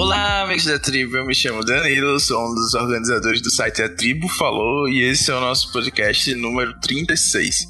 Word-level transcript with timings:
Olá, 0.00 0.44
amigos 0.44 0.64
da 0.64 0.78
tribo, 0.78 1.18
eu 1.18 1.26
me 1.26 1.34
chamo 1.34 1.62
Danilo, 1.62 2.18
sou 2.18 2.42
um 2.42 2.54
dos 2.54 2.72
organizadores 2.72 3.42
do 3.42 3.50
site 3.50 3.82
A 3.82 3.88
Tribo 3.94 4.30
Falou 4.30 4.88
e 4.88 5.02
esse 5.02 5.30
é 5.30 5.34
o 5.34 5.40
nosso 5.40 5.70
podcast 5.72 6.34
número 6.36 6.72
36. 6.80 7.66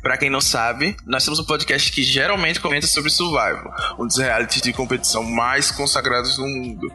Para 0.00 0.16
quem 0.16 0.30
não 0.30 0.40
sabe, 0.40 0.96
nós 1.04 1.24
temos 1.24 1.40
um 1.40 1.44
podcast 1.44 1.90
que 1.90 2.04
geralmente 2.04 2.60
comenta 2.60 2.86
sobre 2.86 3.10
Survival, 3.10 3.74
um 3.98 4.06
dos 4.06 4.16
realities 4.16 4.62
de 4.62 4.72
competição 4.72 5.24
mais 5.24 5.72
consagrados 5.72 6.38
no 6.38 6.46
mundo. 6.46 6.86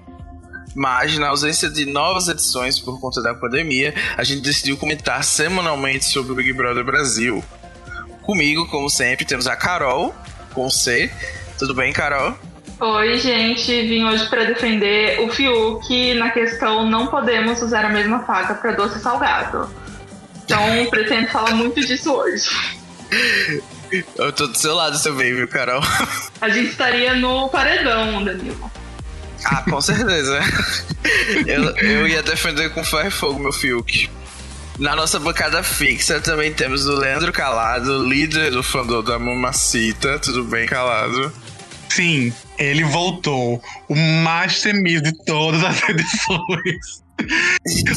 Mas, 0.73 1.17
na 1.17 1.27
ausência 1.27 1.69
de 1.69 1.85
novas 1.85 2.29
edições 2.29 2.79
por 2.79 2.97
conta 3.01 3.21
da 3.21 3.35
pandemia, 3.35 3.93
a 4.15 4.23
gente 4.23 4.39
decidiu 4.39 4.77
comentar 4.77 5.21
semanalmente 5.25 6.05
sobre 6.05 6.31
o 6.31 6.35
Big 6.35 6.53
Brother 6.53 6.85
Brasil. 6.85 7.43
Comigo, 8.21 8.65
como 8.69 8.89
sempre, 8.89 9.25
temos 9.25 9.47
a 9.47 9.55
Carol, 9.57 10.15
com 10.53 10.69
C. 10.69 11.11
Tudo 11.59 11.75
bem, 11.75 11.91
Carol? 11.91 12.37
Oi, 12.79 13.17
gente. 13.19 13.81
Vim 13.83 14.03
hoje 14.03 14.27
para 14.27 14.43
defender 14.43 15.21
o 15.21 15.29
Fiuk 15.29 16.13
na 16.15 16.29
questão 16.29 16.89
não 16.89 17.07
podemos 17.07 17.61
usar 17.61 17.85
a 17.85 17.89
mesma 17.89 18.23
faca 18.23 18.53
para 18.55 18.73
doce 18.73 18.99
salgado. 18.99 19.69
Então, 20.43 20.59
pretendo 20.91 21.27
falar 21.29 21.51
muito 21.51 21.79
disso 21.85 22.13
hoje. 22.13 22.49
Eu 24.17 24.33
tô 24.33 24.47
do 24.47 24.57
seu 24.57 24.75
lado 24.75 25.01
também, 25.01 25.33
viu, 25.33 25.47
Carol? 25.47 25.81
A 26.41 26.49
gente 26.49 26.71
estaria 26.71 27.13
no 27.15 27.47
paredão, 27.49 28.23
Danilo. 28.23 28.71
Ah, 29.45 29.61
com 29.61 29.79
certeza. 29.79 30.39
eu, 31.45 31.63
eu 31.77 32.07
ia 32.07 32.23
defender 32.23 32.69
com 32.71 32.83
ferro 32.83 33.07
e 33.07 33.11
fogo, 33.11 33.39
meu 33.39 33.53
Fiuk. 33.53 34.09
Na 34.77 34.95
nossa 34.95 35.17
bancada 35.19 35.63
fixa 35.63 36.19
também 36.19 36.51
temos 36.51 36.85
o 36.85 36.95
Leandro 36.97 37.31
Calado, 37.31 38.03
líder 38.03 38.51
do 38.51 38.61
fandom 38.61 39.01
da 39.01 39.17
Mamacita. 39.17 40.19
Tudo 40.19 40.43
bem, 40.43 40.65
Calado? 40.67 41.31
Sim, 41.89 42.33
ele 42.57 42.83
voltou. 42.83 43.61
O 43.87 43.95
mais 43.95 44.61
temido 44.61 45.11
de 45.11 45.25
todas 45.25 45.63
as 45.63 45.81
edições. 45.89 47.03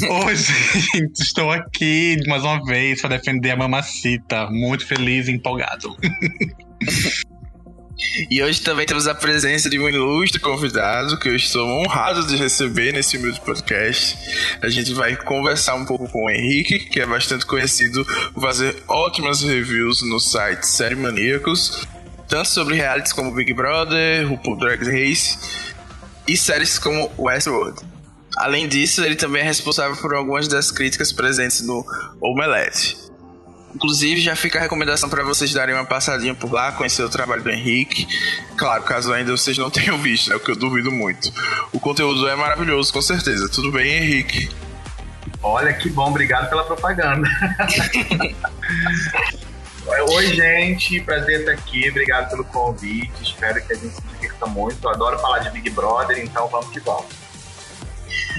Hoje, 0.09 0.53
gente, 0.95 1.21
estou 1.21 1.51
aqui 1.51 2.17
mais 2.27 2.45
uma 2.45 2.65
vez 2.65 3.01
para 3.01 3.17
defender 3.17 3.51
a 3.51 3.57
Mamacita. 3.57 4.49
Muito 4.51 4.87
feliz 4.87 5.29
e 5.29 5.33
empolgado. 5.33 5.97
E 8.31 8.43
hoje 8.43 8.61
também 8.61 8.87
temos 8.87 9.09
a 9.09 9.15
presença 9.15 9.69
de 9.69 9.79
um 9.79 9.89
ilustre 9.89 10.41
convidado 10.41 11.19
que 11.19 11.29
eu 11.29 11.35
estou 11.35 11.67
honrado 11.67 12.27
de 12.27 12.37
receber 12.37 12.93
nesse 12.93 13.17
humilde 13.17 13.41
podcast. 13.41 14.17
A 14.63 14.69
gente 14.69 14.95
vai 14.95 15.17
conversar 15.17 15.75
um 15.75 15.85
pouco 15.85 16.09
com 16.09 16.25
o 16.25 16.31
Henrique, 16.31 16.79
que 16.79 17.01
é 17.01 17.07
bastante 17.07 17.45
conhecido 17.45 18.05
por 18.33 18.41
fazer 18.41 18.77
ótimas 18.87 19.43
reviews 19.43 20.03
no 20.03 20.21
site 20.21 20.65
Série 20.65 20.95
Maníacos, 20.95 21.89
tanto 22.29 22.49
sobre 22.49 22.77
realities 22.77 23.13
como 23.13 23.33
Big 23.33 23.53
Brother, 23.55 24.29
RuPaul 24.29 24.59
Drag 24.59 24.85
Race 24.85 25.39
e 26.27 26.37
séries 26.37 26.79
como 26.79 27.11
Westworld. 27.19 27.81
Além 28.37 28.69
disso, 28.69 29.03
ele 29.03 29.17
também 29.17 29.43
é 29.43 29.45
responsável 29.45 29.97
por 29.97 30.15
algumas 30.15 30.47
das 30.47 30.71
críticas 30.71 31.13
presentes 31.13 31.63
no 31.63 31.85
Omelette. 32.21 32.97
Inclusive, 33.75 34.21
já 34.21 34.37
fica 34.37 34.59
a 34.59 34.63
recomendação 34.63 35.09
para 35.09 35.25
vocês 35.25 35.53
darem 35.53 35.75
uma 35.75 35.85
passadinha 35.85 36.35
por 36.35 36.53
lá, 36.53 36.73
conhecer 36.73 37.03
o 37.03 37.09
trabalho 37.09 37.43
do 37.43 37.51
Henrique. 37.51 38.07
Claro, 38.57 38.83
caso 38.83 39.13
ainda 39.13 39.33
vocês 39.33 39.59
não 39.59 39.71
tenham 39.71 39.99
visto, 39.99 40.31
né? 40.31 40.37
O 40.37 40.41
que 40.41 40.51
eu 40.51 40.57
duvido 40.57 40.93
muito. 40.93 41.33
O 41.73 41.81
conteúdo 41.81 42.29
é 42.29 42.37
maravilhoso, 42.37 42.93
com 42.93 43.03
certeza. 43.03 43.49
Tudo 43.49 43.73
bem, 43.73 43.91
Henrique? 43.91 44.49
Olha 45.43 45.73
que 45.73 45.89
bom, 45.91 46.09
obrigado 46.09 46.49
pela 46.49 46.65
propaganda. 46.65 47.29
Oi, 49.89 50.27
gente, 50.35 51.01
prazer 51.01 51.41
estar 51.41 51.53
aqui, 51.53 51.89
obrigado 51.89 52.31
pelo 52.31 52.45
convite. 52.45 53.23
Espero 53.23 53.65
que 53.67 53.73
a 53.73 53.77
gente 53.77 53.95
se 53.95 54.03
divirta 54.03 54.47
muito. 54.47 54.85
Eu 54.85 54.91
adoro 54.91 55.19
falar 55.19 55.39
de 55.39 55.51
Big 55.51 55.71
Brother, 55.71 56.19
então 56.19 56.47
vamos 56.49 56.69
que 56.71 56.81
vamos. 56.81 57.07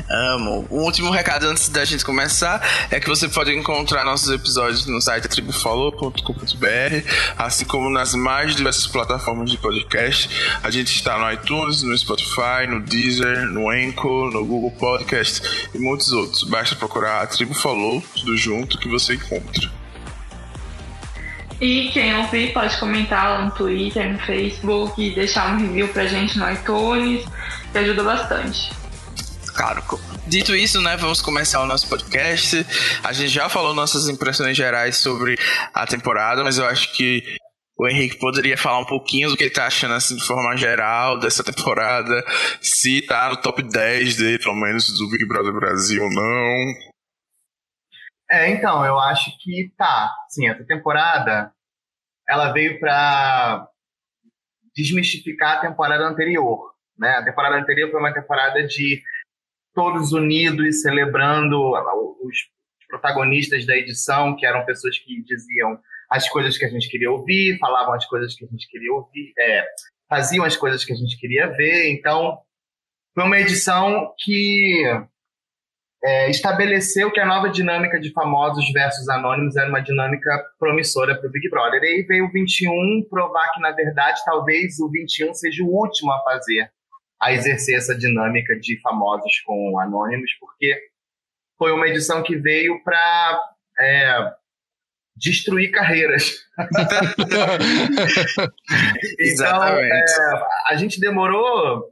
Amo. 0.10 0.66
O 0.70 0.84
último 0.84 1.10
recado 1.12 1.48
antes 1.48 1.70
da 1.70 1.84
gente 1.84 2.06
começar 2.06 2.62
é 2.92 3.00
que 3.00 3.08
você 3.08 3.28
pode 3.28 3.54
encontrar 3.54 4.06
nossos 4.06 4.30
episódios 4.32 4.86
no 4.86 5.02
site 5.02 5.28
tribufollow.com.br, 5.28 7.10
assim 7.38 7.66
como 7.66 7.90
nas 7.90 8.14
mais 8.14 8.56
diversas 8.56 8.88
plataformas 8.88 9.50
de 9.50 9.58
podcast. 9.58 10.30
A 10.64 10.70
gente 10.70 10.94
está 10.96 11.18
no 11.18 11.32
iTunes, 11.32 11.82
no 11.84 11.98
Spotify, 11.98 12.68
no 12.68 12.80
Deezer, 12.82 13.46
no 13.48 13.70
Anchor, 13.70 14.32
no 14.32 14.46
Google 14.46 14.72
Podcast 14.72 15.42
e 15.74 15.80
muitos 15.80 16.12
outros. 16.12 16.44
Basta 16.44 16.76
procurar 16.76 17.22
a 17.22 17.28
Tribo 17.28 17.54
Falou, 17.54 18.02
tudo 18.16 18.38
junto, 18.38 18.78
que 18.78 18.88
você 18.88 19.16
encontra. 19.16 19.79
E 21.62 21.90
quem 21.90 22.16
ouvir 22.16 22.54
pode 22.54 22.78
comentar 22.78 23.30
lá 23.30 23.46
no 23.46 23.52
Twitter, 23.52 24.14
no 24.14 24.20
Facebook 24.20 25.02
e 25.02 25.14
deixar 25.14 25.54
um 25.54 25.58
review 25.58 25.88
pra 25.90 26.06
gente 26.06 26.38
no 26.38 26.50
iTunes, 26.50 27.26
que 27.72 27.78
ajuda 27.78 28.04
bastante. 28.04 28.72
Claro. 29.54 29.84
Dito 30.26 30.56
isso, 30.56 30.80
né, 30.80 30.96
vamos 30.96 31.22
começar 31.22 31.62
o 31.62 31.66
nosso 31.66 31.88
podcast. 31.90 32.66
A 33.04 33.12
gente 33.12 33.30
já 33.30 33.50
falou 33.50 33.74
nossas 33.74 34.08
impressões 34.08 34.56
gerais 34.56 34.96
sobre 34.96 35.38
a 35.74 35.86
temporada, 35.86 36.44
mas 36.44 36.58
eu 36.58 36.66
acho 36.66 36.94
que 36.94 37.24
o 37.78 37.88
Henrique 37.88 38.18
poderia 38.20 38.58
falar 38.58 38.80
um 38.80 38.86
pouquinho 38.86 39.30
do 39.30 39.36
que 39.36 39.44
ele 39.44 39.50
tá 39.50 39.66
achando 39.66 39.94
assim 39.96 40.16
de 40.16 40.26
forma 40.26 40.56
geral 40.56 41.20
dessa 41.20 41.44
temporada, 41.44 42.24
se 42.62 43.02
tá 43.02 43.30
no 43.30 43.38
top 43.38 43.64
10 43.64 44.18
dele, 44.18 44.40
pelo 44.40 44.56
menos 44.56 44.86
do 44.98 45.10
Big 45.10 45.26
Brother 45.26 45.54
Brasil 45.54 46.04
ou 46.04 46.10
não. 46.10 46.89
É, 48.32 48.50
então, 48.50 48.86
eu 48.86 49.00
acho 49.00 49.36
que 49.40 49.74
tá. 49.78 50.14
Sim, 50.30 50.50
essa 50.50 50.64
temporada 50.64 51.52
ela 52.28 52.52
veio 52.52 52.80
para 52.80 53.68
desmistificar 54.76 55.58
a 55.58 55.62
temporada 55.62 56.06
anterior. 56.06 56.74
Né? 56.98 57.10
A 57.10 57.26
temporada 57.26 57.56
anterior 57.56 57.90
foi 57.90 58.00
uma 58.00 58.14
temporada 58.14 58.66
de 58.66 59.02
todos 59.74 60.14
unidos, 60.14 60.82
celebrando 60.82 61.60
os 62.24 62.38
protagonistas 62.88 63.66
da 63.66 63.76
edição, 63.76 64.36
que 64.36 64.46
eram 64.46 64.66
pessoas 64.66 64.98
que 65.00 65.24
diziam 65.24 65.80
as 66.10 66.28
coisas 66.30 66.58
que 66.58 66.66
a 66.66 66.70
gente 66.70 66.90
queria 66.90 67.12
ouvir, 67.12 67.58
falavam 67.60 67.94
as 67.94 68.06
coisas 68.06 68.36
que 68.36 68.44
a 68.44 68.48
gente 68.48 68.68
queria 68.68 68.92
ouvir, 68.92 69.32
é, 69.40 69.66
faziam 70.10 70.44
as 70.44 70.58
coisas 70.58 70.84
que 70.84 70.92
a 70.92 70.96
gente 70.96 71.18
queria 71.20 71.48
ver. 71.48 71.92
Então, 71.92 72.40
foi 73.14 73.24
uma 73.24 73.40
edição 73.40 74.14
que 74.18 74.84
é, 76.04 76.30
estabeleceu 76.30 77.12
que 77.12 77.20
a 77.20 77.26
nova 77.26 77.50
dinâmica 77.50 78.00
de 78.00 78.14
famosos 78.14 78.72
versus 78.72 79.10
anônimos 79.10 79.58
era 79.58 79.68
uma 79.68 79.82
dinâmica 79.82 80.30
promissora 80.58 81.18
para 81.18 81.28
o 81.28 81.32
Big 81.32 81.50
Brother. 81.50 81.84
E 81.84 81.88
aí 81.88 82.04
veio 82.04 82.26
o 82.26 82.32
21 82.32 83.06
provar 83.10 83.52
que, 83.54 83.60
na 83.60 83.72
verdade, 83.72 84.22
talvez 84.24 84.80
o 84.80 84.90
21 84.90 85.34
seja 85.34 85.62
o 85.64 85.68
último 85.68 86.12
a 86.12 86.24
fazer, 86.24 86.72
a 87.22 87.34
exercer 87.34 87.76
essa 87.76 87.98
dinâmica 87.98 88.58
de 88.58 88.80
famosos 88.82 89.42
com 89.46 89.78
anônimos, 89.80 90.32
porque 90.40 90.80
foi 91.58 91.74
uma 91.74 91.88
edição 91.88 92.24
que 92.24 92.38
veio 92.38 92.82
para 92.84 93.42
é, 93.78 94.32
destruir 95.18 95.72
carreiras. 95.72 96.48
então, 99.20 99.64
é, 99.64 100.06
a 100.68 100.76
gente 100.78 101.02
demorou 101.02 101.92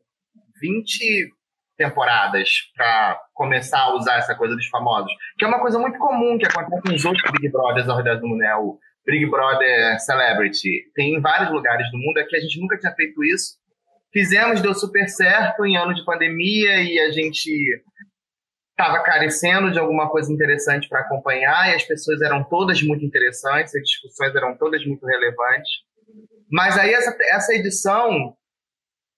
20 0.61 1.35
temporadas 1.77 2.49
para 2.75 3.21
começar 3.33 3.79
a 3.79 3.95
usar 3.95 4.17
essa 4.17 4.35
coisa 4.35 4.55
dos 4.55 4.67
famosos, 4.67 5.11
que 5.37 5.45
é 5.45 5.47
uma 5.47 5.59
coisa 5.59 5.77
muito 5.77 5.97
comum 5.99 6.37
que 6.37 6.45
acontece 6.45 6.91
nos 6.91 7.05
outros 7.05 7.31
Big 7.31 7.49
Brothers 7.49 7.87
ao 7.87 7.97
redor 7.97 8.19
do 8.19 8.27
mundo, 8.27 8.39
né? 8.39 8.55
O 8.55 8.79
Big 9.05 9.25
Brother 9.27 9.99
Celebrity. 10.01 10.91
Tem 10.93 11.15
em 11.15 11.21
vários 11.21 11.51
lugares 11.51 11.89
do 11.91 11.97
mundo, 11.97 12.17
aqui 12.17 12.35
a 12.35 12.39
gente 12.39 12.59
nunca 12.59 12.77
tinha 12.77 12.93
feito 12.93 13.23
isso. 13.23 13.55
Fizemos, 14.11 14.61
deu 14.61 14.73
super 14.73 15.07
certo 15.07 15.65
em 15.65 15.77
ano 15.77 15.93
de 15.93 16.03
pandemia 16.03 16.81
e 16.81 16.99
a 16.99 17.11
gente 17.11 17.49
estava 18.71 19.01
carecendo 19.03 19.71
de 19.71 19.79
alguma 19.79 20.09
coisa 20.09 20.31
interessante 20.31 20.87
para 20.87 21.01
acompanhar 21.01 21.71
e 21.71 21.75
as 21.75 21.83
pessoas 21.83 22.21
eram 22.21 22.43
todas 22.43 22.81
muito 22.83 23.03
interessantes, 23.03 23.75
as 23.75 23.81
discussões 23.81 24.35
eram 24.35 24.55
todas 24.57 24.85
muito 24.85 25.05
relevantes. 25.05 25.69
Mas 26.51 26.77
aí 26.77 26.93
essa, 26.93 27.15
essa 27.31 27.53
edição 27.53 28.35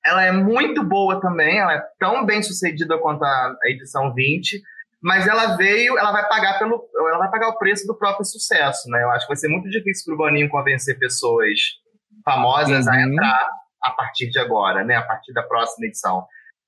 ela 0.09 0.25
é 0.25 0.31
muito 0.31 0.83
boa 0.83 1.21
também, 1.21 1.59
ela 1.59 1.75
é 1.75 1.83
tão 1.99 2.25
bem 2.25 2.41
sucedida 2.41 2.97
quanto 2.97 3.23
a, 3.23 3.55
edição 3.65 4.13
20, 4.13 4.59
mas 5.01 5.27
ela 5.27 5.55
veio, 5.55 5.97
ela 5.97 6.11
vai 6.11 6.27
pagar 6.27 6.57
pelo, 6.57 6.89
ela 6.95 7.19
vai 7.19 7.29
pagar 7.29 7.49
o 7.49 7.57
preço 7.59 7.85
do 7.85 7.97
próprio 7.97 8.25
sucesso, 8.25 8.89
né? 8.89 9.03
Eu 9.03 9.11
acho 9.11 9.25
que 9.25 9.33
vai 9.33 9.37
ser 9.37 9.47
muito 9.47 9.69
difícil 9.69 10.05
para 10.05 10.15
o 10.15 10.17
Boninho 10.17 10.49
convencer 10.49 10.97
pessoas 10.97 11.59
famosas 12.25 12.87
uhum. 12.87 12.91
a 12.91 13.01
entrar 13.01 13.49
a 13.83 13.91
partir 13.91 14.29
de 14.29 14.39
agora, 14.39 14.83
né? 14.83 14.95
A 14.95 15.03
partir 15.03 15.31
da 15.31 15.43
próxima 15.43 15.85
edição. 15.85 16.25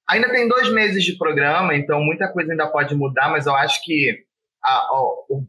Ainda 0.07 0.29
tem 0.29 0.47
dois 0.47 0.71
meses 0.71 1.03
de 1.03 1.17
programa, 1.17 1.75
então 1.75 1.99
muita 1.99 2.31
coisa 2.31 2.51
ainda 2.51 2.67
pode 2.67 2.93
mudar, 2.95 3.29
mas 3.29 3.47
eu 3.47 3.55
acho 3.55 3.83
que 3.83 4.23
a, 4.63 4.71
a, 4.71 5.01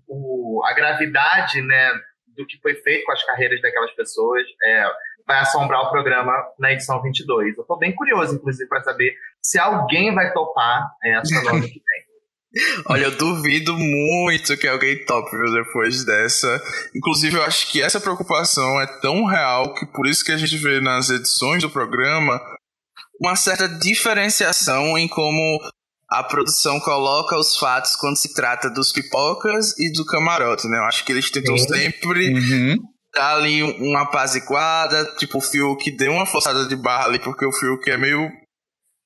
o, 0.09 0.63
a 0.65 0.73
gravidade, 0.73 1.61
né, 1.63 1.93
do 2.37 2.47
que 2.47 2.59
foi 2.61 2.75
feito 2.77 3.05
com 3.05 3.13
as 3.13 3.25
carreiras 3.25 3.61
daquelas 3.61 3.93
pessoas 3.93 4.43
é, 4.65 4.85
vai 5.27 5.39
assombrar 5.41 5.83
o 5.83 5.91
programa 5.91 6.33
na 6.59 6.73
edição 6.73 7.01
22. 7.03 7.57
Eu 7.57 7.63
estou 7.63 7.79
bem 7.79 7.95
curioso, 7.95 8.35
inclusive, 8.35 8.69
para 8.69 8.83
saber 8.83 9.15
se 9.43 9.59
alguém 9.59 10.15
vai 10.15 10.33
topar 10.33 10.91
essa 11.03 11.43
nova 11.43 11.61
que 11.61 11.69
tem. 11.69 12.03
Olha, 12.87 13.05
eu 13.05 13.17
duvido 13.17 13.77
muito 13.79 14.57
que 14.59 14.69
alguém 14.69 15.05
tope 15.07 15.31
depois 15.53 16.05
dessa. 16.05 16.63
Inclusive, 16.95 17.37
eu 17.37 17.43
acho 17.43 17.71
que 17.71 17.81
essa 17.81 18.01
preocupação 18.01 18.81
é 18.81 18.87
tão 19.01 19.25
real 19.25 19.75
que 19.75 19.87
por 19.87 20.07
isso 20.07 20.25
que 20.25 20.33
a 20.33 20.37
gente 20.37 20.57
vê 20.59 20.81
nas 20.81 21.09
edições 21.09 21.63
do 21.63 21.71
programa 21.71 22.41
uma 23.19 23.37
certa 23.37 23.69
diferenciação 23.69 24.99
em 24.99 25.09
como 25.09 25.61
a 26.11 26.23
produção 26.23 26.79
coloca 26.81 27.39
os 27.39 27.57
fatos 27.57 27.97
quando 27.97 28.19
se 28.19 28.35
trata 28.35 28.69
dos 28.69 28.93
pipocas 28.93 29.79
e 29.79 29.91
do 29.93 30.05
camarote, 30.05 30.69
né? 30.69 30.79
Eu 30.79 30.85
acho 30.85 31.05
que 31.05 31.13
eles 31.13 31.31
tentam 31.31 31.57
sempre 31.57 32.35
uhum. 32.35 32.77
Dar 33.15 33.37
ali 33.37 33.63
uma 33.63 34.03
apaziguada, 34.03 35.05
tipo 35.17 35.39
o 35.39 35.41
Fiuk 35.41 35.91
deu 35.97 36.13
uma 36.13 36.27
forçada 36.27 36.67
de 36.67 36.77
barra 36.77 37.07
ali, 37.07 37.19
porque 37.19 37.45
o 37.45 37.53
Fiuk 37.53 37.91
é 37.91 37.97
meio 37.97 38.31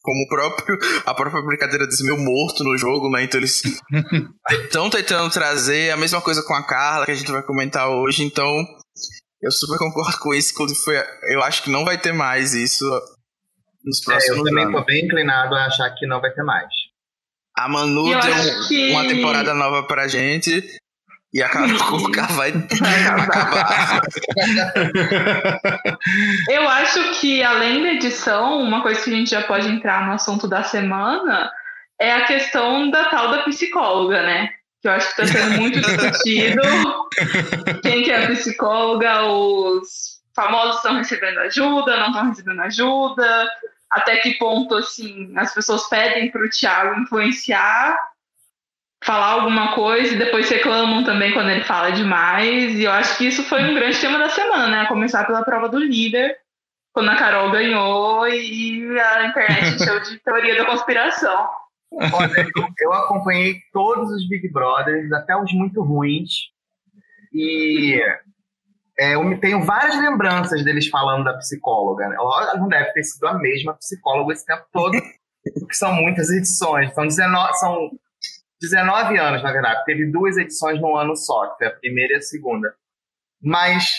como 0.03 0.23
o 0.23 0.29
próprio, 0.29 0.79
a 1.05 1.15
própria 1.15 1.43
brincadeira 1.43 1.87
diz 1.87 2.01
meio 2.01 2.17
morto 2.17 2.63
no 2.63 2.79
jogo, 2.79 3.11
né? 3.11 3.25
Então 3.25 3.41
eles 3.41 3.63
estão 4.63 4.89
tentando 4.89 5.29
trazer 5.31 5.91
a 5.91 5.97
mesma 5.97 6.21
coisa 6.21 6.43
com 6.45 6.55
a 6.55 6.65
Carla, 6.65 7.05
que 7.05 7.11
a 7.11 7.15
gente 7.15 7.31
vai 7.31 7.43
comentar 7.43 7.89
hoje, 7.89 8.23
então 8.23 8.65
eu 9.43 9.51
super 9.51 9.79
concordo 9.79 10.19
com 10.19 10.33
isso, 10.33 10.55
foi, 10.85 10.97
eu 11.33 11.43
acho 11.43 11.63
que 11.63 11.71
não 11.71 11.85
vai 11.85 11.99
ter 11.99 12.13
mais 12.13 12.55
isso 12.55 12.85
nos 13.85 14.01
próximos 14.01 14.37
é, 14.37 14.41
eu 14.41 14.45
também 14.45 14.65
anos. 14.65 14.81
tô 14.81 14.85
bem 14.85 15.05
inclinado 15.05 15.55
a 15.55 15.67
achar 15.67 15.91
que 15.91 16.07
não 16.07 16.21
vai 16.21 16.33
ter 16.33 16.43
mais. 16.43 16.69
A 17.57 17.69
Manu 17.69 18.13
eu 18.13 18.21
deu 18.21 18.69
que... 18.69 18.91
uma 18.91 19.07
temporada 19.07 19.55
nova 19.55 19.83
pra 19.85 20.07
gente. 20.07 20.63
E 21.35 21.43
a 21.43 21.49
Carol 21.49 21.77
vai 22.37 22.51
acabar. 23.21 24.01
Eu 26.49 26.69
acho 26.69 27.21
que, 27.21 27.43
além 27.43 27.83
da 27.83 27.93
edição, 27.93 28.61
uma 28.61 28.83
coisa 28.83 29.03
que 29.03 29.13
a 29.13 29.17
gente 29.17 29.31
já 29.31 29.43
pode 29.43 29.69
entrar 29.69 30.07
no 30.07 30.13
assunto 30.13 30.49
da 30.49 30.63
semana 30.63 31.51
é 32.01 32.13
a 32.13 32.27
questão 32.27 32.91
da 32.91 33.07
tal 33.07 33.31
da 33.31 33.43
psicóloga, 33.43 34.23
né? 34.23 34.51
Que 34.81 34.89
eu 34.89 34.93
acho 34.93 35.15
que 35.15 35.23
está 35.23 35.39
sendo 35.39 35.61
muito 35.61 35.81
discutido. 35.81 36.63
Quem 37.83 38.05
que 38.05 38.11
é 38.11 38.25
a 38.25 38.29
psicóloga? 38.29 39.25
Os 39.25 40.21
famosos 40.35 40.77
estão 40.77 40.97
recebendo 40.97 41.39
ajuda, 41.39 41.97
não 41.97 42.09
estão 42.09 42.29
recebendo 42.29 42.61
ajuda 42.61 43.49
até 43.91 44.17
que 44.19 44.35
ponto 44.35 44.75
assim 44.75 45.33
as 45.37 45.55
pessoas 45.55 45.89
pedem 45.89 46.31
para 46.31 46.45
o 46.45 46.51
Thiago 46.51 47.01
influenciar, 47.01 47.97
falar 49.07 49.35
alguma 49.35 49.73
coisa 49.73 50.13
e 50.13 50.19
depois 50.19 50.51
reclamam 50.51 51.05
também 51.05 51.33
quando 51.33 51.49
ele 51.49 51.63
fala 51.63 51.93
demais. 51.93 52.75
E 52.75 52.83
eu 52.83 52.91
acho 52.91 53.17
que 53.17 53.29
isso 53.29 53.45
foi 53.45 53.63
um 53.63 53.75
grande 53.75 54.01
tema 54.01 54.19
da 54.19 54.29
semana, 54.29 54.67
né? 54.67 54.81
A 54.81 54.89
começar 54.89 55.25
pela 55.25 55.45
prova 55.45 55.69
do 55.69 55.79
líder, 55.79 56.37
quando 56.93 57.11
a 57.11 57.17
Carol 57.17 57.53
ganhou 57.53 58.27
e 58.27 58.99
a 58.99 59.27
internet 59.29 59.77
encheu 59.81 60.03
de 60.03 60.19
teoria 60.19 60.57
da 60.57 60.67
conspiração. 60.67 61.49
Olha, 61.93 62.49
eu 62.81 62.93
acompanhei 62.93 63.61
todos 63.73 64.11
os 64.11 64.29
Big 64.29 64.51
Brothers, 64.53 65.13
até 65.13 65.37
os 65.37 65.53
muito 65.53 65.83
ruins. 65.83 66.51
E 67.33 68.03
é, 68.99 69.15
eu 69.15 69.39
tenho 69.39 69.65
várias 69.65 69.97
lembranças 69.97 70.65
deles 70.65 70.89
falando 70.89 71.23
da 71.23 71.35
psicóloga. 71.35 72.09
Né? 72.09 72.17
Não 72.57 72.67
deve 72.67 72.93
ter 72.93 73.05
sido 73.05 73.29
a 73.29 73.35
mesma 73.35 73.75
psicóloga 73.75 74.33
esse 74.33 74.45
tempo 74.45 74.65
todo, 74.73 74.99
porque 75.61 75.75
são 75.75 75.95
muitas 75.95 76.29
edições. 76.29 76.93
São 76.93 77.07
19, 77.07 77.55
são 77.55 77.91
19 78.61 79.19
anos, 79.19 79.43
na 79.43 79.53
verdade. 79.53 79.85
Teve 79.85 80.11
duas 80.11 80.37
edições 80.37 80.81
num 80.81 80.97
ano 80.97 81.17
só, 81.17 81.51
que 81.51 81.59
foi 81.59 81.67
a 81.67 81.77
primeira 81.77 82.15
e 82.15 82.17
a 82.17 82.23
segunda. 82.23 82.75
Mas 83.43 83.93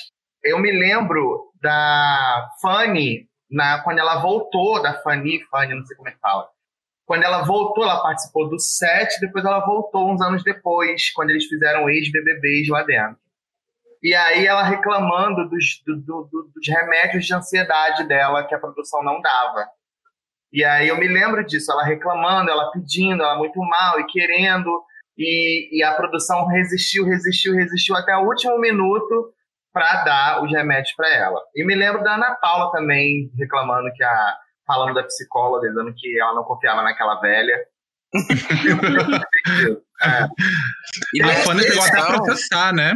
eu 0.44 0.59
me 0.59 0.71
lembro 0.71 1.51
da 1.62 2.50
Fanny, 2.62 3.27
na, 3.50 3.81
quando 3.83 4.00
ela 4.00 4.21
voltou, 4.21 4.81
da 4.81 4.94
Fanny, 5.01 5.44
Fanny, 5.50 5.75
não 5.75 5.86
sei 5.86 5.95
como 5.95 6.09
é 6.09 6.12
que 6.12 6.19
fala. 6.19 6.48
Quando 7.06 7.24
ela 7.24 7.44
voltou, 7.44 7.86
ela 7.86 8.01
participou 8.01 8.50
do 8.50 8.59
set, 8.59 9.18
depois 9.21 9.45
ela 9.45 9.65
voltou 9.65 10.12
uns 10.12 10.21
anos 10.21 10.44
depois, 10.44 11.09
quando 11.13 11.30
eles 11.30 11.45
fizeram 11.45 11.89
ex-BBBs 11.89 12.68
lá 12.68 12.83
dentro. 12.83 13.18
E 14.04 14.13
aí 14.13 14.45
ela 14.45 14.63
reclamando 14.63 15.50
dos, 15.50 15.81
do, 15.86 15.95
do, 15.95 16.51
dos 16.54 16.68
remédios 16.68 17.25
de 17.25 17.33
ansiedade 17.33 18.07
dela 18.07 18.44
que 18.44 18.54
a 18.54 18.59
produção 18.59 19.01
não 19.04 19.21
dava. 19.21 19.68
E 20.52 20.64
aí 20.64 20.88
eu 20.88 20.98
me 20.98 21.08
lembro 21.08 21.46
disso, 21.46 21.72
ela 21.72 21.84
reclamando, 21.84 22.50
ela 22.50 22.72
pedindo, 22.72 23.22
ela 23.22 23.38
muito 23.38 23.60
mal 23.60 24.00
e 24.00 24.06
querendo, 24.06 24.70
e, 25.18 25.78
e 25.78 25.84
a 25.84 25.94
produção 25.94 26.46
resistiu, 26.48 27.06
resistiu, 27.06 27.54
resistiu 27.54 27.96
até 27.96 28.16
o 28.16 28.26
último 28.26 28.58
minuto 28.60 29.34
para 29.74 30.04
dar 30.04 30.44
os 30.44 30.52
remédios 30.52 30.94
para 30.96 31.10
ela. 31.14 31.40
E 31.56 31.66
me 31.66 31.76
lembro 31.76 32.04
da 32.04 32.16
Ana 32.16 32.36
Paula 32.36 32.72
também 32.72 33.30
reclamando 33.38 33.92
que 33.94 34.04
a 34.04 34.38
falando 34.66 34.96
da 34.96 35.04
psicóloga, 35.04 35.70
dizendo 35.70 35.94
que 35.96 36.20
ela 36.20 36.36
não 36.36 36.44
confiava 36.44 36.82
naquela 36.82 37.20
velha. 37.22 37.58
é. 40.04 40.28
E 41.14 41.24
a 41.24 41.36
Fanny 41.44 41.64
chegou 41.64 41.84
até 41.84 42.00
a 42.00 42.06
processar, 42.06 42.74
né? 42.74 42.94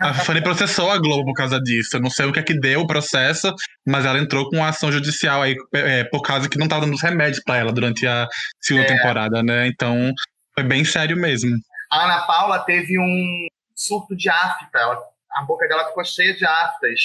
A 0.00 0.14
Fanny 0.14 0.42
processou 0.42 0.90
a 0.90 0.98
Globo 0.98 1.24
por 1.24 1.34
causa 1.34 1.60
disso. 1.60 1.96
Eu 1.96 2.00
não 2.00 2.10
sei 2.10 2.26
o 2.26 2.32
que 2.32 2.40
é 2.40 2.42
que 2.42 2.58
deu 2.58 2.80
o 2.80 2.86
processo, 2.86 3.54
mas 3.86 4.04
ela 4.04 4.18
entrou 4.18 4.48
com 4.48 4.56
uma 4.56 4.68
ação 4.68 4.92
judicial 4.92 5.42
aí 5.42 5.56
é, 5.72 6.04
por 6.04 6.22
causa 6.22 6.48
que 6.48 6.58
não 6.58 6.66
estava 6.66 6.84
dando 6.84 6.94
os 6.94 7.02
remédios 7.02 7.42
para 7.42 7.56
ela 7.56 7.72
durante 7.72 8.06
a 8.06 8.28
segunda 8.60 8.86
é. 8.86 8.96
temporada, 8.96 9.42
né? 9.42 9.66
Então 9.66 10.12
foi 10.54 10.64
bem 10.64 10.84
sério 10.84 11.16
mesmo. 11.16 11.56
A 11.90 12.04
Ana 12.04 12.26
Paula 12.26 12.58
teve 12.60 12.98
um 12.98 13.46
surto 13.74 14.16
de 14.16 14.28
afta. 14.28 14.78
Ela, 14.78 14.98
a 15.36 15.42
boca 15.44 15.66
dela 15.68 15.86
ficou 15.86 16.04
cheia 16.04 16.34
de 16.34 16.44
aftas. 16.44 17.00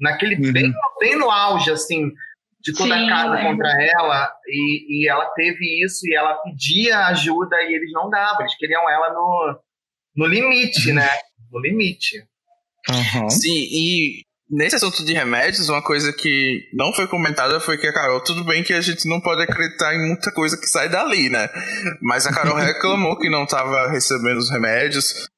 Naquele 0.00 0.34
uhum. 0.34 0.52
bem, 0.52 0.72
bem 1.00 1.18
no 1.18 1.30
auge, 1.30 1.70
assim, 1.70 2.10
de 2.60 2.72
toda 2.72 2.94
Sim, 2.94 3.04
a 3.04 3.08
casa 3.08 3.42
contra 3.42 3.82
ela. 3.82 4.32
E, 4.46 5.04
e 5.04 5.08
ela 5.08 5.26
teve 5.30 5.84
isso 5.84 6.06
e 6.06 6.14
ela 6.14 6.34
pedia 6.34 7.06
ajuda 7.06 7.56
e 7.62 7.74
eles 7.74 7.92
não 7.92 8.10
davam. 8.10 8.40
Eles 8.40 8.56
queriam 8.56 8.88
ela 8.90 9.12
no, 9.12 9.60
no 10.16 10.26
limite, 10.26 10.92
né? 10.92 11.08
No 11.50 11.60
limite. 11.60 12.22
Uhum. 12.88 13.30
Sim, 13.30 13.68
e 13.70 14.22
nesse 14.48 14.76
assunto 14.76 15.04
de 15.04 15.12
remédios, 15.12 15.68
uma 15.68 15.82
coisa 15.82 16.12
que 16.12 16.68
não 16.72 16.92
foi 16.92 17.06
comentada 17.06 17.58
foi 17.60 17.76
que 17.78 17.86
a 17.86 17.92
Carol, 17.92 18.22
tudo 18.22 18.44
bem 18.44 18.62
que 18.62 18.72
a 18.72 18.80
gente 18.80 19.08
não 19.08 19.20
pode 19.20 19.42
acreditar 19.42 19.94
em 19.94 20.06
muita 20.06 20.30
coisa 20.32 20.56
que 20.56 20.66
sai 20.66 20.88
dali, 20.88 21.28
né? 21.28 21.48
Mas 22.00 22.26
a 22.26 22.32
Carol 22.32 22.56
reclamou 22.58 23.18
que 23.18 23.28
não 23.28 23.44
estava 23.44 23.88
recebendo 23.90 24.38
os 24.38 24.50
remédios. 24.50 25.28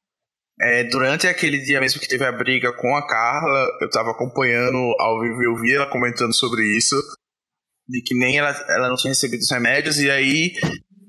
É, 0.61 0.85
durante 0.85 1.27
aquele 1.27 1.59
dia 1.59 1.81
mesmo 1.81 2.01
que 2.01 2.09
teve 2.09 2.25
a 2.25 2.33
briga 2.33 2.73
com 2.73 2.97
a 2.97 3.07
Carla, 3.07 3.79
eu 3.81 3.87
estava 3.87 4.11
acompanhando 4.11 4.77
ao 4.99 5.21
vivo 5.21 5.41
e 5.41 5.47
eu 5.47 5.57
vi 5.57 5.75
ela 5.75 5.87
comentando 5.87 6.35
sobre 6.35 6.63
isso. 6.77 6.97
De 7.89 8.03
que 8.03 8.15
nem 8.15 8.37
ela, 8.37 8.51
ela 8.69 8.89
não 8.89 8.97
tinha 8.97 9.13
recebido 9.13 9.41
os 9.41 9.51
remédios, 9.51 9.99
e 9.99 10.11
aí 10.11 10.53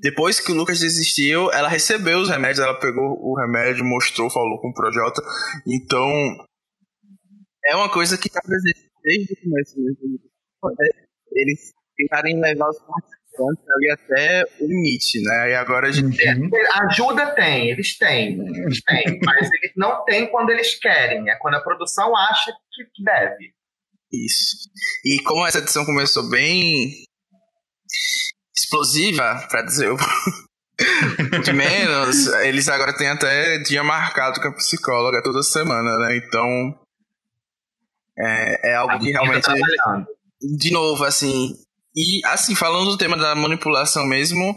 depois 0.00 0.40
que 0.40 0.50
o 0.50 0.54
Lucas 0.54 0.80
desistiu, 0.80 1.52
ela 1.52 1.68
recebeu 1.68 2.20
os 2.20 2.28
remédios, 2.28 2.64
ela 2.64 2.78
pegou 2.78 3.18
o 3.20 3.38
remédio, 3.38 3.84
mostrou, 3.84 4.30
falou 4.30 4.58
com 4.60 4.68
o 4.68 4.74
Projota. 4.74 5.20
Então, 5.66 6.10
é 7.66 7.76
uma 7.76 7.90
coisa 7.90 8.16
que 8.16 8.28
está 8.28 8.40
presente 8.40 8.90
desde 9.02 9.32
o 9.32 9.36
começo 9.42 9.78
mesmo. 9.78 10.20
Eles 11.32 11.72
tentarem 11.96 12.40
levar 12.40 12.68
os 12.68 12.78
participantes 12.78 13.64
ali 13.76 13.90
até 13.90 14.44
o 14.60 14.66
limite, 14.66 15.22
né? 15.22 15.50
E 15.50 15.54
agora 15.54 15.88
a 15.88 15.92
gente. 15.92 16.28
Uhum. 16.28 16.50
Ajuda 16.88 17.34
tem, 17.34 17.70
eles 17.70 17.96
têm, 17.98 18.40
eles 18.40 18.82
têm, 18.82 19.20
mas 19.24 19.50
eles 19.52 19.72
não 19.76 20.04
têm 20.04 20.30
quando 20.30 20.50
eles 20.50 20.78
querem, 20.78 21.28
é 21.28 21.36
quando 21.36 21.54
a 21.54 21.60
produção 21.60 22.16
acha 22.16 22.52
que 22.72 23.04
deve. 23.04 23.52
Isso. 24.12 24.56
E 25.04 25.22
como 25.22 25.46
essa 25.46 25.58
edição 25.58 25.84
começou 25.84 26.28
bem 26.28 26.90
explosiva, 28.70 29.46
pra 29.50 29.62
dizer 29.62 29.90
o 29.90 29.96
de 31.44 31.52
menos, 31.52 32.28
eles 32.44 32.68
agora 32.68 32.96
têm 32.96 33.08
até 33.08 33.58
dia 33.58 33.82
marcado 33.82 34.40
com 34.40 34.48
a 34.48 34.54
psicóloga 34.54 35.22
toda 35.22 35.42
semana, 35.42 35.98
né? 35.98 36.16
Então 36.16 36.78
é, 38.18 38.70
é 38.70 38.74
algo 38.76 38.98
que 38.98 39.10
realmente. 39.10 39.46
De 40.40 40.70
novo, 40.70 41.04
assim. 41.04 41.54
E 41.94 42.24
assim, 42.24 42.54
falando 42.54 42.90
do 42.90 42.96
tema 42.96 43.16
da 43.16 43.34
manipulação 43.34 44.06
mesmo, 44.06 44.54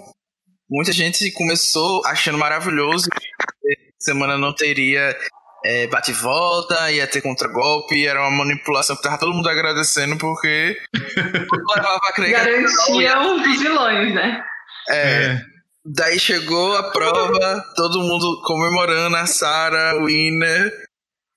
muita 0.70 0.94
gente 0.94 1.30
começou 1.32 2.06
achando 2.06 2.38
maravilhoso 2.38 3.10
que 3.10 3.94
semana 4.00 4.38
não 4.38 4.54
teria 4.54 5.18
é, 5.66 5.88
bate-volta, 5.88 6.92
ia 6.92 7.08
ter 7.08 7.22
contragolpe, 7.22 8.06
era 8.06 8.22
uma 8.22 8.44
manipulação 8.44 8.96
que 8.96 9.02
tava 9.02 9.18
todo 9.18 9.34
mundo 9.34 9.50
agradecendo 9.50 10.18
porque 10.18 10.78
levava 11.76 12.02
a 12.10 12.14
crer 12.14 12.32
Garantia 12.32 13.20
os 13.22 13.60
vilões, 13.60 14.14
né? 14.14 14.44
É, 14.90 15.26
é. 15.26 15.42
Daí 15.86 16.20
chegou 16.20 16.78
a 16.78 16.92
prova, 16.92 17.64
todo 17.76 18.02
mundo 18.02 18.42
comemorando 18.46 19.18
a 19.18 19.26
Sarah, 19.26 19.98
o 19.98 20.06
winner, 20.06 20.72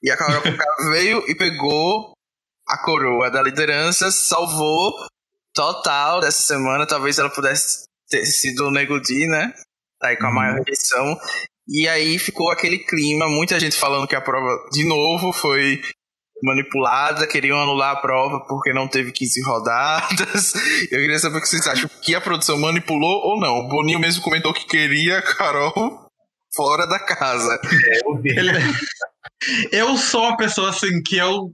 e 0.02 0.10
a 0.10 0.16
Carol 0.16 0.42
veio 0.90 1.24
e 1.28 1.34
pegou 1.34 2.12
a 2.68 2.78
coroa 2.78 3.30
da 3.30 3.42
liderança, 3.42 4.10
salvou 4.10 4.92
total 5.52 6.20
dessa 6.20 6.42
semana. 6.42 6.86
Talvez 6.86 7.18
ela 7.18 7.30
pudesse 7.30 7.84
ter 8.08 8.24
sido 8.26 8.66
o 8.66 8.70
Nego 8.70 9.00
né? 9.28 9.52
Tá 9.98 10.08
aí 10.08 10.16
com 10.16 10.26
a 10.26 10.32
maior 10.32 10.58
uhum. 10.58 10.64
rejeição. 10.64 11.18
E 11.68 11.88
aí 11.88 12.18
ficou 12.18 12.50
aquele 12.50 12.78
clima, 12.78 13.28
muita 13.28 13.58
gente 13.58 13.76
falando 13.76 14.06
que 14.06 14.14
a 14.14 14.20
prova, 14.20 14.48
de 14.72 14.84
novo, 14.84 15.32
foi 15.32 15.80
manipulada, 16.42 17.26
queriam 17.26 17.58
anular 17.58 17.92
a 17.92 18.00
prova 18.00 18.44
porque 18.46 18.72
não 18.72 18.86
teve 18.86 19.10
15 19.10 19.42
rodadas. 19.42 20.54
Eu 20.92 21.00
queria 21.00 21.18
saber 21.18 21.38
o 21.38 21.40
que 21.40 21.48
vocês 21.48 21.66
acham, 21.66 21.90
que 22.02 22.14
a 22.14 22.20
produção 22.20 22.58
manipulou 22.58 23.20
ou 23.24 23.40
não. 23.40 23.60
O 23.60 23.68
Boninho 23.68 23.98
mesmo 23.98 24.22
comentou 24.22 24.52
que 24.52 24.66
queria 24.66 25.18
a 25.18 25.22
Carol 25.22 26.06
fora 26.54 26.86
da 26.86 26.98
casa. 26.98 27.58
É, 27.84 29.68
eu 29.78 29.96
sou 29.96 30.22
uma 30.22 30.36
pessoa 30.36 30.70
assim 30.70 31.02
que 31.02 31.16
eu 31.16 31.50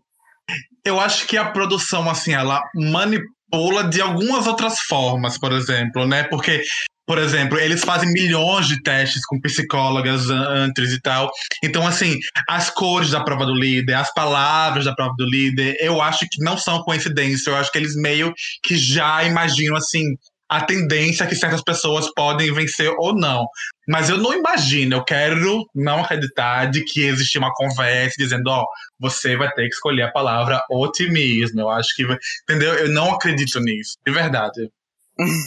eu 0.85 1.01
acho 1.01 1.27
que 1.27 1.37
a 1.37 1.51
produção 1.51 2.09
assim, 2.11 2.33
ela 2.33 2.63
manipula 2.75 3.33
manipula 3.53 3.85
de 3.85 4.01
algumas 4.01 4.47
outras 4.47 4.81
formas, 4.81 5.39
por 5.39 5.53
exemplo, 5.53 6.07
né? 6.07 6.25
Porque 6.25 6.63
por 7.07 7.19
exemplo, 7.19 7.59
eles 7.59 7.83
fazem 7.83 8.13
milhões 8.13 8.69
de 8.69 8.81
testes 8.83 9.25
com 9.27 9.41
psicólogas 9.41 10.31
antes 10.31 10.93
e 10.93 11.01
tal. 11.01 11.31
Então, 11.63 11.87
assim, 11.87 12.19
as 12.49 12.71
cores 12.71 13.11
da 13.11 13.23
prova 13.23 13.45
do 13.45 13.55
líder, 13.55 13.95
as 13.95 14.13
palavras 14.15 14.85
da 14.85 14.95
prova 14.95 15.15
do 15.17 15.25
líder, 15.25 15.77
eu 15.81 16.01
acho 16.01 16.21
que 16.31 16.43
não 16.43 16.57
são 16.57 16.83
coincidência. 16.83 17.51
Eu 17.51 17.57
acho 17.57 17.73
que 17.73 17.79
eles 17.79 17.97
meio 17.97 18.33
que 18.63 18.77
já 18.77 19.25
imaginam, 19.25 19.77
assim, 19.77 20.15
a 20.49 20.61
tendência 20.61 21.27
que 21.27 21.35
certas 21.35 21.63
pessoas 21.63 22.13
podem 22.15 22.53
vencer 22.53 22.93
ou 22.99 23.15
não. 23.15 23.47
Mas 23.89 24.11
eu 24.11 24.19
não 24.19 24.35
imagino, 24.35 24.97
eu 24.97 25.05
quero 25.05 25.65
não 25.75 26.01
acreditar 26.01 26.67
de 26.67 26.85
que 26.85 27.05
existe 27.05 27.39
uma 27.39 27.53
conversa 27.55 28.15
dizendo, 28.19 28.49
ó, 28.49 28.63
oh, 28.63 28.67
você 29.01 29.35
vai 29.35 29.51
ter 29.53 29.63
que 29.63 29.75
escolher 29.75 30.03
a 30.03 30.13
palavra 30.13 30.63
otimismo. 30.71 31.63
Eu 31.63 31.71
acho 31.71 31.97
que, 31.97 32.05
entendeu? 32.43 32.75
Eu 32.75 32.89
não 32.91 33.13
acredito 33.13 33.59
nisso, 33.61 33.97
de 34.07 34.13
verdade. 34.13 34.71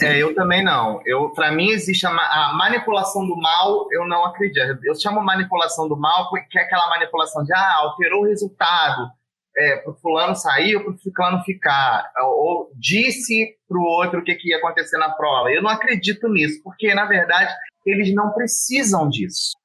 É, 0.02 0.18
eu 0.22 0.34
também 0.34 0.64
não. 0.64 1.00
Eu, 1.04 1.30
para 1.30 1.52
mim 1.52 1.70
existe 1.70 2.06
a, 2.06 2.10
a, 2.10 2.52
manipulação 2.54 3.26
do 3.26 3.36
mal, 3.36 3.86
eu 3.90 4.06
não 4.06 4.24
acredito. 4.24 4.78
Eu 4.84 4.94
chamo 4.94 5.22
manipulação 5.22 5.88
do 5.88 5.96
mal 5.96 6.28
porque 6.28 6.58
é 6.58 6.62
aquela 6.62 6.88
manipulação 6.88 7.42
de 7.44 7.52
ah, 7.52 7.74
alterou 7.78 8.22
o 8.22 8.26
resultado, 8.26 9.10
é, 9.56 9.76
pro 9.76 9.94
fulano 9.94 10.36
sair 10.36 10.76
ou 10.76 10.84
pro 10.84 10.98
fulano 10.98 11.42
ficar, 11.42 12.10
ou 12.20 12.70
disse 12.74 13.56
pro 13.66 13.80
outro 13.80 14.20
o 14.20 14.24
que, 14.24 14.34
que 14.34 14.50
ia 14.50 14.58
acontecer 14.58 14.98
na 14.98 15.10
prova. 15.10 15.50
Eu 15.50 15.62
não 15.62 15.70
acredito 15.70 16.28
nisso, 16.28 16.60
porque 16.62 16.94
na 16.94 17.06
verdade 17.06 17.52
eles 17.84 18.14
não 18.14 18.32
precisam 18.32 19.08
disso. 19.08 19.56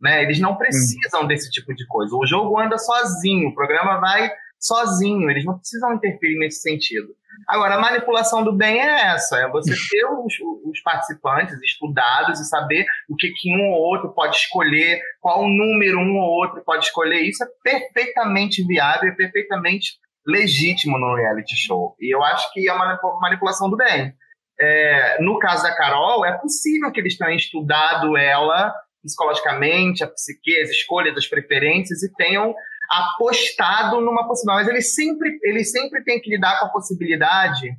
Né? 0.00 0.22
Eles 0.22 0.40
não 0.40 0.56
precisam 0.56 1.22
hum. 1.22 1.26
desse 1.26 1.50
tipo 1.50 1.74
de 1.74 1.86
coisa. 1.86 2.14
O 2.14 2.26
jogo 2.26 2.58
anda 2.58 2.78
sozinho, 2.78 3.48
o 3.48 3.54
programa 3.54 3.98
vai 3.98 4.30
sozinho, 4.58 5.30
eles 5.30 5.44
não 5.44 5.58
precisam 5.58 5.94
interferir 5.94 6.38
nesse 6.38 6.60
sentido. 6.60 7.08
Agora, 7.48 7.74
a 7.74 7.80
manipulação 7.80 8.42
do 8.42 8.52
bem 8.52 8.80
é 8.80 9.06
essa: 9.08 9.38
é 9.38 9.48
você 9.48 9.74
ter 9.90 10.04
os, 10.06 10.34
os, 10.64 10.80
participantes 10.82 11.60
estudados 11.62 12.40
e 12.40 12.44
saber 12.44 12.84
o 13.08 13.16
que, 13.16 13.30
que 13.30 13.54
um 13.54 13.70
ou 13.70 13.80
outro 13.80 14.12
pode 14.12 14.36
escolher, 14.36 15.00
qual 15.20 15.42
número 15.42 15.98
um 15.98 16.16
ou 16.16 16.30
outro 16.30 16.62
pode 16.64 16.86
escolher. 16.86 17.20
Isso 17.22 17.44
é 17.44 17.46
perfeitamente 17.62 18.64
viável 18.66 19.10
e 19.10 19.16
perfeitamente 19.16 19.92
legítimo 20.26 20.98
no 20.98 21.14
reality 21.14 21.54
show. 21.56 21.94
E 22.00 22.14
eu 22.14 22.22
acho 22.22 22.52
que 22.52 22.68
é 22.68 22.72
uma 22.72 22.98
manipulação 23.20 23.70
do 23.70 23.76
bem. 23.76 24.12
É, 24.58 25.22
no 25.22 25.38
caso 25.38 25.62
da 25.62 25.76
Carol, 25.76 26.24
é 26.24 26.32
possível 26.38 26.90
que 26.90 27.00
eles 27.00 27.16
tenham 27.16 27.36
estudado 27.36 28.16
ela 28.16 28.74
psicologicamente, 29.06 30.02
a 30.02 30.08
psique, 30.08 30.60
as 30.60 30.70
escolhas, 30.70 31.16
as 31.16 31.26
preferências 31.26 32.02
e 32.02 32.12
tenham 32.14 32.54
apostado 32.90 34.00
numa 34.00 34.26
possibilidade. 34.26 34.66
Mas 34.66 34.74
ele 34.74 34.82
sempre, 34.82 35.38
ele 35.42 35.64
sempre 35.64 36.02
tem 36.04 36.20
que 36.20 36.30
lidar 36.30 36.58
com 36.60 36.66
a 36.66 36.70
possibilidade 36.70 37.76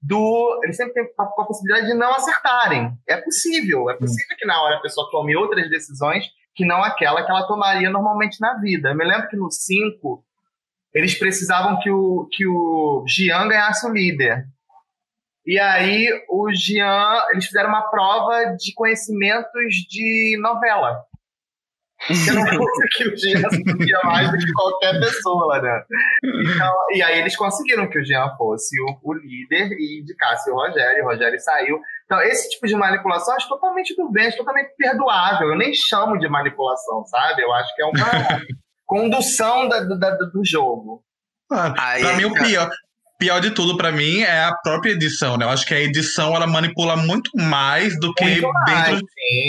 do. 0.00 0.60
Ele 0.62 0.72
sempre 0.72 0.94
tem 0.94 1.14
com 1.14 1.42
a 1.42 1.46
possibilidade 1.46 1.86
de 1.86 1.94
não 1.94 2.14
acertarem. 2.14 2.92
É 3.08 3.16
possível. 3.16 3.90
É 3.90 3.94
possível 3.94 4.36
que 4.36 4.46
na 4.46 4.62
hora 4.62 4.76
a 4.76 4.80
pessoa 4.80 5.10
tome 5.10 5.36
outras 5.36 5.68
decisões 5.70 6.24
que 6.54 6.64
não 6.64 6.84
aquela 6.84 7.24
que 7.24 7.30
ela 7.30 7.46
tomaria 7.46 7.90
normalmente 7.90 8.40
na 8.40 8.54
vida. 8.54 8.90
Eu 8.90 8.96
me 8.96 9.04
lembro 9.04 9.28
que 9.28 9.36
no 9.36 9.50
5 9.50 10.24
eles 10.94 11.18
precisavam 11.18 11.80
que 11.80 11.90
o, 11.90 12.28
que 12.30 12.46
o 12.46 13.04
Gian 13.08 13.48
ganhasse 13.48 13.84
o 13.86 13.92
líder. 13.92 14.46
E 15.44 15.58
aí 15.58 16.08
o 16.28 16.48
Gian, 16.54 17.26
eles 17.32 17.46
fizeram 17.46 17.68
uma 17.68 17.82
prova 17.90 18.54
de 18.56 18.72
conhecimentos 18.72 19.74
de 19.88 20.38
novela. 20.40 21.04
Que 22.06 22.30
não 22.32 22.46
fosse 22.46 22.88
que 22.90 23.08
o 23.08 23.16
Jean 23.16 23.40
sabia 23.40 24.00
mais 24.04 24.30
do 24.30 24.36
que 24.36 24.52
qualquer 24.52 25.00
pessoa 25.00 25.46
lá 25.46 25.62
né? 25.62 25.82
Então, 26.22 26.74
e 26.92 27.02
aí 27.02 27.18
eles 27.18 27.36
conseguiram 27.36 27.88
que 27.88 27.98
o 27.98 28.04
Jean 28.04 28.28
fosse 28.36 28.74
o, 28.82 28.98
o 29.02 29.14
líder 29.14 29.72
e 29.72 30.00
indicasse 30.00 30.50
o 30.50 30.54
Rogério, 30.54 31.04
o 31.04 31.06
Rogério 31.06 31.40
saiu. 31.40 31.80
Então, 32.04 32.20
esse 32.22 32.50
tipo 32.50 32.66
de 32.66 32.74
manipulação 32.74 33.34
é 33.34 33.48
totalmente 33.48 33.94
do 33.96 34.10
bem, 34.10 34.26
é 34.26 34.36
totalmente 34.36 34.74
perdoável. 34.76 35.48
Eu 35.48 35.56
nem 35.56 35.72
chamo 35.74 36.18
de 36.18 36.28
manipulação, 36.28 37.04
sabe? 37.06 37.42
Eu 37.42 37.52
acho 37.52 37.74
que 37.74 37.82
é 37.82 37.86
uma 37.86 37.94
condução 38.84 39.68
da, 39.68 39.80
da, 39.80 40.10
do 40.10 40.44
jogo. 40.44 41.02
Ah, 41.50 41.72
pra 41.72 42.16
mim, 42.16 42.24
o 42.24 42.34
pior, 42.34 42.70
pior 43.18 43.40
de 43.40 43.50
tudo 43.50 43.76
para 43.76 43.92
mim 43.92 44.20
é 44.20 44.44
a 44.44 44.54
própria 44.54 44.92
edição, 44.92 45.36
né? 45.36 45.44
Eu 45.44 45.50
acho 45.50 45.66
que 45.66 45.74
a 45.74 45.80
edição 45.80 46.34
ela 46.34 46.46
manipula 46.46 46.96
muito 46.96 47.30
mais 47.34 47.98
do 47.98 48.12
que 48.14 48.24
muito 48.24 48.50
dentro. 48.66 48.92
Mais, 48.92 49.02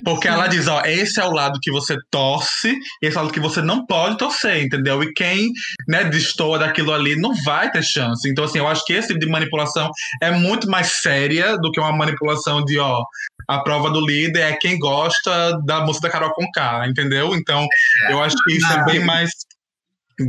porque 0.04 0.28
ela 0.28 0.48
diz, 0.48 0.68
ó, 0.68 0.82
esse 0.86 1.20
é 1.20 1.26
o 1.26 1.32
lado 1.32 1.60
que 1.62 1.72
você 1.72 1.98
torce, 2.10 2.76
esse 3.02 3.18
é 3.18 3.20
o 3.20 3.24
lado 3.24 3.34
que 3.34 3.40
você 3.40 3.62
não 3.62 3.86
pode 3.86 4.18
torcer, 4.18 4.64
entendeu? 4.64 5.02
E 5.04 5.14
quem, 5.14 5.52
né, 5.88 6.04
destoa 6.04 6.60
daquilo 6.60 6.94
ali 6.94 7.16
não 7.16 7.34
vai 7.44 7.72
ter 7.72 7.84
chance. 7.84 8.30
Então, 8.30 8.44
assim, 8.44 8.60
eu 8.60 8.68
acho 8.68 8.86
que 8.86 8.94
esse 8.94 9.10
tipo 9.10 9.20
de 9.20 9.30
manipulação 9.30 9.90
é 10.22 10.32
muito 10.32 10.70
mais 10.70 11.02
séria 11.02 11.58
do 11.58 11.72
que 11.72 11.80
uma 11.80 11.96
manipulação 11.96 12.64
de, 12.64 12.78
ó, 12.80 13.04
a 13.48 13.60
prova 13.60 13.90
do 13.90 14.06
líder 14.06 14.42
é 14.42 14.58
quem 14.58 14.80
gosta 14.80 15.60
da 15.66 15.82
música 15.82 16.08
da 16.08 16.14
Carol 16.14 16.34
Conká, 16.34 16.88
entendeu? 16.88 17.36
Então, 17.36 17.68
eu 18.10 18.22
acho 18.22 18.36
que 18.44 18.54
isso 18.54 18.72
é 18.72 18.86
bem 18.86 19.04
mais 19.04 19.32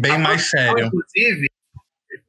bem 0.01 0.19
mais 0.19 0.51
sério. 0.51 0.87
Inclusive, 0.87 1.49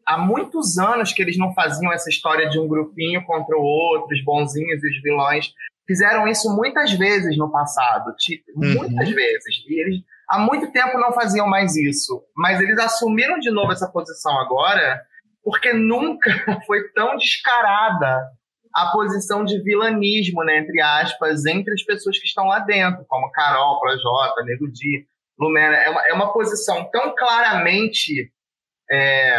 há 0.08 0.18
muitos 0.18 0.78
anos 0.78 1.12
que 1.12 1.22
eles 1.22 1.38
não 1.38 1.54
faziam 1.54 1.92
essa 1.92 2.10
história 2.10 2.50
de 2.50 2.58
um 2.58 2.68
grupinho 2.68 3.24
contra 3.26 3.58
o 3.58 3.62
outro, 3.62 4.16
os 4.16 4.24
bonzinhos 4.24 4.82
e 4.82 4.88
os 4.88 5.02
vilões. 5.04 5.52
Fizeram 5.86 6.28
isso 6.28 6.50
muitas 6.56 6.94
vezes 6.94 7.38
no 7.38 7.52
passado, 7.52 8.14
uhum. 8.56 8.74
muitas 8.76 9.10
vezes. 9.10 9.64
E 9.68 9.82
eles 9.82 10.02
há 10.30 10.40
muito 10.40 10.72
tempo 10.72 10.98
não 10.98 11.12
faziam 11.12 11.48
mais 11.48 11.76
isso. 11.76 12.24
Mas 12.36 12.62
eles 12.62 12.80
assumiram 12.80 13.38
de 13.38 13.52
novo 13.52 13.74
essa 13.74 13.90
posição 13.90 14.40
agora, 14.40 15.02
porque 15.44 15.74
nunca 15.74 16.32
foi 16.66 16.90
tão 16.94 17.18
descarada 17.18 18.32
a 18.74 18.92
posição 18.92 19.44
de 19.44 19.62
vilanismo, 19.64 20.44
né, 20.44 20.60
entre 20.60 20.80
aspas, 20.82 21.46
entre 21.46 21.74
as 21.74 21.84
pessoas 21.84 22.20
que 22.20 22.28
estão 22.28 22.46
lá 22.48 22.60
dentro, 22.60 23.04
como 23.08 23.32
Carol, 23.32 23.80
Projota, 23.80 24.44
Nego 24.44 24.72
Di, 24.72 25.06
Lumena. 25.40 25.76
É 25.78 25.90
uma, 25.90 26.08
é 26.08 26.14
uma 26.14 26.32
posição 26.32 26.88
tão 26.92 27.16
claramente 27.16 28.32
é, 28.92 29.36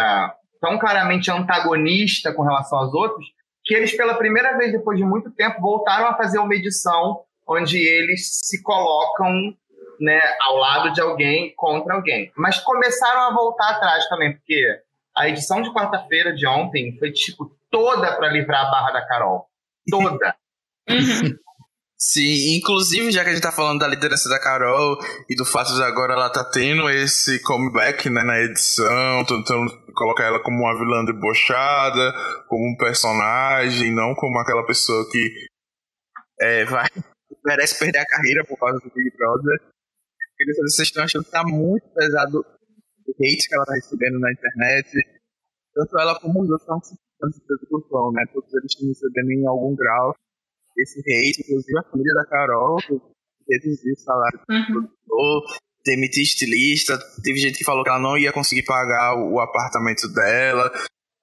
tão 0.61 0.79
claramente 0.79 1.31
antagonista 1.31 2.33
com 2.33 2.43
relação 2.43 2.79
aos 2.79 2.95
outros, 2.95 3.25
que 3.65 3.75
eles, 3.75 3.97
pela 3.97 4.15
primeira 4.15 4.57
vez 4.57 4.73
depois 4.73 4.99
de 4.99 5.05
muito 5.05 5.31
tempo, 5.31 5.61
voltaram 5.61 6.07
a 6.07 6.17
fazer 6.17 6.39
uma 6.39 6.55
edição 6.55 7.21
onde 7.47 7.79
eles 7.79 8.29
se 8.45 8.63
colocam 8.63 9.55
né, 10.01 10.21
ao 10.41 10.57
lado 10.57 10.93
de 10.93 11.01
alguém 11.01 11.53
contra 11.57 11.95
alguém. 11.95 12.33
Mas 12.37 12.59
começaram 12.61 13.23
a 13.23 13.35
voltar 13.35 13.71
atrás 13.71 14.09
também, 14.09 14.35
porque 14.35 14.63
a 15.17 15.29
edição 15.29 15.63
de 15.63 15.73
quarta-feira 15.73 16.35
de 16.35 16.47
ontem 16.47 16.97
foi 16.99 17.11
tipo 17.11 17.51
toda 17.71 18.17
para 18.17 18.29
livrar 18.29 18.67
a 18.67 18.71
barra 18.71 18.93
da 18.93 19.07
Carol. 19.07 19.47
Toda. 19.91 20.37
Uhum. 20.89 21.39
Sim, 22.01 22.55
inclusive, 22.57 23.11
já 23.11 23.25
que 23.25 23.31
a 23.31 23.33
gente 23.33 23.43
tá 23.43 23.51
falando 23.51 23.81
da 23.81 23.89
liderança 23.89 24.29
da 24.29 24.39
Carol 24.39 24.97
e 25.29 25.35
do 25.35 25.45
fato 25.45 25.75
de 25.75 25.83
agora 25.83 26.13
ela 26.13 26.31
tá 26.31 26.45
tendo 26.45 26.89
esse 26.89 27.43
comeback 27.43 28.09
né, 28.09 28.23
na 28.23 28.39
edição, 28.39 29.25
tentando 29.27 29.69
colocar 29.95 30.23
ela 30.23 30.41
como 30.41 30.63
uma 30.63 30.79
vilã 30.79 31.05
debochada, 31.05 32.15
como 32.47 32.71
um 32.71 32.77
personagem, 32.77 33.93
não 33.93 34.15
como 34.15 34.39
aquela 34.39 34.65
pessoa 34.65 35.11
que 35.11 35.49
é, 36.41 36.65
vai 36.67 36.87
merece 37.45 37.77
perder 37.77 37.99
a 37.99 38.07
carreira 38.07 38.45
por 38.45 38.57
causa 38.57 38.79
do 38.79 38.95
Big 38.95 39.11
Brother. 39.17 39.59
Queria 40.37 40.55
saber 40.55 40.69
se 40.69 40.77
vocês 40.77 40.89
estão 40.89 41.03
achando 41.03 41.25
que 41.25 41.31
tá 41.33 41.43
muito 41.43 41.89
pesado 41.95 42.39
o 42.39 43.11
hate 43.11 43.49
que 43.49 43.55
ela 43.57 43.67
tá 43.67 43.75
recebendo 43.75 44.21
na 44.21 44.31
internet. 44.31 44.89
Tanto 45.75 45.99
ela 45.99 46.21
como 46.21 46.43
os 46.43 46.49
outros 46.49 46.63
estão 46.63 46.81
se 46.81 46.95
né? 48.13 48.25
Todos 48.33 48.55
eles 48.55 48.71
estão 48.71 48.87
recebendo 48.87 49.33
em 49.33 49.47
algum 49.49 49.75
grau 49.75 50.15
esse 50.79 51.01
hate, 51.01 51.43
inclusive 51.43 51.79
a 51.79 51.91
família 51.91 52.15
da 52.15 52.25
Carol, 52.27 52.79
reduziu 53.49 53.93
o 53.93 54.01
salário 54.01 54.39
do 54.39 54.55
uhum. 54.55 54.65
produtor, 54.67 55.43
demitir 55.85 56.23
estilista, 56.23 56.99
teve 57.23 57.39
gente 57.39 57.59
que 57.59 57.65
falou 57.65 57.83
que 57.83 57.91
ela 57.91 57.99
não 57.99 58.17
ia 58.17 58.33
conseguir 58.33 58.63
pagar 58.63 59.17
o 59.17 59.41
apartamento 59.41 60.09
dela. 60.13 60.71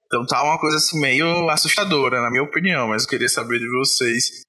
Então 0.06 0.26
tá 0.26 0.44
uma 0.44 0.60
coisa 0.60 0.78
assim 0.78 1.00
meio 1.00 1.50
assustadora, 1.50 2.22
na 2.22 2.30
minha 2.30 2.44
opinião, 2.44 2.88
mas 2.88 3.04
eu 3.04 3.10
queria 3.10 3.30
saber 3.30 3.60
de 3.60 3.70
vocês 3.70 4.45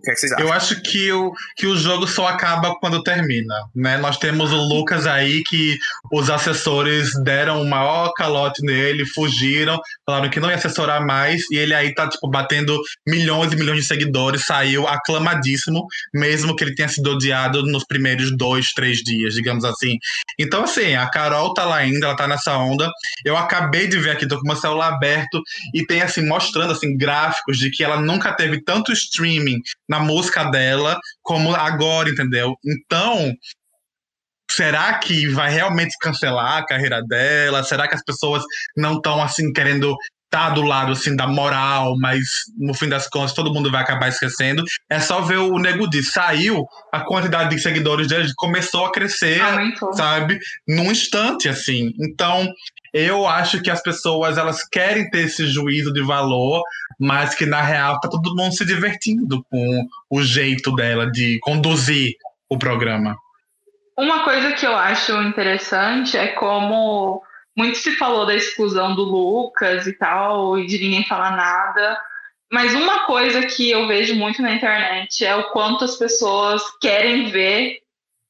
o 0.00 0.02
que, 0.02 0.10
é 0.10 0.14
que 0.14 0.20
vocês 0.20 0.32
acham? 0.32 0.46
Eu 0.46 0.52
acho 0.52 0.82
que 0.82 1.12
o, 1.12 1.32
que 1.56 1.66
o 1.66 1.76
jogo 1.76 2.06
só 2.06 2.26
acaba 2.26 2.74
quando 2.80 3.02
termina. 3.02 3.54
Né? 3.74 3.98
Nós 3.98 4.16
temos 4.16 4.50
o 4.52 4.56
Lucas 4.56 5.06
aí 5.06 5.42
que 5.44 5.78
os 6.10 6.30
assessores 6.30 7.10
deram 7.22 7.62
o 7.62 7.68
maior 7.68 8.12
calote 8.14 8.64
nele, 8.64 9.04
fugiram, 9.06 9.78
falaram 10.06 10.30
que 10.30 10.40
não 10.40 10.48
ia 10.48 10.56
assessorar 10.56 11.04
mais, 11.04 11.42
e 11.50 11.56
ele 11.56 11.74
aí 11.74 11.94
tá 11.94 12.08
tipo, 12.08 12.28
batendo 12.28 12.80
milhões 13.06 13.52
e 13.52 13.56
milhões 13.56 13.80
de 13.80 13.86
seguidores, 13.86 14.44
saiu 14.46 14.88
aclamadíssimo, 14.88 15.86
mesmo 16.14 16.56
que 16.56 16.64
ele 16.64 16.74
tenha 16.74 16.88
sido 16.88 17.10
odiado 17.10 17.62
nos 17.66 17.84
primeiros 17.84 18.34
dois, 18.36 18.72
três 18.72 18.98
dias, 18.98 19.34
digamos 19.34 19.64
assim. 19.64 19.98
Então, 20.38 20.64
assim, 20.64 20.94
a 20.94 21.08
Carol 21.08 21.52
tá 21.52 21.64
lá 21.64 21.76
ainda, 21.76 22.06
ela 22.06 22.16
tá 22.16 22.26
nessa 22.26 22.56
onda. 22.56 22.90
Eu 23.24 23.36
acabei 23.36 23.86
de 23.86 23.98
ver 23.98 24.10
aqui, 24.10 24.26
tô 24.26 24.36
com 24.36 24.44
o 24.44 24.46
meu 24.46 24.56
celular 24.56 24.94
aberto, 24.94 25.42
e 25.74 25.84
tem 25.84 26.00
assim, 26.00 26.26
mostrando 26.26 26.72
assim, 26.72 26.96
gráficos 26.96 27.58
de 27.58 27.70
que 27.70 27.84
ela 27.84 28.00
nunca 28.00 28.32
teve 28.32 28.62
tanto 28.62 28.92
streaming 28.92 29.60
na 29.90 29.98
música 29.98 30.44
dela 30.44 30.98
como 31.20 31.54
agora, 31.54 32.08
entendeu? 32.08 32.54
Então, 32.64 33.34
será 34.50 34.94
que 34.94 35.26
vai 35.28 35.50
realmente 35.50 35.96
cancelar 36.00 36.58
a 36.58 36.66
carreira 36.66 37.02
dela? 37.02 37.64
Será 37.64 37.88
que 37.88 37.94
as 37.96 38.04
pessoas 38.04 38.44
não 38.76 38.94
estão 38.94 39.20
assim 39.20 39.52
querendo 39.52 39.96
tá 40.30 40.48
do 40.50 40.62
lado 40.62 40.92
assim 40.92 41.16
da 41.16 41.26
moral, 41.26 41.98
mas 41.98 42.20
no 42.56 42.72
fim 42.72 42.88
das 42.88 43.08
contas 43.08 43.32
todo 43.34 43.52
mundo 43.52 43.68
vai 43.68 43.82
acabar 43.82 44.08
esquecendo. 44.08 44.62
É 44.88 45.00
só 45.00 45.20
ver 45.22 45.38
o 45.38 45.58
Nego 45.58 45.90
Di 45.90 46.04
saiu, 46.04 46.64
a 46.92 47.00
quantidade 47.00 47.50
de 47.50 47.60
seguidores 47.60 48.06
dele 48.06 48.30
começou 48.36 48.86
a 48.86 48.92
crescer, 48.92 49.40
Aumentou. 49.40 49.92
sabe, 49.92 50.38
num 50.68 50.92
instante 50.92 51.48
assim. 51.48 51.90
Então, 52.00 52.48
eu 52.92 53.26
acho 53.26 53.62
que 53.62 53.70
as 53.70 53.82
pessoas 53.82 54.36
elas 54.38 54.66
querem 54.68 55.08
ter 55.10 55.26
esse 55.26 55.46
juízo 55.46 55.92
de 55.92 56.02
valor, 56.02 56.62
mas 56.98 57.34
que 57.34 57.46
na 57.46 57.62
real 57.62 58.00
tá 58.00 58.08
todo 58.08 58.34
mundo 58.34 58.54
se 58.54 58.64
divertindo 58.64 59.44
com 59.50 59.86
o 60.10 60.22
jeito 60.22 60.74
dela 60.74 61.10
de 61.10 61.38
conduzir 61.40 62.14
o 62.48 62.58
programa. 62.58 63.16
Uma 63.96 64.24
coisa 64.24 64.52
que 64.52 64.66
eu 64.66 64.74
acho 64.74 65.12
interessante 65.22 66.16
é 66.16 66.28
como 66.28 67.22
muito 67.56 67.78
se 67.78 67.92
falou 67.96 68.26
da 68.26 68.34
exclusão 68.34 68.94
do 68.94 69.02
Lucas 69.02 69.86
e 69.86 69.92
tal, 69.92 70.58
e 70.58 70.66
de 70.66 70.78
ninguém 70.78 71.04
falar 71.04 71.36
nada. 71.36 72.00
Mas 72.50 72.74
uma 72.74 73.06
coisa 73.06 73.46
que 73.46 73.70
eu 73.70 73.86
vejo 73.86 74.14
muito 74.14 74.42
na 74.42 74.52
internet 74.52 75.24
é 75.24 75.36
o 75.36 75.50
quanto 75.50 75.84
as 75.84 75.96
pessoas 75.96 76.62
querem 76.80 77.30
ver 77.30 77.78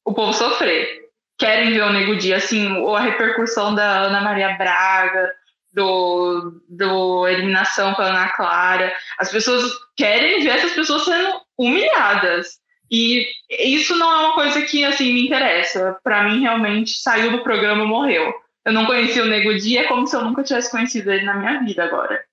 o 0.05 0.13
povo 0.13 0.33
sofrer. 0.33 1.00
Querem 1.41 1.73
ver 1.73 1.81
o 1.81 1.91
Nego 1.91 2.15
Dia, 2.15 2.37
assim, 2.37 2.71
ou 2.77 2.95
a 2.95 3.01
repercussão 3.01 3.73
da 3.73 4.03
Ana 4.03 4.21
Maria 4.21 4.55
Braga, 4.57 5.33
do, 5.73 6.61
do 6.69 7.27
eliminação 7.27 7.93
com 7.95 8.03
a 8.03 8.05
Ana 8.05 8.29
Clara. 8.29 8.93
As 9.17 9.31
pessoas 9.31 9.73
querem 9.97 10.43
ver 10.43 10.51
essas 10.51 10.73
pessoas 10.73 11.03
sendo 11.03 11.41
humilhadas. 11.57 12.61
E 12.91 13.25
isso 13.49 13.97
não 13.97 14.11
é 14.13 14.17
uma 14.25 14.33
coisa 14.35 14.61
que, 14.61 14.85
assim, 14.85 15.13
me 15.13 15.25
interessa. 15.25 15.97
Para 16.03 16.23
mim, 16.23 16.41
realmente, 16.41 17.01
saiu 17.01 17.31
do 17.31 17.43
programa 17.43 17.85
morreu 17.85 18.31
eu 18.65 18.73
não 18.73 18.85
conhecia 18.85 19.23
o 19.23 19.27
Nego 19.27 19.53
Dia, 19.55 19.81
é 19.81 19.87
como 19.87 20.05
se 20.05 20.15
eu 20.15 20.23
nunca 20.23 20.43
tivesse 20.43 20.69
conhecido 20.69 21.11
ele 21.11 21.25
na 21.25 21.33
minha 21.35 21.63
vida 21.63 21.83
agora. 21.83 22.23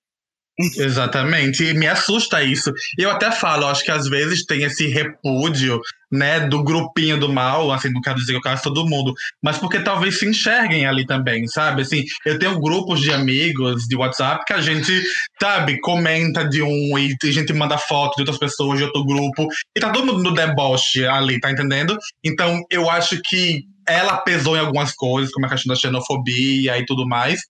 Exatamente, 0.76 1.64
e 1.64 1.72
me 1.72 1.86
assusta 1.86 2.42
isso. 2.42 2.72
Eu 2.98 3.10
até 3.10 3.30
falo, 3.30 3.66
acho 3.66 3.84
que 3.84 3.92
às 3.92 4.08
vezes 4.08 4.44
tem 4.44 4.64
esse 4.64 4.88
repúdio, 4.88 5.80
né, 6.10 6.40
do 6.40 6.64
grupinho 6.64 7.20
do 7.20 7.32
mal, 7.32 7.70
assim, 7.70 7.90
não 7.90 8.00
quero 8.00 8.16
dizer 8.16 8.32
que 8.32 8.38
eu 8.38 8.42
quero 8.42 8.60
todo 8.60 8.86
mundo, 8.86 9.14
mas 9.40 9.56
porque 9.58 9.78
talvez 9.78 10.18
se 10.18 10.26
enxerguem 10.26 10.84
ali 10.84 11.06
também, 11.06 11.46
sabe? 11.46 11.82
Assim, 11.82 12.02
eu 12.26 12.40
tenho 12.40 12.58
grupos 12.60 13.00
de 13.00 13.12
amigos 13.12 13.84
de 13.84 13.94
WhatsApp 13.94 14.44
que 14.44 14.52
a 14.52 14.60
gente, 14.60 15.00
sabe, 15.40 15.78
comenta 15.80 16.48
de 16.48 16.60
um 16.60 16.98
e 16.98 17.14
a 17.22 17.30
gente 17.30 17.52
manda 17.52 17.78
foto 17.78 18.16
de 18.16 18.22
outras 18.22 18.38
pessoas 18.38 18.78
de 18.78 18.84
outro 18.84 19.04
grupo, 19.04 19.46
e 19.76 19.80
tá 19.80 19.90
todo 19.90 20.06
mundo 20.06 20.24
no 20.24 20.34
deboche 20.34 21.06
ali, 21.06 21.38
tá 21.38 21.52
entendendo? 21.52 21.96
Então, 22.24 22.64
eu 22.68 22.90
acho 22.90 23.20
que 23.22 23.62
ela 23.86 24.18
pesou 24.18 24.56
em 24.56 24.60
algumas 24.60 24.92
coisas, 24.92 25.32
como 25.32 25.46
a 25.46 25.48
questão 25.48 25.72
da 25.72 25.80
xenofobia 25.80 26.78
e 26.78 26.84
tudo 26.84 27.06
mais. 27.06 27.40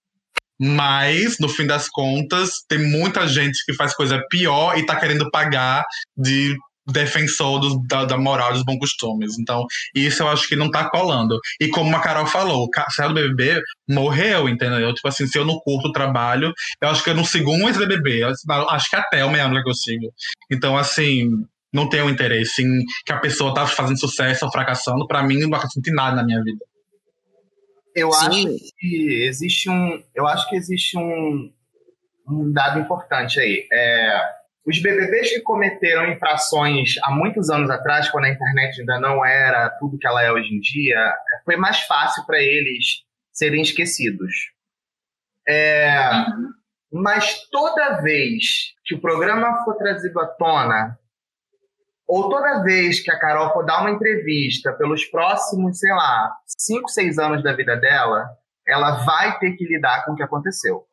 Mas, 0.59 1.37
no 1.39 1.47
fim 1.47 1.65
das 1.65 1.87
contas, 1.87 2.63
tem 2.67 2.79
muita 2.79 3.27
gente 3.27 3.63
que 3.65 3.73
faz 3.73 3.93
coisa 3.95 4.21
pior 4.29 4.77
e 4.77 4.85
tá 4.85 4.95
querendo 4.95 5.29
pagar 5.31 5.85
de 6.17 6.57
defensor 6.91 7.59
do, 7.59 7.81
da, 7.87 8.05
da, 8.05 8.17
moral 8.17 8.53
dos 8.53 8.63
bons 8.63 8.79
costumes. 8.79 9.37
Então, 9.39 9.65
isso 9.95 10.23
eu 10.23 10.27
acho 10.27 10.47
que 10.47 10.55
não 10.55 10.69
tá 10.69 10.89
colando. 10.89 11.39
E 11.61 11.67
como 11.69 11.95
a 11.95 12.01
Carol 12.01 12.25
falou, 12.25 12.65
o 12.67 12.91
Céu 12.91 13.09
do 13.09 13.13
BBB 13.13 13.61
morreu, 13.87 14.49
entendeu? 14.49 14.93
Tipo 14.93 15.07
assim, 15.07 15.27
se 15.27 15.37
eu 15.37 15.45
não 15.45 15.59
curto 15.59 15.89
o 15.89 15.91
trabalho, 15.91 16.51
eu 16.81 16.89
acho 16.89 17.03
que 17.03 17.09
eu 17.09 17.15
não 17.15 17.23
sigo 17.23 17.51
um 17.51 17.67
ex-BBB. 17.67 18.23
Acho 18.23 18.89
que 18.89 18.95
até 18.95 19.23
o 19.23 19.31
meio 19.31 19.63
que 19.63 19.69
eu 19.69 19.75
sigo. 19.75 20.11
Então, 20.51 20.77
assim, 20.77 21.29
não 21.73 21.87
tenho 21.87 22.09
interesse 22.09 22.63
em 22.63 22.83
que 23.05 23.13
a 23.13 23.17
pessoa 23.17 23.53
tá 23.53 23.65
fazendo 23.67 23.99
sucesso 23.99 24.45
ou 24.45 24.51
fracassando. 24.51 25.07
Para 25.07 25.23
mim, 25.23 25.39
não 25.39 25.53
acrescenta 25.53 25.91
nada 25.93 26.17
na 26.17 26.23
minha 26.23 26.43
vida. 26.43 26.65
Eu 27.99 28.11
Sim. 28.11 28.27
acho 28.27 28.73
que 28.77 29.23
existe 29.27 29.69
um, 29.69 30.03
eu 30.15 30.27
acho 30.27 30.49
que 30.49 30.55
existe 30.55 30.97
um, 30.97 31.51
um 32.27 32.51
dado 32.51 32.79
importante 32.79 33.39
aí. 33.39 33.67
É, 33.71 34.21
os 34.65 34.81
BBBs 34.81 35.31
que 35.31 35.41
cometeram 35.41 36.11
infrações 36.11 36.95
há 37.03 37.11
muitos 37.11 37.49
anos 37.49 37.69
atrás, 37.69 38.09
quando 38.09 38.25
a 38.25 38.29
internet 38.29 38.79
ainda 38.79 38.99
não 38.99 39.25
era 39.25 39.69
tudo 39.79 39.97
que 39.97 40.07
ela 40.07 40.23
é 40.23 40.31
hoje 40.31 40.53
em 40.53 40.59
dia, 40.59 41.13
foi 41.43 41.57
mais 41.57 41.79
fácil 41.81 42.25
para 42.25 42.39
eles 42.39 43.03
serem 43.31 43.61
esquecidos. 43.61 44.33
É, 45.47 46.09
uhum. 46.11 46.49
Mas 46.91 47.47
toda 47.49 48.01
vez 48.01 48.73
que 48.85 48.95
o 48.95 49.01
programa 49.01 49.63
for 49.63 49.75
trazido 49.75 50.19
à 50.19 50.27
tona 50.27 50.99
ou 52.09 52.27
toda 52.27 52.63
vez 52.63 52.99
que 52.99 53.11
a 53.11 53.19
Carol 53.19 53.53
for 53.53 53.63
dar 53.63 53.81
uma 53.81 53.91
entrevista 53.91 54.73
pelos 54.73 55.05
próximos, 55.05 55.77
sei 55.77 55.91
lá, 55.91 56.35
5, 56.57 56.89
6 56.89 57.19
anos 57.19 57.43
da 57.43 57.53
vida 57.53 57.77
dela, 57.77 58.27
ela 58.67 59.05
vai 59.05 59.37
ter 59.37 59.51
que 59.51 59.63
lidar 59.63 60.03
com 60.03 60.13
o 60.13 60.15
que 60.15 60.23
aconteceu. 60.23 60.83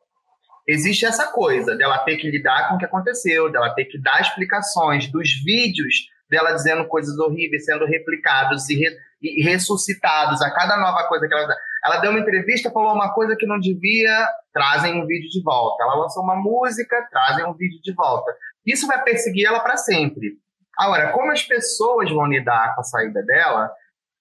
Existe 0.67 1.07
essa 1.07 1.25
coisa 1.31 1.75
dela 1.75 1.97
ter 1.99 2.17
que 2.17 2.29
lidar 2.29 2.69
com 2.69 2.75
o 2.75 2.77
que 2.77 2.85
aconteceu, 2.85 3.51
dela 3.51 3.73
ter 3.73 3.85
que 3.85 3.99
dar 3.99 4.21
explicações 4.21 5.11
dos 5.11 5.27
vídeos 5.43 6.05
dela 6.29 6.51
dizendo 6.51 6.87
coisas 6.87 7.17
horríveis 7.17 7.65
sendo 7.65 7.85
replicados 7.85 8.69
e, 8.69 8.75
re, 8.75 8.95
e 9.19 9.41
ressuscitados 9.41 10.39
a 10.43 10.51
cada 10.51 10.77
nova 10.77 11.07
coisa 11.07 11.27
que 11.27 11.33
ela 11.33 11.47
dá. 11.47 11.55
Ela 11.83 11.97
deu 11.97 12.11
uma 12.11 12.19
entrevista, 12.19 12.69
falou 12.69 12.93
uma 12.93 13.11
coisa 13.15 13.35
que 13.35 13.47
não 13.47 13.59
devia, 13.59 14.27
trazem 14.53 15.01
um 15.01 15.07
vídeo 15.07 15.29
de 15.31 15.41
volta. 15.41 15.83
Ela 15.83 15.95
lançou 15.95 16.21
uma 16.21 16.35
música, 16.35 17.07
trazem 17.09 17.43
um 17.45 17.53
vídeo 17.53 17.79
de 17.81 17.93
volta. 17.95 18.31
Isso 18.63 18.85
vai 18.85 19.01
perseguir 19.03 19.47
ela 19.47 19.61
para 19.61 19.77
sempre. 19.77 20.37
Agora, 20.77 21.11
como 21.11 21.31
as 21.31 21.43
pessoas 21.43 22.09
vão 22.11 22.27
lidar 22.27 22.75
com 22.75 22.81
a 22.81 22.83
saída 22.83 23.23
dela, 23.23 23.71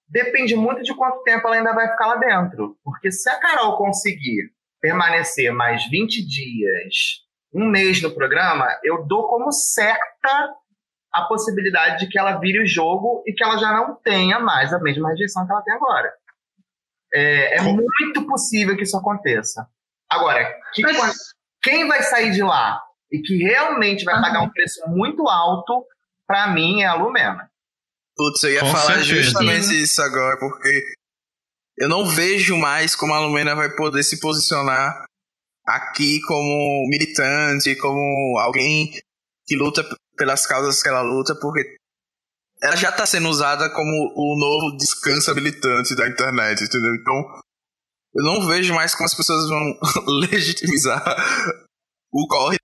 depende 0.09 0.57
muito 0.57 0.83
de 0.83 0.95
quanto 0.95 1.23
tempo 1.23 1.47
ela 1.47 1.57
ainda 1.57 1.75
vai 1.75 1.91
ficar 1.91 2.07
lá 2.07 2.17
dentro. 2.17 2.77
Porque 2.83 3.11
se 3.13 3.29
a 3.29 3.39
Carol 3.39 3.77
conseguir 3.77 4.51
permanecer 4.81 5.53
mais 5.53 5.87
20 5.89 6.27
dias, 6.27 7.25
um 7.53 7.67
mês 7.67 8.01
no 8.03 8.15
programa, 8.15 8.69
eu 8.83 9.05
dou 9.05 9.29
como 9.29 9.53
certa 9.53 10.55
a 11.13 11.23
possibilidade 11.23 12.01
de 12.01 12.09
que 12.09 12.19
ela 12.19 12.39
vire 12.39 12.63
o 12.63 12.67
jogo 12.67 13.23
e 13.27 13.33
que 13.33 13.43
ela 13.43 13.57
já 13.57 13.73
não 13.73 13.95
tenha 13.97 14.39
mais 14.39 14.73
a 14.73 14.79
mesma 14.79 15.11
rejeição 15.11 15.47
que 15.47 15.53
ela 15.53 15.63
tem 15.63 15.75
agora. 15.75 16.13
É, 17.13 17.57
é 17.57 17.63
muito 17.63 18.27
possível 18.27 18.77
que 18.77 18.83
isso 18.83 18.97
aconteça. 18.97 19.67
Agora, 20.09 20.55
que, 20.75 20.83
Mas... 20.83 21.17
quem 21.63 21.89
vai 21.89 22.03
sair 22.03 22.33
de 22.33 22.43
lá 22.43 22.83
e 23.11 23.21
que 23.21 23.37
realmente 23.39 24.05
vai 24.05 24.21
pagar 24.21 24.43
um 24.43 24.51
preço 24.51 24.83
muito 24.89 25.27
alto 25.29 25.85
para 26.27 26.49
mim, 26.49 26.83
é 26.83 26.87
a 26.87 26.95
Lumena. 26.95 27.49
Putz, 28.17 28.43
eu 28.45 28.53
ia 28.53 28.61
Com 28.61 28.73
falar 28.73 29.05
certeza. 29.05 29.23
justamente 29.23 29.83
isso 29.83 30.01
agora, 30.01 30.39
porque 30.39 30.83
eu 31.79 31.89
não 31.89 32.07
vejo 32.07 32.57
mais 32.57 32.95
como 32.95 33.13
a 33.13 33.21
Lumena 33.21 33.55
vai 33.55 33.75
poder 33.77 34.03
se 34.03 34.19
posicionar 34.19 35.05
aqui 35.67 36.21
como 36.23 36.87
militante, 36.89 37.77
como 37.77 38.39
alguém 38.39 38.91
que 39.47 39.57
luta 39.57 39.87
pelas 40.17 40.47
causas 40.47 40.83
que 40.83 40.89
ela 40.89 41.03
luta, 41.03 41.35
porque 41.35 41.77
ela 42.63 42.77
já 42.77 42.89
está 42.89 43.05
sendo 43.05 43.29
usada 43.29 43.69
como 43.71 44.13
o 44.17 44.39
novo 44.39 44.77
descansa 44.79 45.35
militante 45.35 45.95
da 45.95 46.09
internet, 46.09 46.65
entendeu? 46.65 46.95
Então, 46.95 47.43
eu 48.15 48.25
não 48.25 48.47
vejo 48.47 48.73
mais 48.75 48.95
como 48.95 49.05
as 49.05 49.15
pessoas 49.15 49.49
vão 49.49 49.79
legitimizar 50.31 51.05
o 52.11 52.27
corre 52.27 52.57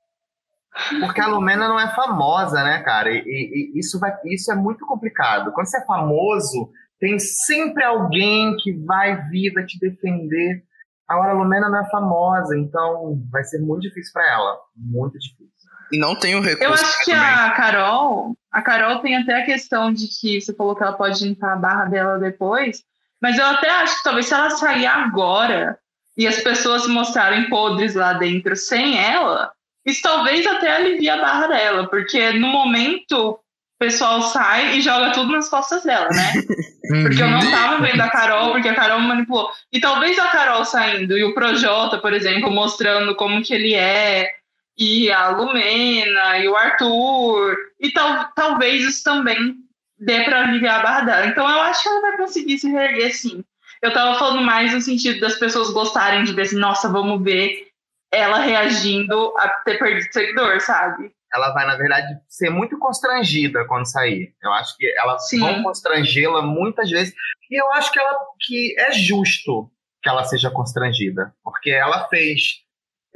porque 1.00 1.20
a 1.20 1.26
Lumena 1.26 1.68
não 1.68 1.78
é 1.78 1.94
famosa, 1.94 2.62
né, 2.64 2.82
cara? 2.82 3.10
E, 3.10 3.22
e, 3.26 3.78
isso, 3.78 3.98
vai, 3.98 4.12
isso 4.26 4.50
é 4.50 4.54
muito 4.54 4.86
complicado. 4.86 5.52
Quando 5.52 5.66
você 5.66 5.78
é 5.78 5.84
famoso, 5.84 6.70
tem 6.98 7.18
sempre 7.18 7.84
alguém 7.84 8.56
que 8.56 8.72
vai 8.84 9.28
vir, 9.28 9.52
vai 9.52 9.64
te 9.64 9.78
defender. 9.78 10.62
Agora, 11.08 11.32
a 11.32 11.34
Lumena 11.34 11.68
não 11.68 11.78
é 11.78 11.90
famosa, 11.90 12.56
então 12.56 13.22
vai 13.30 13.44
ser 13.44 13.60
muito 13.60 13.82
difícil 13.82 14.12
para 14.12 14.32
ela. 14.32 14.56
Muito 14.76 15.18
difícil. 15.18 15.52
E 15.92 15.98
não 15.98 16.18
tem 16.18 16.34
o 16.34 16.40
recurso. 16.40 16.64
Eu 16.64 16.72
acho 16.72 17.04
que 17.04 17.10
também. 17.10 17.26
a 17.26 17.50
Carol, 17.50 18.36
a 18.50 18.62
Carol 18.62 19.00
tem 19.00 19.16
até 19.16 19.42
a 19.42 19.44
questão 19.44 19.92
de 19.92 20.06
que 20.08 20.40
você 20.40 20.54
falou 20.54 20.74
que 20.74 20.82
ela 20.82 20.94
pode 20.94 21.22
limpar 21.22 21.52
a 21.52 21.56
barra 21.56 21.84
dela 21.84 22.18
depois, 22.18 22.82
mas 23.20 23.36
eu 23.36 23.44
até 23.44 23.68
acho 23.68 23.98
que 23.98 24.04
talvez 24.04 24.26
se 24.26 24.32
ela 24.32 24.48
sair 24.48 24.86
agora 24.86 25.78
e 26.16 26.26
as 26.26 26.40
pessoas 26.40 26.84
se 26.84 26.88
mostrarem 26.88 27.48
podres 27.50 27.94
lá 27.94 28.14
dentro 28.14 28.56
sem 28.56 28.98
ela, 28.98 29.52
isso 29.84 30.02
talvez 30.02 30.46
até 30.46 30.76
alivie 30.76 31.10
a 31.10 31.20
barra 31.20 31.46
dela, 31.48 31.88
porque 31.88 32.32
no 32.32 32.48
momento 32.48 33.30
o 33.30 33.38
pessoal 33.78 34.22
sai 34.22 34.76
e 34.76 34.80
joga 34.80 35.12
tudo 35.12 35.32
nas 35.32 35.48
costas 35.48 35.82
dela, 35.82 36.08
né? 36.10 36.32
Porque 37.02 37.22
eu 37.22 37.30
não 37.30 37.40
tava 37.50 37.80
vendo 37.80 38.00
a 38.00 38.10
Carol, 38.10 38.52
porque 38.52 38.68
a 38.68 38.74
Carol 38.74 39.00
manipulou. 39.00 39.48
E 39.72 39.80
talvez 39.80 40.18
a 40.18 40.28
Carol 40.28 40.64
saindo 40.64 41.16
e 41.16 41.24
o 41.24 41.32
Projota, 41.32 41.96
por 41.96 42.12
exemplo, 42.12 42.50
mostrando 42.50 43.14
como 43.14 43.42
que 43.42 43.54
ele 43.54 43.72
é, 43.72 44.28
e 44.76 45.10
a 45.10 45.28
Lumena, 45.28 46.38
e 46.38 46.48
o 46.48 46.56
Arthur, 46.56 47.56
e 47.80 47.90
tal, 47.92 48.28
talvez 48.34 48.84
isso 48.84 49.04
também 49.04 49.54
dê 49.98 50.24
para 50.24 50.42
aliviar 50.42 50.80
a 50.80 50.82
barra 50.82 51.00
dela. 51.02 51.26
Então 51.26 51.48
eu 51.48 51.60
acho 51.62 51.82
que 51.82 51.88
ela 51.88 52.00
vai 52.00 52.16
conseguir 52.16 52.58
se 52.58 52.70
reerguer 52.70 53.14
sim. 53.14 53.44
Eu 53.80 53.92
tava 53.92 54.18
falando 54.18 54.42
mais 54.42 54.72
no 54.72 54.80
sentido 54.80 55.20
das 55.20 55.36
pessoas 55.36 55.70
gostarem 55.70 56.24
de 56.24 56.32
ver 56.32 56.42
assim, 56.42 56.56
nossa, 56.56 56.88
vamos 56.88 57.22
ver 57.22 57.71
ela 58.12 58.38
reagindo 58.38 59.34
a 59.38 59.48
ter 59.64 59.78
perdido 59.78 60.12
seguidor, 60.12 60.60
sabe? 60.60 61.10
Ela 61.32 61.52
vai, 61.54 61.66
na 61.66 61.76
verdade, 61.76 62.08
ser 62.28 62.50
muito 62.50 62.78
constrangida 62.78 63.64
quando 63.66 63.90
sair. 63.90 64.34
Eu 64.42 64.52
acho 64.52 64.76
que 64.76 64.86
elas 64.98 65.28
Sim. 65.28 65.40
vão 65.40 65.62
constrangê-la 65.62 66.42
muitas 66.42 66.90
vezes. 66.90 67.14
E 67.50 67.60
eu 67.60 67.72
acho 67.72 67.90
que, 67.90 67.98
ela, 67.98 68.18
que 68.40 68.74
é 68.78 68.92
justo 68.92 69.70
que 70.02 70.10
ela 70.10 70.24
seja 70.24 70.50
constrangida. 70.50 71.32
Porque 71.42 71.70
ela 71.70 72.06
fez 72.08 72.62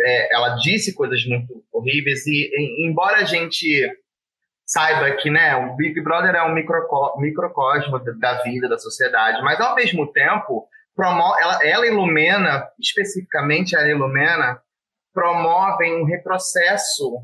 é, 0.00 0.34
ela 0.34 0.56
disse 0.56 0.94
coisas 0.94 1.24
muito 1.26 1.64
horríveis 1.72 2.26
e, 2.26 2.50
em, 2.54 2.88
embora 2.88 3.18
a 3.18 3.24
gente 3.24 3.66
saiba 4.66 5.10
que 5.16 5.30
né, 5.30 5.54
o 5.56 5.76
Big 5.76 6.00
Brother 6.00 6.34
é 6.34 6.42
um 6.42 6.54
microcosmo 6.54 7.98
da 8.18 8.42
vida, 8.42 8.68
da 8.68 8.78
sociedade, 8.78 9.40
mas 9.42 9.60
ao 9.60 9.74
mesmo 9.76 10.10
tempo, 10.12 10.68
promove, 10.94 11.40
ela, 11.40 11.58
ela 11.62 11.86
e 11.86 11.90
Lumena, 11.90 12.66
especificamente 12.80 13.76
ela 13.76 13.88
e 13.88 13.94
Lumena, 13.94 14.60
promovem 15.16 16.02
um 16.02 16.04
retrocesso, 16.04 17.22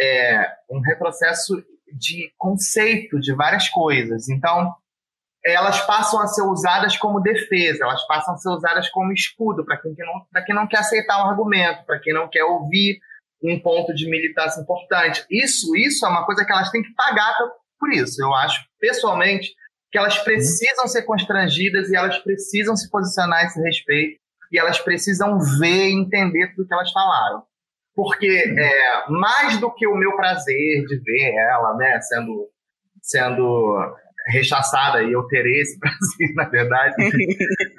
é, 0.00 0.52
um 0.70 0.78
retrocesso 0.78 1.60
de 1.92 2.32
conceito 2.38 3.18
de 3.18 3.34
várias 3.34 3.68
coisas. 3.68 4.28
Então, 4.28 4.72
elas 5.44 5.84
passam 5.84 6.20
a 6.20 6.28
ser 6.28 6.42
usadas 6.42 6.96
como 6.96 7.20
defesa, 7.20 7.82
elas 7.82 8.06
passam 8.06 8.34
a 8.34 8.36
ser 8.36 8.50
usadas 8.50 8.88
como 8.90 9.12
escudo 9.12 9.64
para 9.64 9.76
quem, 9.78 9.92
não, 9.98 10.44
quem 10.46 10.54
não 10.54 10.68
quer 10.68 10.78
aceitar 10.78 11.24
um 11.24 11.30
argumento, 11.30 11.84
para 11.84 11.98
quem 11.98 12.14
não 12.14 12.28
quer 12.28 12.44
ouvir 12.44 13.00
um 13.42 13.60
ponto 13.60 13.92
de 13.92 14.08
militância 14.08 14.60
importante. 14.60 15.26
Isso, 15.28 15.74
isso 15.74 16.06
é 16.06 16.08
uma 16.08 16.24
coisa 16.24 16.44
que 16.44 16.52
elas 16.52 16.70
têm 16.70 16.84
que 16.84 16.94
pagar 16.94 17.36
por 17.80 17.90
isso. 17.92 18.22
Eu 18.22 18.32
acho, 18.32 18.64
pessoalmente, 18.78 19.52
que 19.90 19.98
elas 19.98 20.16
precisam 20.20 20.86
ser 20.86 21.02
constrangidas 21.02 21.90
e 21.90 21.96
elas 21.96 22.16
precisam 22.18 22.76
se 22.76 22.88
posicionar 22.88 23.40
a 23.40 23.46
esse 23.46 23.60
respeito 23.60 24.23
e 24.54 24.58
elas 24.58 24.78
precisam 24.78 25.36
ver 25.58 25.88
e 25.88 25.94
entender 25.94 26.54
tudo 26.54 26.68
que 26.68 26.72
elas 26.72 26.92
falaram. 26.92 27.42
Porque 27.92 28.54
é, 28.56 29.10
mais 29.10 29.58
do 29.58 29.68
que 29.72 29.84
o 29.84 29.96
meu 29.96 30.14
prazer 30.14 30.84
de 30.86 30.96
ver 31.00 31.34
ela 31.34 31.76
né, 31.76 32.00
sendo, 32.00 32.48
sendo 33.02 33.96
rechaçada, 34.28 35.02
e 35.02 35.12
eu 35.12 35.24
terei 35.26 35.60
esse 35.60 35.76
prazer, 35.80 36.34
na 36.36 36.48
verdade, 36.48 36.94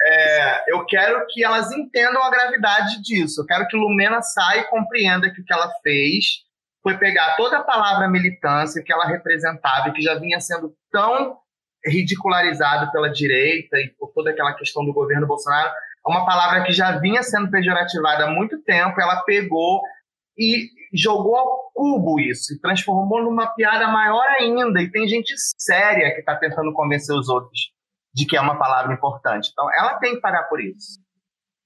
é, 0.03 0.71
eu 0.71 0.85
quero 0.85 1.25
que 1.29 1.45
elas 1.45 1.71
entendam 1.71 2.21
a 2.21 2.29
gravidade 2.29 3.01
disso. 3.01 3.41
Eu 3.41 3.45
quero 3.45 3.67
que 3.67 3.77
Lumena 3.77 4.21
saia 4.21 4.59
e 4.59 4.69
compreenda 4.69 5.33
que 5.33 5.39
o 5.39 5.45
que 5.45 5.53
ela 5.53 5.71
fez 5.81 6.43
foi 6.83 6.97
pegar 6.97 7.35
toda 7.37 7.59
a 7.59 7.63
palavra 7.63 8.09
militância 8.09 8.83
que 8.83 8.91
ela 8.91 9.07
representava 9.07 9.89
e 9.89 9.93
que 9.93 10.01
já 10.01 10.19
vinha 10.19 10.41
sendo 10.41 10.75
tão 10.91 11.37
ridicularizado 11.85 12.91
pela 12.91 13.09
direita 13.09 13.77
e 13.79 13.89
por 13.97 14.11
toda 14.13 14.31
aquela 14.31 14.53
questão 14.53 14.83
do 14.83 14.93
governo 14.93 15.25
Bolsonaro, 15.25 15.71
uma 16.07 16.25
palavra 16.25 16.63
que 16.63 16.71
já 16.71 16.99
vinha 16.99 17.23
sendo 17.23 17.49
pejorativada 17.49 18.25
há 18.25 18.31
muito 18.31 18.61
tempo, 18.63 18.99
ela 19.01 19.23
pegou 19.23 19.81
e 20.37 20.67
jogou 20.93 21.35
ao 21.35 21.71
cubo 21.73 22.19
isso, 22.19 22.53
e 22.53 22.59
transformou 22.59 23.23
numa 23.23 23.47
piada 23.47 23.87
maior 23.87 24.25
ainda. 24.39 24.81
E 24.81 24.91
tem 24.91 25.07
gente 25.07 25.33
séria 25.57 26.13
que 26.13 26.19
está 26.19 26.35
tentando 26.35 26.73
convencer 26.73 27.15
os 27.15 27.27
outros 27.29 27.71
de 28.13 28.25
que 28.25 28.37
é 28.37 28.41
uma 28.41 28.57
palavra 28.57 28.93
importante. 28.93 29.49
Então, 29.51 29.67
ela 29.77 29.97
tem 29.99 30.15
que 30.15 30.21
pagar 30.21 30.43
por 30.43 30.61
isso. 30.61 31.03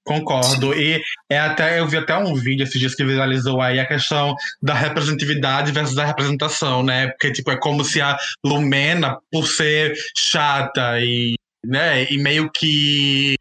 Concordo. 0.03 0.73
E 0.73 0.99
é 1.29 1.39
até, 1.39 1.79
eu 1.79 1.87
vi 1.87 1.97
até 1.97 2.17
um 2.17 2.33
vídeo 2.33 2.63
esses 2.63 2.79
dias 2.79 2.95
que 2.95 3.05
viralizou 3.05 3.61
aí 3.61 3.79
a 3.79 3.85
questão 3.85 4.33
da 4.59 4.73
representatividade 4.73 5.71
versus 5.71 5.97
a 5.99 6.05
representação, 6.05 6.81
né? 6.81 7.09
Porque, 7.09 7.31
tipo, 7.31 7.51
é 7.51 7.57
como 7.57 7.83
se 7.83 8.01
a 8.01 8.17
Lumena, 8.43 9.19
por 9.31 9.45
ser 9.47 9.93
chata 10.17 10.99
e, 10.99 11.35
né, 11.63 12.11
e 12.11 12.17
meio 12.17 12.49
que 12.51 13.35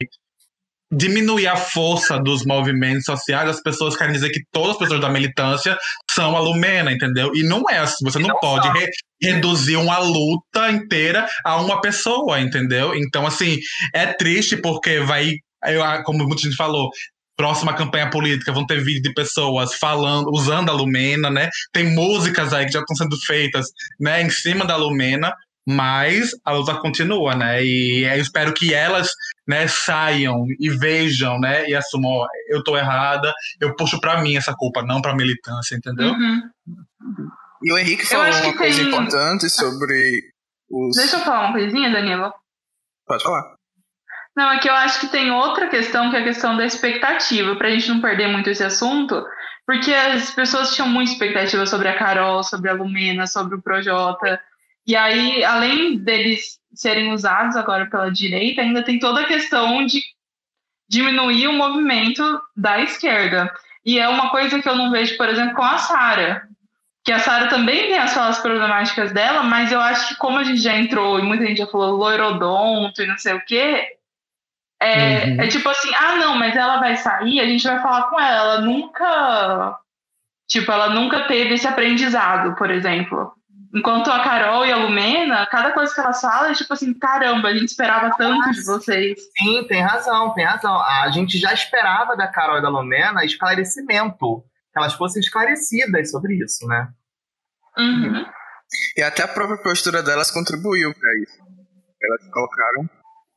diminuir 0.91 1.47
a 1.47 1.57
força 1.57 2.19
dos 2.19 2.45
movimentos 2.45 3.05
sociais, 3.05 3.49
as 3.49 3.63
pessoas 3.63 3.97
querem 3.97 4.15
dizer 4.15 4.31
que 4.31 4.41
todas 4.53 4.73
as 4.73 4.79
pessoas 4.79 5.01
da 5.01 5.11
militância 5.11 5.77
são 6.11 6.37
a 6.37 6.41
Lumena, 6.41 6.91
entendeu? 6.93 7.31
E 7.35 7.43
não 7.43 7.65
é 7.69 7.79
assim, 7.79 8.05
você 8.05 8.19
não, 8.19 8.29
não 8.29 8.39
pode 8.39 8.69
re 8.71 8.89
reduzir 9.21 9.77
uma 9.77 9.99
luta 9.99 10.71
inteira 10.71 11.27
a 11.45 11.61
uma 11.61 11.81
pessoa, 11.81 12.41
entendeu? 12.41 12.95
Então, 12.95 13.27
assim, 13.27 13.59
é 13.93 14.07
triste 14.07 14.57
porque 14.57 15.01
vai, 15.01 15.33
eu, 15.67 15.83
como 16.05 16.25
muita 16.25 16.43
gente 16.43 16.57
falou, 16.57 16.89
próxima 17.39 17.73
campanha 17.73 18.11
política 18.11 18.53
vão 18.53 18.67
ter 18.67 18.83
vídeos 18.83 19.03
de 19.03 19.15
pessoas 19.15 19.75
falando, 19.75 20.29
usando 20.31 20.71
a 20.71 20.73
Lumena, 20.73 21.31
né? 21.31 21.49
Tem 21.73 21.85
músicas 21.95 22.53
aí 22.53 22.67
que 22.67 22.73
já 22.73 22.81
estão 22.81 22.97
sendo 22.97 23.17
feitas, 23.25 23.67
né, 24.01 24.21
em 24.23 24.29
cima 24.29 24.65
da 24.65 24.77
Lumena, 24.77 25.33
mas 25.71 26.31
a 26.47 26.53
luta 26.53 26.75
continua, 26.77 27.35
né? 27.35 27.63
E 27.63 28.03
eu 28.03 28.23
espero 28.23 28.55
que 28.55 28.73
elas, 28.73 29.11
né, 29.47 29.69
saiam 29.69 30.47
e 30.59 30.71
vejam, 30.71 31.39
né, 31.39 31.69
e 31.69 31.75
assumam, 31.75 32.27
eu 32.49 32.65
tô 32.65 32.75
errada, 32.75 33.31
eu 33.61 33.77
puxo 33.77 34.01
para 34.01 34.23
mim 34.23 34.35
essa 34.35 34.55
culpa, 34.57 34.83
não 34.83 35.03
para 35.03 35.15
militância, 35.15 35.77
entendeu? 35.77 36.09
Uhum. 36.09 36.41
E 37.63 37.71
o 37.71 37.77
Henrique 37.77 38.07
falou 38.07 38.25
uma 38.25 38.57
coisa 38.57 38.79
tem... 38.79 38.89
importante 38.89 39.51
sobre 39.51 40.23
os 40.71 40.97
Deixa 40.97 41.17
eu 41.17 41.21
falar 41.21 41.49
uma 41.49 41.53
coisinha, 41.53 41.93
Danilo. 41.93 42.33
Pode 43.07 43.23
falar. 43.23 43.55
Não, 44.35 44.51
é 44.51 44.59
que 44.61 44.71
eu 44.71 44.75
acho 44.75 45.01
que 45.01 45.09
tem 45.09 45.31
outra 45.31 45.69
questão, 45.69 46.11
que 46.11 46.17
é 46.17 46.21
a 46.21 46.25
questão 46.25 46.57
da 46.57 46.65
expectativa, 46.65 47.57
pra 47.57 47.69
gente 47.69 47.89
não 47.89 48.01
perder 48.01 48.29
muito 48.29 48.49
esse 48.49 48.65
assunto, 48.65 49.23
porque 49.67 49.93
as 49.93 50.31
pessoas 50.31 50.75
tinham 50.75 50.89
muita 50.89 51.13
expectativa 51.13 51.67
sobre 51.67 51.89
a 51.89 51.99
Carol, 51.99 52.43
sobre 52.43 52.71
a 52.71 52.73
Lumena, 52.73 53.27
sobre 53.27 53.57
o 53.57 53.61
Projota, 53.61 54.41
e 54.89 54.97
aí, 54.97 55.45
além 55.45 55.99
deles 55.99 56.59
serem 56.73 57.13
usados 57.13 57.57
agora 57.57 57.91
pela 57.91 58.11
direita, 58.11 58.63
ainda 58.63 58.83
tem 58.83 58.99
toda 58.99 59.21
a 59.21 59.27
questão 59.27 59.85
de 59.85 60.03
diminuir 60.89 61.47
o 61.47 61.53
movimento 61.53 62.23
da 62.57 62.81
esquerda. 62.81 63.55
E 63.85 63.99
é 63.99 64.09
uma 64.09 64.31
coisa 64.31 64.63
que 64.63 64.67
eu 64.67 64.75
não 64.75 64.91
vejo, 64.91 65.15
por 65.19 65.29
exemplo, 65.29 65.55
com 65.55 65.63
a 65.63 65.77
Sara. 65.77 66.49
Que 67.05 67.13
a 67.13 67.19
Sara 67.19 67.49
também 67.49 67.89
tem 67.89 67.99
as 67.99 68.13
suas 68.13 68.39
problemáticas 68.39 69.13
dela, 69.13 69.43
mas 69.43 69.71
eu 69.71 69.81
acho 69.81 70.09
que 70.09 70.17
como 70.17 70.39
a 70.39 70.45
gente 70.45 70.63
já 70.63 70.75
entrou 70.75 71.19
e 71.19 71.23
muita 71.23 71.47
gente 71.47 71.59
já 71.59 71.67
falou 71.67 71.95
loirodonto 71.95 73.03
e 73.03 73.07
não 73.07 73.19
sei 73.19 73.35
o 73.35 73.45
quê, 73.45 73.95
é, 74.81 75.27
uhum. 75.27 75.41
é 75.43 75.49
tipo 75.49 75.69
assim, 75.69 75.95
ah 75.95 76.17
não, 76.17 76.39
mas 76.39 76.57
ela 76.57 76.79
vai 76.79 76.97
sair, 76.97 77.41
a 77.41 77.47
gente 77.47 77.67
vai 77.67 77.79
falar 77.83 78.05
com 78.05 78.19
ela. 78.19 78.55
Ela 78.55 78.61
nunca. 78.63 79.79
Tipo, 80.47 80.73
ela 80.73 80.89
nunca 80.89 81.25
teve 81.25 81.53
esse 81.53 81.67
aprendizado, 81.67 82.57
por 82.57 82.71
exemplo. 82.71 83.38
Enquanto 83.75 84.11
a 84.11 84.23
Carol 84.25 84.65
e 84.65 84.73
a 84.73 84.77
Lumena, 84.77 85.47
cada 85.47 85.73
coisa 85.73 85.93
que 85.95 86.01
elas 86.01 86.21
falam 86.21 86.51
é 86.51 86.55
tipo 86.55 86.73
assim, 86.73 86.95
caramba, 86.95 87.49
a 87.49 87.55
gente 87.55 87.69
esperava 87.69 88.17
tanto 88.17 88.51
de 88.51 88.65
vocês. 88.65 89.19
Sim, 89.37 89.67
tem 89.69 89.83
razão, 89.83 90.33
tem 90.33 90.45
razão. 90.45 90.75
A 90.81 91.11
gente 91.11 91.39
já 91.39 91.53
esperava 91.53 92.17
da 92.17 92.27
Carol 92.27 92.59
e 92.59 92.63
da 92.63 92.71
Lumena 92.71 93.25
esclarecimento, 93.25 94.43
que 94.73 94.79
elas 94.79 94.95
fossem 94.95 95.21
esclarecidas 95.21 96.11
sobre 96.11 96.35
isso, 96.43 96.67
né? 96.67 96.89
Uhum. 97.77 98.25
E 98.97 99.03
até 99.03 99.23
a 99.23 99.29
própria 99.29 99.59
postura 99.59 100.03
delas 100.03 100.31
contribuiu 100.31 100.93
para 100.95 101.11
isso. 101.23 101.39
Elas 102.03 102.33
colocaram 102.33 102.91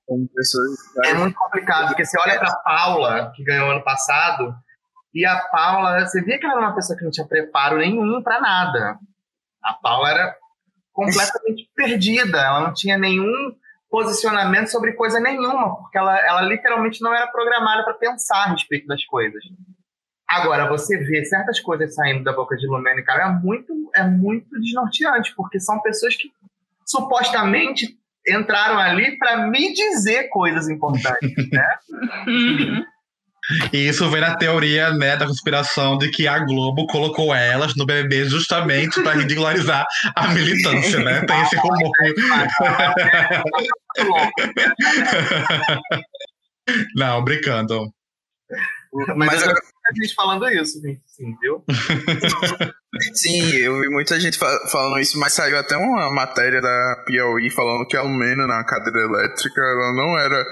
como 0.08 0.28
pessoas. 0.30 0.72
É 1.06 1.14
muito 1.14 1.36
complicado, 1.36 1.88
porque 1.88 2.06
você 2.06 2.18
olha 2.20 2.40
para 2.40 2.56
Paula, 2.56 3.32
que 3.36 3.44
ganhou 3.44 3.70
ano 3.70 3.84
passado, 3.84 4.56
e 5.14 5.26
a 5.26 5.38
Paula, 5.40 6.06
você 6.06 6.22
via 6.22 6.40
que 6.40 6.46
ela 6.46 6.56
era 6.56 6.68
uma 6.68 6.76
pessoa 6.76 6.98
que 6.98 7.04
não 7.04 7.12
tinha 7.12 7.28
preparo 7.28 7.78
nenhum 7.78 8.22
para 8.24 8.40
nada. 8.40 8.98
A 9.64 9.74
Paula 9.74 10.10
era 10.10 10.36
completamente 10.94 11.70
perdida, 11.76 12.40
ela 12.40 12.62
não 12.62 12.74
tinha 12.74 12.98
nenhum 12.98 13.56
posicionamento 13.90 14.68
sobre 14.68 14.94
coisa 14.94 15.20
nenhuma, 15.20 15.76
porque 15.76 15.98
ela, 15.98 16.18
ela 16.26 16.42
literalmente 16.42 17.02
não 17.02 17.14
era 17.14 17.28
programada 17.28 17.84
para 17.84 17.94
pensar 17.96 18.44
a 18.44 18.52
respeito 18.52 18.88
das 18.88 19.04
coisas. 19.06 19.44
Agora, 20.28 20.70
você 20.70 20.98
vê 20.98 21.26
certas 21.26 21.60
coisas 21.60 21.94
saindo 21.94 22.24
da 22.24 22.32
boca 22.32 22.56
de 22.56 22.66
Lumena 22.66 23.02
e 23.02 23.22
é 23.22 23.30
muito, 23.30 23.92
é 23.94 24.04
muito 24.04 24.60
desnorteante, 24.62 25.34
porque 25.36 25.60
são 25.60 25.82
pessoas 25.82 26.16
que 26.16 26.32
supostamente 26.86 27.98
entraram 28.28 28.80
ali 28.80 29.18
para 29.18 29.48
me 29.48 29.74
dizer 29.74 30.30
coisas 30.30 30.70
importantes, 30.70 31.50
né? 31.52 31.78
E 33.74 33.88
isso 33.88 34.10
vem 34.10 34.22
na 34.22 34.36
teoria 34.38 34.92
né, 34.92 35.18
da 35.18 35.26
conspiração 35.26 35.98
de 35.98 36.10
que 36.10 36.28
a 36.28 36.40
Globo 36.40 36.86
colocou 36.88 37.34
elas 37.34 37.76
no 37.76 37.86
BBB 37.86 38.26
justamente 38.26 39.02
para 39.02 39.14
ridicularizar 39.14 39.86
a 40.16 40.28
militância, 40.30 41.00
né? 41.00 41.26
Tem 41.26 41.42
esse 41.42 41.56
rumor. 41.58 41.92
Não, 46.96 47.24
brincando. 47.24 47.92
Mas, 49.16 49.18
Mas 49.18 49.44
agora 49.44 49.60
a 49.88 50.04
gente 50.04 50.14
falando 50.14 50.50
isso, 50.50 50.82
sim, 51.06 51.36
viu? 51.42 51.64
sim, 53.14 53.42
eu 53.56 53.80
vi 53.80 53.90
muita 53.90 54.20
gente 54.20 54.38
falando 54.38 55.00
isso, 55.00 55.18
mas 55.18 55.34
saiu 55.34 55.58
até 55.58 55.78
uma 55.78 56.12
matéria 56.12 56.62
da 56.62 57.04
Piauí 57.06 57.50
falando 57.50 57.88
que 57.88 57.96
a 57.96 58.02
Almena 58.02 58.46
na 58.46 58.64
cadeira 58.66 59.00
elétrica 59.00 59.62
ela 59.62 59.94
não 59.94 60.20
era 60.20 60.44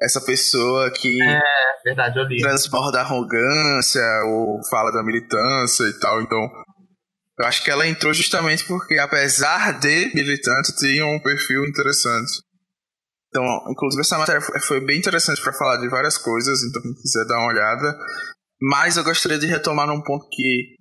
essa 0.00 0.20
pessoa 0.20 0.90
que 0.90 1.22
é, 1.22 1.40
verdade, 1.84 2.18
eu 2.18 2.24
li. 2.24 2.40
transborda 2.40 3.00
arrogância 3.00 4.02
ou 4.26 4.62
fala 4.68 4.90
da 4.90 5.02
militância 5.02 5.84
e 5.84 5.98
tal. 5.98 6.20
Então, 6.20 6.40
eu 7.38 7.46
acho 7.46 7.62
que 7.64 7.70
ela 7.70 7.86
entrou 7.86 8.12
justamente 8.12 8.64
porque, 8.64 8.98
apesar 8.98 9.78
de 9.78 10.12
militante, 10.14 10.74
tinha 10.76 11.06
um 11.06 11.20
perfil 11.20 11.64
interessante. 11.64 12.42
Então, 13.28 13.44
inclusive, 13.68 14.02
essa 14.02 14.18
matéria 14.18 14.40
foi 14.60 14.80
bem 14.80 14.98
interessante 14.98 15.42
para 15.42 15.52
falar 15.52 15.78
de 15.78 15.88
várias 15.88 16.16
coisas, 16.16 16.62
então, 16.62 16.80
quem 16.80 16.94
quiser 16.94 17.24
dar 17.26 17.38
uma 17.38 17.48
olhada. 17.48 17.98
Mas 18.62 18.96
eu 18.96 19.02
gostaria 19.02 19.38
de 19.38 19.46
retomar 19.46 19.88
num 19.88 20.00
ponto 20.00 20.28
que 20.30 20.76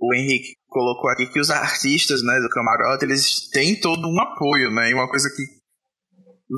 o 0.00 0.14
Henrique 0.14 0.54
colocou 0.66 1.10
aqui, 1.10 1.26
que 1.26 1.38
os 1.38 1.50
artistas 1.50 2.22
né, 2.22 2.40
do 2.40 2.48
camarote, 2.48 3.04
eles 3.04 3.48
têm 3.50 3.78
todo 3.78 4.08
um 4.08 4.20
apoio, 4.20 4.70
né? 4.70 4.90
E 4.90 4.94
uma 4.94 5.08
coisa 5.08 5.28
que 5.28 5.42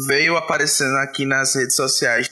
veio 0.06 0.36
aparecendo 0.36 0.96
aqui 0.98 1.24
nas 1.24 1.54
redes 1.54 1.76
sociais 1.76 2.28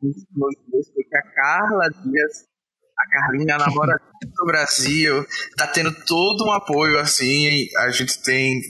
que 0.00 1.16
a 1.16 1.22
Carla 1.34 1.88
Dias 1.90 2.52
a 2.98 3.08
Carlinha 3.08 3.58
namora 3.58 4.00
do 4.22 4.46
Brasil, 4.46 5.26
tá 5.56 5.66
tendo 5.66 5.92
todo 6.04 6.46
um 6.46 6.52
apoio 6.52 6.98
assim. 6.98 7.66
A 7.78 7.90
gente 7.90 8.22
tem 8.22 8.60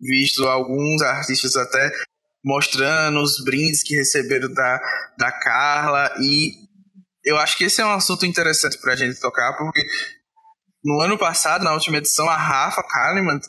visto 0.00 0.46
alguns 0.46 1.02
artistas 1.02 1.56
até 1.56 1.92
mostrando 2.44 3.20
os 3.20 3.42
brindes 3.44 3.82
que 3.82 3.96
receberam 3.96 4.52
da, 4.52 4.80
da 5.18 5.32
Carla 5.32 6.14
e 6.20 6.52
eu 7.24 7.36
acho 7.38 7.56
que 7.58 7.64
esse 7.64 7.80
é 7.80 7.84
um 7.84 7.92
assunto 7.92 8.24
interessante 8.24 8.78
pra 8.80 8.94
gente 8.94 9.18
tocar, 9.20 9.56
porque 9.56 9.84
no 10.84 11.00
ano 11.00 11.18
passado, 11.18 11.64
na 11.64 11.72
última 11.72 11.98
edição, 11.98 12.28
a 12.28 12.36
Rafa 12.36 12.84
Kalimann, 12.84 13.40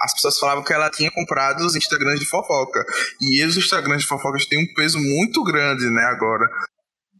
as 0.00 0.14
pessoas 0.14 0.38
falavam 0.38 0.64
que 0.64 0.72
ela 0.72 0.90
tinha 0.90 1.10
comprado 1.10 1.60
os 1.60 1.76
Instagrams 1.76 2.20
de 2.20 2.26
fofoca. 2.26 2.84
E 3.20 3.44
os 3.44 3.56
Instagrams 3.56 4.02
de 4.02 4.08
fofocas 4.08 4.46
têm 4.46 4.62
um 4.62 4.74
peso 4.74 4.98
muito 4.98 5.42
grande, 5.44 5.88
né, 5.90 6.02
agora. 6.04 6.48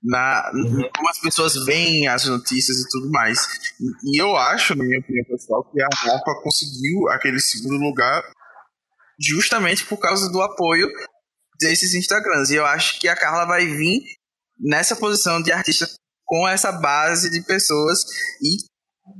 Na, 0.03 0.51
uhum. 0.55 0.88
Como 0.97 1.11
as 1.11 1.19
pessoas 1.19 1.55
veem 1.66 2.09
as 2.09 2.25
notícias 2.25 2.79
e 2.79 2.88
tudo 2.88 3.11
mais. 3.11 3.47
E, 3.79 4.16
e 4.16 4.23
eu 4.23 4.35
acho, 4.35 4.75
na 4.75 4.83
minha 4.83 4.99
opinião 4.99 5.25
pessoal, 5.27 5.62
que 5.71 5.83
a 5.83 5.88
Rafa 5.93 6.40
conseguiu 6.43 7.09
aquele 7.11 7.38
segundo 7.38 7.77
lugar 7.77 8.25
justamente 9.21 9.85
por 9.85 9.99
causa 9.99 10.31
do 10.31 10.40
apoio 10.40 10.88
desses 11.61 11.93
Instagrams. 11.93 12.51
E 12.51 12.55
eu 12.55 12.64
acho 12.64 12.99
que 12.99 13.09
a 13.09 13.16
Carla 13.16 13.45
vai 13.45 13.66
vir 13.66 14.01
nessa 14.59 14.97
posição 14.97 15.43
de 15.43 15.53
artista 15.53 15.87
com 16.25 16.49
essa 16.49 16.73
base 16.73 17.31
de 17.31 17.43
pessoas 17.43 18.05
e 18.40 18.70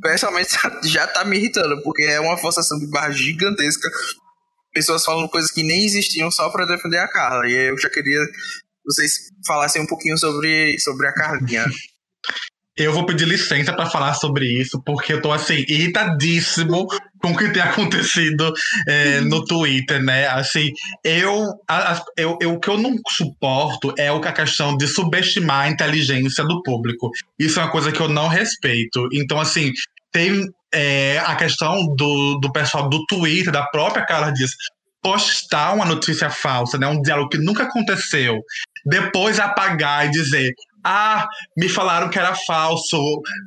pessoalmente 0.01 0.57
já 0.85 1.07
tá 1.07 1.25
me 1.25 1.37
irritando, 1.37 1.83
porque 1.83 2.03
é 2.03 2.21
uma 2.21 2.37
forçação 2.37 2.79
de 2.79 2.87
barra 2.89 3.11
gigantesca. 3.11 3.89
Pessoas 4.73 5.05
falando 5.05 5.29
coisas 5.29 5.51
que 5.51 5.63
nem 5.63 5.85
existiam 5.85 6.31
só 6.31 6.49
para 6.51 6.65
defender 6.65 6.99
a 6.99 7.09
Carla. 7.09 7.49
E 7.49 7.53
eu 7.53 7.79
já 7.79 7.91
queria 7.91 8.21
vocês 8.85 9.31
falassem 9.47 9.83
um 9.83 9.87
pouquinho 9.87 10.17
sobre, 10.19 10.79
sobre 10.81 11.07
a 11.07 11.13
Carlinha. 11.13 11.65
Eu 12.77 12.93
vou 12.93 13.05
pedir 13.05 13.27
licença 13.27 13.73
para 13.73 13.87
falar 13.87 14.15
sobre 14.15 14.47
isso, 14.47 14.81
porque 14.85 15.13
eu 15.13 15.21
tô 15.21 15.33
assim, 15.33 15.65
irritadíssimo 15.69 16.87
com 17.21 17.33
o 17.33 17.37
que 17.37 17.51
tem 17.51 17.61
acontecido 17.61 18.53
é, 18.89 19.21
no 19.21 19.45
Twitter, 19.45 20.03
né? 20.03 20.27
Assim, 20.29 20.71
eu, 21.05 21.53
a, 21.69 22.03
eu, 22.17 22.39
eu, 22.41 22.55
o 22.55 22.61
que 22.61 22.69
eu 22.69 22.79
não 22.79 22.97
suporto 23.09 23.93
é 23.99 24.09
a 24.09 24.33
questão 24.33 24.77
de 24.77 24.87
subestimar 24.87 25.67
a 25.67 25.69
inteligência 25.69 26.45
do 26.45 26.63
público. 26.63 27.11
Isso 27.39 27.61
é 27.61 27.65
uma 27.65 27.73
coisa 27.73 27.93
que 27.93 28.01
eu 28.01 28.09
não 28.09 28.29
respeito. 28.29 29.09
Então, 29.13 29.39
assim, 29.39 29.73
tem 30.13 30.47
é, 30.73 31.19
a 31.19 31.35
questão 31.37 31.95
do, 31.97 32.39
do 32.41 32.53
pessoal 32.53 32.89
do 32.89 33.05
Twitter, 33.07 33.53
da 33.53 33.67
própria 33.67 34.07
Carla 34.07 34.33
Dias, 34.33 34.53
postar 35.03 35.73
uma 35.73 35.85
notícia 35.85 36.31
falsa, 36.31 36.79
né? 36.79 36.87
Um 36.87 37.01
diálogo 37.01 37.31
que 37.31 37.39
nunca 37.39 37.65
aconteceu, 37.65 38.41
depois 38.85 39.39
apagar 39.39 40.07
e 40.07 40.11
dizer 40.11 40.53
ah, 40.85 41.27
me 41.57 41.69
falaram 41.69 42.09
que 42.09 42.19
era 42.19 42.35
falso. 42.35 42.97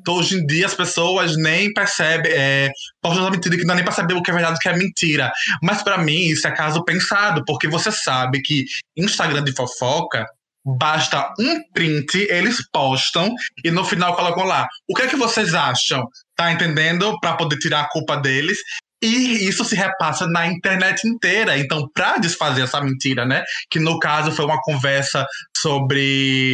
Então, 0.01 0.15
hoje 0.15 0.35
em 0.35 0.45
dia 0.45 0.65
as 0.65 0.75
pessoas 0.75 1.35
nem 1.37 1.73
percebem, 1.73 2.31
é, 2.31 2.69
postam 3.01 3.29
mentira 3.29 3.55
que 3.55 3.61
não 3.61 3.69
dá 3.69 3.75
nem 3.75 3.83
para 3.83 3.93
saber 3.93 4.13
o 4.13 4.21
que 4.21 4.31
é 4.31 4.33
verdade 4.33 4.57
o 4.57 4.59
que 4.59 4.69
é 4.69 4.77
mentira. 4.77 5.31
Mas 5.61 5.81
para 5.81 5.97
mim 5.97 6.25
isso 6.25 6.47
é 6.47 6.51
caso 6.51 6.83
pensado, 6.83 7.43
porque 7.45 7.67
você 7.67 7.91
sabe 7.91 8.41
que 8.41 8.65
Instagram 8.97 9.43
de 9.43 9.53
fofoca 9.53 10.25
basta 10.65 11.33
um 11.39 11.61
print, 11.73 12.15
eles 12.29 12.57
postam 12.71 13.33
e 13.63 13.71
no 13.71 13.83
final 13.83 14.15
colocam 14.15 14.45
lá. 14.45 14.67
O 14.87 14.95
que 14.95 15.03
é 15.03 15.07
que 15.07 15.15
vocês 15.15 15.53
acham? 15.53 16.07
Tá 16.35 16.51
entendendo? 16.51 17.19
Para 17.19 17.35
poder 17.35 17.57
tirar 17.57 17.81
a 17.81 17.89
culpa 17.89 18.15
deles. 18.15 18.57
E 19.03 19.49
isso 19.49 19.65
se 19.65 19.75
repassa 19.75 20.25
na 20.27 20.47
internet 20.47 21.05
inteira. 21.05 21.57
Então, 21.57 21.89
para 21.93 22.17
desfazer 22.17 22.61
essa 22.61 22.79
mentira, 22.79 23.25
né? 23.25 23.43
Que 23.69 23.77
no 23.77 23.99
caso 23.99 24.31
foi 24.31 24.45
uma 24.45 24.61
conversa 24.61 25.25
sobre 25.57 26.53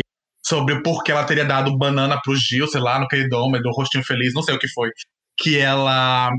sobre 0.49 0.81
por 0.81 1.03
que 1.03 1.11
ela 1.11 1.23
teria 1.23 1.45
dado 1.45 1.77
banana 1.77 2.19
pro 2.23 2.35
Gil, 2.35 2.67
sei 2.67 2.81
lá, 2.81 2.99
no 2.99 3.07
queridômetro, 3.07 3.69
do 3.69 3.75
rostinho 3.75 4.03
feliz, 4.03 4.33
não 4.33 4.41
sei 4.41 4.55
o 4.55 4.59
que 4.59 4.67
foi. 4.67 4.89
Que 5.37 5.59
ela. 5.59 6.31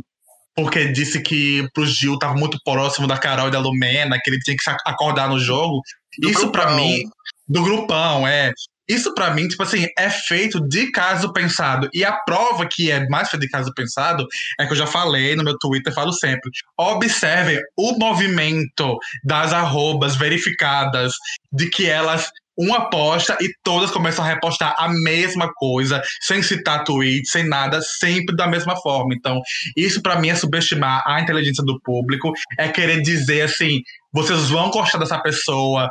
Porque 0.56 0.88
disse 0.88 1.22
que 1.22 1.66
pro 1.72 1.86
Gil 1.86 2.18
tava 2.18 2.34
muito 2.34 2.58
próximo 2.64 3.06
da 3.06 3.16
Carol 3.16 3.48
e 3.48 3.52
da 3.52 3.60
Lumena, 3.60 4.18
que 4.22 4.28
ele 4.28 4.40
tinha 4.40 4.56
que 4.56 4.70
acordar 4.84 5.28
no 5.28 5.38
jogo. 5.38 5.80
Do 6.18 6.28
Isso 6.28 6.50
para 6.50 6.72
mim. 6.72 7.04
Do 7.48 7.62
grupão, 7.62 8.26
é. 8.26 8.52
Isso 8.88 9.14
para 9.14 9.30
mim, 9.30 9.46
tipo 9.46 9.62
assim, 9.62 9.86
é 9.96 10.10
feito 10.10 10.60
de 10.68 10.90
caso 10.90 11.32
pensado. 11.32 11.88
E 11.94 12.04
a 12.04 12.12
prova 12.12 12.66
que 12.68 12.90
é 12.90 13.08
mais 13.08 13.28
feita 13.28 13.46
de 13.46 13.50
caso 13.50 13.72
pensado 13.72 14.26
é 14.58 14.66
que 14.66 14.72
eu 14.72 14.76
já 14.76 14.86
falei 14.86 15.36
no 15.36 15.44
meu 15.44 15.56
Twitter, 15.56 15.94
falo 15.94 16.12
sempre. 16.12 16.50
Observem 16.76 17.60
o 17.76 17.96
movimento 17.96 18.98
das 19.24 19.52
arrobas 19.52 20.16
verificadas 20.16 21.12
de 21.52 21.70
que 21.70 21.86
elas 21.86 22.32
uma 22.56 22.90
posta 22.90 23.36
e 23.40 23.48
todas 23.62 23.90
começam 23.90 24.24
a 24.24 24.28
repostar 24.28 24.74
a 24.78 24.88
mesma 24.88 25.50
coisa, 25.54 26.02
sem 26.22 26.42
citar 26.42 26.84
tweet, 26.84 27.28
sem 27.28 27.48
nada, 27.48 27.80
sempre 27.80 28.36
da 28.36 28.46
mesma 28.46 28.76
forma. 28.76 29.14
Então, 29.14 29.40
isso 29.76 30.02
para 30.02 30.20
mim 30.20 30.28
é 30.28 30.34
subestimar 30.34 31.02
a 31.06 31.20
inteligência 31.20 31.64
do 31.64 31.80
público, 31.80 32.32
é 32.58 32.68
querer 32.68 33.00
dizer 33.00 33.42
assim, 33.42 33.80
vocês 34.12 34.50
vão 34.50 34.70
gostar 34.70 34.98
dessa 34.98 35.18
pessoa, 35.18 35.90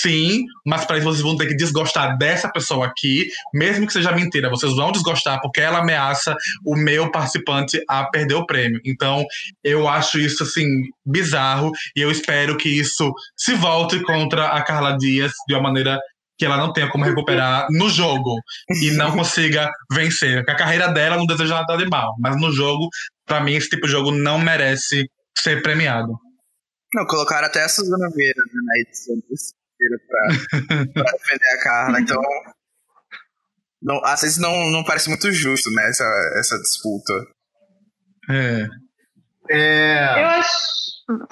Sim, 0.00 0.44
mas 0.64 0.84
para 0.84 0.98
isso 0.98 1.06
vocês 1.06 1.22
vão 1.22 1.36
ter 1.36 1.46
que 1.46 1.56
desgostar 1.56 2.16
dessa 2.18 2.50
pessoa 2.50 2.86
aqui, 2.86 3.28
mesmo 3.54 3.86
que 3.86 3.92
seja 3.92 4.12
mentira, 4.12 4.50
vocês 4.50 4.74
vão 4.74 4.92
desgostar 4.92 5.40
porque 5.40 5.60
ela 5.60 5.78
ameaça 5.78 6.36
o 6.64 6.76
meu 6.76 7.10
participante 7.10 7.82
a 7.88 8.04
perder 8.04 8.34
o 8.34 8.46
prêmio. 8.46 8.80
Então, 8.84 9.24
eu 9.62 9.88
acho 9.88 10.18
isso 10.18 10.42
assim 10.42 10.66
bizarro 11.04 11.70
e 11.96 12.00
eu 12.00 12.10
espero 12.10 12.56
que 12.56 12.68
isso 12.68 13.12
se 13.36 13.54
volte 13.54 14.00
contra 14.02 14.48
a 14.48 14.62
Carla 14.62 14.96
Dias 14.96 15.32
de 15.46 15.54
uma 15.54 15.62
maneira 15.62 15.98
que 16.38 16.44
ela 16.44 16.56
não 16.56 16.72
tenha 16.72 16.88
como 16.88 17.04
recuperar 17.04 17.66
no 17.70 17.90
jogo 17.90 18.36
e 18.80 18.92
não 18.92 19.10
consiga 19.10 19.68
vencer. 19.92 20.38
Porque 20.38 20.52
a 20.52 20.56
carreira 20.56 20.88
dela 20.88 21.16
não 21.16 21.26
deseja 21.26 21.56
nada 21.56 21.76
de 21.76 21.88
mal, 21.88 22.14
mas 22.20 22.40
no 22.40 22.52
jogo, 22.52 22.88
para 23.26 23.40
mim, 23.40 23.54
esse 23.54 23.68
tipo 23.68 23.86
de 23.86 23.92
jogo 23.92 24.12
não 24.12 24.38
merece 24.38 25.10
ser 25.36 25.62
premiado. 25.62 26.16
Não, 26.94 27.04
colocaram 27.06 27.46
até 27.46 27.64
a 27.64 27.68
Suzana 27.68 28.08
Vieira 28.14 28.40
né, 28.52 28.60
na 28.64 28.80
edição 28.80 29.16
pra, 30.06 30.86
pra 30.92 31.12
defender 31.12 31.48
a 31.54 31.62
Carla. 31.62 32.00
Então, 32.00 32.22
não, 33.80 34.04
às 34.04 34.22
vezes 34.22 34.38
não, 34.38 34.70
não 34.70 34.82
parece 34.84 35.08
muito 35.08 35.30
justo, 35.30 35.70
né, 35.70 35.88
essa, 35.88 36.04
essa 36.36 36.58
disputa. 36.58 37.12
É. 38.28 38.68
é... 39.50 40.22
Eu 40.22 40.26
acho. 40.28 40.78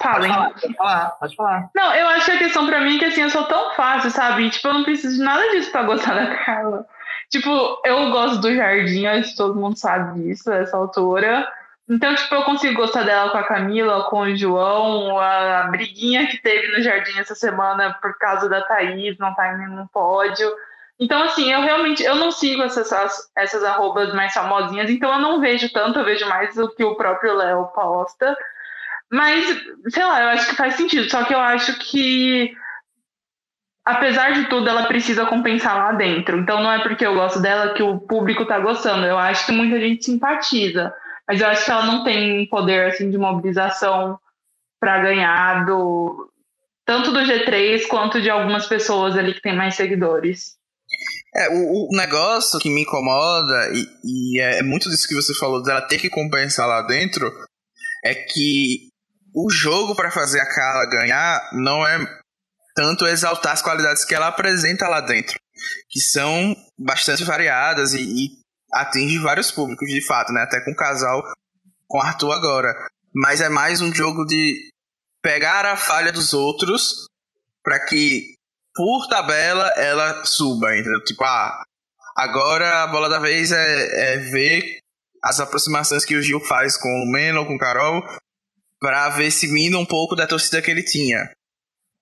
Falem. 0.01 0.33
Pode 0.33 0.75
falar, 0.75 1.09
pode 1.11 1.35
falar. 1.35 1.69
Não, 1.75 1.93
eu 1.93 2.07
acho 2.07 2.25
que 2.25 2.31
a 2.31 2.39
questão 2.39 2.65
pra 2.65 2.81
mim 2.81 2.95
é 2.95 2.99
que 2.99 3.05
assim, 3.05 3.21
eu 3.21 3.29
sou 3.29 3.43
tão 3.43 3.75
fácil, 3.75 4.09
sabe? 4.09 4.49
Tipo, 4.49 4.69
eu 4.69 4.73
não 4.73 4.83
preciso 4.83 5.17
de 5.17 5.23
nada 5.23 5.51
disso 5.51 5.71
pra 5.71 5.83
gostar 5.83 6.15
da 6.15 6.35
Carla. 6.43 6.87
Tipo, 7.29 7.79
eu 7.85 8.09
gosto 8.09 8.39
do 8.39 8.55
Jardim, 8.55 9.05
acho 9.05 9.31
que 9.31 9.37
todo 9.37 9.59
mundo 9.59 9.77
sabe 9.77 10.19
disso, 10.21 10.51
essa 10.51 10.75
altura. 10.77 11.47
Então, 11.89 12.13
tipo, 12.15 12.35
eu 12.35 12.43
consigo 12.43 12.75
gostar 12.75 13.03
dela 13.03 13.29
com 13.29 13.37
a 13.37 13.43
Camila, 13.43 14.09
com 14.09 14.21
o 14.21 14.35
João, 14.35 15.17
a 15.17 15.63
briguinha 15.71 16.27
que 16.27 16.37
teve 16.37 16.67
no 16.75 16.83
jardim 16.83 17.17
essa 17.17 17.33
semana 17.33 17.93
por 18.01 18.17
causa 18.17 18.49
da 18.49 18.61
Thaís, 18.61 19.17
não 19.17 19.33
tá 19.33 19.53
em 19.53 19.59
nenhum 19.59 19.87
pódio. 19.87 20.51
Então, 20.99 21.23
assim, 21.23 21.51
eu 21.51 21.61
realmente 21.61 22.03
eu 22.03 22.15
não 22.15 22.31
sigo 22.31 22.63
essas, 22.63 22.91
essas 23.35 23.63
arrobas 23.63 24.13
mais 24.13 24.33
famosinhas, 24.33 24.89
então 24.89 25.13
eu 25.13 25.19
não 25.19 25.39
vejo 25.39 25.71
tanto, 25.71 25.99
eu 25.99 26.05
vejo 26.05 26.27
mais 26.27 26.57
o 26.57 26.67
que 26.69 26.83
o 26.83 26.95
próprio 26.95 27.35
Léo 27.35 27.67
posta. 27.67 28.35
Mas, 29.09 29.45
sei 29.87 30.03
lá, 30.03 30.21
eu 30.23 30.29
acho 30.29 30.49
que 30.49 30.55
faz 30.55 30.73
sentido. 30.75 31.09
Só 31.09 31.23
que 31.23 31.33
eu 31.33 31.39
acho 31.39 31.77
que, 31.79 32.53
apesar 33.85 34.33
de 34.33 34.49
tudo, 34.49 34.67
ela 34.69 34.85
precisa 34.87 35.25
compensar 35.25 35.77
lá 35.77 35.91
dentro. 35.93 36.37
Então 36.37 36.61
não 36.61 36.71
é 36.71 36.79
porque 36.79 37.05
eu 37.05 37.13
gosto 37.13 37.39
dela 37.39 37.73
que 37.73 37.83
o 37.83 37.99
público 37.99 38.45
tá 38.45 38.59
gostando. 38.59 39.05
Eu 39.05 39.17
acho 39.17 39.45
que 39.45 39.53
muita 39.53 39.79
gente 39.79 40.03
simpatiza. 40.03 40.93
Mas 41.27 41.41
eu 41.41 41.47
acho 41.47 41.65
que 41.65 41.71
ela 41.71 41.85
não 41.85 42.03
tem 42.03 42.47
poder 42.47 42.87
assim 42.87 43.09
de 43.09 43.17
mobilização 43.17 44.17
para 44.79 45.01
ganhar 45.01 45.65
do 45.65 46.31
tanto 46.85 47.11
do 47.11 47.19
G3 47.19 47.85
quanto 47.87 48.21
de 48.21 48.29
algumas 48.29 48.65
pessoas 48.65 49.17
ali 49.17 49.33
que 49.33 49.41
tem 49.41 49.55
mais 49.55 49.75
seguidores. 49.75 50.55
É, 51.35 51.49
o, 51.49 51.89
o 51.89 51.97
negócio 51.97 52.59
que 52.59 52.69
me 52.69 52.83
incomoda, 52.83 53.71
e, 53.73 54.37
e, 54.37 54.39
é 54.39 54.63
muito 54.63 54.89
disso 54.89 55.07
que 55.07 55.15
você 55.15 55.33
falou, 55.35 55.61
dela 55.61 55.81
ter 55.81 55.99
que 55.99 56.09
compensar 56.09 56.65
lá 56.65 56.81
dentro, 56.81 57.29
é 58.05 58.15
que 58.15 58.87
o 59.35 59.49
jogo 59.51 59.95
para 59.95 60.09
fazer 60.09 60.39
a 60.39 60.49
Carla 60.49 60.85
ganhar 60.85 61.49
não 61.53 61.85
é 61.85 61.99
tanto 62.73 63.05
exaltar 63.05 63.53
as 63.53 63.61
qualidades 63.61 64.05
que 64.05 64.15
ela 64.15 64.27
apresenta 64.27 64.87
lá 64.87 65.01
dentro, 65.01 65.37
que 65.89 65.99
são 65.99 66.55
bastante 66.79 67.23
variadas 67.23 67.93
e, 67.93 68.01
e 68.01 68.29
atinge 68.73 69.19
vários 69.19 69.51
públicos, 69.51 69.87
de 69.87 70.05
fato, 70.05 70.31
né? 70.33 70.41
Até 70.41 70.61
com 70.61 70.71
o 70.71 70.75
casal 70.75 71.23
com 71.87 72.01
Arthur 72.01 72.31
agora. 72.33 72.73
Mas 73.13 73.41
é 73.41 73.49
mais 73.49 73.81
um 73.81 73.93
jogo 73.93 74.25
de 74.25 74.69
pegar 75.21 75.65
a 75.65 75.77
falha 75.77 76.11
dos 76.11 76.33
outros 76.33 77.07
para 77.63 77.83
que, 77.85 78.33
por 78.75 79.07
tabela, 79.07 79.67
ela 79.75 80.23
suba, 80.25 80.75
entendeu? 80.77 81.03
Tipo, 81.03 81.23
ah, 81.23 81.63
agora 82.15 82.83
a 82.83 82.87
bola 82.87 83.09
da 83.09 83.19
vez 83.19 83.51
é, 83.51 84.13
é 84.13 84.17
ver 84.17 84.79
as 85.23 85.39
aproximações 85.39 86.05
que 86.05 86.15
o 86.15 86.21
Gil 86.21 86.39
faz 86.39 86.77
com 86.77 86.89
o 86.89 87.11
Meno, 87.11 87.45
com 87.45 87.55
o 87.55 87.59
Carol, 87.59 88.03
para 88.79 89.09
ver 89.09 89.31
se 89.31 89.47
mina 89.47 89.77
um 89.77 89.85
pouco 89.85 90.15
da 90.15 90.27
torcida 90.27 90.61
que 90.61 90.69
ele 90.69 90.83
tinha. 90.83 91.29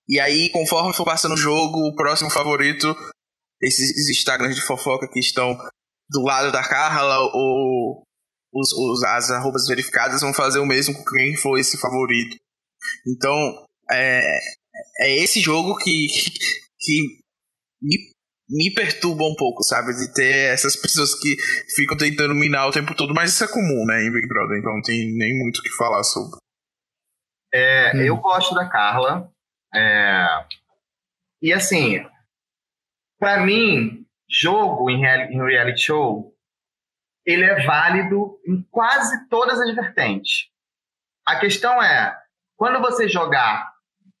E 0.08 0.20
aí, 0.20 0.50
conforme 0.50 0.92
for 0.92 1.04
passando 1.04 1.34
o 1.34 1.38
jogo, 1.38 1.88
o 1.88 1.96
próximo 1.96 2.30
favorito, 2.30 2.94
esses 3.60 4.08
Instagrams 4.08 4.54
de 4.54 4.62
fofoca 4.62 5.08
que 5.08 5.18
estão 5.18 5.58
do 6.08 6.22
lado 6.22 6.52
da 6.52 6.62
Carla, 6.62 7.18
ou 7.32 8.02
os, 8.52 8.72
os, 8.72 9.04
as 9.04 9.30
arrobas 9.30 9.66
verificadas 9.66 10.20
vão 10.20 10.32
fazer 10.32 10.58
o 10.58 10.66
mesmo 10.66 10.94
com 10.94 11.04
quem 11.04 11.36
for 11.36 11.58
esse 11.58 11.78
favorito. 11.78 12.36
Então, 13.06 13.66
é, 13.90 14.38
é 15.00 15.16
esse 15.16 15.40
jogo 15.40 15.76
que, 15.76 16.06
que 16.80 17.02
me, 17.82 17.96
me 18.48 18.74
perturba 18.74 19.24
um 19.24 19.34
pouco, 19.34 19.62
sabe? 19.62 19.92
De 19.94 20.12
ter 20.14 20.52
essas 20.52 20.76
pessoas 20.76 21.14
que 21.14 21.36
ficam 21.74 21.96
tentando 21.96 22.34
minar 22.34 22.68
o 22.68 22.72
tempo 22.72 22.94
todo, 22.94 23.14
mas 23.14 23.32
isso 23.32 23.44
é 23.44 23.48
comum, 23.48 23.84
né, 23.86 24.02
em 24.04 24.12
Big 24.12 24.26
Brother, 24.26 24.58
então 24.58 24.72
não 24.72 24.82
tem 24.82 25.16
nem 25.16 25.38
muito 25.38 25.58
o 25.58 25.62
que 25.62 25.70
falar 25.76 26.02
sobre. 26.04 26.38
É, 27.52 27.92
hum. 27.94 28.00
Eu 28.02 28.16
gosto 28.16 28.54
da 28.54 28.68
Carla. 28.68 29.30
É, 29.74 30.26
e 31.42 31.52
assim, 31.52 32.04
para 33.18 33.44
mim, 33.44 34.05
jogo 34.28 34.90
em 34.90 35.00
reality, 35.00 35.80
show, 35.80 36.32
ele 37.24 37.44
é 37.44 37.64
válido 37.64 38.38
em 38.46 38.62
quase 38.70 39.28
todas 39.28 39.60
as 39.60 39.74
vertentes. 39.74 40.48
A 41.26 41.38
questão 41.38 41.82
é, 41.82 42.16
quando 42.56 42.80
você 42.80 43.08
jogar, 43.08 43.72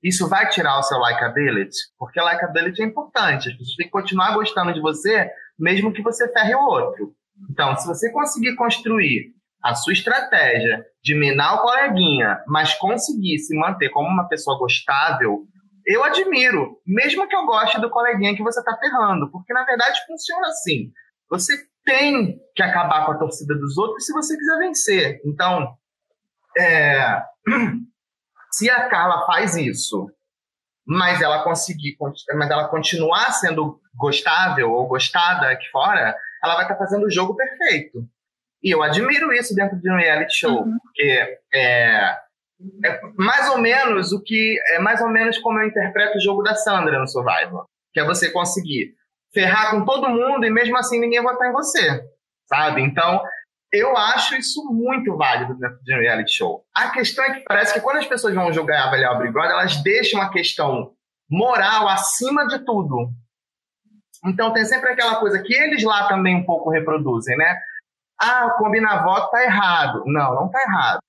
isso 0.02 0.28
vai 0.28 0.48
tirar 0.48 0.78
o 0.78 0.82
seu 0.82 0.98
likability? 0.98 1.76
Porque 1.98 2.20
likability 2.20 2.82
é 2.82 2.86
importante. 2.86 3.48
As 3.48 3.56
pessoas 3.56 3.76
têm 3.76 3.86
que 3.86 3.92
continuar 3.92 4.34
gostando 4.34 4.72
de 4.72 4.80
você, 4.80 5.30
mesmo 5.58 5.92
que 5.92 6.02
você 6.02 6.30
ferre 6.32 6.54
o 6.54 6.60
outro. 6.60 7.14
Então, 7.50 7.76
se 7.76 7.86
você 7.86 8.10
conseguir 8.12 8.54
construir 8.56 9.34
a 9.62 9.74
sua 9.74 9.92
estratégia 9.92 10.84
de 11.02 11.18
minar 11.18 11.54
o 11.54 11.62
coleguinha, 11.62 12.40
mas 12.46 12.74
conseguir 12.74 13.38
se 13.38 13.56
manter 13.56 13.88
como 13.90 14.08
uma 14.08 14.28
pessoa 14.28 14.58
gostável, 14.58 15.44
eu 15.86 16.02
admiro, 16.02 16.80
mesmo 16.84 17.28
que 17.28 17.36
eu 17.36 17.46
goste 17.46 17.80
do 17.80 17.88
coleguinha 17.88 18.34
que 18.34 18.42
você 18.42 18.58
está 18.58 18.76
ferrando, 18.76 19.30
porque 19.30 19.52
na 19.52 19.64
verdade 19.64 20.04
funciona 20.06 20.48
assim. 20.48 20.92
Você 21.30 21.56
tem 21.84 22.40
que 22.54 22.62
acabar 22.62 23.06
com 23.06 23.12
a 23.12 23.18
torcida 23.18 23.54
dos 23.54 23.78
outros 23.78 24.04
se 24.04 24.12
você 24.12 24.36
quiser 24.36 24.58
vencer. 24.58 25.20
Então, 25.24 25.76
é, 26.58 27.22
se 28.50 28.68
a 28.68 28.88
Carla 28.88 29.24
faz 29.26 29.56
isso, 29.56 30.10
mas 30.84 31.22
ela 31.22 31.44
conseguir, 31.44 31.96
mas 32.34 32.50
ela 32.50 32.68
continuar 32.68 33.32
sendo 33.32 33.80
gostável 33.94 34.72
ou 34.72 34.88
gostada 34.88 35.50
aqui 35.50 35.68
fora, 35.70 36.16
ela 36.42 36.54
vai 36.54 36.64
estar 36.64 36.74
tá 36.74 36.80
fazendo 36.80 37.06
o 37.06 37.10
jogo 37.10 37.36
perfeito. 37.36 38.04
E 38.62 38.70
eu 38.70 38.82
admiro 38.82 39.32
isso 39.32 39.54
dentro 39.54 39.80
de 39.80 39.90
um 39.90 39.96
reality 39.96 40.34
show, 40.34 40.64
uhum. 40.64 40.78
porque 40.82 41.38
é, 41.54 42.16
é 42.84 43.00
mais 43.16 43.48
ou 43.50 43.58
menos 43.58 44.12
o 44.12 44.22
que 44.22 44.58
é 44.72 44.78
mais 44.78 45.00
ou 45.00 45.08
menos 45.08 45.38
como 45.38 45.58
eu 45.60 45.66
interpreto 45.66 46.16
o 46.16 46.20
jogo 46.20 46.42
da 46.42 46.54
Sandra 46.54 46.98
no 46.98 47.06
Survivor, 47.06 47.66
que 47.92 48.00
é 48.00 48.04
você 48.04 48.30
conseguir 48.30 48.94
ferrar 49.32 49.70
com 49.70 49.84
todo 49.84 50.08
mundo 50.08 50.44
e 50.44 50.50
mesmo 50.50 50.76
assim 50.76 50.98
ninguém 50.98 51.22
votar 51.22 51.48
em 51.48 51.52
você, 51.52 52.02
sabe? 52.48 52.82
Então 52.82 53.22
eu 53.72 53.96
acho 53.96 54.34
isso 54.36 54.64
muito 54.72 55.16
válido 55.16 55.54
dentro 55.58 55.78
de 55.82 55.94
um 55.94 56.00
reality 56.00 56.32
show. 56.32 56.64
A 56.74 56.90
questão 56.90 57.24
é 57.24 57.34
que 57.34 57.40
parece 57.40 57.74
que 57.74 57.80
quando 57.80 57.98
as 57.98 58.06
pessoas 58.06 58.34
vão 58.34 58.52
julgar 58.52 58.78
e 58.78 58.88
avaliar 58.88 59.14
o 59.14 59.18
Big 59.18 59.32
Brother, 59.32 59.52
elas 59.52 59.82
deixam 59.82 60.20
a 60.22 60.30
questão 60.30 60.92
moral 61.28 61.88
acima 61.88 62.46
de 62.46 62.64
tudo. 62.64 63.10
Então 64.24 64.52
tem 64.52 64.64
sempre 64.64 64.90
aquela 64.90 65.16
coisa 65.16 65.42
que 65.42 65.52
eles 65.54 65.82
lá 65.84 66.08
também 66.08 66.36
um 66.36 66.46
pouco 66.46 66.70
reproduzem, 66.70 67.36
né? 67.36 67.58
Ah, 68.18 68.54
combinar 68.56 69.04
voto 69.04 69.30
tá 69.30 69.42
errado. 69.42 70.02
Não, 70.06 70.34
não 70.34 70.50
tá 70.50 70.60
errado. 70.62 71.00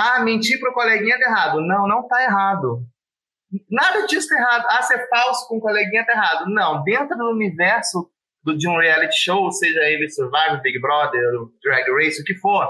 Ah, 0.00 0.20
mentir 0.20 0.60
pro 0.60 0.72
coleguinha 0.72 1.18
tá 1.18 1.26
errado. 1.26 1.60
Não, 1.60 1.88
não 1.88 2.06
tá 2.06 2.22
errado. 2.22 2.86
Nada 3.68 4.06
disso 4.06 4.28
tá 4.28 4.36
errado. 4.36 4.64
Ah, 4.68 4.82
ser 4.82 5.08
falso 5.08 5.48
com 5.48 5.56
o 5.56 5.60
coleguinha 5.60 6.06
tá 6.06 6.12
errado. 6.12 6.46
Não, 6.46 6.84
dentro 6.84 7.16
do 7.16 7.30
universo 7.30 8.08
do, 8.44 8.56
de 8.56 8.68
um 8.68 8.78
reality 8.78 9.16
show, 9.16 9.50
seja 9.50 9.80
ele 9.80 10.08
Survivor, 10.08 10.60
Big 10.62 10.80
Brother, 10.80 11.20
Drag 11.64 11.90
Race, 11.90 12.22
o 12.22 12.24
que 12.24 12.36
for, 12.36 12.68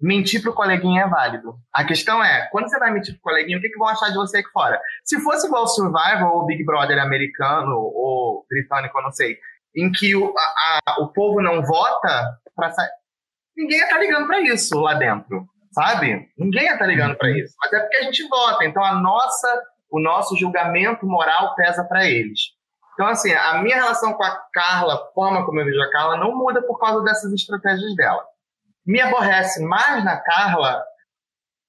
mentir 0.00 0.40
pro 0.40 0.54
coleguinha 0.54 1.02
é 1.02 1.08
válido. 1.08 1.54
A 1.70 1.84
questão 1.84 2.24
é, 2.24 2.48
quando 2.50 2.70
você 2.70 2.78
vai 2.78 2.90
mentir 2.90 3.12
pro 3.14 3.24
coleguinha, 3.24 3.58
o 3.58 3.60
que, 3.60 3.68
que 3.68 3.78
vão 3.78 3.88
achar 3.88 4.08
de 4.08 4.14
você 4.14 4.38
aqui 4.38 4.50
fora? 4.50 4.80
Se 5.04 5.20
fosse 5.20 5.46
igual 5.46 5.68
Survivor 5.68 6.32
ou 6.34 6.46
Big 6.46 6.64
Brother 6.64 6.98
americano 6.98 7.76
ou 7.76 8.46
britânico, 8.48 8.98
eu 8.98 9.02
não 9.02 9.12
sei, 9.12 9.36
em 9.76 9.92
que 9.92 10.16
o, 10.16 10.32
a, 10.34 10.78
a, 10.86 11.02
o 11.02 11.12
povo 11.12 11.42
não 11.42 11.62
vota 11.62 12.38
para 12.56 12.70
sair 12.70 12.88
ninguém 13.56 13.88
tá 13.88 13.98
ligando 13.98 14.26
para 14.26 14.40
isso 14.40 14.78
lá 14.80 14.94
dentro, 14.94 15.46
sabe? 15.74 16.28
Ninguém 16.38 16.64
ia 16.64 16.72
estar 16.72 16.84
tá 16.84 16.86
ligando 16.86 17.16
para 17.16 17.28
uhum. 17.28 17.36
isso. 17.36 17.54
Mas 17.60 17.72
é 17.72 17.80
porque 17.80 17.96
a 17.96 18.02
gente 18.04 18.28
vota, 18.28 18.64
então 18.64 18.82
a 18.82 18.94
nossa, 18.94 19.62
o 19.90 20.00
nosso 20.00 20.36
julgamento 20.36 21.06
moral 21.06 21.54
pesa 21.54 21.84
para 21.84 22.06
eles. 22.06 22.40
Então, 22.94 23.06
assim, 23.08 23.32
a 23.32 23.60
minha 23.60 23.76
relação 23.76 24.12
com 24.12 24.22
a 24.22 24.40
Carla, 24.52 24.94
a 24.94 25.12
forma 25.12 25.44
como 25.44 25.60
eu 25.60 25.64
vejo 25.64 25.82
a 25.82 25.90
Carla, 25.90 26.16
não 26.16 26.36
muda 26.36 26.62
por 26.62 26.78
causa 26.78 27.02
dessas 27.02 27.32
estratégias 27.32 27.94
dela. 27.96 28.24
Me 28.86 29.00
aborrece 29.00 29.64
mais 29.64 30.04
na 30.04 30.16
Carla 30.16 30.82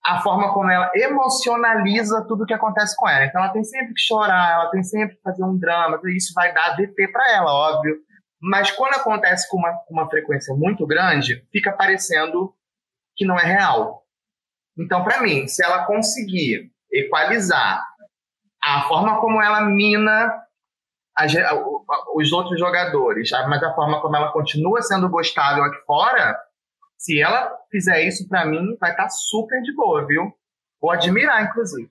a 0.06 0.22
forma 0.22 0.54
como 0.54 0.70
ela 0.70 0.92
emocionaliza 0.94 2.24
tudo 2.28 2.46
que 2.46 2.54
acontece 2.54 2.96
com 2.96 3.10
ela. 3.10 3.26
Então, 3.26 3.42
ela 3.42 3.52
tem 3.52 3.64
sempre 3.64 3.96
que 3.96 4.02
chorar, 4.02 4.54
ela 4.54 4.70
tem 4.70 4.84
sempre 4.84 5.16
que 5.16 5.22
fazer 5.24 5.44
um 5.44 5.58
drama, 5.58 6.00
isso 6.16 6.32
vai 6.36 6.54
dar 6.54 6.76
DT 6.76 7.08
para 7.08 7.32
ela, 7.34 7.52
óbvio. 7.52 7.96
Mas 8.40 8.70
quando 8.70 8.94
acontece 8.94 9.50
com 9.50 9.58
uma, 9.58 9.74
uma 9.90 10.08
frequência 10.08 10.54
muito 10.54 10.86
grande, 10.86 11.44
fica 11.52 11.72
parecendo 11.72 12.54
que 13.16 13.26
não 13.26 13.40
é 13.40 13.46
real. 13.46 14.04
Então, 14.78 15.04
para 15.04 15.22
mim, 15.22 15.48
se 15.48 15.64
ela 15.64 15.86
conseguir 15.86 16.72
equalizar 16.92 17.84
a 18.64 18.82
forma 18.88 19.20
como 19.20 19.42
ela 19.42 19.62
mina 19.62 20.42
os 22.14 22.34
outros 22.34 22.60
jogadores, 22.60 23.32
mas 23.48 23.64
a 23.64 23.74
forma 23.74 24.02
como 24.02 24.16
ela 24.18 24.34
continua 24.34 24.82
sendo 24.82 25.08
gostável 25.10 25.64
aqui 25.64 25.78
fora, 25.86 26.38
se 26.98 27.22
ela 27.22 27.52
fizer 27.72 28.04
isso 28.04 28.28
para 28.28 28.46
mim, 28.46 28.76
vai 28.80 28.92
estar 28.92 29.04
tá 29.04 29.10
super 29.10 29.62
de 29.62 29.74
boa, 29.74 30.06
viu? 30.06 30.34
Vou 30.82 30.92
admirar, 30.92 31.44
inclusive. 31.44 31.90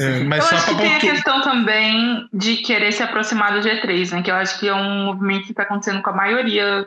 É, 0.00 0.24
mas 0.24 0.50
eu 0.50 0.56
acho 0.56 0.68
que 0.68 0.76
tem 0.76 0.94
a 0.96 1.00
questão 1.00 1.42
também 1.42 2.28
de 2.32 2.56
querer 2.58 2.92
se 2.92 3.02
aproximar 3.02 3.52
do 3.52 3.60
G3, 3.60 4.12
né? 4.12 4.22
Que 4.22 4.30
eu 4.30 4.34
acho 4.34 4.58
que 4.58 4.68
é 4.68 4.74
um 4.74 5.04
movimento 5.04 5.44
que 5.44 5.52
está 5.52 5.62
acontecendo 5.62 6.02
com 6.02 6.10
a 6.10 6.14
maioria 6.14 6.86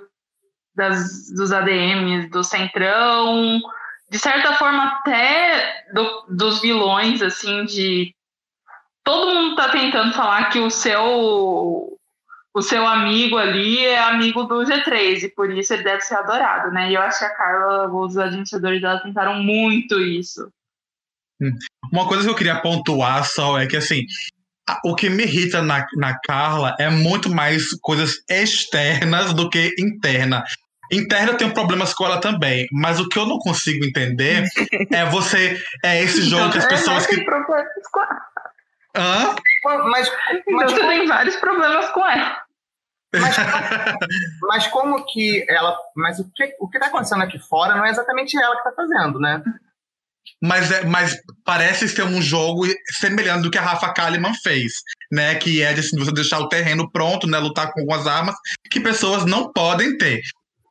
das, 0.75 1.29
dos 1.31 1.51
ADMs, 1.51 2.29
do 2.29 2.43
Centrão, 2.43 3.61
de 4.09 4.19
certa 4.19 4.53
forma 4.55 4.83
até 4.85 5.85
do, 5.93 6.25
dos 6.29 6.61
vilões, 6.61 7.21
assim, 7.21 7.65
de 7.65 8.13
todo 9.03 9.33
mundo 9.33 9.51
está 9.51 9.69
tentando 9.69 10.13
falar 10.13 10.49
que 10.49 10.59
o 10.59 10.69
seu 10.69 11.89
o 12.55 12.61
seu 12.61 12.85
amigo 12.85 13.35
ali 13.37 13.83
é 13.83 13.99
amigo 13.99 14.43
do 14.43 14.63
G3 14.63 15.23
e 15.23 15.29
por 15.29 15.51
isso 15.51 15.73
ele 15.73 15.83
deve 15.83 16.01
ser 16.01 16.15
adorado, 16.15 16.71
né? 16.71 16.91
E 16.91 16.93
eu 16.93 17.01
acho 17.01 17.17
que 17.17 17.25
a 17.25 17.35
Carla, 17.35 17.87
os 17.91 18.15
administradores 18.15 18.79
dela 18.79 18.99
tentaram 18.99 19.41
muito 19.41 19.99
isso. 19.99 20.47
Uma 21.91 22.07
coisa 22.07 22.23
que 22.23 22.29
eu 22.29 22.35
queria 22.35 22.61
pontuar 22.61 23.25
só 23.25 23.59
é 23.59 23.65
que, 23.65 23.75
assim, 23.75 24.05
o 24.85 24.95
que 24.95 25.09
me 25.09 25.23
irrita 25.23 25.61
na, 25.63 25.85
na 25.97 26.17
Carla 26.19 26.75
é 26.79 26.89
muito 26.89 27.29
mais 27.29 27.69
coisas 27.81 28.23
externas 28.29 29.33
do 29.33 29.49
que 29.49 29.73
interna. 29.79 30.43
Interna 30.95 31.31
eu 31.31 31.37
tenho 31.37 31.53
problemas 31.53 31.93
com 31.93 32.05
ela 32.05 32.19
também, 32.19 32.67
mas 32.71 32.99
o 32.99 33.07
que 33.07 33.17
eu 33.17 33.25
não 33.25 33.37
consigo 33.37 33.85
entender 33.85 34.43
é 34.91 35.05
você. 35.05 35.61
É 35.83 36.01
esse 36.01 36.21
jogo 36.23 36.51
que 36.51 36.57
as 36.57 36.65
pessoas 36.65 37.07
que. 37.07 37.23
problemas 37.23 37.67
com 37.91 38.01
ela. 38.01 38.21
Hã? 38.95 39.35
Mas, 39.65 39.85
mas 39.85 40.11
então, 40.47 40.69
você 40.69 40.87
tem 40.87 41.07
vários 41.07 41.35
problemas 41.37 41.89
com 41.89 42.05
ela. 42.05 42.43
Mas, 43.15 43.35
mas, 44.41 44.67
como 44.67 45.05
que 45.05 45.45
ela. 45.49 45.77
Mas 45.95 46.19
o 46.19 46.31
que 46.35 46.55
o 46.59 46.69
que 46.69 46.77
está 46.77 46.87
acontecendo 46.87 47.23
aqui 47.23 47.39
fora 47.39 47.75
não 47.75 47.85
é 47.85 47.89
exatamente 47.89 48.37
ela 48.37 48.61
que 48.61 48.67
está 48.67 48.71
fazendo, 48.71 49.19
né? 49.19 49.41
mas, 50.41 50.71
é, 50.71 50.85
mas 50.85 51.17
parece 51.45 51.87
ser 51.87 52.03
um 52.03 52.21
jogo 52.21 52.65
semelhante 52.99 53.43
do 53.43 53.51
que 53.51 53.57
a 53.57 53.61
Rafa 53.61 53.93
Kalimann 53.93 54.33
fez, 54.35 54.73
né? 55.11 55.35
Que 55.35 55.61
é 55.61 55.73
de 55.73 55.79
assim, 55.79 55.97
você 55.97 56.11
deixar 56.11 56.39
o 56.39 56.49
terreno 56.49 56.89
pronto, 56.91 57.27
né? 57.27 57.37
Lutar 57.39 57.71
com 57.71 57.79
algumas 57.79 58.05
armas 58.07 58.35
que 58.69 58.79
pessoas 58.79 59.25
não 59.25 59.51
podem 59.53 59.97
ter. 59.97 60.21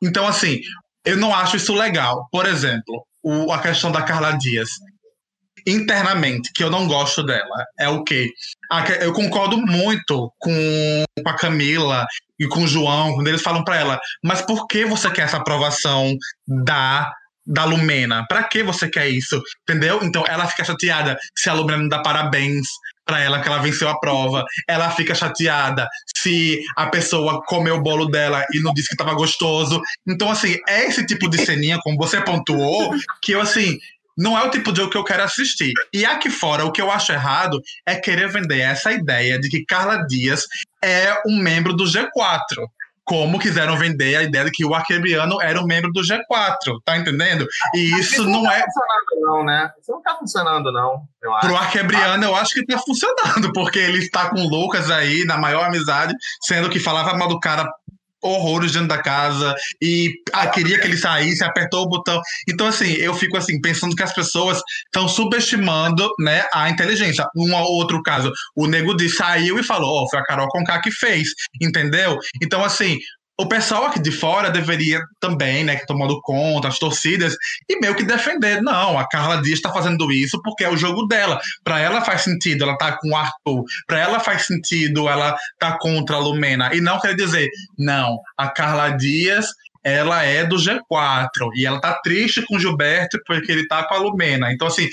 Então, 0.03 0.27
assim, 0.27 0.59
eu 1.05 1.17
não 1.17 1.33
acho 1.33 1.55
isso 1.55 1.73
legal. 1.73 2.27
Por 2.31 2.45
exemplo, 2.45 3.05
o, 3.23 3.51
a 3.51 3.59
questão 3.59 3.91
da 3.91 4.01
Carla 4.01 4.37
Dias. 4.37 4.69
Internamente, 5.65 6.51
que 6.53 6.61
eu 6.61 6.69
não 6.69 6.87
gosto 6.87 7.23
dela, 7.23 7.65
é 7.79 7.87
o 7.87 8.03
quê? 8.03 8.27
Eu 8.99 9.13
concordo 9.13 9.55
muito 9.57 10.29
com, 10.37 11.05
com 11.23 11.29
a 11.29 11.37
Camila 11.37 12.05
e 12.37 12.45
com 12.49 12.63
o 12.63 12.67
João, 12.67 13.13
quando 13.13 13.29
eles 13.29 13.41
falam 13.41 13.63
para 13.63 13.77
ela, 13.77 13.99
mas 14.21 14.41
por 14.41 14.67
que 14.67 14.83
você 14.83 15.09
quer 15.09 15.21
essa 15.21 15.37
aprovação 15.37 16.17
da 16.45 17.09
da 17.45 17.65
Lumena. 17.65 18.25
Pra 18.27 18.43
que 18.43 18.63
você 18.63 18.89
quer 18.89 19.09
isso? 19.09 19.41
Entendeu? 19.63 19.99
Então 20.03 20.23
ela 20.27 20.47
fica 20.47 20.63
chateada 20.63 21.17
se 21.37 21.49
a 21.49 21.53
Lumena 21.53 21.79
não 21.79 21.89
dá 21.89 22.01
parabéns 22.01 22.65
para 23.05 23.19
ela 23.19 23.41
que 23.41 23.47
ela 23.47 23.59
venceu 23.59 23.89
a 23.89 23.99
prova. 23.99 24.43
Ela 24.67 24.91
fica 24.91 25.15
chateada 25.15 25.87
se 26.15 26.61
a 26.75 26.87
pessoa 26.87 27.41
comeu 27.45 27.75
o 27.75 27.83
bolo 27.83 28.05
dela 28.05 28.45
e 28.53 28.59
não 28.61 28.73
disse 28.73 28.89
que 28.89 28.97
tava 28.97 29.13
gostoso. 29.13 29.81
Então, 30.07 30.29
assim, 30.29 30.57
é 30.67 30.85
esse 30.85 31.05
tipo 31.05 31.29
de 31.29 31.43
ceninha, 31.45 31.79
como 31.83 31.97
você 31.97 32.21
pontuou, 32.21 32.93
que 33.21 33.33
eu, 33.33 33.41
assim, 33.41 33.77
não 34.17 34.37
é 34.37 34.43
o 34.43 34.49
tipo 34.49 34.71
de 34.71 34.79
jogo 34.79 34.91
que 34.91 34.97
eu 34.97 35.03
quero 35.03 35.23
assistir. 35.23 35.73
E 35.91 36.05
aqui 36.05 36.29
fora, 36.29 36.65
o 36.65 36.71
que 36.71 36.81
eu 36.81 36.91
acho 36.91 37.11
errado 37.11 37.61
é 37.85 37.95
querer 37.95 38.31
vender 38.31 38.59
essa 38.59 38.91
ideia 38.91 39.39
de 39.39 39.49
que 39.49 39.65
Carla 39.65 40.05
Dias 40.05 40.45
é 40.83 41.21
um 41.27 41.37
membro 41.37 41.73
do 41.73 41.85
G4. 41.85 42.07
Como 43.05 43.39
quiseram 43.39 43.77
vender 43.77 44.15
a 44.15 44.23
ideia 44.23 44.45
de 44.45 44.51
que 44.51 44.65
o 44.65 44.73
Arquebiano 44.73 45.41
era 45.41 45.59
um 45.59 45.65
membro 45.65 45.91
do 45.91 46.01
G4, 46.01 46.79
tá 46.85 46.97
entendendo? 46.97 47.45
E 47.73 47.99
isso 47.99 48.23
não, 48.23 48.43
não 48.43 48.51
é. 48.51 48.59
Tá 48.59 48.65
funcionando, 48.65 49.21
não, 49.21 49.45
né? 49.45 49.71
Isso 49.81 49.91
não 49.91 50.01
tá 50.01 50.15
funcionando, 50.17 50.71
não. 50.71 51.03
Eu 51.21 51.33
acho. 51.35 51.47
Pro 51.47 51.57
Arquebriano, 51.57 52.23
eu 52.23 52.35
acho 52.35 52.53
que 52.53 52.65
tá 52.65 52.77
funcionando, 52.79 53.51
porque 53.53 53.79
ele 53.79 53.99
está 53.99 54.29
com 54.29 54.39
o 54.39 54.49
Lucas 54.49 54.89
aí, 54.89 55.25
na 55.25 55.37
maior 55.37 55.65
amizade, 55.65 56.13
sendo 56.41 56.69
que 56.69 56.79
falava 56.79 57.17
mal 57.17 57.27
do 57.27 57.39
cara 57.39 57.69
horrores 58.23 58.71
dentro 58.71 58.87
da 58.87 58.97
casa 58.97 59.53
e 59.81 60.11
ah, 60.31 60.47
queria 60.47 60.79
que 60.79 60.87
ele 60.87 60.97
saísse, 60.97 61.43
apertou 61.43 61.83
o 61.83 61.89
botão. 61.89 62.21
Então, 62.49 62.67
assim, 62.67 62.93
eu 62.93 63.13
fico 63.13 63.37
assim, 63.37 63.59
pensando 63.61 63.95
que 63.95 64.03
as 64.03 64.13
pessoas 64.13 64.61
estão 64.85 65.07
subestimando 65.07 66.09
né, 66.19 66.45
a 66.53 66.69
inteligência. 66.69 67.25
Um 67.35 67.53
ou 67.53 67.73
outro 67.73 68.01
caso, 68.01 68.31
o 68.55 68.67
Nego 68.67 68.95
Di 68.95 69.09
saiu 69.09 69.59
e 69.59 69.63
falou, 69.63 69.89
ó, 69.89 70.03
oh, 70.03 70.09
foi 70.09 70.19
a 70.19 70.23
Carol 70.23 70.47
Conká 70.47 70.81
que 70.81 70.91
fez, 70.91 71.29
entendeu? 71.61 72.17
Então, 72.41 72.63
assim, 72.63 72.99
o 73.37 73.47
pessoal 73.47 73.85
aqui 73.85 73.99
de 73.99 74.11
fora 74.11 74.51
deveria 74.51 75.01
também, 75.19 75.63
né, 75.63 75.77
tomando 75.87 76.21
conta, 76.21 76.67
as 76.67 76.77
torcidas, 76.77 77.35
e 77.67 77.79
meio 77.79 77.95
que 77.95 78.03
defender. 78.03 78.61
Não, 78.61 78.97
a 78.97 79.07
Carla 79.07 79.41
Dias 79.41 79.57
está 79.57 79.71
fazendo 79.71 80.11
isso 80.11 80.39
porque 80.43 80.63
é 80.63 80.69
o 80.69 80.77
jogo 80.77 81.07
dela. 81.07 81.39
Para 81.63 81.79
ela 81.79 82.01
faz 82.01 82.21
sentido 82.21 82.63
ela 82.63 82.77
tá 82.77 82.97
com 82.97 83.09
o 83.09 83.15
Arthur. 83.15 83.63
Para 83.87 83.99
ela 83.99 84.19
faz 84.19 84.45
sentido 84.45 85.09
ela 85.09 85.35
tá 85.57 85.77
contra 85.79 86.15
a 86.15 86.19
Lumena. 86.19 86.73
E 86.73 86.81
não 86.81 86.99
quer 86.99 87.15
dizer, 87.15 87.49
não, 87.77 88.19
a 88.37 88.49
Carla 88.49 88.89
Dias 88.89 89.47
ela 89.83 90.23
é 90.23 90.45
do 90.45 90.55
G4 90.55 91.49
e 91.55 91.65
ela 91.65 91.81
tá 91.81 91.99
triste 92.01 92.41
com 92.43 92.55
o 92.55 92.59
Gilberto 92.59 93.19
porque 93.25 93.51
ele 93.51 93.67
tá 93.67 93.83
com 93.83 93.95
a 93.95 93.97
Lumena. 93.97 94.53
Então, 94.53 94.67
assim, 94.67 94.87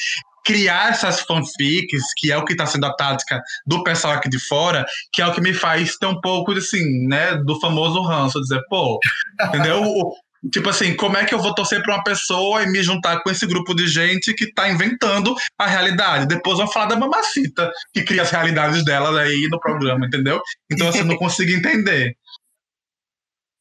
criar 0.44 0.90
essas 0.90 1.20
fanfics, 1.20 2.02
que 2.16 2.32
é 2.32 2.36
o 2.36 2.44
que 2.44 2.52
está 2.52 2.66
sendo 2.66 2.86
a 2.86 2.94
tática 2.94 3.40
do 3.66 3.82
pessoal 3.82 4.14
aqui 4.14 4.28
de 4.28 4.38
fora, 4.38 4.84
que 5.12 5.22
é 5.22 5.26
o 5.26 5.32
que 5.32 5.40
me 5.40 5.52
faz 5.52 5.96
ter 5.96 6.06
um 6.06 6.20
pouco, 6.20 6.52
assim, 6.52 7.06
né, 7.06 7.36
do 7.44 7.58
famoso 7.60 8.02
ranço, 8.02 8.40
dizer, 8.40 8.60
pô, 8.68 8.98
entendeu? 9.42 10.12
Tipo 10.50 10.70
assim, 10.70 10.96
como 10.96 11.18
é 11.18 11.24
que 11.24 11.34
eu 11.34 11.38
vou 11.38 11.54
torcer 11.54 11.82
para 11.82 11.96
uma 11.96 12.02
pessoa 12.02 12.62
e 12.62 12.66
me 12.66 12.82
juntar 12.82 13.22
com 13.22 13.30
esse 13.30 13.46
grupo 13.46 13.74
de 13.74 13.86
gente 13.86 14.32
que 14.32 14.44
está 14.44 14.70
inventando 14.70 15.34
a 15.58 15.66
realidade? 15.66 16.26
Depois 16.26 16.56
vão 16.56 16.66
falar 16.66 16.86
da 16.86 16.96
mamacita, 16.96 17.70
que 17.92 18.02
cria 18.02 18.22
as 18.22 18.30
realidades 18.30 18.82
dela 18.82 19.20
aí 19.20 19.48
no 19.50 19.60
programa, 19.60 20.06
entendeu? 20.06 20.40
Então, 20.72 20.88
assim, 20.88 21.02
não 21.02 21.16
consigo 21.18 21.52
entender. 21.52 22.16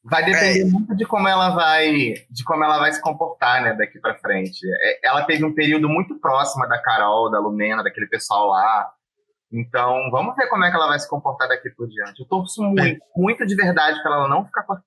Vai 0.03 0.23
depender 0.23 0.61
é. 0.61 0.65
muito 0.65 0.95
de 0.95 1.05
como 1.05 1.27
ela 1.27 1.49
vai, 1.49 2.13
de 2.29 2.43
como 2.45 2.63
ela 2.63 2.79
vai 2.79 2.91
se 2.91 3.01
comportar, 3.01 3.61
né, 3.61 3.73
daqui 3.73 3.99
para 3.99 4.17
frente. 4.17 4.59
É, 4.65 5.07
ela 5.07 5.23
teve 5.25 5.43
um 5.43 5.53
período 5.53 5.89
muito 5.89 6.17
próximo 6.19 6.67
da 6.67 6.81
Carol, 6.81 7.29
da 7.29 7.39
Lumena, 7.39 7.83
daquele 7.83 8.07
pessoal 8.07 8.47
lá. 8.47 8.89
Então, 9.51 10.09
vamos 10.11 10.35
ver 10.35 10.47
como 10.47 10.63
é 10.63 10.69
que 10.69 10.75
ela 10.75 10.87
vai 10.87 10.99
se 10.99 11.09
comportar 11.09 11.49
daqui 11.49 11.69
por 11.71 11.87
diante. 11.87 12.21
Eu 12.21 12.27
torço 12.27 12.61
muito, 12.61 12.81
é. 12.81 12.97
muito 13.15 13.45
de 13.45 13.55
verdade 13.55 14.01
para 14.01 14.15
ela 14.15 14.27
não 14.27 14.45
ficar 14.45 14.63
com 14.63 14.73
a 14.73 14.81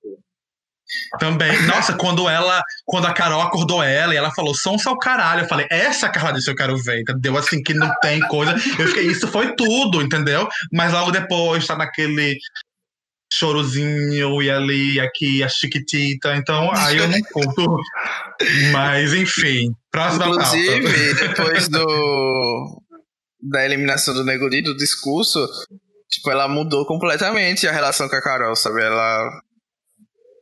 Também. 1.19 1.61
Nossa, 1.67 1.95
quando 1.95 2.27
ela, 2.27 2.61
quando 2.85 3.05
a 3.05 3.13
Carol 3.13 3.41
acordou 3.41 3.83
ela 3.83 4.13
e 4.13 4.17
ela 4.17 4.31
falou, 4.31 4.55
som 4.55 4.77
seu 4.79 4.97
caralho, 4.97 5.41
eu 5.41 5.47
falei, 5.47 5.67
essa 5.69 6.09
Carla 6.09 6.33
disse 6.33 6.49
eu 6.49 6.55
quero 6.55 6.75
ver, 6.77 7.01
entendeu? 7.01 7.37
Assim, 7.37 7.61
que 7.61 7.73
não 7.73 7.93
tem 7.99 8.19
coisa. 8.29 8.53
Eu 8.79 8.87
fiquei, 8.87 9.05
isso 9.05 9.27
foi 9.27 9.53
tudo, 9.55 10.01
entendeu? 10.01 10.47
Mas 10.71 10.91
logo 10.91 11.11
depois 11.11 11.67
tá 11.67 11.75
naquele 11.75 12.37
chorozinho 13.33 14.41
e 14.41 14.49
ali, 14.49 14.99
aqui, 14.99 15.43
a 15.43 15.49
chiquitita. 15.49 16.35
Então, 16.35 16.71
aí 16.73 16.97
eu 16.97 17.07
não 17.07 17.19
conto. 17.31 17.77
Mas, 18.71 19.13
enfim, 19.13 19.73
próxima 19.91 20.27
Inclusive, 20.27 20.81
pauta. 20.81 21.27
depois 21.27 21.67
do, 21.67 22.81
da 23.41 23.65
eliminação 23.65 24.13
do 24.13 24.23
Neguri, 24.23 24.61
do 24.61 24.77
discurso, 24.77 25.47
tipo, 26.09 26.29
ela 26.29 26.47
mudou 26.47 26.85
completamente 26.85 27.67
a 27.67 27.71
relação 27.71 28.07
com 28.07 28.15
a 28.15 28.21
Carol, 28.21 28.55
sabe? 28.55 28.83
Ela 28.83 29.41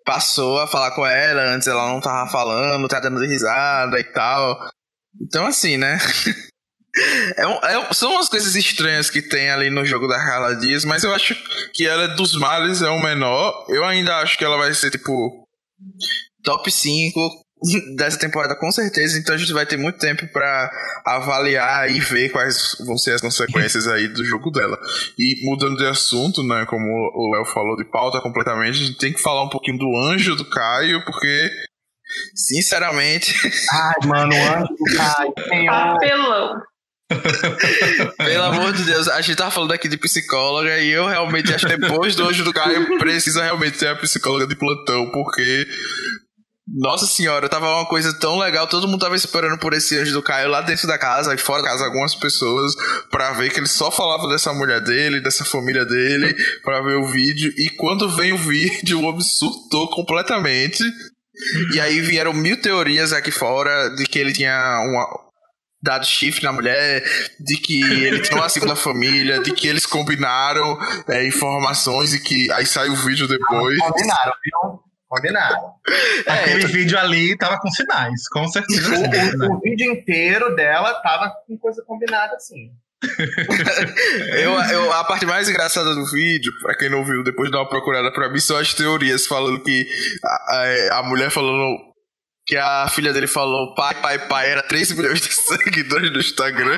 passou 0.05 0.59
a 0.59 0.67
falar 0.67 0.91
com 0.91 1.05
ela, 1.05 1.43
antes 1.43 1.67
ela 1.67 1.87
não 1.87 2.01
tava 2.01 2.29
falando, 2.29 2.87
tá 2.87 2.99
dando 2.99 3.21
risada 3.21 3.99
e 3.99 4.03
tal. 4.03 4.59
Então, 5.21 5.45
assim, 5.45 5.77
né? 5.77 5.97
É, 7.37 7.43
é, 7.43 7.93
são 7.93 8.11
umas 8.11 8.27
coisas 8.27 8.55
estranhas 8.55 9.09
que 9.09 9.21
tem 9.21 9.49
ali 9.49 9.69
no 9.69 9.85
jogo 9.85 10.07
da 10.07 10.17
Carla 10.17 10.55
Dias, 10.55 10.83
mas 10.83 11.03
eu 11.03 11.13
acho 11.13 11.35
que 11.73 11.87
ela 11.87 12.03
é 12.03 12.15
dos 12.15 12.35
males 12.35 12.81
é 12.81 12.89
o 12.89 13.01
menor. 13.01 13.65
Eu 13.69 13.85
ainda 13.85 14.17
acho 14.17 14.37
que 14.37 14.43
ela 14.43 14.57
vai 14.57 14.73
ser, 14.73 14.91
tipo, 14.91 15.47
top 16.43 16.69
5 16.69 17.19
dessa 17.95 18.19
temporada, 18.19 18.57
com 18.57 18.69
certeza. 18.71 19.17
Então 19.17 19.35
a 19.35 19.37
gente 19.37 19.53
vai 19.53 19.65
ter 19.65 19.77
muito 19.77 19.99
tempo 19.99 20.27
para 20.27 20.69
avaliar 21.05 21.89
e 21.89 21.99
ver 21.99 22.29
quais 22.29 22.75
vão 22.85 22.97
ser 22.97 23.13
as 23.13 23.21
consequências 23.21 23.87
aí 23.87 24.09
do 24.09 24.25
jogo 24.25 24.51
dela. 24.51 24.77
E 25.17 25.45
mudando 25.45 25.77
de 25.77 25.85
assunto, 25.85 26.43
né, 26.43 26.65
como 26.65 26.85
o 26.85 27.31
Léo 27.33 27.45
falou 27.45 27.77
de 27.77 27.85
pauta 27.85 28.19
completamente, 28.19 28.81
a 28.81 28.85
gente 28.85 28.97
tem 28.97 29.13
que 29.13 29.21
falar 29.21 29.43
um 29.43 29.49
pouquinho 29.49 29.77
do 29.77 29.97
anjo 29.97 30.35
do 30.35 30.49
Caio, 30.49 31.05
porque 31.05 31.49
Sinceramente. 32.35 33.33
Ai, 33.71 34.07
mano, 34.07 34.33
o 34.35 34.37
anjo 34.37 34.75
do 34.77 34.97
Caio. 34.97 35.33
Papelão. 35.65 36.61
Pelo 38.17 38.43
amor 38.43 38.73
de 38.73 38.83
Deus, 38.83 39.07
a 39.07 39.21
gente 39.21 39.35
tava 39.35 39.51
falando 39.51 39.71
aqui 39.71 39.87
de 39.87 39.97
psicóloga 39.97 40.79
e 40.79 40.89
eu 40.89 41.07
realmente 41.07 41.53
acho 41.53 41.67
que 41.67 41.77
depois 41.77 42.15
do 42.15 42.27
Anjo 42.27 42.43
do 42.43 42.53
Caio 42.53 42.97
precisa 42.97 43.43
realmente 43.43 43.77
ter 43.77 43.87
a 43.87 43.95
psicóloga 43.95 44.47
de 44.47 44.55
plantão, 44.55 45.09
porque. 45.11 45.67
Nossa 46.73 47.05
senhora, 47.05 47.49
tava 47.49 47.67
uma 47.67 47.85
coisa 47.85 48.13
tão 48.17 48.37
legal, 48.37 48.65
todo 48.65 48.87
mundo 48.87 49.01
tava 49.01 49.15
esperando 49.15 49.57
por 49.57 49.73
esse 49.73 49.97
anjo 49.97 50.13
do 50.13 50.21
Caio 50.21 50.47
lá 50.47 50.61
dentro 50.61 50.87
da 50.87 50.97
casa, 50.97 51.37
fora 51.37 51.61
da 51.61 51.67
casa, 51.67 51.83
algumas 51.83 52.15
pessoas, 52.15 52.73
para 53.09 53.33
ver 53.33 53.51
que 53.51 53.59
ele 53.59 53.67
só 53.67 53.91
falava 53.91 54.25
dessa 54.29 54.53
mulher 54.53 54.79
dele, 54.79 55.19
dessa 55.19 55.43
família 55.43 55.83
dele, 55.83 56.33
para 56.63 56.81
ver 56.81 56.95
o 56.95 57.07
vídeo. 57.07 57.51
E 57.57 57.71
quando 57.71 58.09
vem 58.09 58.31
o 58.31 58.37
vídeo, 58.37 58.99
o 58.99 59.03
homem 59.03 59.19
surtou 59.19 59.89
completamente. 59.89 60.81
E 61.73 61.79
aí 61.81 61.99
vieram 61.99 62.31
mil 62.31 62.55
teorias 62.55 63.11
aqui 63.11 63.31
fora 63.31 63.89
de 63.95 64.05
que 64.05 64.19
ele 64.19 64.31
tinha 64.31 64.79
uma, 64.87 65.30
dado 65.81 66.05
chifre 66.05 66.43
na 66.43 66.51
mulher, 66.51 67.03
de 67.39 67.57
que 67.57 67.81
ele 67.81 68.21
tinha 68.21 68.37
uma 68.37 68.49
segunda 68.49 68.75
família, 68.75 69.41
de 69.41 69.51
que 69.51 69.67
eles 69.67 69.85
combinaram 69.85 70.77
é, 71.09 71.27
informações 71.27 72.13
e 72.13 72.21
que 72.21 72.51
aí 72.51 72.65
sai 72.65 72.89
o 72.89 72.95
vídeo 72.95 73.27
depois. 73.27 73.79
Combinaram, 73.79 74.33
viu? 74.43 74.79
Combinaram. 75.07 75.73
É, 76.25 76.31
Aquele 76.31 76.67
vídeo 76.67 76.97
ali 76.97 77.37
tava 77.37 77.59
com 77.59 77.69
sinais, 77.69 78.29
com 78.29 78.47
certeza. 78.47 78.95
O, 78.95 79.53
o, 79.53 79.57
o, 79.57 79.59
vídeo 79.59 79.91
inteiro 79.91 80.55
dela 80.55 80.93
tava 81.01 81.29
com 81.45 81.57
coisa 81.57 81.83
combinada, 81.85 82.35
assim. 82.35 82.71
eu, 84.37 84.51
eu, 84.51 84.93
a 84.93 85.03
parte 85.03 85.25
mais 85.25 85.49
engraçada 85.49 85.95
do 85.95 86.05
vídeo, 86.05 86.53
pra 86.61 86.77
quem 86.77 86.89
não 86.89 87.03
viu, 87.03 87.23
depois 87.23 87.49
de 87.49 87.53
dar 87.53 87.59
uma 87.59 87.69
procurada 87.69 88.11
pra 88.13 88.29
mim, 88.29 88.39
são 88.39 88.57
as 88.57 88.73
teorias 88.73 89.25
falando 89.25 89.59
que 89.61 89.87
a, 90.23 90.55
a, 90.55 90.99
a 90.99 91.03
mulher 91.03 91.31
falando 91.31 91.90
que 92.51 92.57
a 92.57 92.89
filha 92.89 93.13
dele 93.13 93.27
falou 93.27 93.73
pai, 93.73 93.95
pai, 94.01 94.27
pai, 94.27 94.51
era 94.51 94.61
3 94.61 94.91
milhões 94.99 95.21
de 95.21 95.33
seguidores 95.33 96.11
no 96.11 96.19
Instagram. 96.19 96.77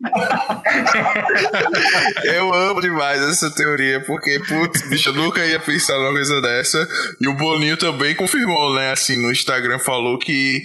eu 2.22 2.54
amo 2.54 2.80
demais 2.80 3.20
essa 3.20 3.50
teoria, 3.50 4.00
porque, 4.04 4.38
putz, 4.46 4.88
bicho, 4.88 5.08
eu 5.08 5.14
nunca 5.14 5.44
ia 5.44 5.58
pensar 5.58 5.98
numa 5.98 6.12
coisa 6.12 6.40
dessa. 6.40 6.88
E 7.20 7.26
o 7.26 7.36
Boninho 7.36 7.76
também 7.76 8.14
confirmou, 8.14 8.76
né, 8.76 8.92
assim, 8.92 9.20
no 9.20 9.32
Instagram, 9.32 9.80
falou 9.80 10.20
que 10.20 10.62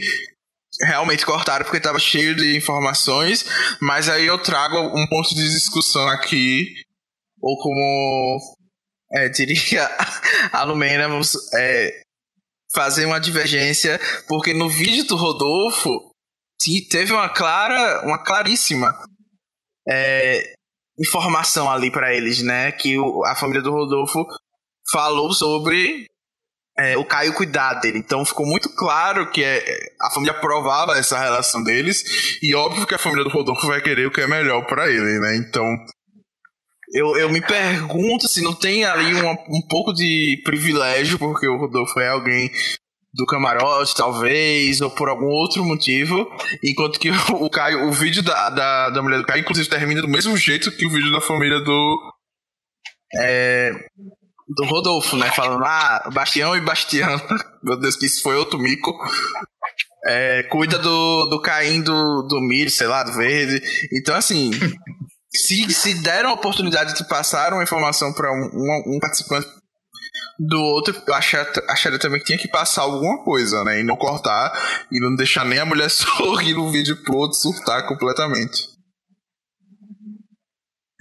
realmente 0.83 1.25
cortaram 1.25 1.65
porque 1.65 1.77
estava 1.77 1.97
cheio 1.97 2.35
de 2.35 2.55
informações, 2.55 3.43
mas 3.81 4.07
aí 4.07 4.27
eu 4.27 4.37
trago 4.37 4.77
um 4.95 5.07
ponto 5.07 5.33
de 5.33 5.49
discussão 5.49 6.07
aqui, 6.09 6.75
ou 7.41 7.57
como 7.57 8.39
é, 9.13 9.29
diria 9.29 9.89
a 10.53 10.61
Lumena, 10.61 11.09
é, 11.55 12.03
fazer 12.73 13.05
uma 13.05 13.19
divergência, 13.19 13.99
porque 14.27 14.53
no 14.53 14.69
vídeo 14.69 15.05
do 15.05 15.15
Rodolfo 15.15 16.11
teve 16.89 17.11
uma 17.11 17.29
clara, 17.29 18.05
uma 18.05 18.17
claríssima 18.23 18.97
é, 19.87 20.53
informação 20.99 21.69
ali 21.69 21.91
para 21.91 22.13
eles, 22.13 22.41
né? 22.41 22.71
Que 22.71 22.97
o, 22.97 23.23
a 23.25 23.35
família 23.35 23.61
do 23.61 23.71
Rodolfo 23.71 24.25
falou 24.91 25.33
sobre 25.33 26.07
é, 26.77 26.97
o 26.97 27.05
Caio 27.05 27.33
cuidar 27.33 27.75
dele. 27.75 27.99
Então 27.99 28.25
ficou 28.25 28.45
muito 28.45 28.69
claro 28.75 29.29
que 29.29 29.43
é, 29.43 29.63
a 30.01 30.09
família 30.09 30.33
aprovava 30.33 30.97
essa 30.97 31.19
relação 31.19 31.63
deles 31.63 32.39
e 32.41 32.55
óbvio 32.55 32.87
que 32.87 32.95
a 32.95 32.99
família 32.99 33.23
do 33.23 33.29
Rodolfo 33.29 33.67
vai 33.67 33.81
querer 33.81 34.07
o 34.07 34.11
que 34.11 34.21
é 34.21 34.27
melhor 34.27 34.65
para 34.65 34.89
ele, 34.89 35.19
né? 35.19 35.35
Então 35.35 35.65
eu, 36.93 37.17
eu 37.17 37.29
me 37.29 37.41
pergunto 37.41 38.27
se 38.27 38.41
não 38.41 38.53
tem 38.53 38.85
ali 38.85 39.13
uma, 39.15 39.31
um 39.31 39.61
pouco 39.67 39.91
de 39.91 40.39
privilégio, 40.43 41.17
porque 41.17 41.47
o 41.47 41.57
Rodolfo 41.57 41.99
é 41.99 42.09
alguém 42.09 42.51
do 43.13 43.25
camarote, 43.25 43.95
talvez, 43.95 44.81
ou 44.81 44.89
por 44.89 45.09
algum 45.09 45.27
outro 45.27 45.63
motivo, 45.63 46.27
enquanto 46.63 46.99
que 46.99 47.09
o, 47.33 47.49
Caio, 47.49 47.87
o 47.87 47.91
vídeo 47.91 48.23
da, 48.23 48.49
da, 48.49 48.89
da 48.89 49.01
mulher 49.01 49.17
do 49.17 49.25
Caio, 49.25 49.41
inclusive, 49.41 49.69
termina 49.69 50.01
do 50.01 50.07
mesmo 50.07 50.35
jeito 50.37 50.71
que 50.71 50.85
o 50.85 50.89
vídeo 50.89 51.11
da 51.11 51.21
família 51.21 51.59
do. 51.59 52.13
É, 53.15 53.71
do 54.49 54.65
Rodolfo, 54.65 55.15
né? 55.15 55.31
Falando, 55.31 55.63
ah, 55.63 56.09
Bastião 56.13 56.55
e 56.55 56.61
Bastião. 56.61 57.19
Meu 57.63 57.79
Deus, 57.79 57.95
que 57.95 58.05
isso 58.05 58.21
foi 58.21 58.35
outro 58.35 58.59
mico. 58.59 58.91
É, 60.05 60.43
cuida 60.43 60.77
do, 60.77 61.25
do 61.25 61.41
Caim 61.41 61.81
do, 61.81 62.23
do 62.23 62.41
milho, 62.41 62.69
sei 62.69 62.87
lá, 62.87 63.03
do 63.03 63.13
verde. 63.13 63.61
Então, 63.93 64.15
assim, 64.15 64.51
se, 65.35 65.71
se 65.73 66.01
deram 66.01 66.29
a 66.29 66.33
oportunidade 66.33 66.95
de 66.95 67.07
passar 67.07 67.53
uma 67.53 67.63
informação 67.63 68.13
para 68.13 68.31
um, 68.31 68.49
um, 68.53 68.95
um, 68.95 68.99
participante 68.99 69.47
Do 70.39 70.59
outro, 70.59 70.95
eu 71.07 71.13
acharia, 71.13 71.99
também 71.99 72.19
que 72.19 72.25
tinha 72.25 72.37
que 72.37 72.47
passar 72.47 72.83
alguma 72.83 73.23
coisa, 73.23 73.63
né? 73.63 73.79
E 73.79 73.83
não 73.83 73.95
cortar 73.95 74.51
e 74.91 74.99
não 74.99 75.15
deixar 75.15 75.45
nem 75.45 75.59
a 75.59 75.65
mulher 75.65 75.89
sorrir 75.89 76.53
no 76.53 76.71
vídeo 76.71 77.01
pro 77.03 77.15
outro 77.15 77.37
surtar 77.37 77.87
completamente. 77.87 78.71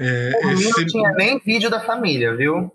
É, 0.00 0.30
Por 0.40 0.52
esse... 0.52 0.64
mim 0.64 0.70
não 0.70 0.86
tinha 0.86 1.12
nem 1.12 1.38
vídeo 1.38 1.70
da 1.70 1.80
família, 1.80 2.34
viu? 2.34 2.72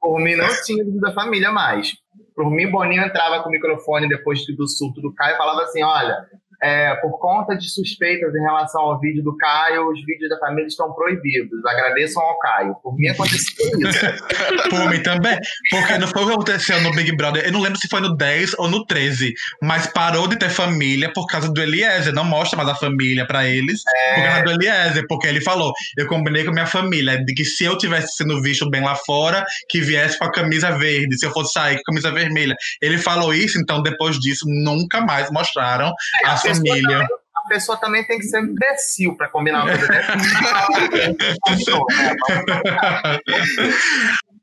Por 0.00 0.14
mim 0.20 0.34
não 0.34 0.48
tinha 0.64 0.84
vídeo 0.84 1.00
da 1.00 1.14
família 1.14 1.52
mais. 1.52 1.92
Por 2.34 2.50
mim, 2.52 2.70
Boninho 2.70 3.02
entrava 3.02 3.42
com 3.42 3.48
o 3.48 3.52
microfone 3.52 4.08
depois 4.08 4.40
do 4.56 4.68
surto 4.68 5.00
do 5.00 5.12
Caio 5.12 5.34
e 5.34 5.38
falava 5.38 5.62
assim: 5.62 5.82
olha, 5.82 6.24
é, 6.62 6.94
por 6.96 7.18
conta 7.18 7.56
de 7.56 7.68
suspeitas 7.68 8.34
em 8.34 8.40
relação 8.40 8.80
ao 8.80 9.00
vídeo 9.00 9.22
do 9.22 9.36
Caio, 9.36 9.90
os 9.90 10.04
vídeos 10.04 10.28
da 10.28 10.38
família 10.38 10.66
estão 10.66 10.92
proibidos. 10.92 11.64
Agradeçam 11.64 12.22
ao 12.22 12.38
Caio. 12.38 12.74
Por 12.82 12.96
mim 12.96 13.08
aconteceu 13.08 13.66
isso. 13.78 14.06
por 14.68 14.90
mim 14.90 15.00
também. 15.02 15.38
Porque 15.70 15.98
não 15.98 16.08
foi 16.08 16.22
o 16.22 16.26
que 16.26 16.32
aconteceu 16.32 16.80
no 16.80 16.90
Big 16.92 17.14
Brother. 17.16 17.44
Eu 17.44 17.52
não 17.52 17.60
lembro 17.60 17.78
se 17.78 17.88
foi 17.88 18.00
no 18.00 18.16
10 18.16 18.54
ou 18.58 18.68
no 18.68 18.84
13. 18.84 19.32
Mas 19.62 19.86
parou 19.86 20.26
de 20.26 20.36
ter 20.36 20.50
família 20.50 21.12
por 21.12 21.26
causa 21.26 21.50
do 21.52 21.60
Eliezer. 21.60 22.12
Não 22.12 22.24
mostra 22.24 22.56
mais 22.56 22.68
a 22.68 22.74
família 22.74 23.26
pra 23.26 23.46
eles 23.46 23.82
é... 23.94 24.14
por 24.14 24.24
causa 24.24 24.44
do 24.44 24.50
Eliezer. 24.50 25.06
Porque 25.08 25.28
ele 25.28 25.40
falou: 25.40 25.72
eu 25.96 26.06
combinei 26.08 26.44
com 26.44 26.52
minha 26.52 26.66
família 26.66 27.24
de 27.24 27.34
que 27.34 27.44
se 27.44 27.64
eu 27.64 27.78
tivesse 27.78 28.16
sendo 28.16 28.42
visto 28.42 28.68
bem 28.68 28.82
lá 28.82 28.96
fora, 28.96 29.44
que 29.68 29.80
viesse 29.80 30.18
com 30.18 30.24
a 30.24 30.32
camisa 30.32 30.72
verde. 30.72 31.18
Se 31.18 31.26
eu 31.26 31.30
fosse 31.30 31.52
sair 31.52 31.76
com 31.76 31.80
a 31.80 31.84
camisa 31.84 32.10
vermelha. 32.10 32.56
Ele 32.82 32.98
falou 32.98 33.32
isso, 33.32 33.60
então 33.60 33.80
depois 33.80 34.18
disso 34.18 34.44
nunca 34.48 35.00
mais 35.00 35.30
mostraram 35.30 35.92
é, 36.24 36.28
a 36.28 36.36
família. 36.54 36.82
Também, 36.82 37.08
a 37.36 37.48
pessoa 37.48 37.78
também 37.78 38.04
tem 38.06 38.18
que 38.18 38.24
ser 38.24 38.40
imbecil 38.40 39.16
para 39.16 39.28
combinar 39.28 39.64
uma 39.64 39.76
coisa. 39.76 39.92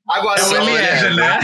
Agora, 0.08 0.40
o 0.44 0.56
Eliezer, 0.56 1.12
é, 1.12 1.16
né? 1.16 1.40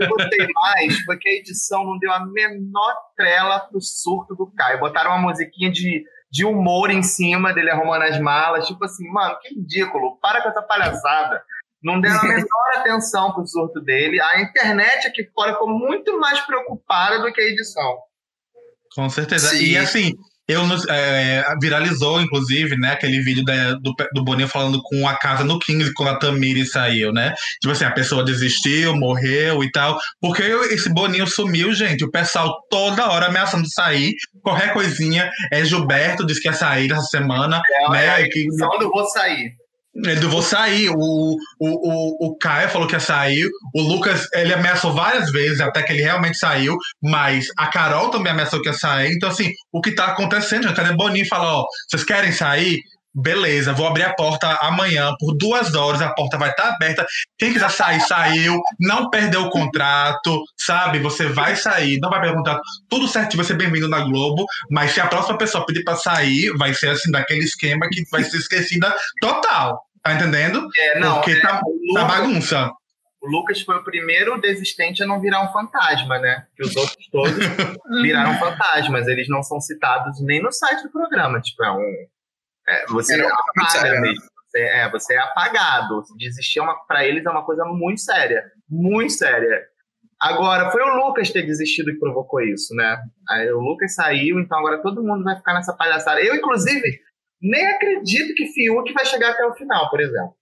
eu 0.00 0.08
gostei 0.08 0.46
mais 0.52 0.98
foi 1.04 1.16
que 1.16 1.28
a 1.28 1.32
edição 1.32 1.84
não 1.84 1.98
deu 1.98 2.12
a 2.12 2.26
menor 2.26 2.94
trela 3.16 3.60
pro 3.60 3.80
surto 3.80 4.34
do 4.34 4.52
Caio. 4.52 4.80
Botaram 4.80 5.12
uma 5.12 5.28
musiquinha 5.28 5.70
de, 5.70 6.04
de 6.30 6.44
humor 6.44 6.90
em 6.90 7.04
cima 7.04 7.54
dele 7.54 7.70
arrumando 7.70 8.02
as 8.02 8.18
malas. 8.18 8.66
Tipo 8.66 8.84
assim, 8.84 9.08
mano, 9.08 9.38
que 9.40 9.54
ridículo. 9.54 10.18
Para 10.20 10.42
com 10.42 10.48
essa 10.48 10.62
palhaçada. 10.62 11.40
Não 11.80 12.00
deram 12.00 12.18
a 12.18 12.24
menor 12.24 12.72
atenção 12.78 13.32
pro 13.32 13.46
surto 13.46 13.80
dele. 13.80 14.20
A 14.20 14.40
internet 14.40 15.06
aqui 15.06 15.30
fora 15.32 15.52
ficou 15.52 15.68
muito 15.68 16.18
mais 16.18 16.40
preocupada 16.40 17.20
do 17.20 17.32
que 17.32 17.40
a 17.40 17.44
edição. 17.44 17.98
Com 18.94 19.08
certeza. 19.08 19.48
Sim. 19.48 19.64
E 19.64 19.76
assim, 19.76 20.14
eu 20.48 20.62
é, 20.88 21.44
viralizou, 21.60 22.22
inclusive, 22.22 22.74
né, 22.78 22.92
aquele 22.92 23.20
vídeo 23.20 23.44
da, 23.44 23.74
do, 23.74 23.94
do 24.14 24.24
Boninho 24.24 24.48
falando 24.48 24.80
com 24.82 25.06
a 25.06 25.14
casa 25.14 25.44
no 25.44 25.58
15 25.58 25.92
quando 25.92 26.08
a 26.08 26.18
Tamiri 26.18 26.64
saiu, 26.64 27.12
né? 27.12 27.34
Tipo 27.60 27.72
assim, 27.72 27.84
a 27.84 27.90
pessoa 27.90 28.24
desistiu, 28.24 28.96
morreu 28.96 29.62
e 29.62 29.70
tal. 29.70 29.98
Porque 30.18 30.42
esse 30.42 30.88
Boninho 30.88 31.26
sumiu, 31.26 31.74
gente. 31.74 32.02
O 32.02 32.10
pessoal 32.10 32.56
toda 32.70 33.10
hora 33.10 33.26
ameaçando 33.26 33.68
sair. 33.70 34.14
Qualquer 34.42 34.72
coisinha. 34.72 35.30
É 35.52 35.62
Gilberto 35.66 36.24
disse 36.24 36.40
que 36.40 36.48
ia 36.48 36.54
sair 36.54 36.90
essa 36.90 37.02
semana. 37.02 37.60
É, 37.70 37.90
né? 37.90 38.22
É, 38.22 38.28
que... 38.28 38.46
eu 38.80 38.90
vou 38.90 39.06
sair. 39.10 39.52
Ele 40.04 40.26
vou 40.26 40.42
sair. 40.42 40.90
O, 40.90 40.94
o, 40.94 41.36
o, 41.60 42.26
o 42.28 42.38
Caio 42.38 42.68
falou 42.68 42.86
que 42.86 42.94
ia 42.94 43.00
sair. 43.00 43.48
O 43.74 43.82
Lucas, 43.82 44.26
ele 44.34 44.54
ameaçou 44.54 44.92
várias 44.92 45.30
vezes, 45.30 45.60
até 45.60 45.82
que 45.82 45.92
ele 45.92 46.02
realmente 46.02 46.38
saiu. 46.38 46.76
Mas 47.02 47.46
a 47.56 47.66
Carol 47.66 48.10
também 48.10 48.32
ameaçou 48.32 48.62
que 48.62 48.68
ia 48.68 48.74
sair. 48.74 49.12
Então, 49.12 49.28
assim, 49.28 49.52
o 49.72 49.80
que 49.80 49.94
tá 49.94 50.06
acontecendo? 50.06 50.72
Cadê 50.74 50.94
Boninho 50.94 51.26
fala: 51.26 51.60
ó, 51.60 51.64
vocês 51.88 52.04
querem 52.04 52.32
sair? 52.32 52.78
Beleza, 53.20 53.72
vou 53.72 53.86
abrir 53.86 54.04
a 54.04 54.14
porta 54.14 54.46
amanhã 54.60 55.12
por 55.18 55.36
duas 55.36 55.74
horas, 55.74 56.00
a 56.00 56.12
porta 56.12 56.38
vai 56.38 56.50
estar 56.50 56.64
tá 56.64 56.74
aberta. 56.74 57.06
Quem 57.36 57.52
quiser 57.52 57.70
sair, 57.70 58.00
saiu. 58.00 58.60
Não 58.78 59.10
perdeu 59.10 59.42
o 59.42 59.50
contrato, 59.50 60.40
sabe? 60.56 61.00
Você 61.00 61.26
vai 61.26 61.56
sair, 61.56 61.98
não 62.00 62.10
vai 62.10 62.32
contrato. 62.32 62.60
Tudo 62.88 63.08
certo, 63.08 63.36
vai 63.36 63.44
ser 63.44 63.56
bem-vindo 63.56 63.88
na 63.88 64.00
Globo. 64.00 64.44
Mas 64.70 64.92
se 64.92 65.00
a 65.00 65.06
próxima 65.06 65.36
pessoa 65.36 65.66
pedir 65.66 65.82
para 65.82 65.96
sair, 65.96 66.52
vai 66.56 66.72
ser 66.74 66.90
assim, 66.90 67.10
daquele 67.10 67.42
esquema 67.42 67.88
que 67.90 68.02
vai 68.10 68.22
ser 68.22 68.36
esquecida 68.36 68.94
total. 69.20 69.87
Tá 70.02 70.14
entendendo? 70.14 70.68
É, 70.76 70.98
não. 70.98 71.16
Porque 71.16 71.32
é, 71.32 71.40
tá, 71.40 71.60
tá 71.94 72.04
bagunça. 72.04 72.72
O 73.20 73.28
Lucas 73.28 73.60
foi 73.62 73.76
o 73.76 73.84
primeiro 73.84 74.40
desistente 74.40 75.02
a 75.02 75.06
não 75.06 75.20
virar 75.20 75.42
um 75.42 75.52
fantasma, 75.52 76.18
né? 76.18 76.46
Que 76.56 76.62
os 76.62 76.76
outros 76.76 77.08
todos 77.10 77.34
viraram 78.02 78.38
fantasmas. 78.38 79.08
Eles 79.08 79.28
não 79.28 79.42
são 79.42 79.60
citados 79.60 80.20
nem 80.22 80.40
no 80.40 80.52
site 80.52 80.84
do 80.84 80.90
programa. 80.90 81.40
Tipo, 81.40 81.64
é 81.64 81.72
um. 81.72 82.06
É, 82.68 82.86
você 82.86 83.20
é, 83.20 83.26
apaga 83.26 83.92
né? 83.92 84.00
mesmo. 84.00 84.22
Você, 84.46 84.60
é, 84.60 84.90
você 84.90 85.14
é 85.14 85.18
apagado. 85.18 86.02
Desistir 86.16 86.60
é 86.60 86.62
uma, 86.62 86.74
pra 86.86 87.04
eles 87.04 87.26
é 87.26 87.30
uma 87.30 87.44
coisa 87.44 87.64
muito 87.64 88.00
séria. 88.00 88.44
Muito 88.68 89.12
séria. 89.12 89.66
Agora, 90.20 90.70
foi 90.70 90.82
o 90.82 90.96
Lucas 90.96 91.30
ter 91.30 91.42
desistido 91.42 91.92
que 91.92 91.98
provocou 91.98 92.40
isso, 92.40 92.74
né? 92.74 92.98
Aí 93.28 93.52
o 93.52 93.60
Lucas 93.60 93.94
saiu, 93.94 94.40
então 94.40 94.58
agora 94.58 94.82
todo 94.82 95.02
mundo 95.02 95.22
vai 95.22 95.36
ficar 95.36 95.54
nessa 95.54 95.72
palhaçada. 95.72 96.20
Eu, 96.20 96.34
inclusive, 96.34 97.00
nem 97.40 97.66
acredito 97.66 98.34
que 98.34 98.46
Fiuk 98.46 98.92
vai 98.92 99.06
chegar 99.06 99.30
até 99.30 99.44
o 99.44 99.54
final, 99.54 99.88
por 99.90 100.00
exemplo. 100.00 100.34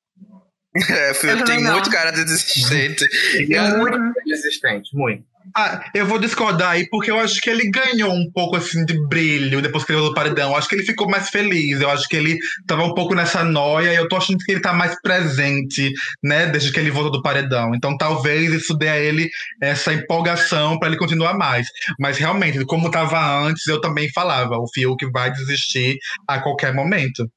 É, 0.91 1.15
Fiuk 1.15 1.45
tem 1.45 1.63
muito 1.63 1.91
cara 1.91 2.11
de 2.11 2.25
desistente. 2.25 3.07
Tem 3.47 3.77
muito 3.79 3.99
desistente, 4.27 4.91
muito. 4.95 5.25
Ah, 5.55 5.85
eu 5.95 6.07
vou 6.07 6.19
discordar 6.19 6.71
aí, 6.71 6.89
porque 6.89 7.11
eu 7.11 7.19
acho 7.19 7.41
que 7.41 7.49
ele 7.49 7.71
ganhou 7.71 8.13
um 8.13 8.31
pouco 8.33 8.57
assim 8.57 8.85
de 8.85 8.99
brilho 9.07 9.63
depois 9.63 9.85
que 9.85 9.93
ele 9.93 10.01
voltou 10.01 10.15
do 10.15 10.21
paredão. 10.21 10.51
Eu 10.51 10.57
acho 10.57 10.69
que 10.69 10.75
ele 10.75 10.85
ficou 10.85 11.09
mais 11.09 11.31
feliz. 11.31 11.81
Eu 11.81 11.91
acho 11.91 12.09
que 12.09 12.17
ele 12.17 12.39
tava 12.67 12.85
um 12.85 12.95
pouco 12.95 13.15
nessa 13.15 13.45
noia 13.45 13.93
e 13.93 13.97
eu 13.97 14.09
tô 14.09 14.17
achando 14.17 14.39
que 14.39 14.53
ele 14.53 14.61
tá 14.61 14.73
mais 14.73 15.01
presente, 15.01 15.93
né, 16.23 16.47
desde 16.47 16.73
que 16.73 16.81
ele 16.81 16.91
voltou 16.91 17.13
do 17.13 17.23
paredão. 17.23 17.75
Então 17.75 17.97
talvez 17.97 18.53
isso 18.53 18.75
dê 18.75 18.89
a 18.89 18.99
ele 18.99 19.29
essa 19.61 19.93
empolgação 19.93 20.79
para 20.79 20.89
ele 20.89 20.99
continuar 20.99 21.35
mais. 21.35 21.69
Mas 21.99 22.19
realmente, 22.19 22.65
como 22.65 22.91
tava 22.91 23.41
antes, 23.41 23.67
eu 23.67 23.81
também 23.81 24.11
falava: 24.13 24.59
o 24.59 24.69
Fiuk 24.69 25.05
vai 25.13 25.31
desistir 25.31 25.99
a 26.27 26.41
qualquer 26.41 26.75
momento. 26.75 27.31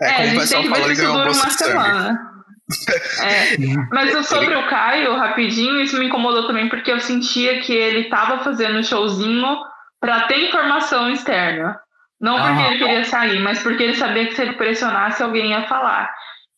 É, 0.00 0.08
é 0.08 0.12
como 0.12 0.36
o 0.36 0.40
pessoal 0.40 0.64
fala, 0.64 0.84
ele 0.86 0.94
ganhou 0.94 1.14
uma 1.16 1.50
semana. 1.50 2.29
É. 3.20 3.56
Mas 3.90 4.26
sobre 4.26 4.54
o 4.54 4.66
Caio, 4.66 5.16
rapidinho, 5.16 5.80
isso 5.80 5.98
me 5.98 6.06
incomodou 6.06 6.46
também, 6.46 6.68
porque 6.68 6.90
eu 6.90 7.00
sentia 7.00 7.60
que 7.60 7.72
ele 7.72 8.00
estava 8.00 8.42
fazendo 8.42 8.84
showzinho 8.84 9.58
para 10.00 10.22
ter 10.22 10.48
informação 10.48 11.10
externa. 11.10 11.78
Não 12.20 12.36
porque 12.36 12.62
ele 12.62 12.78
queria 12.78 13.04
sair, 13.04 13.40
mas 13.40 13.62
porque 13.62 13.82
ele 13.82 13.94
sabia 13.94 14.26
que 14.26 14.34
se 14.34 14.42
ele 14.42 14.52
pressionasse, 14.52 15.22
alguém 15.22 15.50
ia 15.50 15.66
falar. 15.66 16.12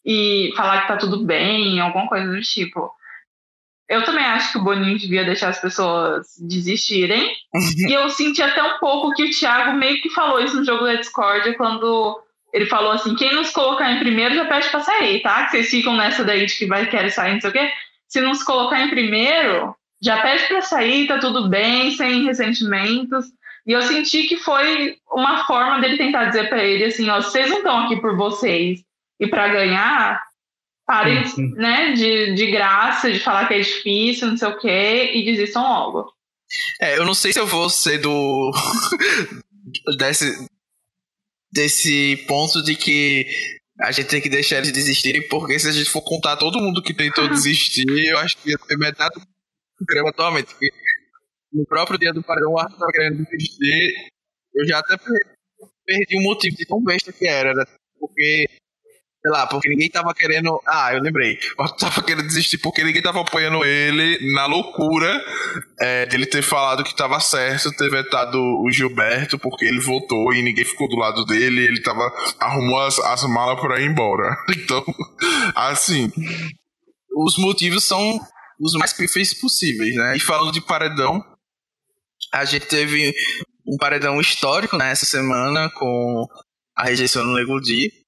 E 0.04 0.52
falar 0.56 0.82
que 0.82 0.88
tá 0.88 0.96
tudo 0.96 1.24
bem, 1.24 1.78
alguma 1.78 2.08
coisa 2.08 2.26
do 2.26 2.40
tipo. 2.40 2.90
Eu 3.88 4.04
também 4.04 4.24
acho 4.24 4.52
que 4.52 4.58
o 4.58 4.64
Boninho 4.64 4.98
devia 4.98 5.24
deixar 5.24 5.50
as 5.50 5.60
pessoas 5.60 6.26
desistirem. 6.40 7.30
e 7.88 7.92
eu 7.92 8.08
senti 8.08 8.42
até 8.42 8.60
um 8.62 8.78
pouco 8.78 9.12
que 9.12 9.24
o 9.24 9.30
Thiago 9.30 9.76
meio 9.76 10.00
que 10.00 10.10
falou 10.10 10.40
isso 10.40 10.56
no 10.56 10.64
jogo 10.64 10.84
da 10.84 10.94
Discord 10.94 11.56
quando 11.56 12.20
ele 12.53 12.66
falou 12.66 12.92
assim: 12.92 13.14
quem 13.14 13.34
nos 13.34 13.50
colocar 13.50 13.90
em 13.90 13.98
primeiro 13.98 14.34
já 14.34 14.44
pede 14.44 14.68
pra 14.68 14.80
sair, 14.80 15.22
tá? 15.22 15.44
Que 15.44 15.53
vocês 15.53 15.70
ficam 15.70 15.96
nessa 15.96 16.24
daí 16.24 16.46
de 16.46 16.55
que 16.55 16.66
vai 16.66 16.86
querer 16.88 17.11
sair, 17.11 17.34
não 17.34 17.40
sei 17.40 17.50
o 17.50 17.53
quê. 17.53 17.70
Se 18.09 18.20
não 18.20 18.34
se 18.34 18.44
colocar 18.44 18.80
em 18.80 18.90
primeiro, 18.90 19.74
já 20.03 20.20
pede 20.20 20.44
pra 20.44 20.61
sair, 20.61 21.07
tá 21.07 21.18
tudo 21.18 21.48
bem, 21.48 21.92
sem 21.92 22.24
ressentimentos. 22.24 23.26
E 23.66 23.72
eu 23.72 23.80
senti 23.82 24.24
que 24.24 24.36
foi 24.36 24.96
uma 25.11 25.46
forma 25.46 25.80
dele 25.80 25.96
tentar 25.96 26.26
dizer 26.26 26.48
para 26.48 26.62
ele 26.62 26.84
assim: 26.84 27.09
ó, 27.09 27.20
vocês 27.20 27.48
não 27.48 27.59
estão 27.59 27.78
aqui 27.78 28.00
por 28.00 28.16
vocês 28.16 28.80
e 29.18 29.26
para 29.26 29.48
ganhar, 29.48 30.20
parem 30.86 31.22
né, 31.55 31.92
de, 31.92 32.34
de 32.34 32.50
graça, 32.50 33.11
de 33.11 33.20
falar 33.20 33.46
que 33.46 33.55
é 33.55 33.61
difícil, 33.61 34.28
não 34.28 34.36
sei 34.36 34.48
o 34.48 34.59
quê, 34.59 35.12
e 35.14 35.24
desistam 35.24 35.62
logo. 35.62 36.12
É, 36.80 36.98
eu 36.98 37.07
não 37.07 37.14
sei 37.14 37.32
se 37.32 37.40
eu 37.40 37.46
vou 37.46 37.70
ser 37.70 37.98
do. 37.98 38.50
desse, 39.96 40.46
desse 41.53 42.16
ponto 42.26 42.62
de 42.62 42.74
que 42.74 43.26
a 43.80 43.92
gente 43.92 44.09
tem 44.09 44.20
que 44.20 44.28
deixar 44.28 44.59
eles 44.59 44.72
desistirem, 44.72 45.26
porque 45.28 45.59
se 45.59 45.68
a 45.68 45.72
gente 45.72 45.90
for 45.90 46.03
contar 46.03 46.36
todo 46.36 46.61
mundo 46.61 46.82
que 46.82 46.94
tentou 46.94 47.28
desistir, 47.30 47.86
eu 47.86 48.18
acho 48.18 48.36
que 48.38 48.50
ia 48.50 48.59
ter 48.59 48.78
metade 48.78 49.14
do 49.14 49.26
programa 49.86 50.11
atualmente. 50.11 50.46
Porque 50.46 50.70
no 51.53 51.66
próprio 51.66 51.98
dia 51.98 52.12
do 52.12 52.22
padrão, 52.22 52.53
o 52.53 52.59
Arthur 52.59 52.74
estava 52.74 52.92
querendo 52.92 53.24
desistir, 53.24 54.11
eu 54.55 54.66
já 54.66 54.78
até 54.78 54.96
perdi 55.84 56.16
o 56.16 56.22
motivo 56.22 56.57
de 56.57 56.66
tão 56.66 56.82
besta 56.82 57.12
que 57.12 57.26
era, 57.26 57.53
né? 57.53 57.64
porque 58.03 58.46
sei 59.23 59.31
lá, 59.31 59.47
porque 59.47 59.68
ninguém 59.68 59.89
tava 59.89 60.12
querendo. 60.12 60.61
Ah, 60.66 60.93
eu 60.93 61.01
lembrei. 61.01 61.39
O 61.57 61.62
Arthur 61.62 61.79
tava 61.79 62.03
querendo 62.03 62.27
desistir 62.27 62.59
porque 62.59 62.83
ninguém 62.83 63.01
tava 63.01 63.20
apoiando 63.20 63.64
ele 63.64 64.33
na 64.35 64.47
loucura 64.47 65.25
é, 65.81 66.07
dele 66.07 66.27
ter 66.27 66.43
falado 66.43 66.83
que 66.83 66.97
tava 66.97 67.20
certo, 67.20 67.73
ter 67.73 67.89
vetado 67.89 68.39
o 68.39 68.70
Gilberto, 68.70 69.39
porque 69.39 69.64
ele 69.64 69.81
votou 69.81 70.35
e 70.35 70.43
ninguém 70.43 70.64
ficou 70.64 70.89
do 70.89 70.97
lado 70.97 71.25
dele, 71.25 71.64
ele 71.64 71.81
tava. 71.81 72.12
arrumou 72.41 72.81
as, 72.81 72.99
as 72.99 73.23
malas 73.25 73.61
pra 73.61 73.81
ir 73.81 73.87
embora. 73.87 74.37
Então, 74.62 74.85
assim. 75.55 76.11
Os 77.14 77.37
motivos 77.37 77.85
são 77.85 78.18
os 78.59 78.73
mais 78.75 78.93
perfeitos 78.93 79.35
possíveis, 79.35 79.95
né? 79.95 80.16
E 80.16 80.20
falando 80.20 80.51
de 80.51 80.62
paredão, 80.62 81.23
a 82.33 82.45
gente 82.45 82.66
teve 82.66 83.12
um 83.66 83.77
paredão 83.77 84.20
histórico 84.20 84.77
nessa 84.77 85.05
né, 85.05 85.11
semana 85.11 85.70
com 85.70 86.27
a 86.77 86.85
rejeição 86.85 87.25
no 87.25 87.35
Nego 87.35 87.61
Di 87.61 88.01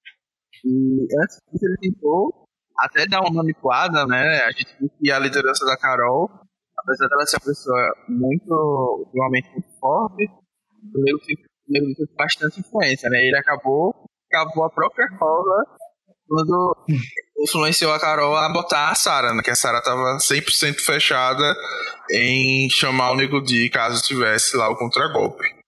e 0.65 1.07
antes 1.23 1.39
disso 1.53 1.67
ele 1.67 1.93
tentou 1.93 2.47
até 2.79 3.07
dar 3.07 3.21
uma 3.21 3.43
manipulada, 3.43 4.07
né? 4.07 4.43
A 4.47 4.51
gente 4.51 4.77
viu 4.81 4.91
que 4.99 5.11
a 5.11 5.19
liderança 5.19 5.65
da 5.65 5.77
Carol, 5.77 6.31
apesar 6.79 7.09
dela 7.09 7.27
ser 7.27 7.37
uma 7.37 7.47
pessoa 7.47 7.95
muito, 8.09 9.05
ultimamente 9.07 9.51
muito 9.53 9.69
forte, 9.79 10.25
o 10.95 11.03
Nego 11.03 11.19
teve 11.21 12.15
bastante 12.17 12.61
influência, 12.61 13.09
né? 13.09 13.19
Ele 13.19 13.37
acabou, 13.37 13.95
acabou 14.31 14.65
a 14.65 14.71
própria 14.71 15.09
cola 15.19 15.65
quando 16.27 16.77
influenciou 17.39 17.93
a 17.93 18.01
Carol 18.01 18.35
a 18.35 18.49
botar 18.49 18.91
a 18.91 18.95
Sarah, 18.95 19.35
né? 19.35 19.43
Que 19.43 19.51
a 19.51 19.57
Sarah 19.57 19.83
tava 19.83 20.17
100% 20.19 20.81
fechada 20.81 21.55
em 22.11 22.69
chamar 22.71 23.13
o 23.13 23.17
Nego 23.17 23.41
Di 23.41 23.71
caso 23.71 24.03
tivesse 24.03 24.57
lá 24.57 24.69
o 24.69 24.77
contragolpe. 24.77 25.64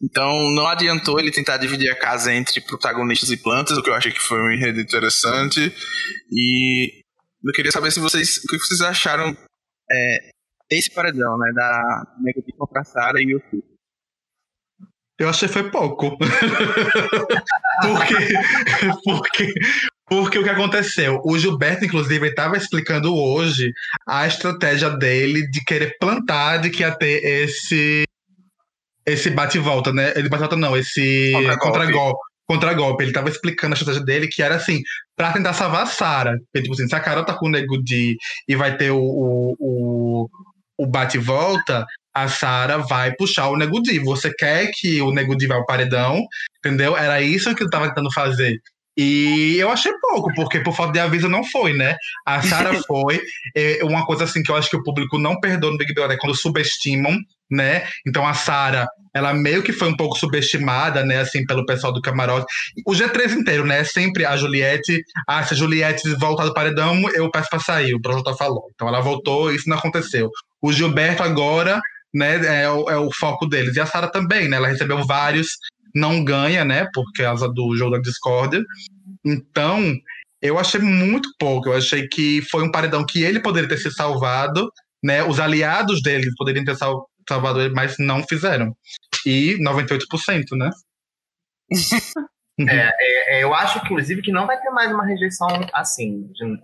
Então 0.00 0.50
não 0.54 0.66
adiantou 0.66 1.18
ele 1.18 1.30
tentar 1.30 1.56
dividir 1.56 1.90
a 1.90 1.98
casa 1.98 2.32
entre 2.32 2.60
protagonistas 2.60 3.30
e 3.30 3.36
plantas, 3.36 3.76
o 3.76 3.82
que 3.82 3.90
eu 3.90 3.94
achei 3.94 4.12
que 4.12 4.20
foi 4.20 4.40
um 4.40 4.50
enredo 4.50 4.80
interessante. 4.80 5.74
E 6.30 7.02
eu 7.44 7.52
queria 7.52 7.72
saber 7.72 7.90
se 7.90 8.00
vocês, 8.00 8.38
o 8.38 8.48
que 8.48 8.58
vocês 8.58 8.80
acharam 8.80 9.36
é, 9.90 10.30
esse 10.70 10.90
paredão, 10.90 11.36
né, 11.38 11.52
da 11.52 12.06
Nego 12.20 12.42
Di 12.42 12.52
contra 12.56 12.80
a 12.80 12.84
Sarah 12.84 13.20
e 13.20 13.34
o. 13.34 13.42
Eu 15.18 15.28
achei 15.28 15.48
foi 15.48 15.70
pouco. 15.70 16.16
porque, 17.82 18.14
porque, 19.04 19.52
porque 20.08 20.38
o 20.38 20.42
que 20.42 20.50
aconteceu? 20.50 21.20
O 21.24 21.38
Gilberto, 21.38 21.84
inclusive, 21.84 22.28
estava 22.28 22.56
explicando 22.56 23.14
hoje 23.14 23.72
a 24.08 24.26
estratégia 24.26 24.90
dele 24.90 25.46
de 25.48 25.62
querer 25.64 25.96
plantar, 25.98 26.58
de 26.58 26.70
que 26.70 26.82
ia 26.82 26.90
ter 26.90 27.22
esse 27.24 28.04
esse 29.06 29.30
bate-volta, 29.30 29.92
né? 29.92 30.12
Ele 30.16 30.28
bate-volta 30.28 30.56
não, 30.56 30.76
esse 30.76 31.32
contra-golpe. 31.60 32.20
Contra-golpe. 32.46 33.04
Ele 33.04 33.10
estava 33.10 33.28
explicando 33.28 33.74
a 33.74 33.76
estratégia 33.76 34.04
dele 34.04 34.28
que 34.28 34.42
era 34.42 34.56
assim, 34.56 34.80
pra 35.16 35.32
tentar 35.32 35.52
salvar 35.52 35.82
a 35.82 35.86
Sarah. 35.86 36.36
Tipo 36.54 36.72
assim, 36.72 36.86
se 36.86 36.94
a 36.94 37.00
Carol 37.00 37.24
tá 37.24 37.34
com 37.34 37.46
o 37.46 37.50
Nego 37.50 37.82
de 37.82 38.16
e 38.48 38.56
vai 38.56 38.76
ter 38.76 38.90
o, 38.90 38.98
o, 38.98 39.56
o, 39.58 40.28
o 40.78 40.86
bate-volta, 40.86 41.86
a 42.14 42.28
Sara 42.28 42.78
vai 42.78 43.14
puxar 43.14 43.48
o 43.48 43.56
Nego 43.56 43.80
Di. 43.82 43.98
Você 44.00 44.32
quer 44.34 44.70
que 44.74 45.00
o 45.00 45.12
Nego 45.12 45.36
Di 45.36 45.46
vá 45.46 45.54
ao 45.54 45.66
paredão, 45.66 46.22
entendeu? 46.58 46.96
Era 46.96 47.22
isso 47.22 47.54
que 47.54 47.62
eu 47.62 47.70
tava 47.70 47.88
tentando 47.88 48.12
fazer. 48.12 48.60
E 48.96 49.56
eu 49.58 49.70
achei 49.70 49.90
pouco, 49.98 50.30
porque 50.34 50.60
por 50.60 50.74
falta 50.74 50.92
de 50.92 50.98
aviso 50.98 51.26
não 51.26 51.42
foi, 51.44 51.72
né? 51.72 51.96
A 52.26 52.42
Sara 52.42 52.74
foi. 52.86 53.20
É 53.56 53.82
uma 53.82 54.04
coisa 54.04 54.24
assim 54.24 54.42
que 54.42 54.50
eu 54.50 54.56
acho 54.56 54.68
que 54.68 54.76
o 54.76 54.82
público 54.82 55.18
não 55.18 55.40
perdoa 55.40 55.70
no 55.70 55.78
Big 55.78 55.94
Brother 55.94 56.16
é 56.16 56.20
quando 56.20 56.36
subestimam, 56.36 57.16
né? 57.52 57.86
Então 58.06 58.26
a 58.26 58.32
Sara, 58.32 58.88
ela 59.14 59.34
meio 59.34 59.62
que 59.62 59.72
foi 59.72 59.88
um 59.88 59.96
pouco 59.96 60.18
subestimada, 60.18 61.04
né? 61.04 61.20
Assim, 61.20 61.44
pelo 61.44 61.66
pessoal 61.66 61.92
do 61.92 62.00
camarote. 62.00 62.46
O 62.86 62.92
G3 62.92 63.32
inteiro, 63.34 63.66
né? 63.66 63.84
Sempre 63.84 64.24
a 64.24 64.36
Juliette. 64.36 65.02
Ah, 65.28 65.44
se 65.44 65.52
a 65.52 65.56
Juliette 65.56 66.08
voltar 66.14 66.46
do 66.46 66.54
paredão, 66.54 67.02
eu 67.10 67.30
peço 67.30 67.50
pra 67.50 67.60
sair. 67.60 67.94
O 67.94 68.00
Projota 68.00 68.34
falou. 68.34 68.64
Então 68.74 68.88
ela 68.88 69.00
voltou, 69.00 69.52
isso 69.52 69.68
não 69.68 69.76
aconteceu. 69.76 70.30
O 70.62 70.72
Gilberto 70.72 71.22
agora 71.22 71.80
né, 72.14 72.62
é, 72.62 72.70
o, 72.70 72.88
é 72.88 72.96
o 72.96 73.10
foco 73.12 73.46
deles. 73.46 73.76
E 73.76 73.80
a 73.80 73.86
Sara 73.86 74.08
também, 74.08 74.48
né? 74.48 74.56
Ela 74.56 74.68
recebeu 74.68 75.04
vários, 75.04 75.48
não 75.94 76.24
ganha, 76.24 76.64
né? 76.64 76.86
Por 76.94 77.04
causa 77.14 77.46
do 77.48 77.76
jogo 77.76 77.96
da 77.96 77.98
discórdia. 77.98 78.62
Então, 79.24 79.94
eu 80.40 80.58
achei 80.58 80.80
muito 80.80 81.28
pouco. 81.38 81.68
Eu 81.68 81.76
achei 81.76 82.08
que 82.08 82.40
foi 82.50 82.64
um 82.64 82.70
paredão 82.70 83.04
que 83.04 83.22
ele 83.22 83.40
poderia 83.40 83.68
ter 83.68 83.76
se 83.76 83.90
salvado, 83.90 84.70
né? 85.02 85.22
Os 85.22 85.38
aliados 85.38 86.02
dele 86.02 86.30
poderiam 86.36 86.64
ter 86.64 86.76
sal, 86.76 87.06
salvado 87.28 87.60
ele, 87.60 87.74
mas 87.74 87.96
não 87.98 88.22
fizeram. 88.22 88.76
E 89.26 89.56
98%, 89.62 90.56
né? 90.56 90.70
é, 92.68 92.88
é, 92.88 93.38
é, 93.38 93.42
eu 93.42 93.54
acho, 93.54 93.78
inclusive, 93.78 94.22
que 94.22 94.32
não 94.32 94.46
vai 94.46 94.60
ter 94.60 94.70
mais 94.70 94.92
uma 94.92 95.06
rejeição 95.06 95.48
assim, 95.72 96.28
de, 96.32 96.60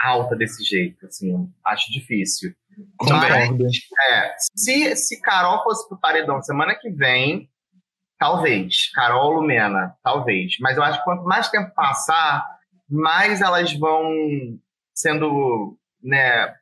alta 0.00 0.36
desse 0.36 0.62
jeito. 0.64 1.06
Assim, 1.06 1.48
acho 1.64 1.92
difícil. 1.92 2.54
Concordo. 2.96 3.66
é, 3.66 4.34
se, 4.56 4.96
se 4.96 5.20
Carol 5.20 5.62
fosse 5.62 5.88
pro 5.88 6.00
paredão 6.00 6.42
semana 6.42 6.74
que 6.74 6.90
vem, 6.90 7.48
talvez. 8.18 8.90
Carol 8.92 9.34
Lumena, 9.34 9.94
talvez. 10.02 10.54
Mas 10.60 10.76
eu 10.76 10.82
acho 10.82 10.98
que 10.98 11.04
quanto 11.04 11.24
mais 11.24 11.48
tempo 11.48 11.72
passar, 11.74 12.44
mais 12.88 13.40
elas 13.40 13.72
vão 13.78 14.10
sendo 14.94 15.78
né, 16.02 16.54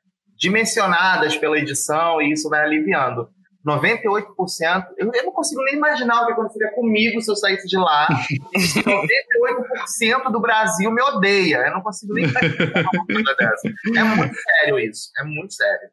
dimensionadas 0.42 1.36
pela 1.36 1.56
edição 1.56 2.20
e 2.20 2.32
isso 2.32 2.48
vai 2.48 2.62
aliviando. 2.62 3.28
98%, 3.64 4.26
eu, 4.98 5.08
eu 5.14 5.22
não 5.22 5.30
consigo 5.30 5.62
nem 5.62 5.76
imaginar 5.76 6.22
o 6.22 6.26
que 6.26 6.32
aconteceria 6.32 6.72
comigo 6.74 7.22
se 7.22 7.30
eu 7.30 7.36
saísse 7.36 7.68
de 7.68 7.76
lá. 7.76 8.08
98% 8.58 10.32
do 10.32 10.40
Brasil 10.40 10.90
me 10.90 11.00
odeia. 11.00 11.58
Eu 11.58 11.74
não 11.74 11.80
consigo 11.80 12.12
nem 12.12 12.24
imaginar 12.24 12.80
uma 12.80 13.06
coisa 13.06 13.36
dessa. 13.38 13.68
É 13.96 14.02
muito 14.02 14.34
sério 14.34 14.78
isso. 14.80 15.10
É 15.16 15.24
muito 15.24 15.54
sério. 15.54 15.88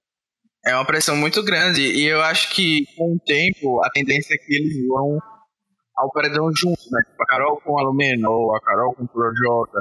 É 0.66 0.74
uma 0.74 0.86
pressão 0.86 1.16
muito 1.16 1.43
grande 1.43 1.82
e 1.82 2.06
eu 2.06 2.22
acho 2.22 2.50
que 2.50 2.86
com 2.97 3.14
o 3.14 3.20
tempo 3.20 3.84
a 3.84 3.89
tendência 3.91 4.34
é 4.34 4.38
que 4.38 4.52
eles 4.52 4.88
vão 4.88 5.20
ao 5.95 6.12
paredão 6.12 6.50
juntos, 6.52 6.89
né? 6.91 7.02
Tipo, 7.08 7.22
a 7.22 7.26
Carol 7.28 7.62
com 7.62 7.80
a 7.80 7.84
Lumena 7.84 8.30
ou 8.30 8.56
a 8.56 8.62
Carol 8.62 8.95
com 8.95 9.04
o 9.04 9.08
Projota. 9.08 9.80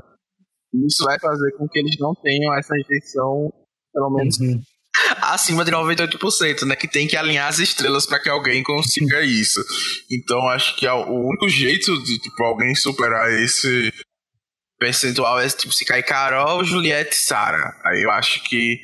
Isso 0.86 1.04
vai 1.04 1.18
fazer 1.18 1.52
com 1.52 1.66
que 1.66 1.78
eles 1.78 1.96
não 1.98 2.14
tenham 2.14 2.54
essa 2.54 2.74
rejeição, 2.74 3.50
pelo 3.98 4.10
menos 4.10 4.38
uhum. 4.38 4.62
acima 5.22 5.64
de 5.64 5.72
98%, 5.72 6.62
né? 6.62 6.76
Que 6.76 6.86
tem 6.86 7.08
que 7.08 7.16
alinhar 7.16 7.48
as 7.48 7.58
estrelas 7.58 8.06
para 8.06 8.20
que 8.20 8.28
alguém 8.28 8.62
consiga 8.62 9.20
isso. 9.22 9.60
Então 10.10 10.48
acho 10.48 10.76
que 10.76 10.86
é 10.86 10.92
o 10.92 11.28
único 11.28 11.48
jeito 11.48 12.00
de 12.04 12.18
tipo, 12.18 12.42
alguém 12.44 12.74
superar 12.76 13.32
esse 13.32 13.92
percentual 14.78 15.40
é 15.40 15.48
tipo 15.48 15.72
se 15.72 15.84
cair 15.84 16.04
Carol, 16.04 16.62
Juliette 16.62 17.14
e 17.14 17.18
Sara. 17.18 17.74
Aí 17.84 18.02
eu 18.02 18.10
acho 18.12 18.42
que 18.44 18.78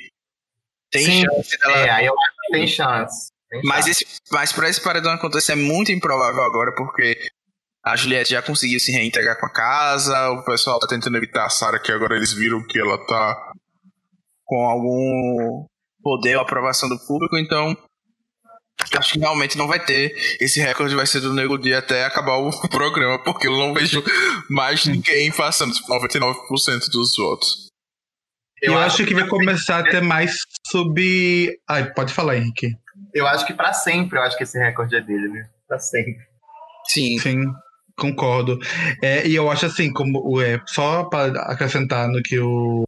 tem 0.91 1.05
Sim, 1.05 1.23
chance 1.23 1.59
dela. 1.59 1.79
É, 1.79 1.91
aí 1.91 2.07
eu 2.07 2.13
acho 2.13 2.37
que 2.47 2.53
tem 2.53 2.67
chance. 2.67 3.29
Tem 3.49 3.61
mas, 3.63 3.87
esse, 3.87 4.05
mas 4.33 4.53
pra 4.53 4.69
esse 4.69 4.81
paredão 4.81 5.13
acontecer 5.13 5.53
é 5.53 5.57
muito 5.57 5.93
improvável 5.93 6.43
agora, 6.43 6.75
porque 6.75 7.17
a 7.85 7.95
Juliette 7.95 8.31
já 8.31 8.43
conseguiu 8.43 8.81
se 8.81 8.91
reintegrar 8.91 9.39
com 9.39 9.47
a 9.47 9.53
casa, 9.53 10.31
o 10.31 10.45
pessoal 10.45 10.81
tá 10.81 10.89
tentando 10.89 11.17
evitar 11.17 11.45
a 11.45 11.51
Sarah, 11.51 11.79
que 11.79 11.93
agora 11.93 12.17
eles 12.17 12.33
viram 12.33 12.67
que 12.67 12.81
ela 12.81 12.99
tá 13.07 13.53
com 14.45 14.67
algum 14.67 15.67
poder 16.03 16.37
ou 16.37 16.43
aprovação 16.43 16.89
do 16.89 16.99
público, 17.07 17.39
então 17.39 17.77
acho 18.99 19.15
que 19.15 19.19
realmente 19.19 19.57
não 19.57 19.67
vai 19.67 19.85
ter. 19.85 20.15
Esse 20.41 20.61
recorde 20.61 20.95
vai 20.95 21.07
ser 21.07 21.21
do 21.21 21.33
Nego 21.33 21.59
Dia 21.59 21.79
até 21.79 22.05
acabar 22.05 22.37
o 22.37 22.51
programa, 22.69 23.19
porque 23.23 23.49
eu 23.49 23.57
não 23.57 23.73
vejo 23.73 24.03
mais 24.51 24.85
ninguém 24.85 25.33
passando 25.33 25.73
99% 25.73 26.91
dos 26.93 27.17
votos. 27.17 27.69
Eu, 28.63 28.73
eu 28.73 28.79
acho, 28.79 29.03
acho, 29.03 29.07
que 29.07 29.15
vai 29.15 29.27
começar 29.27 29.81
a 29.81 29.83
ter 29.83 30.01
mais 30.01 30.37
sub. 30.67 31.51
Ai, 31.69 31.93
pode 31.93 32.13
falar, 32.13 32.37
Henrique. 32.37 32.71
Eu 33.13 33.27
acho 33.27 33.45
que 33.45 33.53
para 33.53 33.73
sempre, 33.73 34.19
eu 34.19 34.23
acho 34.23 34.37
que 34.37 34.45
esse 34.45 34.59
recorde 34.59 34.97
é 34.97 35.01
dele, 35.01 35.29
né? 35.29 35.51
Pra 35.69 35.79
sempre. 35.79 36.17
Sim. 36.87 37.19
Sim, 37.19 37.53
concordo. 37.97 38.59
É, 39.03 39.27
e 39.27 39.35
eu 39.35 39.51
acho 39.51 39.67
assim, 39.67 39.93
como 39.93 40.41
é, 40.41 40.61
só 40.67 41.05
para 41.05 41.41
acrescentar 41.43 42.09
no 42.09 42.23
que 42.23 42.39
o, 42.39 42.85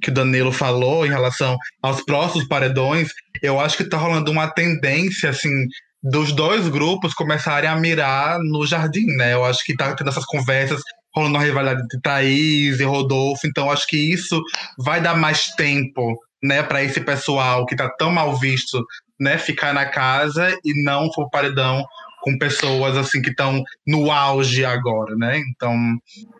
que 0.00 0.10
o 0.10 0.14
Danilo 0.14 0.52
falou 0.52 1.06
em 1.06 1.10
relação 1.10 1.56
aos 1.82 2.02
próximos 2.04 2.46
paredões, 2.46 3.08
eu 3.42 3.60
acho 3.60 3.76
que 3.76 3.84
tá 3.84 3.98
rolando 3.98 4.30
uma 4.30 4.48
tendência, 4.48 5.30
assim, 5.30 5.66
dos 6.02 6.32
dois 6.32 6.68
grupos 6.68 7.14
começarem 7.14 7.68
a 7.68 7.76
mirar 7.76 8.38
no 8.38 8.66
jardim, 8.66 9.06
né? 9.16 9.34
Eu 9.34 9.44
acho 9.44 9.64
que 9.64 9.74
tá 9.74 9.94
tendo 9.94 10.08
essas 10.08 10.24
conversas 10.24 10.80
rolando 11.14 11.38
uma 11.38 11.44
rivalidade 11.44 11.82
entre 11.82 12.00
Thaís 12.00 12.78
e 12.78 12.84
Rodolfo, 12.84 13.46
então 13.46 13.70
acho 13.70 13.86
que 13.86 13.96
isso 13.96 14.42
vai 14.78 15.00
dar 15.00 15.16
mais 15.16 15.46
tempo, 15.56 16.14
né, 16.42 16.62
para 16.62 16.82
esse 16.82 17.00
pessoal 17.00 17.64
que 17.64 17.74
tá 17.74 17.88
tão 17.88 18.10
mal 18.12 18.36
visto, 18.36 18.84
né, 19.18 19.38
ficar 19.38 19.72
na 19.72 19.86
casa 19.86 20.54
e 20.62 20.84
não 20.84 21.10
for 21.12 21.30
paredão 21.30 21.82
com 22.26 22.36
pessoas 22.36 22.96
assim 22.96 23.22
que 23.22 23.30
estão 23.30 23.62
no 23.86 24.10
auge 24.10 24.64
agora, 24.64 25.14
né? 25.14 25.38
Então, 25.38 25.76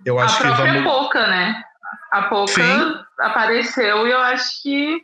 eu 0.05 0.19
acho 0.19 0.39
que 0.39 0.49
vamos. 0.49 0.81
A 0.81 0.83
Pouca, 0.83 1.27
né? 1.29 1.63
A 2.11 2.23
Pouca 2.23 2.53
Sim. 2.53 2.95
apareceu 3.21 4.05
e 4.05 4.11
eu 4.11 4.19
acho 4.19 4.63
que 4.65 5.01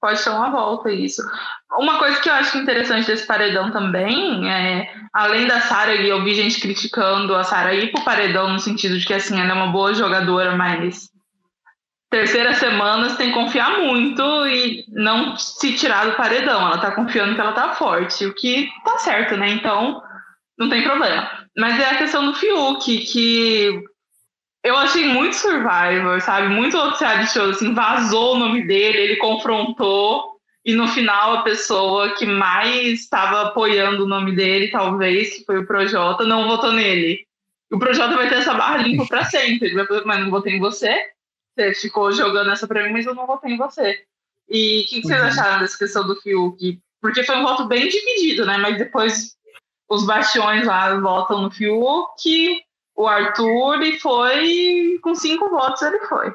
pode 0.00 0.24
ter 0.24 0.30
uma 0.30 0.50
volta 0.50 0.90
isso. 0.90 1.20
Uma 1.78 1.98
coisa 1.98 2.18
que 2.20 2.30
eu 2.30 2.32
acho 2.32 2.56
interessante 2.56 3.06
desse 3.06 3.26
paredão 3.26 3.70
também 3.70 4.50
é, 4.50 4.90
além 5.12 5.46
da 5.46 5.60
Sara, 5.60 5.94
eu 5.94 6.24
vi 6.24 6.34
gente 6.34 6.58
criticando 6.58 7.34
a 7.34 7.44
Sara 7.44 7.74
ir 7.74 7.92
pro 7.92 8.04
paredão 8.04 8.50
no 8.50 8.58
sentido 8.58 8.98
de 8.98 9.04
que 9.04 9.12
assim, 9.12 9.38
ela 9.38 9.50
é 9.50 9.54
uma 9.54 9.72
boa 9.72 9.92
jogadora, 9.92 10.56
mas 10.56 11.10
terceira 12.10 12.54
semana 12.54 13.10
você 13.10 13.16
tem 13.16 13.28
que 13.28 13.34
confiar 13.34 13.78
muito 13.78 14.22
e 14.46 14.86
não 14.88 15.36
se 15.36 15.74
tirar 15.74 16.06
do 16.06 16.16
paredão. 16.16 16.66
Ela 16.66 16.78
tá 16.78 16.92
confiando 16.92 17.34
que 17.34 17.40
ela 17.42 17.52
tá 17.52 17.74
forte, 17.74 18.24
o 18.24 18.34
que 18.34 18.70
tá 18.84 18.98
certo, 18.98 19.36
né? 19.36 19.50
Então, 19.50 20.00
não 20.58 20.68
tem 20.68 20.82
problema. 20.82 21.46
Mas 21.56 21.78
é 21.78 21.86
a 21.86 21.98
questão 21.98 22.26
do 22.26 22.34
Fiuk, 22.34 22.98
que 23.06 23.84
eu 24.64 24.76
achei 24.76 25.04
muito 25.06 25.36
Survivor, 25.36 26.20
sabe? 26.20 26.48
Muito 26.48 26.76
outro 26.76 27.00
reality 27.00 27.32
show, 27.32 27.50
assim, 27.50 27.74
vazou 27.74 28.34
o 28.34 28.38
nome 28.38 28.66
dele, 28.66 28.98
ele 28.98 29.16
confrontou, 29.16 30.34
e 30.64 30.74
no 30.74 30.88
final 30.88 31.34
a 31.34 31.42
pessoa 31.42 32.14
que 32.14 32.24
mais 32.24 33.00
estava 33.00 33.42
apoiando 33.42 34.04
o 34.04 34.08
nome 34.08 34.34
dele, 34.34 34.70
talvez, 34.70 35.36
que 35.36 35.44
foi 35.44 35.58
o 35.58 35.66
Projota, 35.66 36.24
não 36.24 36.48
votou 36.48 36.72
nele. 36.72 37.26
O 37.70 37.78
Projota 37.78 38.16
vai 38.16 38.28
ter 38.30 38.36
essa 38.36 38.54
barra 38.54 38.78
limpa 38.78 39.04
pra 39.06 39.24
sempre. 39.24 39.68
Ele 39.68 39.74
vai 39.74 39.86
falar, 39.86 40.06
mas 40.06 40.20
não 40.20 40.30
votei 40.30 40.54
em 40.54 40.60
você. 40.60 40.96
você 41.54 41.74
ficou 41.74 42.10
jogando 42.12 42.50
essa 42.50 42.66
pra 42.66 42.82
mim, 42.82 42.92
mas 42.92 43.04
eu 43.04 43.14
não 43.14 43.26
votei 43.26 43.52
em 43.52 43.58
você. 43.58 44.04
E 44.48 44.80
o 44.80 44.88
que, 44.88 45.00
que, 45.00 45.06
vocês 45.06 45.20
uhum. 45.20 45.26
acharam 45.26 45.60
dessa 45.60 45.76
questão 45.76 46.06
do 46.06 46.16
Fiuk? 46.16 46.80
Porque 47.00 47.24
foi 47.24 47.36
um 47.36 47.42
voto 47.42 47.66
bem 47.66 47.86
dividido, 47.86 48.46
né? 48.46 48.56
Mas 48.56 48.78
depois 48.78 49.36
os 49.94 50.06
bastiões 50.06 50.66
lá 50.66 50.98
votam 50.98 51.42
no 51.42 51.50
Fiuk, 51.50 52.60
o 52.96 53.06
Arthur, 53.06 53.82
e 53.82 53.98
foi 53.98 54.98
com 55.02 55.14
cinco 55.14 55.48
votos 55.48 55.82
ele 55.82 55.98
foi. 56.00 56.32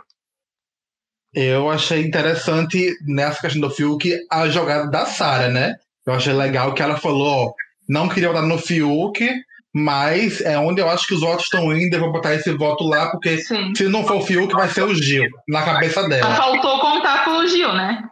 Eu 1.33 1.69
achei 1.69 2.01
interessante 2.01 2.91
nessa 3.05 3.41
questão 3.41 3.61
do 3.61 3.69
Fiuk 3.69 4.17
a 4.31 4.49
jogada 4.49 4.89
da 4.89 5.05
Sara, 5.05 5.49
né? 5.49 5.75
Eu 6.05 6.13
achei 6.13 6.33
legal 6.33 6.73
que 6.73 6.81
ela 6.81 6.97
falou, 6.97 7.53
não 7.87 8.09
queria 8.09 8.29
votar 8.29 8.43
no 8.43 8.57
Fiuk, 8.57 9.29
mas 9.73 10.41
é 10.41 10.57
onde 10.57 10.81
eu 10.81 10.89
acho 10.89 11.05
que 11.05 11.13
os 11.13 11.21
votos 11.21 11.43
estão 11.43 11.71
indo, 11.71 11.93
eu 11.95 11.99
vou 11.99 12.11
botar 12.11 12.33
esse 12.33 12.51
voto 12.53 12.83
lá, 12.83 13.11
porque 13.11 13.37
Sim. 13.37 13.73
se 13.75 13.87
não 13.87 14.03
for 14.03 14.17
o 14.17 14.21
Fiuk, 14.21 14.51
vai 14.53 14.67
ser 14.69 14.83
o 14.83 14.95
Gil, 14.95 15.29
na 15.47 15.63
cabeça 15.63 16.07
dela. 16.09 16.35
Faltou 16.35 16.79
contar 16.79 17.25
com 17.25 17.37
o 17.37 17.47
Gil, 17.47 17.71
né? 17.73 18.03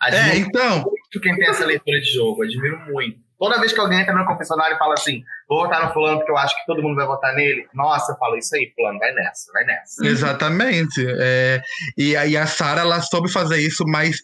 Admiro 0.00 0.28
é, 0.28 0.38
então. 0.38 0.82
muito 0.82 1.20
quem 1.22 1.36
tem 1.36 1.48
essa 1.48 1.64
leitura 1.64 2.00
de 2.00 2.12
jogo, 2.12 2.42
admiro 2.42 2.78
muito. 2.90 3.23
Toda 3.38 3.58
vez 3.60 3.72
que 3.72 3.80
alguém 3.80 4.00
entra 4.00 4.14
no 4.14 4.26
confessionário 4.26 4.76
e 4.76 4.78
fala 4.78 4.94
assim, 4.94 5.22
vou 5.48 5.62
votar 5.62 5.86
no 5.86 5.92
fulano 5.92 6.18
porque 6.18 6.30
eu 6.30 6.36
acho 6.36 6.54
que 6.54 6.66
todo 6.66 6.82
mundo 6.82 6.96
vai 6.96 7.06
votar 7.06 7.34
nele, 7.34 7.66
nossa, 7.74 8.12
eu 8.12 8.16
falo 8.16 8.36
isso 8.36 8.54
aí, 8.54 8.72
fulano, 8.74 8.98
vai 8.98 9.12
nessa, 9.12 9.52
vai 9.52 9.64
nessa. 9.64 10.06
Exatamente. 10.06 11.04
É, 11.20 11.60
e 11.96 12.16
aí 12.16 12.36
a 12.36 12.46
Sara, 12.46 12.82
ela 12.82 13.00
soube 13.00 13.30
fazer 13.30 13.58
isso, 13.58 13.84
mas 13.86 14.18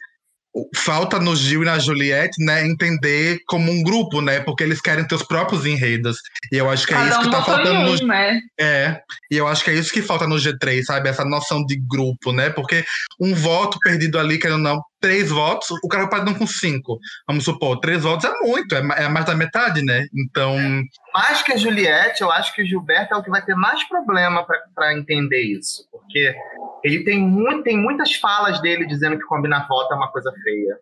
falta 0.74 1.18
no 1.18 1.36
Gil 1.36 1.62
e 1.62 1.64
na 1.64 1.78
Juliette, 1.78 2.44
né, 2.44 2.66
entender 2.66 3.38
como 3.46 3.70
um 3.70 3.82
grupo, 3.82 4.20
né, 4.20 4.40
porque 4.40 4.64
eles 4.64 4.80
querem 4.80 5.06
ter 5.06 5.14
os 5.14 5.22
próprios 5.22 5.64
enredos. 5.64 6.18
E 6.52 6.56
eu 6.56 6.68
acho 6.68 6.86
que 6.86 6.92
é 6.92 6.96
Cada 6.96 7.10
isso 7.10 7.20
que 7.20 7.30
tá 7.30 7.42
faltando 7.42 7.84
no 7.84 8.06
né? 8.06 8.40
É. 8.58 9.00
E 9.30 9.36
eu 9.36 9.46
acho 9.46 9.62
que 9.62 9.70
é 9.70 9.74
isso 9.74 9.92
que 9.92 10.02
falta 10.02 10.26
no 10.26 10.36
G3, 10.36 10.82
sabe? 10.82 11.08
Essa 11.08 11.24
noção 11.24 11.64
de 11.64 11.76
grupo, 11.76 12.32
né? 12.32 12.50
Porque 12.50 12.84
um 13.20 13.34
voto 13.34 13.78
perdido 13.78 14.18
ali, 14.18 14.38
querendo 14.38 14.56
ou 14.56 14.62
não, 14.62 14.82
três 15.00 15.30
votos, 15.30 15.68
o 15.82 15.88
cara 15.88 16.08
pode 16.08 16.24
não 16.24 16.34
com 16.34 16.46
cinco. 16.46 16.98
Vamos 17.26 17.44
supor, 17.44 17.80
três 17.80 18.02
votos 18.02 18.24
é 18.24 18.32
muito, 18.40 18.74
é, 18.74 19.04
é 19.04 19.08
mais 19.08 19.24
da 19.24 19.34
metade, 19.34 19.82
né? 19.82 20.06
Então. 20.14 20.56
Mais 21.14 21.42
que 21.42 21.52
a 21.52 21.56
Juliette, 21.56 22.22
eu 22.22 22.30
acho 22.30 22.54
que 22.54 22.62
o 22.62 22.66
Gilberto 22.66 23.14
é 23.14 23.16
o 23.16 23.22
que 23.22 23.30
vai 23.30 23.44
ter 23.44 23.54
mais 23.54 23.82
problema 23.84 24.46
para 24.74 24.94
entender 24.94 25.42
isso. 25.42 25.88
Porque 25.90 26.34
ele 26.84 27.04
tem, 27.04 27.18
muito, 27.18 27.64
tem 27.64 27.76
muitas 27.76 28.14
falas 28.14 28.60
dele 28.60 28.86
dizendo 28.86 29.18
que 29.18 29.24
combinar 29.24 29.66
voto 29.66 29.92
é 29.92 29.96
uma 29.96 30.12
coisa 30.12 30.32
feia. 30.42 30.78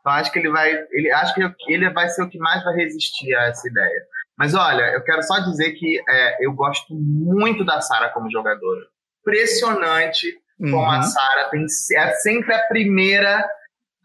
Então 0.00 0.12
acho 0.12 0.32
que 0.32 0.38
ele 0.38 0.50
vai. 0.50 0.72
Ele, 0.90 1.12
acho 1.12 1.34
que 1.34 1.42
ele 1.68 1.88
vai 1.90 2.08
ser 2.08 2.22
o 2.22 2.28
que 2.28 2.38
mais 2.38 2.62
vai 2.64 2.74
resistir 2.74 3.34
a 3.34 3.44
essa 3.44 3.68
ideia. 3.68 4.02
Mas 4.36 4.54
olha, 4.54 4.82
eu 4.92 5.02
quero 5.04 5.22
só 5.22 5.38
dizer 5.38 5.72
que 5.72 6.00
é, 6.08 6.44
eu 6.44 6.52
gosto 6.52 6.92
muito 6.94 7.64
da 7.64 7.80
Sara 7.80 8.08
como 8.08 8.30
jogadora. 8.30 8.80
Impressionante 9.20 10.41
como 10.70 10.76
uhum. 10.76 10.90
a 10.90 11.02
Sara 11.02 11.50
é 11.52 12.10
sempre 12.16 12.54
a 12.54 12.66
primeira 12.68 13.44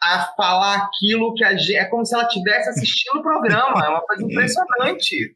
a 0.02 0.34
falar 0.36 0.76
aquilo 0.76 1.34
que 1.34 1.44
a 1.44 1.56
gente. 1.56 1.76
É 1.76 1.86
como 1.86 2.06
se 2.06 2.14
ela 2.14 2.26
estivesse 2.26 2.70
assistindo 2.70 3.20
o 3.20 3.24
programa. 3.24 3.86
É 3.86 3.90
uma 3.90 4.02
coisa 4.02 4.24
impressionante. 4.26 5.34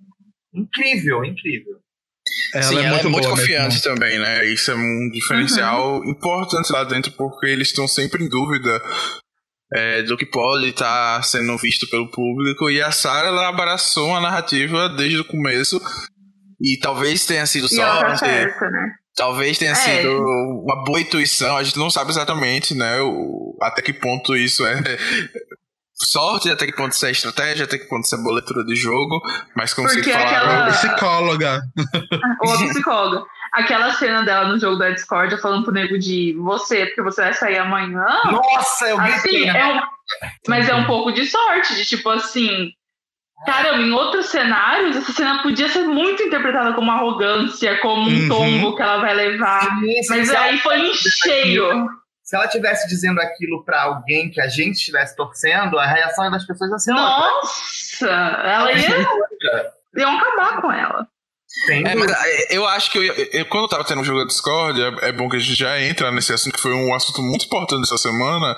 Incrível, 0.53 1.23
incrível. 1.23 1.77
Ela 2.53 2.63
Sim, 2.63 2.77
é 2.77 2.79
ela 2.79 2.89
muito, 2.89 3.07
é 3.07 3.09
muito 3.09 3.29
confiante 3.29 3.75
mesmo. 3.75 3.83
também, 3.83 4.19
né? 4.19 4.45
Isso 4.45 4.71
é 4.71 4.75
um 4.75 5.09
diferencial 5.11 5.99
uhum. 5.99 6.11
importante 6.11 6.71
lá 6.71 6.83
dentro, 6.83 7.11
porque 7.13 7.47
eles 7.47 7.69
estão 7.69 7.87
sempre 7.87 8.23
em 8.23 8.29
dúvida 8.29 8.81
é, 9.73 10.03
do 10.03 10.17
que 10.17 10.25
pode 10.25 10.67
estar 10.67 11.17
tá 11.17 11.23
sendo 11.23 11.57
visto 11.57 11.89
pelo 11.89 12.09
público. 12.09 12.69
E 12.69 12.81
a 12.81 12.91
Sarah 12.91 13.29
ela 13.29 13.47
abraçou 13.47 14.15
a 14.15 14.21
narrativa 14.21 14.89
desde 14.89 15.19
o 15.19 15.25
começo. 15.25 15.81
E 16.61 16.77
talvez 16.79 17.25
tenha 17.25 17.45
sido 17.45 17.65
e 17.65 17.75
sorte. 17.75 18.19
Certo, 18.19 18.65
né? 18.65 18.95
Talvez 19.15 19.57
tenha 19.57 19.71
é. 19.71 19.75
sido 19.75 20.09
uma 20.63 20.83
boa 20.83 20.99
intuição, 20.99 21.57
a 21.57 21.63
gente 21.63 21.77
não 21.77 21.89
sabe 21.89 22.11
exatamente, 22.11 22.73
né, 22.73 23.01
o, 23.01 23.57
até 23.61 23.81
que 23.81 23.93
ponto 23.93 24.35
isso 24.35 24.65
é 24.65 24.75
sorte, 25.93 26.49
até 26.49 26.65
que 26.65 26.75
ponto 26.75 26.93
isso 26.93 27.05
é 27.05 27.11
estratégia, 27.11 27.65
até 27.65 27.77
que 27.77 27.87
ponto 27.87 28.05
isso 28.05 28.15
é 28.15 28.17
boa 28.19 28.35
leitura 28.35 28.63
de 28.63 28.75
jogo, 28.75 29.21
mas 29.55 29.73
como 29.73 29.87
Porque 29.87 30.03
vocês 30.03 30.15
falaram... 30.15 30.37
Aquela... 30.37 30.71
Psicóloga. 30.71 31.61
Ou 32.41 32.67
psicóloga. 32.69 33.25
Aquela 33.53 33.93
cena 33.93 34.23
dela 34.23 34.47
no 34.47 34.57
jogo 34.57 34.77
da 34.77 34.91
Discord 34.91 35.37
falando 35.41 35.65
pro 35.65 35.73
nego 35.73 35.99
de 35.99 36.33
você, 36.39 36.85
porque 36.85 37.01
você 37.01 37.21
vai 37.21 37.33
sair 37.33 37.57
amanhã. 37.57 38.05
Nossa, 38.31 38.87
eu 38.87 38.97
vi 39.01 39.11
assim, 39.11 39.49
é 39.49 39.65
um... 39.73 39.81
Mas 40.47 40.69
é 40.69 40.75
um 40.75 40.85
pouco 40.85 41.11
de 41.11 41.25
sorte, 41.25 41.75
de 41.75 41.85
tipo 41.85 42.09
assim, 42.09 42.71
Caramba, 43.45 43.81
em 43.81 43.91
outros 43.91 44.27
cenários, 44.27 44.95
essa 44.95 45.11
cena 45.13 45.41
podia 45.41 45.67
ser 45.67 45.83
muito 45.83 46.21
interpretada 46.21 46.73
como 46.73 46.91
arrogância, 46.91 47.79
como 47.79 48.09
um 48.09 48.21
uhum. 48.23 48.29
tombo 48.29 48.75
que 48.75 48.81
ela 48.81 48.97
vai 48.99 49.13
levar. 49.15 49.61
Sim, 49.61 50.03
sim, 50.03 50.09
Mas 50.09 50.31
aí 50.31 50.57
foi 50.59 50.79
em 50.79 50.93
cheio. 50.93 51.89
Se 52.23 52.35
ela 52.35 52.45
estivesse 52.45 52.87
dizendo 52.87 53.19
aquilo 53.19 53.63
para 53.65 53.81
alguém 53.81 54.29
que 54.29 54.39
a 54.39 54.47
gente 54.47 54.75
estivesse 54.75 55.15
torcendo, 55.15 55.79
a 55.79 55.85
reação 55.85 56.29
das 56.29 56.45
pessoas 56.45 56.71
ia 56.71 56.77
ser 56.77 56.93
Nossa! 56.93 58.07
Ela 58.07 58.71
ia. 58.71 59.07
Iam 59.97 60.17
acabar 60.17 60.61
com 60.61 60.71
ela. 60.71 61.07
É, 61.69 61.95
mas 61.95 62.11
é, 62.11 62.55
eu 62.55 62.65
acho 62.65 62.89
que 62.91 62.97
eu, 62.97 63.03
eu, 63.03 63.45
quando 63.47 63.63
eu 63.63 63.69
tava 63.69 63.83
tendo 63.83 63.99
um 63.99 64.05
jogo 64.05 64.19
da 64.19 64.25
Discord, 64.25 64.81
é, 64.81 65.09
é, 65.09 65.11
bom 65.11 65.27
que 65.27 65.35
a 65.35 65.39
gente 65.39 65.53
já 65.53 65.81
entra 65.81 66.09
nesse 66.09 66.31
assunto, 66.31 66.53
que 66.53 66.61
foi 66.61 66.73
um 66.73 66.93
assunto 66.93 67.21
muito 67.21 67.45
importante 67.45 67.83
essa 67.83 67.97
semana 67.97 68.55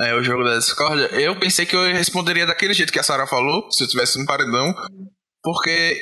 é, 0.00 0.14
o 0.14 0.22
jogo 0.22 0.42
da 0.42 0.56
Discord, 0.56 1.08
eu 1.12 1.38
pensei 1.38 1.66
que 1.66 1.76
eu 1.76 1.82
responderia 1.92 2.46
daquele 2.46 2.72
jeito 2.72 2.92
que 2.92 2.98
a 2.98 3.02
Sarah 3.02 3.26
falou, 3.26 3.70
se 3.70 3.84
eu 3.84 3.88
tivesse 3.88 4.18
um 4.18 4.24
paredão, 4.24 4.74
porque 5.42 5.96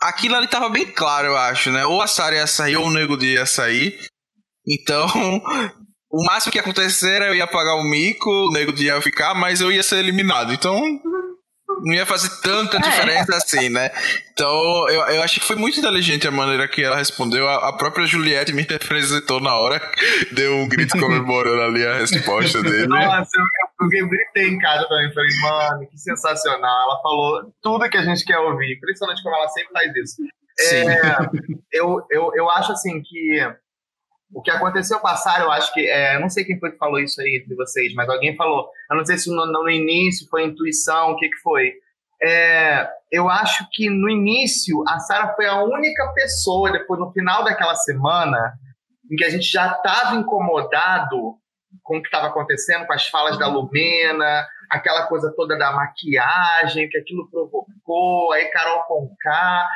aquilo 0.00 0.36
ali 0.36 0.48
tava 0.48 0.68
bem 0.68 0.86
claro, 0.86 1.28
eu 1.28 1.36
acho, 1.36 1.70
né? 1.70 1.84
Ou 1.84 2.00
a 2.00 2.06
Sarah 2.06 2.36
ia 2.36 2.46
sair 2.46 2.76
ou 2.76 2.86
o 2.86 2.90
Nego 2.90 3.22
ia 3.22 3.44
sair. 3.44 3.98
Então, 4.66 5.06
o 6.10 6.24
máximo 6.24 6.50
que 6.50 6.58
ia 6.58 6.62
acontecer 6.62 7.16
era 7.16 7.28
eu 7.28 7.34
ia 7.34 7.46
pagar 7.46 7.74
o 7.74 7.84
mico, 7.84 8.30
o 8.30 8.52
Nego 8.52 8.72
ia 8.80 9.00
ficar, 9.02 9.34
mas 9.34 9.60
eu 9.60 9.70
ia 9.70 9.82
ser 9.82 9.98
eliminado. 9.98 10.52
Então, 10.52 10.80
não 11.82 11.94
ia 11.94 12.06
fazer 12.06 12.30
tanta 12.42 12.76
é. 12.76 12.80
diferença 12.80 13.32
é. 13.32 13.36
assim, 13.36 13.68
né? 13.68 13.90
Então, 14.32 14.88
eu, 14.88 15.00
eu 15.02 15.22
acho 15.22 15.40
que 15.40 15.46
foi 15.46 15.56
muito 15.56 15.78
inteligente 15.78 16.26
a 16.26 16.30
maneira 16.30 16.68
que 16.68 16.82
ela 16.82 16.96
respondeu. 16.96 17.48
A, 17.48 17.68
a 17.68 17.72
própria 17.72 18.06
Juliette 18.06 18.52
me 18.52 18.62
representou 18.62 19.40
na 19.40 19.54
hora, 19.56 19.80
deu 20.32 20.56
um 20.56 20.68
grito 20.68 20.96
comemorando 21.00 21.62
ali 21.62 21.86
a 21.86 21.98
resposta 21.98 22.62
dele. 22.62 22.86
Nossa, 22.86 23.30
eu, 23.80 23.88
eu 23.92 24.08
gritei 24.08 24.48
em 24.48 24.58
casa 24.58 24.86
também. 24.88 25.12
Falei, 25.12 25.30
mano, 25.40 25.88
que 25.88 25.98
sensacional. 25.98 26.82
Ela 26.82 27.02
falou 27.02 27.52
tudo 27.62 27.88
que 27.88 27.96
a 27.96 28.04
gente 28.04 28.24
quer 28.24 28.38
ouvir, 28.38 28.76
impressionante 28.76 29.22
como 29.22 29.36
ela 29.36 29.48
sempre 29.48 29.72
faz 29.72 29.92
isso. 29.96 30.22
É, 30.58 31.18
eu, 31.72 32.00
eu, 32.10 32.30
eu 32.34 32.50
acho 32.50 32.72
assim 32.72 33.02
que 33.02 33.40
o 34.32 34.42
que 34.42 34.50
aconteceu 34.50 35.00
passar, 35.00 35.40
eu 35.40 35.50
acho 35.50 35.72
que. 35.72 35.88
É, 35.88 36.18
não 36.18 36.28
sei 36.28 36.44
quem 36.44 36.58
foi 36.58 36.72
que 36.72 36.78
falou 36.78 36.98
isso 36.98 37.20
aí 37.20 37.40
entre 37.40 37.54
vocês, 37.54 37.94
mas 37.94 38.08
alguém 38.08 38.36
falou. 38.36 38.68
Eu 38.90 38.96
não 38.96 39.04
sei 39.04 39.18
se 39.18 39.30
no, 39.30 39.46
no 39.46 39.68
início 39.68 40.28
foi 40.28 40.44
intuição, 40.44 41.12
o 41.12 41.16
que, 41.16 41.28
que 41.28 41.38
foi. 41.38 41.72
É, 42.22 42.88
eu 43.12 43.28
acho 43.28 43.66
que 43.72 43.90
no 43.90 44.08
início 44.08 44.82
a 44.88 44.98
Sara 44.98 45.34
foi 45.34 45.46
a 45.46 45.62
única 45.62 46.12
pessoa, 46.14 46.72
depois 46.72 46.98
no 46.98 47.12
final 47.12 47.44
daquela 47.44 47.74
semana, 47.74 48.54
em 49.10 49.16
que 49.16 49.24
a 49.24 49.30
gente 49.30 49.44
já 49.44 49.72
estava 49.72 50.16
incomodado 50.16 51.36
com 51.82 51.98
o 51.98 52.02
que 52.02 52.08
estava 52.08 52.28
acontecendo, 52.28 52.86
com 52.86 52.92
as 52.92 53.06
falas 53.06 53.38
da 53.38 53.46
Lumena, 53.46 54.46
aquela 54.70 55.06
coisa 55.06 55.32
toda 55.36 55.56
da 55.58 55.72
maquiagem, 55.72 56.88
que 56.88 56.98
aquilo 56.98 57.30
provocou, 57.30 58.32
aí 58.32 58.46
Carol 58.46 58.82
Conká. 58.84 59.68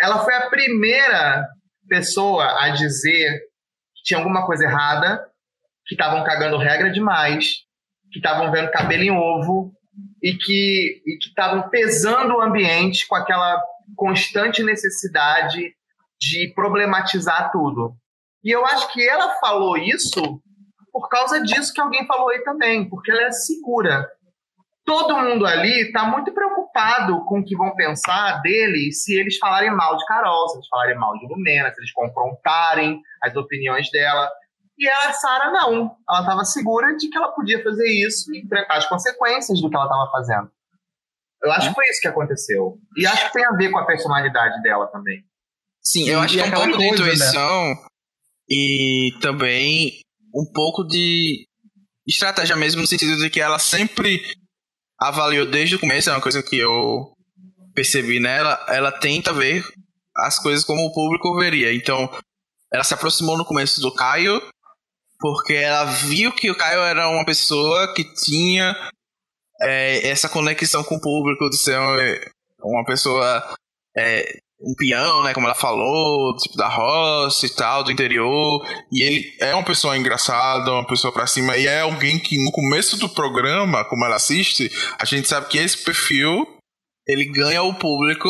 Ela 0.00 0.18
foi 0.18 0.34
a 0.34 0.50
primeira 0.50 1.46
pessoa 1.88 2.60
a 2.60 2.70
dizer 2.70 3.51
tinha 4.02 4.18
alguma 4.18 4.46
coisa 4.46 4.64
errada, 4.64 5.26
que 5.86 5.94
estavam 5.94 6.22
cagando 6.24 6.58
regra 6.58 6.90
demais, 6.90 7.58
que 8.10 8.18
estavam 8.18 8.50
vendo 8.50 8.70
cabelo 8.70 9.02
em 9.02 9.10
ovo 9.10 9.72
e 10.22 10.34
que 10.36 11.02
estavam 11.20 11.68
pesando 11.68 12.36
o 12.36 12.40
ambiente 12.40 13.06
com 13.06 13.16
aquela 13.16 13.62
constante 13.96 14.62
necessidade 14.62 15.74
de 16.20 16.52
problematizar 16.54 17.50
tudo. 17.50 17.94
E 18.44 18.50
eu 18.50 18.64
acho 18.64 18.92
que 18.92 19.06
ela 19.06 19.34
falou 19.40 19.76
isso 19.76 20.40
por 20.92 21.08
causa 21.08 21.42
disso 21.42 21.72
que 21.72 21.80
alguém 21.80 22.06
falou 22.06 22.28
aí 22.28 22.42
também, 22.44 22.88
porque 22.88 23.10
ela 23.10 23.22
é 23.22 23.32
segura. 23.32 24.08
Todo 24.84 25.16
mundo 25.16 25.46
ali 25.46 25.82
está 25.82 26.04
muito 26.04 26.32
preocupado 26.32 27.24
com 27.24 27.38
o 27.38 27.44
que 27.44 27.56
vão 27.56 27.74
pensar 27.74 28.40
dele 28.42 28.90
se 28.92 29.14
eles 29.14 29.38
falarem 29.38 29.70
mal 29.70 29.96
de 29.96 30.04
Carol, 30.06 30.48
se 30.48 30.56
eles 30.56 30.68
falarem 30.68 30.96
mal 30.96 31.16
de 31.18 31.26
Lumena, 31.26 31.72
se 31.72 31.80
eles 31.80 31.92
confrontarem 31.92 33.00
as 33.22 33.36
opiniões 33.36 33.90
dela. 33.90 34.28
E 34.76 34.88
a 34.88 35.12
Sara 35.12 35.52
não. 35.52 35.96
Ela 36.08 36.20
estava 36.20 36.44
segura 36.44 36.96
de 36.96 37.08
que 37.08 37.16
ela 37.16 37.30
podia 37.32 37.62
fazer 37.62 37.88
isso 37.88 38.34
e 38.34 38.40
enfrentar 38.40 38.78
as 38.78 38.88
consequências 38.88 39.60
do 39.60 39.70
que 39.70 39.76
ela 39.76 39.84
estava 39.84 40.10
fazendo. 40.10 40.50
Eu 41.42 41.52
acho 41.52 41.68
que 41.68 41.74
foi 41.74 41.84
isso 41.86 42.00
que 42.00 42.08
aconteceu. 42.08 42.78
E 42.96 43.06
acho 43.06 43.26
que 43.26 43.32
tem 43.32 43.44
a 43.44 43.52
ver 43.52 43.70
com 43.70 43.78
a 43.78 43.86
personalidade 43.86 44.60
dela 44.62 44.86
também. 44.88 45.24
Sim, 45.80 46.08
eu 46.08 46.20
acho 46.20 46.34
e 46.34 46.38
que 46.38 46.42
é 46.42 46.46
um 46.46 46.50
pouco 46.50 46.78
de 46.78 46.78
né? 46.78 46.88
intuição 46.88 47.68
né? 47.68 47.86
e 48.48 49.10
também 49.20 50.00
um 50.34 50.50
pouco 50.52 50.84
de 50.84 51.46
estratégia 52.06 52.56
mesmo, 52.56 52.80
no 52.80 52.86
sentido 52.86 53.16
de 53.16 53.28
que 53.28 53.40
ela 53.40 53.58
sempre 53.58 54.22
avaliou 55.08 55.46
desde 55.46 55.76
o 55.76 55.78
começo, 55.78 56.10
é 56.10 56.12
uma 56.12 56.20
coisa 56.20 56.42
que 56.42 56.58
eu 56.58 57.12
percebi 57.74 58.20
nela, 58.20 58.64
ela 58.68 58.92
tenta 58.92 59.32
ver 59.32 59.64
as 60.16 60.38
coisas 60.38 60.64
como 60.64 60.82
o 60.84 60.92
público 60.92 61.36
veria. 61.38 61.74
Então, 61.74 62.10
ela 62.72 62.84
se 62.84 62.94
aproximou 62.94 63.36
no 63.36 63.44
começo 63.44 63.80
do 63.80 63.94
Caio 63.94 64.40
porque 65.18 65.54
ela 65.54 65.84
viu 65.84 66.32
que 66.32 66.50
o 66.50 66.56
Caio 66.56 66.80
era 66.80 67.08
uma 67.08 67.24
pessoa 67.24 67.94
que 67.94 68.02
tinha 68.12 68.76
é, 69.60 70.08
essa 70.08 70.28
conexão 70.28 70.82
com 70.82 70.96
o 70.96 71.00
público, 71.00 71.48
de 71.48 71.56
ser 71.56 71.78
uma 72.60 72.84
pessoa 72.84 73.56
é, 73.96 74.40
um 74.64 74.74
peão, 74.76 75.24
né, 75.24 75.34
como 75.34 75.46
ela 75.46 75.54
falou, 75.54 76.36
tipo 76.36 76.56
da 76.56 76.68
roça 76.68 77.46
e 77.46 77.50
tal, 77.50 77.82
do 77.82 77.90
interior, 77.90 78.64
e 78.92 79.02
ele 79.02 79.36
é 79.40 79.54
uma 79.54 79.64
pessoa 79.64 79.96
engraçada, 79.96 80.72
uma 80.72 80.86
pessoa 80.86 81.12
pra 81.12 81.26
cima, 81.26 81.56
e 81.56 81.66
é 81.66 81.80
alguém 81.80 82.18
que 82.18 82.42
no 82.42 82.52
começo 82.52 82.96
do 82.96 83.08
programa, 83.08 83.84
como 83.84 84.04
ela 84.04 84.16
assiste, 84.16 84.70
a 84.98 85.04
gente 85.04 85.28
sabe 85.28 85.48
que 85.48 85.58
esse 85.58 85.78
perfil, 85.78 86.46
ele 87.06 87.24
ganha 87.32 87.62
o 87.62 87.74
público 87.74 88.28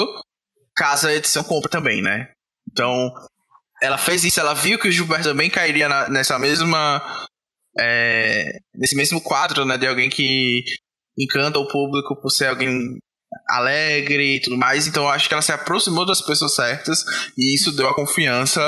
caso 0.74 1.06
a 1.06 1.14
edição 1.14 1.44
compre 1.44 1.70
também, 1.70 2.00
né? 2.00 2.30
Então, 2.70 3.12
ela 3.82 3.98
fez 3.98 4.24
isso, 4.24 4.40
ela 4.40 4.54
viu 4.54 4.78
que 4.78 4.88
o 4.88 4.92
Gilberto 4.92 5.28
também 5.28 5.50
cairia 5.50 5.88
na, 5.88 6.08
nessa 6.08 6.38
mesma 6.38 7.26
é, 7.78 8.58
nesse 8.74 8.94
mesmo 8.94 9.20
quadro, 9.20 9.64
né, 9.64 9.76
de 9.76 9.86
alguém 9.86 10.08
que 10.08 10.64
encanta 11.18 11.58
o 11.58 11.68
público 11.68 12.16
por 12.20 12.30
ser 12.30 12.46
alguém 12.46 12.98
alegre 13.48 14.36
e 14.36 14.40
tudo 14.40 14.56
mais. 14.56 14.86
Então 14.86 15.04
eu 15.04 15.10
acho 15.10 15.28
que 15.28 15.34
ela 15.34 15.42
se 15.42 15.52
aproximou 15.52 16.06
das 16.06 16.20
pessoas 16.20 16.54
certas 16.54 17.04
e 17.36 17.54
isso 17.54 17.74
deu 17.76 17.88
a 17.88 17.94
confiança 17.94 18.60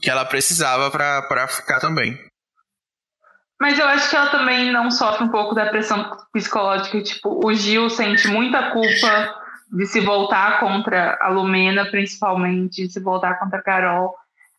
que 0.00 0.10
ela 0.10 0.24
precisava 0.24 0.90
para 0.90 1.48
ficar 1.48 1.80
também. 1.80 2.18
Mas 3.60 3.78
eu 3.78 3.86
acho 3.86 4.10
que 4.10 4.16
ela 4.16 4.26
também 4.26 4.72
não 4.72 4.90
sofre 4.90 5.24
um 5.24 5.28
pouco 5.28 5.54
da 5.54 5.66
pressão 5.66 6.10
psicológica. 6.32 7.00
Tipo, 7.00 7.46
o 7.46 7.54
Gil 7.54 7.88
sente 7.88 8.26
muita 8.26 8.70
culpa 8.70 9.40
de 9.72 9.86
se 9.86 10.00
voltar 10.00 10.58
contra 10.58 11.16
a 11.20 11.28
Lumena, 11.28 11.86
principalmente, 11.86 12.86
de 12.86 12.92
se 12.92 13.00
voltar 13.00 13.38
contra 13.38 13.60
a 13.60 13.62
Carol. 13.62 14.14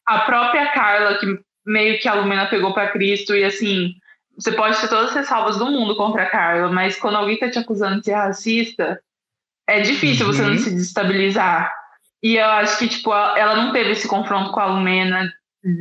A 0.05 0.19
própria 0.19 0.71
Carla, 0.71 1.17
que 1.17 1.25
meio 1.65 1.99
que 1.99 2.07
a 2.07 2.13
Lumena 2.13 2.45
pegou 2.45 2.73
para 2.73 2.91
Cristo, 2.91 3.35
e 3.35 3.43
assim, 3.43 3.93
você 4.38 4.51
pode 4.51 4.79
ter 4.79 4.88
todas 4.88 5.09
as 5.09 5.15
ressalvas 5.15 5.57
do 5.57 5.65
mundo 5.67 5.95
contra 5.95 6.23
a 6.23 6.29
Carla, 6.29 6.71
mas 6.71 6.97
quando 6.97 7.15
alguém 7.15 7.38
tá 7.38 7.49
te 7.49 7.59
acusando 7.59 7.99
de 7.99 8.05
ser 8.05 8.13
racista, 8.13 8.99
é 9.67 9.81
difícil 9.81 10.25
uhum. 10.25 10.34
você 10.34 10.41
não 10.41 10.51
uhum. 10.51 10.57
se 10.57 10.71
desestabilizar. 10.71 11.71
E 12.21 12.38
eu 12.38 12.45
acho 12.45 12.79
que, 12.79 12.88
tipo, 12.88 13.13
ela 13.13 13.55
não 13.55 13.71
teve 13.71 13.91
esse 13.91 14.07
confronto 14.07 14.51
com 14.51 14.59
a 14.59 14.65
Lumena, 14.65 15.31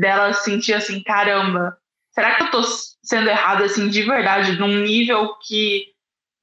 dela 0.00 0.32
sentir 0.32 0.74
assim, 0.74 1.02
caramba, 1.02 1.76
será 2.12 2.36
que 2.36 2.44
eu 2.44 2.50
tô 2.50 2.62
sendo 3.02 3.28
errada, 3.28 3.64
assim, 3.64 3.88
de 3.88 4.02
verdade, 4.02 4.58
num 4.58 4.82
nível 4.82 5.34
que 5.46 5.86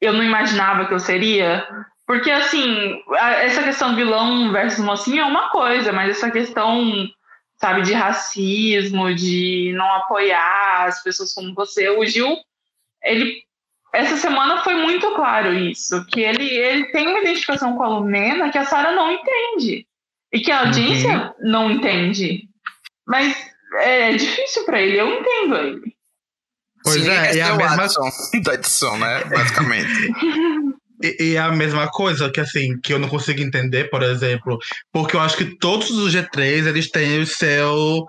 eu 0.02 0.14
não 0.14 0.24
imaginava 0.24 0.86
que 0.86 0.94
eu 0.94 1.00
seria? 1.00 1.68
Porque, 2.08 2.32
assim, 2.32 3.02
essa 3.42 3.64
questão 3.64 3.96
vilão 3.96 4.52
versus 4.52 4.84
mocinho 4.84 5.22
é 5.22 5.26
uma 5.26 5.50
coisa, 5.50 5.92
mas 5.92 6.18
essa 6.18 6.32
questão 6.32 7.08
sabe, 7.60 7.82
de 7.82 7.94
racismo, 7.94 9.14
de 9.14 9.74
não 9.76 9.92
apoiar 9.96 10.86
as 10.86 11.04
pessoas 11.04 11.34
como 11.34 11.54
você. 11.54 11.90
O 11.90 12.06
Gil, 12.06 12.38
ele 13.04 13.44
essa 13.94 14.18
semana 14.18 14.62
foi 14.64 14.76
muito 14.76 15.16
claro 15.16 15.54
isso, 15.54 16.06
que 16.06 16.22
ele, 16.22 16.46
ele 16.46 16.86
tem 16.92 17.08
uma 17.08 17.22
identificação 17.22 17.76
com 17.76 17.84
a 17.84 17.88
Lumena 17.88 18.52
que 18.52 18.58
a 18.58 18.66
Sara 18.66 18.92
não 18.92 19.12
entende 19.12 19.88
e 20.32 20.40
que 20.40 20.52
a 20.52 20.60
audiência 20.60 21.10
uhum. 21.10 21.50
não 21.50 21.72
entende. 21.72 22.48
Mas 23.08 23.36
é 23.80 24.12
difícil 24.14 24.64
para 24.66 24.80
ele, 24.80 25.00
eu 25.00 25.20
entendo 25.20 25.58
ele. 25.58 25.96
Pois 26.84 27.02
Sim, 27.02 27.10
é, 27.10 27.38
é 27.38 27.42
a 27.42 27.56
mesma 27.56 27.88
da 28.44 28.54
edição, 28.54 28.98
né, 28.98 29.24
basicamente. 29.26 29.90
E, 31.02 31.32
e, 31.32 31.36
é 31.36 31.40
a 31.40 31.52
mesma 31.52 31.88
coisa 31.88 32.30
que 32.30 32.40
assim, 32.40 32.80
que 32.82 32.94
eu 32.94 33.00
não 33.00 33.08
consigo 33.08 33.42
entender, 33.42 33.90
por 33.90 34.04
exemplo, 34.04 34.58
porque 34.92 35.16
eu 35.16 35.22
acho 35.22 35.38
que 35.38 35.58
todos 35.58 35.90
os 35.92 36.14
G3 36.14 36.68
eles 36.68 36.90
têm 36.90 37.20
o 37.22 37.26
seu 37.26 38.06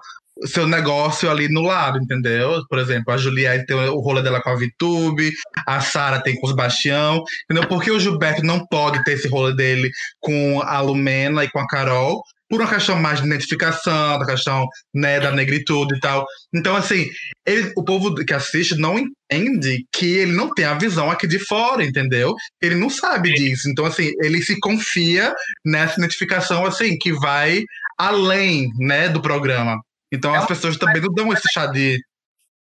seu 0.47 0.67
negócio 0.67 1.31
ali 1.31 1.49
no 1.49 1.61
lado, 1.61 1.99
entendeu? 1.99 2.63
Por 2.69 2.79
exemplo, 2.79 3.13
a 3.13 3.17
Juliette 3.17 3.67
tem 3.67 3.77
o 3.77 4.01
rolê 4.01 4.23
dela 4.23 4.41
com 4.41 4.51
a 4.51 4.57
VTube, 4.57 5.31
a 5.67 5.81
Sara 5.81 6.21
tem 6.23 6.35
com 6.37 6.47
os 6.47 6.55
Bastião, 6.55 7.23
entendeu? 7.45 7.69
Porque 7.69 7.91
o 7.91 8.01
Gilberto 8.01 8.43
não 8.43 8.67
pode 8.67 9.03
ter 9.05 9.13
esse 9.13 9.29
rolê 9.29 9.55
dele 9.55 9.91
com 10.19 10.63
a 10.63 10.81
Lumena 10.81 11.45
e 11.45 11.51
com 11.51 11.59
a 11.59 11.67
Carol, 11.67 12.23
por 12.51 12.61
uma 12.61 12.69
questão 12.69 12.97
mais 12.97 13.21
de 13.21 13.27
identificação, 13.29 14.19
da 14.19 14.27
questão 14.27 14.67
né, 14.93 15.21
da 15.21 15.31
negritude 15.31 15.95
e 15.95 16.01
tal. 16.01 16.27
Então, 16.53 16.75
assim, 16.75 17.07
ele, 17.47 17.73
o 17.77 17.85
povo 17.85 18.13
que 18.17 18.35
assiste 18.35 18.75
não 18.77 18.99
entende 18.99 19.87
que 19.93 20.19
ele 20.19 20.33
não 20.33 20.53
tem 20.53 20.65
a 20.65 20.75
visão 20.75 21.13
aqui 21.13 21.29
de 21.29 21.39
fora, 21.39 21.85
entendeu? 21.85 22.35
Ele 22.61 22.75
não 22.75 22.91
sabe 22.91 23.33
disso. 23.33 23.71
Então, 23.71 23.87
assim, 23.87 24.11
ele 24.21 24.43
se 24.43 24.59
confia 24.59 25.33
nessa 25.65 26.01
identificação, 26.01 26.67
assim, 26.67 26.99
que 26.99 27.13
vai 27.13 27.63
além, 27.97 28.69
né, 28.79 29.09
do 29.09 29.23
programa. 29.23 29.81
Então, 30.13 30.35
é 30.35 30.39
as 30.39 30.47
pessoas 30.47 30.77
também 30.77 31.01
não 31.01 31.15
dão 31.15 31.33
esse 31.33 31.49
chá 31.53 31.67
de... 31.67 32.03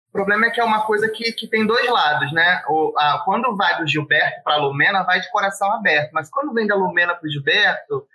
O 0.09 0.11
problema 0.11 0.47
é 0.47 0.49
que 0.49 0.59
é 0.59 0.63
uma 0.63 0.82
coisa 0.82 1.07
que, 1.07 1.32
que 1.32 1.47
tem 1.47 1.65
dois 1.65 1.88
lados, 1.89 2.34
né? 2.34 2.63
O, 2.67 2.91
a, 2.97 3.21
quando 3.23 3.55
vai 3.55 3.77
do 3.77 3.88
Gilberto 3.88 4.43
para 4.43 4.55
a 4.55 4.57
Lumena, 4.57 5.03
vai 5.03 5.21
de 5.21 5.32
coração 5.32 5.71
aberto. 5.71 6.09
Mas 6.11 6.30
quando 6.30 6.51
vem 6.51 6.65
da 6.67 6.75
Lumena 6.75 7.13
para 7.13 7.27
o 7.27 7.32
Gilberto, 7.32 8.07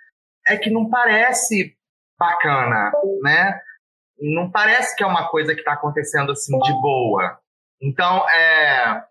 é 0.47 0.57
que 0.57 0.69
não 0.69 0.89
parece 0.89 1.75
bacana, 2.17 2.91
né? 3.21 3.59
Não 4.19 4.49
parece 4.49 4.95
que 4.95 5.03
é 5.03 5.07
uma 5.07 5.27
coisa 5.29 5.53
que 5.53 5.59
está 5.59 5.73
acontecendo 5.73 6.31
assim 6.31 6.57
de 6.59 6.71
boa. 6.81 7.37
Então, 7.81 8.27
é, 8.29 9.03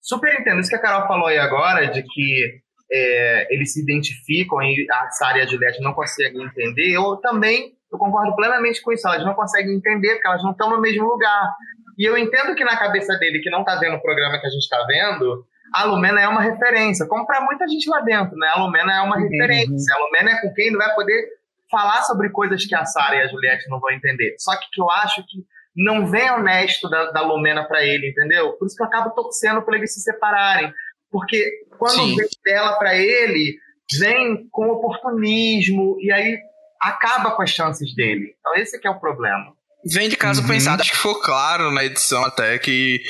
super 0.00 0.32
entendo 0.40 0.60
isso 0.60 0.70
que 0.70 0.76
a 0.76 0.80
Carol 0.80 1.06
falou 1.06 1.26
aí 1.26 1.38
agora, 1.38 1.86
de 1.88 2.02
que 2.02 2.62
é, 2.90 3.54
eles 3.54 3.72
se 3.72 3.82
identificam 3.82 4.62
e 4.62 4.86
a 4.90 5.10
Sara 5.10 5.38
e 5.38 5.42
a 5.42 5.46
Juliette 5.46 5.82
não 5.82 5.92
conseguem 5.92 6.42
entender. 6.42 6.92
Eu 6.92 7.16
também 7.16 7.76
eu 7.90 7.98
concordo 7.98 8.34
plenamente 8.34 8.82
com 8.82 8.92
isso. 8.92 9.06
Elas 9.06 9.24
não 9.24 9.34
conseguem 9.34 9.74
entender 9.74 10.14
porque 10.14 10.28
elas 10.28 10.42
não 10.42 10.52
estão 10.52 10.70
no 10.70 10.80
mesmo 10.80 11.06
lugar. 11.06 11.52
E 11.98 12.04
eu 12.04 12.16
entendo 12.16 12.54
que 12.54 12.64
na 12.64 12.76
cabeça 12.76 13.16
dele, 13.16 13.40
que 13.40 13.50
não 13.50 13.60
está 13.60 13.76
vendo 13.76 13.96
o 13.96 14.02
programa 14.02 14.38
que 14.38 14.46
a 14.46 14.50
gente 14.50 14.62
está 14.62 14.84
vendo, 14.86 15.46
a 15.72 15.84
Lumena 15.84 16.20
é 16.20 16.28
uma 16.28 16.40
referência, 16.40 17.06
como 17.06 17.26
para 17.26 17.40
muita 17.40 17.66
gente 17.68 17.88
lá 17.88 18.00
dentro, 18.00 18.36
né? 18.36 18.48
A 18.48 18.58
Lumena 18.58 18.94
é 18.94 19.00
uma 19.00 19.16
uhum. 19.16 19.22
referência. 19.22 19.94
A 19.94 19.98
Lumena 20.04 20.30
é 20.30 20.40
com 20.40 20.52
quem 20.54 20.68
ele 20.68 20.76
vai 20.76 20.94
poder 20.94 21.28
falar 21.70 22.02
sobre 22.02 22.30
coisas 22.30 22.64
que 22.64 22.74
a 22.74 22.84
Sara 22.84 23.16
e 23.16 23.22
a 23.22 23.28
Juliette 23.28 23.68
não 23.68 23.80
vão 23.80 23.90
entender. 23.90 24.34
Só 24.38 24.56
que, 24.56 24.66
que 24.72 24.80
eu 24.80 24.90
acho 24.90 25.22
que 25.26 25.44
não 25.76 26.06
vem 26.06 26.30
honesto 26.30 26.88
da, 26.88 27.10
da 27.10 27.20
Lumena 27.20 27.64
para 27.66 27.84
ele, 27.84 28.08
entendeu? 28.08 28.52
Por 28.54 28.66
isso 28.66 28.76
que 28.76 28.82
eu 28.82 28.86
acabo 28.86 29.10
torcendo 29.10 29.62
para 29.62 29.76
eles 29.76 29.92
se 29.92 30.00
separarem. 30.00 30.72
Porque 31.10 31.66
quando 31.78 31.96
Sim. 31.96 32.16
vem 32.16 32.28
dela 32.44 32.78
para 32.78 32.96
ele, 32.96 33.58
vem 33.98 34.48
com 34.50 34.68
oportunismo 34.68 35.96
e 36.00 36.10
aí 36.10 36.38
acaba 36.80 37.32
com 37.32 37.42
as 37.42 37.50
chances 37.50 37.94
dele. 37.94 38.34
Então 38.38 38.54
esse 38.54 38.80
que 38.80 38.86
é 38.86 38.90
o 38.90 39.00
problema. 39.00 39.54
Vem 39.84 40.08
de 40.08 40.16
caso 40.16 40.42
uhum. 40.42 40.48
pensado, 40.48 40.80
acho 40.80 40.90
que 40.90 40.96
ficou 40.96 41.20
claro 41.20 41.70
na 41.70 41.84
edição 41.84 42.24
até 42.24 42.58
que 42.58 43.02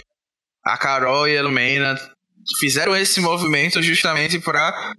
a 0.65 0.77
Carol 0.77 1.29
e 1.29 1.39
a 1.39 1.43
Lumena 1.43 1.97
fizeram 2.59 2.97
esse 2.97 3.21
movimento 3.21 3.83
justamente 3.83 4.39
para 4.39 4.95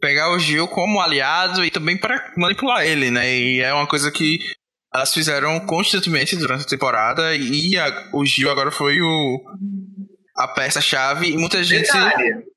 pegar 0.00 0.30
o 0.32 0.38
Gil 0.38 0.66
como 0.66 1.00
aliado 1.00 1.64
e 1.64 1.70
também 1.70 1.96
para 1.96 2.32
manipular 2.36 2.84
ele, 2.84 3.10
né? 3.10 3.32
E 3.32 3.60
é 3.60 3.72
uma 3.72 3.86
coisa 3.86 4.10
que 4.10 4.40
elas 4.92 5.14
fizeram 5.14 5.58
constantemente 5.60 6.36
durante 6.36 6.64
a 6.64 6.68
temporada 6.68 7.34
e 7.34 7.78
a, 7.78 8.10
o 8.12 8.26
Gil 8.26 8.50
agora 8.50 8.70
foi 8.70 9.00
o 9.00 9.40
a 10.36 10.48
peça-chave 10.48 11.30
e 11.30 11.38
muita 11.38 11.62
gente. 11.62 11.86
Detalhe. 11.86 12.52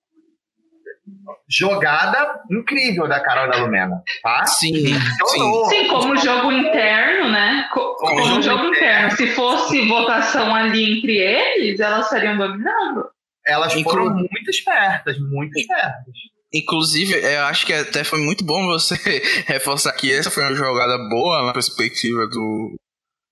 Jogada 1.48 2.42
incrível 2.50 3.08
da 3.08 3.20
Carol 3.20 3.52
da 3.52 3.58
Lumena, 3.58 4.02
tá? 4.24 4.48
Sim, 4.48 4.74
sim. 4.74 5.66
sim 5.70 5.88
como 5.88 6.18
jogo 6.18 6.52
interno, 6.52 7.30
né? 7.30 7.70
Como, 7.72 7.96
como 7.96 8.26
jogo, 8.26 8.42
jogo 8.42 8.66
interno. 8.66 9.08
interno. 9.08 9.12
Se 9.12 9.28
fosse 9.28 9.88
votação 9.88 10.56
ali 10.56 10.98
entre 10.98 11.18
eles, 11.18 11.80
elas 11.80 12.06
estariam 12.06 12.38
dominando. 12.38 13.15
Elas 13.46 13.76
Inclu... 13.76 13.92
foram 13.92 14.16
muito 14.16 14.50
espertas, 14.50 15.20
muito 15.20 15.58
espertas. 15.58 16.14
Inclusive, 16.54 17.14
eu 17.14 17.44
acho 17.44 17.66
que 17.66 17.74
até 17.74 18.04
foi 18.04 18.20
muito 18.20 18.44
bom 18.44 18.66
você 18.66 18.96
reforçar 19.46 19.92
que 19.94 20.12
essa 20.12 20.32
foi 20.32 20.44
uma 20.44 20.56
jogada 20.56 20.98
boa 21.10 21.46
na 21.46 21.54
perspectiva 21.54 22.28
do 22.28 22.76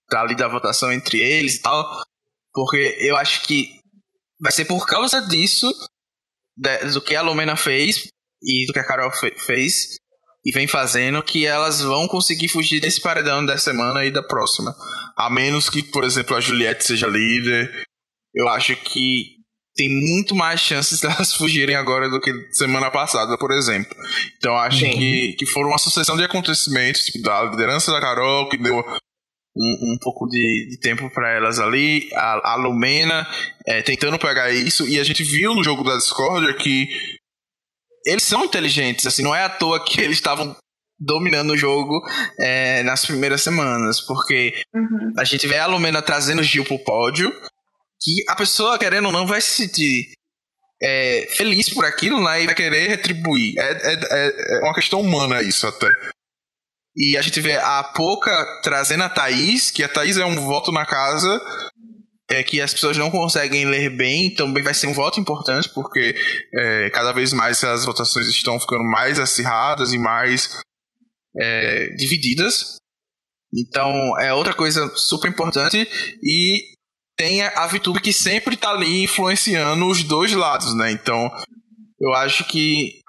dali 0.09 0.35
da 0.35 0.47
votação 0.47 0.91
entre 0.91 1.19
eles 1.19 1.55
e 1.55 1.61
tal, 1.61 2.03
porque 2.53 2.97
eu 2.99 3.15
acho 3.17 3.41
que 3.43 3.79
vai 4.39 4.51
ser 4.51 4.65
por 4.65 4.85
causa 4.85 5.21
disso, 5.21 5.71
do 6.93 7.01
que 7.01 7.15
a 7.15 7.21
Lumena 7.21 7.55
fez 7.55 8.07
e 8.43 8.65
do 8.67 8.73
que 8.73 8.79
a 8.79 8.85
Carol 8.85 9.11
fez 9.11 9.97
e 10.45 10.51
vem 10.51 10.67
fazendo, 10.67 11.23
que 11.23 11.45
elas 11.45 11.81
vão 11.81 12.07
conseguir 12.07 12.49
fugir 12.49 12.81
desse 12.81 13.01
paredão 13.01 13.45
da 13.45 13.57
semana 13.57 14.03
e 14.05 14.11
da 14.11 14.21
próxima. 14.21 14.75
A 15.15 15.29
menos 15.29 15.69
que, 15.69 15.81
por 15.81 16.03
exemplo, 16.03 16.35
a 16.35 16.41
Juliette 16.41 16.83
seja 16.83 17.07
líder. 17.07 17.71
Eu 18.35 18.49
acho 18.49 18.75
que 18.75 19.37
tem 19.75 19.89
muito 19.89 20.35
mais 20.35 20.59
chances 20.59 20.99
delas 21.01 21.33
fugirem 21.33 21.75
agora 21.75 22.09
do 22.09 22.19
que 22.19 22.31
semana 22.51 22.91
passada, 22.91 23.37
por 23.37 23.51
exemplo. 23.51 23.95
Então 24.37 24.55
acho 24.55 24.79
que, 24.79 25.33
que 25.33 25.45
foram 25.45 25.69
uma 25.69 25.77
sucessão 25.77 26.15
de 26.15 26.23
acontecimentos, 26.23 27.05
tipo, 27.05 27.23
da 27.23 27.43
liderança 27.43 27.91
da 27.91 28.01
Carol, 28.01 28.49
que 28.49 28.57
deu 28.57 28.83
um, 29.55 29.93
um 29.93 29.97
pouco 29.99 30.27
de, 30.27 30.67
de 30.69 30.79
tempo 30.79 31.09
para 31.09 31.29
elas 31.31 31.59
ali, 31.59 32.09
a, 32.13 32.53
a 32.53 32.55
Lumena 32.55 33.27
é, 33.65 33.81
tentando 33.81 34.17
pegar 34.17 34.51
isso, 34.51 34.87
e 34.87 34.99
a 34.99 35.03
gente 35.03 35.23
viu 35.23 35.53
no 35.53 35.63
jogo 35.63 35.83
da 35.83 35.95
Discord 35.95 36.55
que 36.55 36.87
eles 38.05 38.23
são 38.23 38.43
inteligentes, 38.43 39.05
assim, 39.05 39.23
não 39.23 39.33
é 39.33 39.43
à 39.43 39.49
toa 39.49 39.83
que 39.83 40.01
eles 40.01 40.17
estavam 40.17 40.55
dominando 40.99 41.51
o 41.51 41.57
jogo 41.57 42.01
é, 42.39 42.83
nas 42.83 43.05
primeiras 43.05 43.41
semanas, 43.41 44.01
porque 44.01 44.53
uhum. 44.73 45.13
a 45.17 45.23
gente 45.23 45.47
vê 45.47 45.57
a 45.57 45.67
Lumena 45.67 46.01
trazendo 46.01 46.39
o 46.39 46.43
Gil 46.43 46.63
pro 46.63 46.79
pódio, 46.79 47.33
que 48.03 48.23
a 48.27 48.35
pessoa, 48.35 48.77
querendo 48.77 49.05
ou 49.05 49.11
não, 49.11 49.25
vai 49.25 49.41
se 49.41 49.51
sentir 49.51 50.11
é, 50.81 51.27
feliz 51.31 51.69
por 51.69 51.85
aquilo, 51.85 52.21
né? 52.23 52.43
E 52.43 52.45
vai 52.45 52.55
querer 52.55 52.87
retribuir. 52.89 53.57
É, 53.57 53.71
é, 53.71 53.93
é, 53.93 54.57
é 54.57 54.59
uma 54.63 54.73
questão 54.73 54.99
humana 54.99 55.41
isso 55.41 55.65
até. 55.65 55.89
E 56.95 57.17
a 57.17 57.21
gente 57.21 57.39
vê 57.39 57.55
a 57.55 57.83
Poca 57.83 58.31
trazendo 58.61 59.03
a 59.03 59.09
Thaís, 59.09 59.71
que 59.71 59.83
a 59.83 59.89
Thaís 59.89 60.17
é 60.17 60.25
um 60.25 60.35
voto 60.35 60.71
na 60.71 60.85
casa 60.85 61.41
é 62.29 62.43
que 62.43 62.61
as 62.61 62.73
pessoas 62.73 62.97
não 62.97 63.11
conseguem 63.11 63.65
ler 63.65 63.89
bem, 63.89 64.33
também 64.33 64.63
vai 64.63 64.73
ser 64.73 64.87
um 64.87 64.93
voto 64.93 65.19
importante, 65.19 65.69
porque 65.69 66.15
é, 66.53 66.89
cada 66.89 67.11
vez 67.11 67.33
mais 67.33 67.63
as 67.63 67.85
votações 67.85 68.27
estão 68.27 68.59
ficando 68.59 68.83
mais 68.83 69.19
acirradas 69.19 69.93
e 69.93 69.97
mais 69.97 70.59
é, 71.37 71.89
divididas. 71.95 72.77
Então 73.53 74.19
é 74.19 74.33
outra 74.33 74.53
coisa 74.53 74.91
super 74.95 75.29
importante 75.29 75.87
e 76.23 76.72
tem 77.17 77.41
a 77.41 77.67
VTube 77.67 78.01
que 78.01 78.13
sempre 78.13 78.55
está 78.55 78.71
ali 78.71 79.03
influenciando 79.03 79.87
os 79.87 80.03
dois 80.03 80.33
lados, 80.33 80.75
né? 80.75 80.91
Então 80.91 81.29
eu 81.99 82.13
acho 82.13 82.43
que 82.45 82.99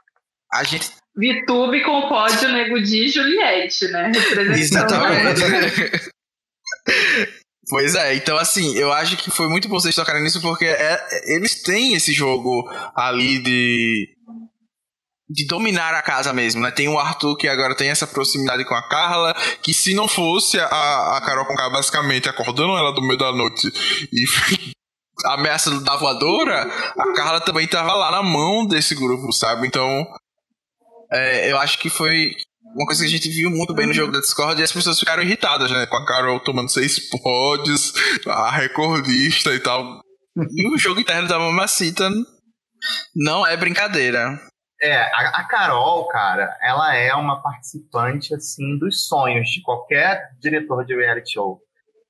a 0.52 0.62
gente 0.64 0.90
VTube 1.16 1.82
com 1.84 1.98
o 2.00 2.08
pódio 2.08 2.50
Nego 2.50 2.80
de 2.82 3.08
Juliette, 3.08 3.88
né? 3.88 4.12
Exatamente. 4.56 5.40
Pois 7.70 7.94
é, 7.94 8.14
então 8.14 8.36
assim, 8.36 8.76
eu 8.76 8.92
acho 8.92 9.16
que 9.16 9.30
foi 9.30 9.48
muito 9.48 9.68
bom 9.68 9.80
vocês 9.80 9.94
tocarem 9.94 10.22
nisso 10.22 10.40
porque 10.42 10.66
é, 10.66 11.00
eles 11.34 11.62
têm 11.62 11.94
esse 11.94 12.12
jogo 12.12 12.70
ali 12.94 13.38
de 13.38 14.06
de 15.28 15.46
dominar 15.46 15.94
a 15.94 16.02
casa 16.02 16.32
mesmo, 16.32 16.60
né? 16.60 16.70
Tem 16.70 16.88
o 16.88 16.98
Arthur 16.98 17.36
que 17.36 17.48
agora 17.48 17.74
tem 17.74 17.88
essa 17.88 18.06
proximidade 18.06 18.64
com 18.64 18.74
a 18.74 18.86
Carla, 18.88 19.34
que 19.62 19.72
se 19.72 19.94
não 19.94 20.06
fosse 20.06 20.58
a, 20.58 21.16
a 21.16 21.20
Carol 21.24 21.46
Conká 21.46 21.70
basicamente 21.70 22.28
acordando 22.28 22.76
ela 22.76 22.92
do 22.92 23.00
meio 23.00 23.18
da 23.18 23.32
noite 23.32 23.72
e 24.12 24.24
a 25.24 25.34
ameaça 25.34 25.80
da 25.80 25.96
voadora, 25.96 26.62
a 26.98 27.12
Carla 27.14 27.40
também 27.40 27.66
tava 27.66 27.94
lá 27.94 28.10
na 28.10 28.22
mão 28.22 28.66
desse 28.66 28.94
grupo, 28.94 29.32
sabe? 29.32 29.66
Então, 29.66 30.06
é, 31.10 31.50
eu 31.50 31.58
acho 31.58 31.78
que 31.78 31.88
foi 31.88 32.32
uma 32.74 32.86
coisa 32.86 33.02
que 33.02 33.06
a 33.06 33.10
gente 33.10 33.28
viu 33.30 33.50
muito 33.50 33.72
bem 33.72 33.86
no 33.86 33.94
jogo 33.94 34.12
da 34.12 34.20
Discord 34.20 34.60
e 34.60 34.64
as 34.64 34.72
pessoas 34.72 34.98
ficaram 34.98 35.22
irritadas, 35.22 35.70
né? 35.70 35.86
Com 35.86 35.96
a 35.96 36.04
Carol 36.04 36.40
tomando 36.40 36.70
seis 36.70 36.98
pods, 37.08 37.92
a 38.26 38.50
recordista 38.50 39.54
e 39.54 39.60
tal. 39.60 40.02
E 40.36 40.66
o 40.66 40.76
jogo 40.76 40.98
interno 40.98 41.28
da 41.28 41.38
Mamacita 41.38 42.10
não 43.14 43.46
é 43.46 43.56
brincadeira. 43.56 44.36
É, 44.82 44.96
a, 44.96 45.40
a, 45.40 45.44
Carol, 45.44 46.06
cara, 46.08 46.56
ela 46.60 46.94
é 46.94 47.14
uma 47.14 47.42
participante, 47.42 48.34
assim, 48.34 48.78
dos 48.78 49.06
sonhos 49.06 49.48
de 49.48 49.62
qualquer 49.62 50.30
diretor 50.40 50.84
de 50.84 50.94
reality 50.94 51.32
show. 51.32 51.60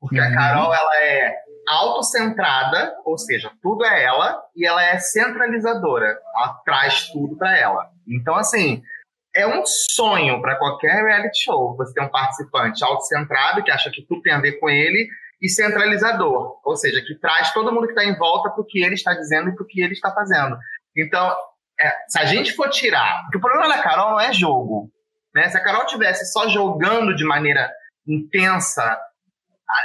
Porque 0.00 0.18
uhum. 0.18 0.26
a 0.26 0.34
Carol, 0.34 0.74
ela 0.74 0.96
é 0.96 1.36
autocentrada, 1.68 2.94
ou 3.04 3.16
seja, 3.16 3.50
tudo 3.62 3.84
é 3.84 4.04
ela, 4.04 4.42
e 4.56 4.66
ela 4.66 4.82
é 4.82 4.98
centralizadora. 4.98 6.18
Ela 6.36 6.54
traz 6.64 7.08
tudo 7.08 7.36
para 7.36 7.56
ela. 7.56 7.90
Então, 8.06 8.34
assim, 8.34 8.82
é 9.34 9.46
um 9.46 9.64
sonho 9.66 10.40
para 10.40 10.56
qualquer 10.56 11.04
reality 11.04 11.44
show 11.44 11.76
você 11.76 11.92
ter 11.92 12.02
um 12.02 12.08
participante 12.08 12.84
autocentrado 12.84 13.62
que 13.62 13.70
acha 13.70 13.90
que 13.90 14.02
tudo 14.02 14.22
tem 14.22 14.32
a 14.32 14.40
ver 14.40 14.60
com 14.60 14.70
ele 14.70 15.08
e 15.42 15.48
centralizador, 15.48 16.58
ou 16.64 16.76
seja, 16.76 17.02
que 17.02 17.14
traz 17.16 17.52
todo 17.52 17.72
mundo 17.72 17.86
que 17.86 17.92
está 17.92 18.04
em 18.04 18.16
volta 18.16 18.50
para 18.50 18.62
o 18.62 18.64
que 18.64 18.82
ele 18.82 18.94
está 18.94 19.12
dizendo 19.12 19.50
e 19.50 19.54
para 19.54 19.64
o 19.64 19.66
que 19.66 19.80
ele 19.82 19.92
está 19.92 20.12
fazendo. 20.12 20.56
Então, 20.96 21.34
é, 21.81 21.93
se 22.09 22.18
a 22.18 22.25
gente 22.25 22.55
for 22.55 22.68
tirar, 22.70 23.22
porque 23.22 23.39
o 23.39 23.41
problema 23.41 23.68
da 23.68 23.83
Carol 23.83 24.11
não 24.12 24.20
é 24.20 24.33
jogo, 24.33 24.91
né? 25.35 25.49
Se 25.49 25.57
a 25.57 25.62
Carol 25.62 25.87
tivesse 25.87 26.31
só 26.33 26.49
jogando 26.49 27.14
de 27.14 27.25
maneira 27.25 27.70
intensa, 28.07 28.99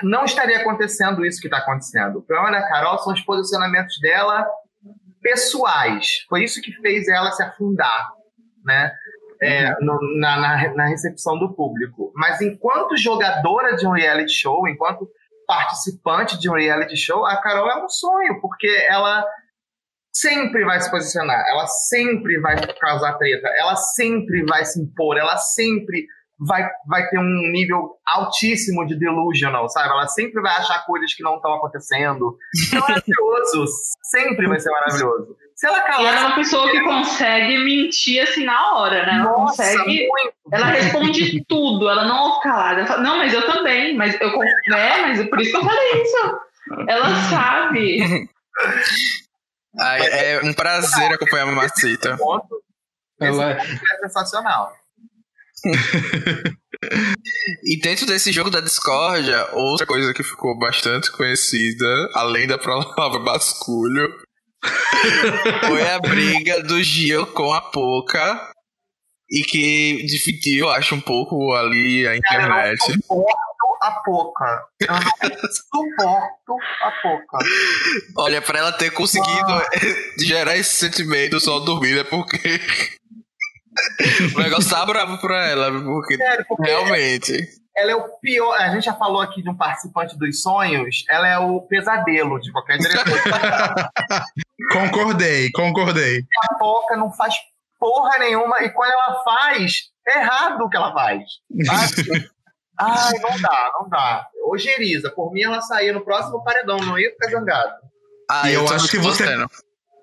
não 0.03 0.25
estaria 0.25 0.59
acontecendo 0.59 1.25
isso 1.25 1.41
que 1.41 1.47
está 1.47 1.59
acontecendo. 1.59 2.19
O 2.19 2.21
problema 2.21 2.51
da 2.51 2.67
Carol 2.67 2.97
são 2.99 3.13
os 3.13 3.21
posicionamentos 3.21 3.99
dela 3.99 4.47
pessoais. 5.21 6.25
Foi 6.29 6.43
isso 6.43 6.61
que 6.61 6.71
fez 6.81 7.07
ela 7.07 7.31
se 7.31 7.43
afundar, 7.43 8.09
né? 8.63 8.91
é, 9.41 9.73
no, 9.79 9.97
na, 10.19 10.37
na, 10.37 10.73
na, 10.75 10.85
recepção 10.87 11.37
do 11.39 11.53
público. 11.53 12.11
Mas 12.15 12.41
enquanto 12.41 12.97
jogadora 12.97 13.75
de 13.75 13.87
um 13.87 13.91
reality 13.91 14.33
show, 14.33 14.67
enquanto 14.67 15.09
participante 15.47 16.37
de 16.37 16.49
um 16.49 16.53
reality 16.53 16.97
show, 16.97 17.25
a 17.25 17.37
Carol 17.37 17.69
é 17.69 17.83
um 17.83 17.89
sonho, 17.89 18.39
porque 18.41 18.67
ela 18.87 19.25
sempre 20.21 20.65
vai 20.65 20.79
se 20.79 20.89
posicionar, 20.89 21.43
ela 21.49 21.67
sempre 21.67 22.39
vai 22.39 22.55
causar 22.79 23.17
treta, 23.17 23.47
ela 23.57 23.75
sempre 23.75 24.43
vai 24.45 24.65
se 24.65 24.81
impor, 24.81 25.17
ela 25.17 25.37
sempre 25.37 26.05
vai, 26.39 26.67
vai 26.87 27.07
ter 27.09 27.19
um 27.19 27.51
nível 27.51 27.97
altíssimo 28.07 28.85
de 28.85 28.97
delusional, 28.97 29.67
sabe? 29.69 29.89
Ela 29.89 30.07
sempre 30.07 30.41
vai 30.41 30.55
achar 30.55 30.85
coisas 30.85 31.13
que 31.13 31.21
não 31.21 31.35
estão 31.35 31.53
acontecendo. 31.53 32.37
É 32.73 32.79
maravilhoso, 32.79 33.65
sempre 34.09 34.47
vai 34.47 34.59
ser 34.59 34.71
maravilhoso. 34.71 35.35
Se 35.55 35.67
ela 35.67 35.81
calar. 35.81 36.13
ela 36.13 36.21
é 36.21 36.25
uma 36.27 36.35
pessoa 36.35 36.71
que 36.71 36.81
consegue 36.81 37.57
mentir 37.57 38.23
assim 38.23 38.45
na 38.45 38.77
hora, 38.77 39.05
né? 39.05 39.15
Ela 39.19 39.23
Nossa, 39.25 39.63
consegue. 39.63 40.07
Muito. 40.07 40.33
Ela 40.53 40.65
responde 40.67 41.45
tudo, 41.45 41.89
ela 41.89 42.05
não 42.05 42.35
fica 42.35 42.49
calada. 42.49 42.79
Ela 42.79 42.87
fala, 42.87 43.03
não, 43.03 43.17
mas 43.17 43.33
eu 43.33 43.45
também, 43.45 43.95
mas 43.97 44.17
eu. 44.21 44.29
É, 44.73 45.01
mas 45.01 45.29
por 45.29 45.41
isso 45.41 45.51
que 45.51 45.57
eu 45.57 45.65
falei 45.65 46.01
isso. 46.01 46.39
Ela 46.87 47.15
sabe. 47.29 48.29
Ai, 49.77 50.01
é 50.01 50.41
um 50.43 50.53
prazer 50.53 51.11
acompanhar 51.13 51.43
a 51.43 51.47
Mamacita. 51.47 52.17
Ela 53.19 53.51
é 53.51 53.77
sensacional. 54.01 54.73
e 57.63 57.79
dentro 57.81 58.05
desse 58.05 58.31
jogo 58.31 58.49
da 58.49 58.61
discórdia, 58.61 59.45
outra 59.53 59.85
coisa 59.85 60.13
que 60.13 60.23
ficou 60.23 60.57
bastante 60.57 61.11
conhecida, 61.11 61.85
além 62.13 62.47
da 62.47 62.57
palavra 62.57 63.19
basculho, 63.19 64.09
foi 65.67 65.87
a 65.89 65.99
briga 65.99 66.63
do 66.63 66.81
Gil 66.81 67.27
com 67.27 67.53
a 67.53 67.61
Poca 67.61 68.51
e 69.29 69.43
que 69.43 70.05
dividiu, 70.05 70.69
acho, 70.69 70.95
um 70.95 71.01
pouco 71.01 71.53
ali 71.53 72.07
a 72.07 72.15
internet. 72.15 72.81
suporto 72.93 73.48
a 73.81 73.91
Poca. 74.03 74.65
Eu 74.79 74.87
não 74.93 75.51
suporto 75.51 76.57
a 76.83 76.91
Poca. 77.01 77.37
Olha, 78.17 78.41
pra 78.41 78.59
ela 78.59 78.71
ter 78.71 78.91
conseguido 78.91 79.51
ah. 79.51 79.69
gerar 80.25 80.55
esse 80.57 80.71
sentimento 80.71 81.39
só 81.39 81.59
dormir 81.59 81.97
é 81.97 82.03
porque 82.03 82.59
o 84.35 84.39
negócio 84.39 84.69
tá 84.69 84.85
bravo 84.85 85.19
pra 85.19 85.47
ela, 85.47 85.71
porque, 85.71 86.17
Sério, 86.17 86.45
porque 86.47 86.69
realmente. 86.69 87.59
Ela 87.75 87.91
é 87.91 87.95
o 87.95 88.09
pior. 88.19 88.53
A 88.55 88.69
gente 88.71 88.85
já 88.85 88.93
falou 88.93 89.21
aqui 89.21 89.41
de 89.41 89.49
um 89.49 89.55
participante 89.55 90.17
dos 90.17 90.41
sonhos. 90.41 91.05
Ela 91.09 91.27
é 91.27 91.39
o 91.39 91.61
pesadelo 91.61 92.39
de 92.41 92.51
qualquer 92.51 92.77
diretor. 92.77 93.05
concordei, 94.73 95.49
concordei. 95.51 96.23
A 96.49 96.55
Poca 96.55 96.97
não 96.97 97.11
faz 97.13 97.35
porra 97.79 98.17
nenhuma. 98.19 98.61
E 98.63 98.69
quando 98.71 98.91
ela 98.91 99.23
faz, 99.23 99.83
é 100.05 100.19
errado 100.19 100.65
o 100.65 100.69
que 100.69 100.75
ela 100.75 100.91
faz. 100.91 101.23
Ai, 102.79 103.13
não 103.19 103.41
dá, 103.41 103.71
não 103.79 103.89
dá. 103.89 104.27
Ojeriza, 104.45 105.11
por 105.11 105.31
mim 105.31 105.43
ela 105.43 105.61
saía 105.61 105.91
no 105.91 106.03
próximo 106.03 106.43
paredão, 106.43 106.77
não 106.77 106.97
ia 106.97 107.11
ficar 107.11 107.29
zangado. 107.29 107.73
Ah, 108.29 108.49
eu, 108.49 108.65
eu 108.65 108.73
acho 108.73 108.87
que 108.87 108.97
você. 108.97 109.25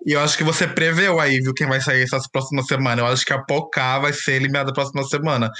E 0.06 0.12
eu 0.12 0.20
acho 0.20 0.36
que 0.36 0.44
você 0.44 0.68
preveu 0.68 1.18
aí, 1.18 1.40
viu, 1.40 1.52
quem 1.52 1.66
vai 1.66 1.80
sair 1.80 2.02
essas 2.02 2.28
próximas 2.28 2.66
semanas. 2.66 2.98
Eu 2.98 3.06
acho 3.06 3.24
que 3.24 3.32
a 3.32 3.42
Pocá 3.42 3.98
vai 3.98 4.12
ser 4.12 4.34
eliminada 4.34 4.68
na 4.68 4.74
próxima 4.74 5.02
semana. 5.04 5.50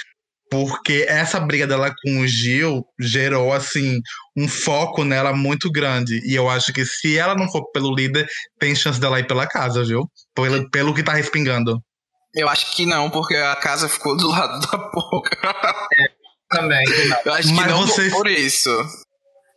Porque 0.49 1.05
essa 1.09 1.39
briga 1.39 1.67
dela 1.67 1.93
com 2.01 2.21
o 2.21 2.27
Gil 2.27 2.85
gerou, 2.97 3.51
assim, 3.51 3.99
um 4.37 4.47
foco 4.47 5.03
nela 5.03 5.33
muito 5.33 5.69
grande. 5.69 6.21
E 6.25 6.33
eu 6.33 6.49
acho 6.49 6.71
que 6.71 6.85
se 6.85 7.17
ela 7.17 7.35
não 7.35 7.51
for 7.51 7.69
pelo 7.71 7.93
líder, 7.93 8.25
tem 8.57 8.73
chance 8.73 8.99
dela 8.99 9.19
ir 9.19 9.27
pela 9.27 9.45
casa, 9.45 9.83
viu? 9.83 10.09
Pelo, 10.33 10.69
pelo 10.69 10.93
que 10.93 11.03
tá 11.03 11.13
respingando. 11.13 11.81
Eu 12.33 12.47
acho 12.47 12.73
que 12.75 12.85
não, 12.85 13.09
porque 13.09 13.35
a 13.35 13.55
casa 13.55 13.89
ficou 13.89 14.15
do 14.15 14.29
lado 14.29 14.59
da 14.67 14.77
Poca. 14.77 15.37
É, 15.93 16.05
também. 16.49 16.83
Eu 17.25 17.33
acho 17.33 17.47
que 17.47 17.53
Mas 17.53 17.67
não 17.67 17.85
vocês... 17.85 18.13
por 18.13 18.27
isso. 18.27 18.69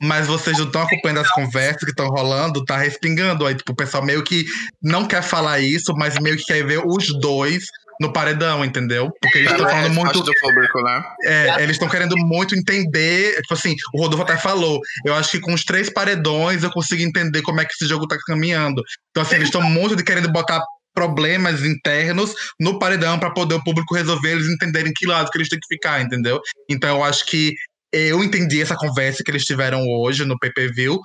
Mas 0.02 0.26
vocês 0.26 0.56
não 0.56 0.66
estão 0.66 0.82
acompanhando 0.82 1.20
as 1.20 1.30
conversas 1.30 1.84
que 1.84 1.90
estão 1.90 2.08
rolando, 2.08 2.64
tá 2.64 2.78
respingando. 2.78 3.46
Aí, 3.46 3.54
tipo, 3.54 3.72
o 3.72 3.76
pessoal 3.76 4.02
meio 4.02 4.22
que 4.24 4.46
não 4.82 5.06
quer 5.06 5.22
falar 5.22 5.60
isso, 5.60 5.92
mas 5.94 6.18
meio 6.18 6.38
que 6.38 6.44
quer 6.44 6.64
ver 6.64 6.82
os 6.86 7.08
dois 7.20 7.66
no 8.00 8.10
paredão, 8.10 8.64
entendeu? 8.64 9.12
Porque 9.20 9.38
eles 9.38 9.50
estão 9.50 9.68
é, 9.68 9.70
falando 9.70 9.94
muito. 9.94 10.22
Do 10.22 10.32
público, 10.40 10.82
né? 10.82 11.04
É, 11.22 11.62
eles 11.62 11.72
estão 11.72 11.86
querendo 11.86 12.16
muito 12.16 12.56
entender. 12.56 13.34
Tipo 13.42 13.52
assim, 13.52 13.76
o 13.92 14.00
Rodolfo 14.00 14.22
até 14.22 14.38
falou. 14.38 14.80
Eu 15.04 15.14
acho 15.14 15.32
que 15.32 15.40
com 15.40 15.52
os 15.52 15.64
três 15.64 15.90
paredões 15.90 16.62
eu 16.62 16.70
consigo 16.70 17.02
entender 17.02 17.42
como 17.42 17.60
é 17.60 17.66
que 17.66 17.74
esse 17.74 17.86
jogo 17.86 18.08
tá 18.08 18.16
caminhando. 18.26 18.82
Então, 19.10 19.22
assim, 19.22 19.34
eles 19.34 19.48
estão 19.48 19.62
muito 19.62 20.02
querendo 20.02 20.32
botar 20.32 20.62
problemas 21.00 21.64
internos 21.64 22.34
no 22.60 22.78
paredão 22.78 23.18
para 23.18 23.30
poder 23.30 23.54
o 23.54 23.64
público 23.64 23.94
resolver, 23.94 24.32
eles 24.32 24.48
entenderem 24.48 24.92
que 24.94 25.06
lado 25.06 25.30
que 25.30 25.38
eles 25.38 25.48
têm 25.48 25.58
que 25.58 25.74
ficar, 25.74 26.02
entendeu? 26.02 26.38
Então 26.68 26.98
eu 26.98 27.02
acho 27.02 27.24
que 27.24 27.54
eu 27.90 28.22
entendi 28.22 28.60
essa 28.60 28.76
conversa 28.76 29.24
que 29.24 29.30
eles 29.30 29.44
tiveram 29.44 29.82
hoje 29.86 30.26
no 30.26 30.38
PPV 30.38 30.98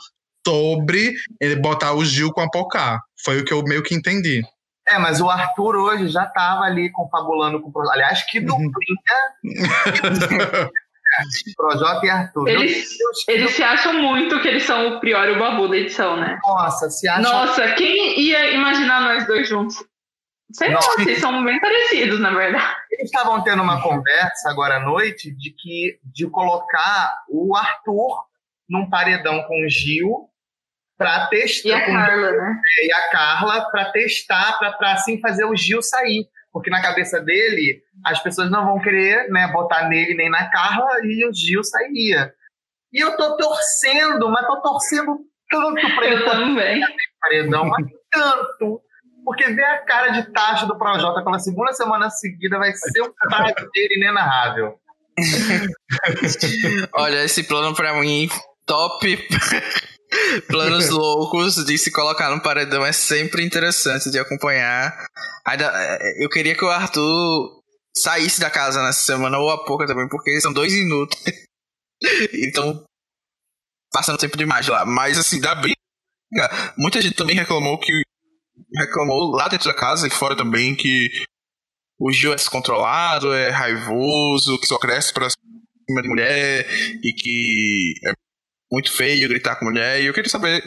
sobre 0.45 1.13
ele 1.39 1.55
botar 1.55 1.93
o 1.93 2.03
Gil 2.03 2.31
com 2.33 2.41
a 2.41 2.49
Pocá. 2.49 2.99
Foi 3.23 3.39
o 3.39 3.45
que 3.45 3.53
eu 3.53 3.63
meio 3.63 3.81
que 3.81 3.95
entendi. 3.95 4.41
É, 4.87 4.99
mas 4.99 5.21
o 5.21 5.29
Arthur 5.29 5.77
hoje 5.77 6.09
já 6.09 6.25
estava 6.25 6.65
ali 6.65 6.91
confabulando 6.91 7.61
com 7.61 7.71
o 7.73 7.91
Aliás, 7.91 8.23
que 8.29 8.39
duplinha. 8.41 8.69
Projota 11.55 12.05
e 12.05 12.09
Arthur. 12.09 12.47
Eles, 12.47 12.87
eles 13.27 13.51
se 13.51 13.63
acham 13.63 13.93
muito 13.93 14.39
que 14.41 14.47
eles 14.47 14.63
são 14.63 14.87
o 14.95 14.99
Prior 14.99 15.27
e 15.27 15.31
o 15.31 15.39
Babu 15.39 15.67
da 15.67 15.77
edição, 15.77 16.17
né? 16.17 16.39
Nossa, 16.43 16.89
se 16.89 17.07
acham. 17.07 17.23
Nossa, 17.23 17.73
quem 17.73 18.19
ia 18.19 18.51
imaginar 18.51 19.01
nós 19.01 19.25
dois 19.27 19.47
juntos? 19.47 19.77
Sei 20.51 20.69
lá, 20.69 20.79
vocês 20.79 21.19
são 21.19 21.43
bem 21.43 21.59
parecidos, 21.59 22.19
na 22.19 22.31
verdade. 22.31 22.63
Eles 22.91 23.05
estavam 23.05 23.43
tendo 23.43 23.63
uma 23.63 23.81
conversa 23.81 24.49
agora 24.49 24.75
à 24.75 24.79
noite 24.79 25.31
de 25.31 25.51
que 25.51 25.99
de 26.03 26.29
colocar 26.29 27.23
o 27.29 27.55
Arthur 27.55 28.25
num 28.69 28.89
paredão 28.89 29.43
com 29.43 29.65
o 29.65 29.69
Gil 29.69 30.29
para 30.97 31.27
testar. 31.27 31.69
E 31.69 31.73
a 31.73 31.85
Carla, 31.85 32.31
né? 32.31 32.61
E 32.83 32.93
a 32.93 33.09
Carla 33.09 33.69
para 33.69 33.91
testar, 33.91 34.57
para 34.59 34.93
assim 34.93 35.19
fazer 35.19 35.45
o 35.45 35.55
Gil 35.55 35.81
sair. 35.81 36.27
Porque 36.55 36.69
na 36.69 36.81
cabeça 36.81 37.19
dele, 37.19 37.83
as 38.05 38.23
pessoas 38.23 38.49
não 38.49 38.65
vão 38.65 38.79
querer 38.79 39.27
né, 39.27 39.51
botar 39.51 39.89
nele 39.89 40.15
nem 40.15 40.29
na 40.29 40.49
Carla 40.49 41.01
e 41.03 41.27
o 41.27 41.33
Gil 41.33 41.61
sairia. 41.65 42.33
E 42.93 43.03
eu 43.03 43.17
tô 43.17 43.35
torcendo, 43.35 44.29
mas 44.29 44.47
tô 44.47 44.61
torcendo 44.61 45.19
tanto 45.49 45.95
para 45.95 46.05
ele. 46.07 46.15
Eu 46.15 46.25
também. 46.25 46.81
Paredão, 47.19 47.65
mas 47.65 47.85
tanto. 48.09 48.81
Porque 49.25 49.43
ver 49.51 49.65
a 49.65 49.79
cara 49.79 50.11
de 50.11 50.31
taxa 50.31 50.65
do 50.65 50.77
Projota 50.77 51.25
pela 51.25 51.39
segunda 51.39 51.73
semana 51.73 52.09
seguida 52.09 52.57
vai 52.57 52.71
ser 52.71 53.01
um 53.01 53.11
prazer 53.11 53.91
inenarrável. 53.91 54.79
Olha, 56.95 57.21
esse 57.25 57.43
plano 57.43 57.75
para 57.75 57.99
mim, 57.99 58.29
top 58.65 59.27
Planos 60.47 60.89
loucos 60.89 61.55
de 61.65 61.77
se 61.77 61.91
colocar 61.91 62.29
no 62.29 62.41
paredão 62.41 62.85
é 62.85 62.91
sempre 62.91 63.43
interessante 63.43 64.09
de 64.09 64.19
acompanhar. 64.19 65.07
Ainda, 65.45 65.71
é, 65.73 66.23
eu 66.23 66.29
queria 66.29 66.55
que 66.55 66.63
o 66.63 66.69
Arthur 66.69 67.61
saísse 67.95 68.39
da 68.39 68.49
casa 68.49 68.83
nessa 68.83 69.03
semana 69.03 69.37
ou 69.37 69.49
a 69.49 69.63
pouco 69.65 69.85
também, 69.85 70.07
porque 70.07 70.39
são 70.41 70.53
dois 70.53 70.73
minutos. 70.73 71.19
então, 72.33 72.83
passando 73.91 74.17
tempo 74.17 74.37
demais 74.37 74.67
lá. 74.67 74.85
Mas 74.85 75.17
assim, 75.17 75.39
dá 75.39 75.55
briga. 75.55 75.75
Muita 76.77 77.01
gente 77.01 77.15
também 77.15 77.35
reclamou 77.35 77.77
que. 77.79 77.91
Reclamou 78.77 79.31
lá 79.31 79.47
dentro 79.47 79.67
da 79.67 79.73
casa 79.73 80.07
e 80.07 80.09
fora 80.09 80.35
também 80.35 80.75
que 80.75 81.09
o 81.99 82.11
Gil 82.11 82.33
é 82.33 82.35
descontrolado, 82.35 83.33
é 83.33 83.49
raivoso, 83.49 84.59
que 84.59 84.67
só 84.67 84.77
cresce 84.77 85.13
pra 85.13 85.29
cima 85.29 86.01
de 86.01 86.07
mulher 86.07 86.67
e 87.03 87.13
que 87.13 87.93
é 88.05 88.13
muito 88.71 88.91
feio 88.91 89.29
gritar 89.29 89.55
com 89.55 89.65
mulher. 89.65 90.01
E 90.01 90.05
eu 90.05 90.13
queria 90.13 90.29
saber 90.29 90.63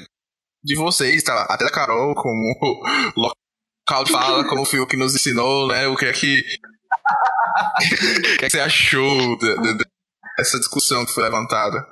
de 0.62 0.74
vocês, 0.74 1.22
tá? 1.22 1.46
até 1.48 1.64
da 1.64 1.70
Carol, 1.70 2.14
como 2.14 2.54
local 3.16 4.04
de 4.04 4.12
fala, 4.12 4.46
como 4.48 4.64
foi 4.64 4.80
o 4.80 4.86
que 4.86 4.96
nos 4.96 5.14
ensinou, 5.14 5.68
né? 5.68 5.86
O 5.86 5.96
que 5.96 6.06
é 6.06 6.12
que. 6.12 6.40
o 8.34 8.38
que, 8.38 8.44
é 8.44 8.48
que 8.48 8.50
você 8.50 8.60
achou 8.60 9.38
dessa 9.38 10.58
discussão 10.58 11.04
que 11.04 11.12
foi 11.12 11.24
levantada? 11.24 11.86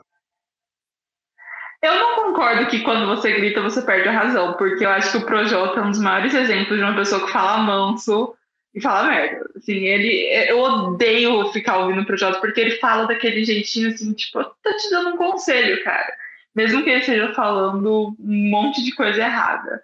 Eu 1.83 1.95
não 1.95 2.17
concordo 2.17 2.69
que 2.69 2.83
quando 2.83 3.07
você 3.07 3.33
grita 3.33 3.63
você 3.63 3.83
perde 3.83 4.09
a 4.09 4.13
razão, 4.13 4.55
porque 4.55 4.85
eu 4.85 4.91
acho 4.91 5.13
que 5.13 5.19
o 5.19 5.27
Projota 5.27 5.81
é 5.81 5.83
um 5.83 5.91
dos 5.91 6.01
maiores 6.01 6.35
exemplos 6.35 6.77
de 6.79 6.83
uma 6.83 6.97
pessoa 6.97 7.25
que 7.25 7.33
fala 7.33 7.59
manso 7.59 8.35
e 8.77 8.81
fala 8.81 9.09
merda. 9.09 9.51
Assim, 9.57 9.73
ele, 9.73 10.29
eu 10.51 10.61
odeio 10.61 11.51
ficar 11.51 11.79
ouvindo 11.79 12.03
o 12.03 12.07
Projota 12.07 12.39
porque 12.39 12.61
ele 12.61 12.73
fala 12.73 13.07
daquele 13.07 13.43
jeitinho 13.43 13.89
assim, 13.89 14.13
tipo, 14.13 14.45
tá 14.45 14.77
te 14.77 14.91
dando 14.91 15.15
um 15.15 15.17
conselho, 15.17 15.83
cara. 15.83 16.13
Mesmo 16.55 16.85
que 16.85 16.91
ele 16.91 17.01
esteja 17.01 17.33
falando 17.33 18.15
um 18.21 18.51
monte 18.51 18.85
de 18.85 18.95
coisa 18.95 19.23
errada. 19.23 19.83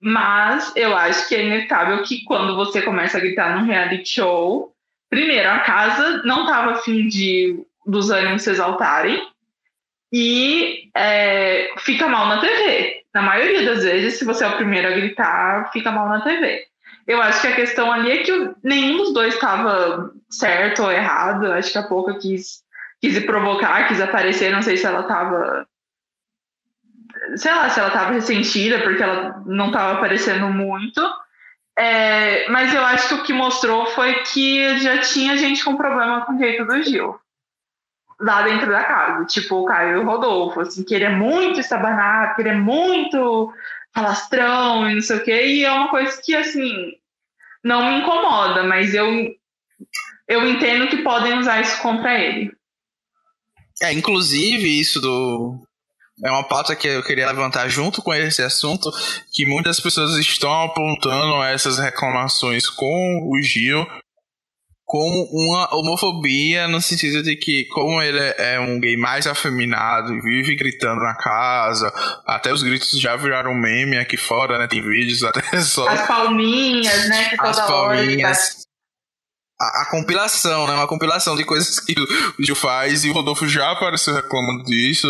Mas 0.00 0.74
eu 0.74 0.94
acho 0.96 1.28
que 1.28 1.36
é 1.36 1.44
inevitável 1.44 2.02
que 2.02 2.24
quando 2.24 2.56
você 2.56 2.82
começa 2.82 3.16
a 3.16 3.20
gritar 3.20 3.56
num 3.56 3.66
reality 3.66 4.08
show, 4.08 4.74
primeiro, 5.08 5.48
a 5.48 5.60
casa 5.60 6.22
não 6.24 6.46
tava 6.46 6.72
afim 6.72 7.06
de 7.08 7.64
dos 7.86 8.10
ânimos 8.10 8.42
se 8.42 8.50
exaltarem 8.50 9.24
e 10.12 10.90
é, 10.96 11.70
fica 11.78 12.08
mal 12.08 12.26
na 12.26 12.40
TV. 12.40 13.04
Na 13.14 13.22
maioria 13.22 13.64
das 13.64 13.84
vezes, 13.84 14.18
se 14.18 14.24
você 14.24 14.44
é 14.44 14.48
o 14.48 14.56
primeiro 14.56 14.88
a 14.88 14.90
gritar, 14.90 15.70
fica 15.72 15.92
mal 15.92 16.08
na 16.08 16.22
TV. 16.22 16.66
Eu 17.06 17.22
acho 17.22 17.40
que 17.40 17.46
a 17.46 17.54
questão 17.54 17.92
ali 17.92 18.10
é 18.10 18.22
que 18.24 18.54
nenhum 18.64 18.98
dos 18.98 19.14
dois 19.14 19.34
estava 19.34 20.10
certo 20.28 20.82
ou 20.82 20.90
errado. 20.90 21.52
Acho 21.52 21.70
que 21.70 21.78
a 21.78 21.86
Pouca 21.86 22.18
quis, 22.18 22.64
quis 23.00 23.24
provocar, 23.24 23.86
quis 23.86 24.00
aparecer. 24.00 24.50
Não 24.50 24.62
sei 24.62 24.76
se 24.76 24.86
ela 24.86 25.00
estava. 25.00 25.66
Sei 27.36 27.52
lá, 27.52 27.68
se 27.68 27.78
ela 27.78 27.88
estava 27.88 28.12
ressentida 28.12 28.80
porque 28.80 29.02
ela 29.02 29.40
não 29.46 29.68
estava 29.68 29.92
aparecendo 29.98 30.48
muito. 30.48 31.00
É, 31.78 32.48
mas 32.48 32.74
eu 32.74 32.84
acho 32.84 33.08
que 33.08 33.14
o 33.14 33.22
que 33.22 33.32
mostrou 33.32 33.86
foi 33.86 34.14
que 34.24 34.78
já 34.78 34.98
tinha 34.98 35.36
gente 35.36 35.62
com 35.64 35.76
problema 35.76 36.24
com 36.24 36.34
o 36.34 36.38
jeito 36.38 36.64
do 36.64 36.82
Gil. 36.82 37.20
Lá 38.18 38.42
dentro 38.42 38.68
da 38.68 38.82
casa. 38.82 39.24
Tipo 39.26 39.60
o 39.60 39.64
Caio 39.64 39.98
e 39.98 40.00
o 40.00 40.04
Rodolfo. 40.04 40.60
Assim, 40.60 40.82
que 40.82 40.94
ele 40.94 41.04
é 41.04 41.10
muito 41.10 41.60
estabanado, 41.60 42.34
que 42.34 42.42
ele 42.42 42.48
é 42.48 42.54
muito 42.54 43.52
falastrão 43.96 44.90
e 44.90 44.94
não 44.94 45.00
sei 45.00 45.16
o 45.16 45.24
quê, 45.24 45.46
e 45.46 45.64
é 45.64 45.72
uma 45.72 45.88
coisa 45.88 46.20
que, 46.22 46.34
assim, 46.34 46.92
não 47.64 47.82
me 47.82 48.00
incomoda, 48.02 48.62
mas 48.62 48.94
eu, 48.94 49.06
eu 50.28 50.46
entendo 50.46 50.88
que 50.88 51.02
podem 51.02 51.38
usar 51.38 51.62
isso 51.62 51.80
contra 51.80 52.14
ele. 52.20 52.52
É, 53.82 53.92
inclusive, 53.92 54.78
isso 54.78 55.00
do. 55.00 55.58
É 56.24 56.30
uma 56.30 56.44
pauta 56.44 56.76
que 56.76 56.88
eu 56.88 57.02
queria 57.02 57.26
levantar 57.26 57.68
junto 57.68 58.02
com 58.02 58.12
esse 58.12 58.42
assunto, 58.42 58.90
que 59.32 59.46
muitas 59.46 59.80
pessoas 59.80 60.16
estão 60.18 60.62
apontando 60.62 61.42
essas 61.42 61.78
reclamações 61.78 62.68
com 62.68 63.30
o 63.30 63.42
Gil 63.42 63.86
como 64.86 65.28
uma 65.32 65.74
homofobia 65.74 66.68
no 66.68 66.80
sentido 66.80 67.20
de 67.20 67.34
que 67.34 67.64
como 67.66 68.00
ele 68.00 68.20
é 68.38 68.60
um 68.60 68.78
gay 68.78 68.96
mais 68.96 69.26
afeminado 69.26 70.14
e 70.14 70.20
vive 70.20 70.54
gritando 70.54 71.00
na 71.00 71.16
casa, 71.16 71.92
até 72.24 72.52
os 72.52 72.62
gritos 72.62 72.92
já 72.92 73.16
viraram 73.16 73.52
meme 73.52 73.98
aqui 73.98 74.16
fora, 74.16 74.58
né? 74.58 74.68
Tem 74.68 74.80
vídeos 74.80 75.24
até 75.24 75.42
só. 75.60 75.88
As 75.88 76.06
palminhas, 76.06 77.08
né? 77.08 77.30
Que 77.30 77.40
As 77.40 77.66
palminhas. 77.66 78.66
A, 79.60 79.82
a, 79.82 79.90
compilação, 79.90 80.68
né? 80.68 80.74
Uma 80.74 80.86
compilação 80.86 81.34
de 81.34 81.44
coisas 81.44 81.80
que 81.80 81.94
o 82.38 82.42
Gil 82.44 82.54
faz 82.54 83.04
e 83.04 83.10
o 83.10 83.12
Rodolfo 83.12 83.48
já 83.48 83.72
apareceu 83.72 84.14
reclamando 84.14 84.62
disso. 84.64 85.08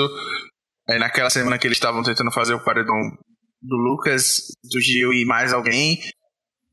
Aí 0.88 0.98
naquela 0.98 1.28
semana 1.28 1.58
que 1.58 1.66
eles 1.66 1.76
estavam 1.76 2.02
tentando 2.02 2.32
fazer 2.32 2.54
o 2.54 2.64
paredão 2.64 2.96
do 3.60 3.76
Lucas, 3.76 4.40
do 4.72 4.80
Gil 4.80 5.12
e 5.12 5.26
mais 5.26 5.52
alguém, 5.52 6.00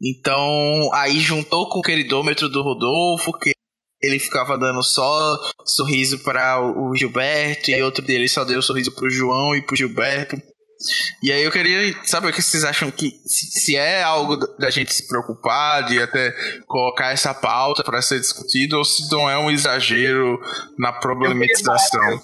então, 0.04 0.90
aí 0.94 1.20
juntou 1.20 1.70
com 1.70 1.80
o 1.80 1.82
queridômetro 1.82 2.50
do 2.50 2.62
Rodolfo, 2.62 3.32
que 3.40 3.54
ele 4.02 4.20
ficava 4.20 4.58
dando 4.58 4.84
só 4.84 5.40
sorriso 5.66 6.20
para 6.20 6.60
o 6.60 6.94
Gilberto, 6.94 7.72
e 7.72 7.82
outro 7.82 8.04
dele 8.04 8.28
só 8.28 8.44
deu 8.44 8.62
sorriso 8.62 8.92
para 8.92 9.06
o 9.06 9.10
João 9.10 9.56
e 9.56 9.62
para 9.62 9.74
o 9.74 9.78
Gilberto. 9.78 10.36
E 11.24 11.32
aí 11.32 11.42
eu 11.42 11.52
queria 11.52 11.96
saber 12.04 12.28
o 12.28 12.34
que 12.34 12.42
vocês 12.42 12.66
acham 12.66 12.92
que 12.92 13.12
se 13.26 13.78
é 13.78 14.04
algo 14.04 14.36
da 14.58 14.70
gente 14.70 14.94
se 14.94 15.08
preocupar, 15.08 15.86
de 15.86 16.02
até 16.02 16.34
colocar 16.68 17.12
essa 17.12 17.34
pauta 17.34 17.82
para 17.82 18.02
ser 18.02 18.20
discutido, 18.20 18.78
ou 18.78 18.84
se 18.84 19.10
não 19.10 19.30
é 19.30 19.38
um 19.38 19.50
exagero 19.50 20.38
na 20.78 20.92
problematização. 20.92 22.22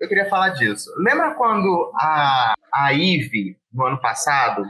Eu 0.00 0.08
queria 0.08 0.28
falar 0.28 0.50
disso. 0.50 0.90
Lembra 0.98 1.34
quando 1.34 1.92
a, 1.94 2.54
a 2.74 2.92
Ive, 2.92 3.56
no 3.72 3.86
ano 3.86 4.00
passado, 4.00 4.62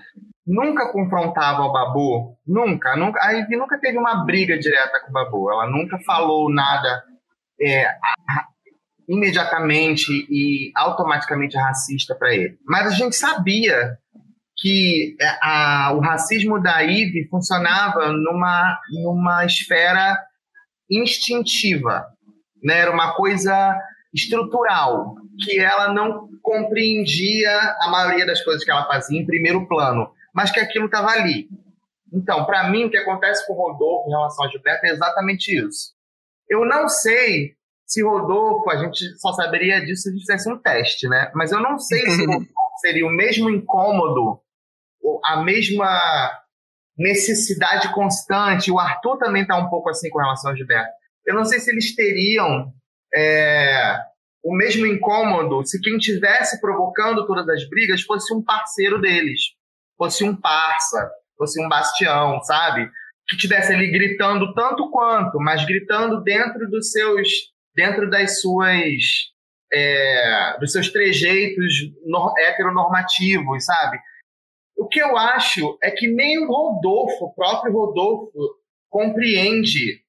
nunca 0.46 0.92
confrontava 0.92 1.62
o 1.62 1.72
Babu, 1.72 2.38
nunca, 2.46 2.96
nunca. 2.96 3.18
A 3.22 3.32
Ivy 3.32 3.56
nunca 3.56 3.78
teve 3.78 3.98
uma 3.98 4.24
briga 4.24 4.58
direta 4.58 5.00
com 5.00 5.10
o 5.10 5.12
Babu, 5.12 5.50
ela 5.50 5.68
nunca 5.68 5.98
falou 6.06 6.52
nada 6.52 7.02
é, 7.60 7.88
imediatamente 9.08 10.10
e 10.30 10.70
automaticamente 10.76 11.56
racista 11.56 12.14
para 12.14 12.34
ele. 12.34 12.56
Mas 12.64 12.86
a 12.86 12.90
gente 12.90 13.16
sabia 13.16 13.98
que 14.58 15.16
é, 15.20 15.38
a, 15.42 15.92
o 15.94 16.00
racismo 16.00 16.62
da 16.62 16.80
Ivy 16.80 17.28
funcionava 17.28 18.12
numa, 18.12 18.78
numa 18.90 19.44
esfera 19.44 20.18
instintiva, 20.90 22.06
né? 22.62 22.78
era 22.78 22.92
uma 22.92 23.14
coisa 23.14 23.76
estrutural, 24.14 25.16
que 25.44 25.58
ela 25.58 25.92
não 25.92 26.28
compreendia 26.40 27.50
a 27.82 27.90
maioria 27.90 28.24
das 28.24 28.42
coisas 28.42 28.64
que 28.64 28.70
ela 28.70 28.86
fazia 28.86 29.20
em 29.20 29.26
primeiro 29.26 29.66
plano 29.66 30.08
mas 30.36 30.50
que 30.50 30.60
aquilo 30.60 30.84
estava 30.84 31.08
ali. 31.08 31.48
Então, 32.12 32.44
para 32.44 32.68
mim, 32.68 32.84
o 32.84 32.90
que 32.90 32.98
acontece 32.98 33.46
com 33.46 33.54
o 33.54 33.56
Rodolfo 33.56 34.06
em 34.06 34.12
relação 34.12 34.44
a 34.44 34.48
Gilberto 34.50 34.84
é 34.84 34.90
exatamente 34.90 35.48
isso. 35.48 35.94
Eu 36.46 36.66
não 36.66 36.90
sei 36.90 37.54
se 37.86 38.02
Rodolfo, 38.02 38.68
a 38.70 38.76
gente 38.76 39.02
só 39.18 39.32
saberia 39.32 39.80
disso 39.80 40.02
se 40.02 40.08
a 40.10 40.12
gente 40.12 40.20
fizesse 40.20 40.52
um 40.52 40.58
teste, 40.58 41.08
né? 41.08 41.32
Mas 41.34 41.52
eu 41.52 41.60
não 41.60 41.78
sei 41.78 42.00
se 42.10 42.26
Rodolfo 42.26 42.52
seria 42.82 43.06
o 43.06 43.10
mesmo 43.10 43.48
incômodo, 43.48 44.38
a 45.24 45.42
mesma 45.42 45.90
necessidade 46.98 47.92
constante. 47.94 48.70
O 48.70 48.78
Arthur 48.78 49.16
também 49.16 49.42
está 49.42 49.56
um 49.56 49.70
pouco 49.70 49.88
assim 49.88 50.10
com 50.10 50.18
relação 50.18 50.50
ao 50.50 50.56
Gilberto. 50.56 50.92
Eu 51.24 51.34
não 51.34 51.46
sei 51.46 51.60
se 51.60 51.70
eles 51.70 51.94
teriam 51.94 52.72
é, 53.14 53.98
o 54.44 54.54
mesmo 54.54 54.84
incômodo 54.84 55.66
se 55.66 55.80
quem 55.80 55.96
tivesse 55.96 56.60
provocando 56.60 57.26
todas 57.26 57.48
as 57.48 57.66
brigas 57.68 58.02
fosse 58.02 58.34
um 58.34 58.44
parceiro 58.44 59.00
deles 59.00 59.55
fosse 59.96 60.24
um 60.24 60.34
parça, 60.34 61.10
fosse 61.36 61.64
um 61.64 61.68
bastião, 61.68 62.40
sabe? 62.42 62.90
Que 63.28 63.36
tivesse 63.36 63.72
ali 63.72 63.90
gritando 63.90 64.54
tanto 64.54 64.90
quanto, 64.90 65.38
mas 65.38 65.64
gritando 65.64 66.22
dentro 66.22 66.68
dos 66.70 66.90
seus, 66.90 67.28
dentro 67.74 68.08
das 68.08 68.40
suas, 68.40 69.02
é, 69.72 70.56
dos 70.58 70.72
seus 70.72 70.90
trejeitos 70.90 71.72
heteronormativos, 72.38 73.64
sabe? 73.64 73.98
O 74.76 74.86
que 74.86 75.00
eu 75.00 75.16
acho 75.16 75.78
é 75.82 75.90
que 75.90 76.06
nem 76.06 76.38
o 76.38 76.48
Rodolfo, 76.48 77.24
o 77.24 77.34
próprio 77.34 77.72
Rodolfo, 77.72 78.30
compreende 78.90 80.00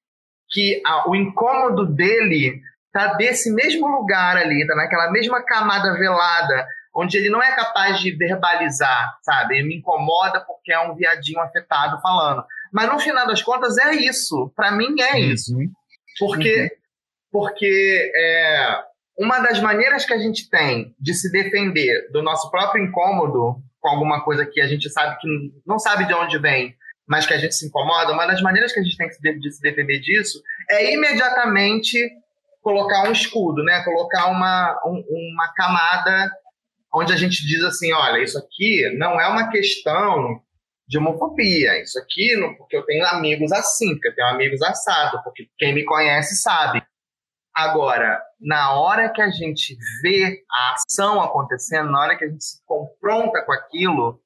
que 0.50 0.80
a, 0.84 1.08
o 1.08 1.14
incômodo 1.14 1.86
dele 1.86 2.60
tá 2.92 3.14
desse 3.14 3.52
mesmo 3.52 3.86
lugar 3.86 4.36
ali, 4.36 4.66
tá 4.66 4.74
naquela 4.74 5.10
mesma 5.10 5.42
camada 5.42 5.94
velada, 5.94 6.66
onde 6.98 7.16
ele 7.16 7.30
não 7.30 7.40
é 7.40 7.54
capaz 7.54 8.00
de 8.00 8.10
verbalizar, 8.10 9.16
sabe? 9.22 9.56
Ele 9.56 9.68
me 9.68 9.76
incomoda 9.76 10.40
porque 10.40 10.72
é 10.72 10.80
um 10.80 10.96
viadinho 10.96 11.40
afetado 11.40 12.00
falando. 12.02 12.44
Mas 12.72 12.88
no 12.88 12.98
final 12.98 13.24
das 13.24 13.40
contas 13.40 13.78
é 13.78 13.94
isso. 13.94 14.52
Para 14.56 14.72
mim 14.72 15.00
é 15.00 15.12
uhum. 15.12 15.18
isso. 15.18 15.56
Porque, 16.18 16.62
uhum. 16.62 16.68
porque 17.30 18.12
é, 18.16 18.82
uma 19.16 19.38
das 19.38 19.60
maneiras 19.60 20.04
que 20.04 20.12
a 20.12 20.18
gente 20.18 20.50
tem 20.50 20.92
de 20.98 21.14
se 21.14 21.30
defender 21.30 22.10
do 22.10 22.20
nosso 22.20 22.50
próprio 22.50 22.84
incômodo 22.84 23.62
com 23.80 23.88
alguma 23.88 24.24
coisa 24.24 24.44
que 24.44 24.60
a 24.60 24.66
gente 24.66 24.90
sabe 24.90 25.20
que 25.20 25.28
não 25.64 25.78
sabe 25.78 26.04
de 26.04 26.14
onde 26.14 26.36
vem, 26.38 26.74
mas 27.06 27.26
que 27.26 27.32
a 27.32 27.38
gente 27.38 27.54
se 27.54 27.66
incomoda, 27.66 28.12
uma 28.12 28.26
das 28.26 28.42
maneiras 28.42 28.72
que 28.72 28.80
a 28.80 28.82
gente 28.82 28.96
tem 28.96 29.38
de 29.38 29.52
se 29.52 29.62
defender 29.62 30.00
disso 30.00 30.42
é 30.68 30.92
imediatamente 30.92 31.96
colocar 32.60 33.08
um 33.08 33.12
escudo, 33.12 33.62
né? 33.62 33.82
Colocar 33.84 34.26
uma, 34.26 34.78
um, 34.84 35.04
uma 35.08 35.52
camada 35.54 36.30
onde 36.98 37.12
a 37.12 37.16
gente 37.16 37.46
diz 37.46 37.62
assim, 37.62 37.92
olha, 37.92 38.22
isso 38.22 38.38
aqui 38.38 38.90
não 38.96 39.20
é 39.20 39.28
uma 39.28 39.50
questão 39.50 40.42
de 40.86 40.98
homofobia, 40.98 41.80
isso 41.82 41.98
aqui 41.98 42.34
não, 42.36 42.54
porque 42.54 42.76
eu 42.76 42.84
tenho 42.84 43.06
amigos 43.06 43.52
assim, 43.52 43.90
porque 43.94 44.08
eu 44.08 44.14
tenho 44.14 44.28
amigos 44.28 44.62
assado, 44.62 45.22
porque 45.22 45.46
quem 45.58 45.74
me 45.74 45.84
conhece 45.84 46.36
sabe. 46.36 46.82
Agora, 47.54 48.22
na 48.40 48.72
hora 48.72 49.12
que 49.12 49.20
a 49.20 49.30
gente 49.30 49.76
vê 50.02 50.42
a 50.50 50.74
ação 50.74 51.20
acontecendo, 51.20 51.90
na 51.90 52.00
hora 52.00 52.16
que 52.16 52.24
a 52.24 52.28
gente 52.28 52.42
se 52.42 52.64
confronta 52.64 53.42
com 53.44 53.52
aquilo, 53.52 54.20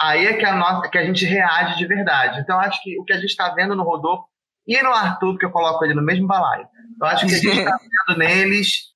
aí 0.00 0.26
é 0.26 0.34
que 0.34 0.44
a, 0.44 0.54
nossa, 0.54 0.88
que 0.88 0.98
a 0.98 1.04
gente 1.04 1.24
reage 1.24 1.76
de 1.78 1.86
verdade. 1.86 2.40
Então, 2.40 2.60
acho 2.60 2.80
que 2.82 2.98
o 3.00 3.04
que 3.04 3.12
a 3.12 3.16
gente 3.16 3.30
está 3.30 3.48
vendo 3.54 3.74
no 3.74 3.82
Rodolfo 3.82 4.26
e 4.66 4.80
no 4.82 4.90
Arthur, 4.90 5.32
porque 5.32 5.46
eu 5.46 5.50
coloco 5.50 5.84
ele 5.84 5.94
no 5.94 6.02
mesmo 6.02 6.26
balaio, 6.26 6.68
eu 7.00 7.06
acho 7.06 7.26
que 7.26 7.34
a 7.34 7.38
gente 7.38 7.58
está 7.58 7.78
vendo 8.08 8.18
neles 8.18 8.94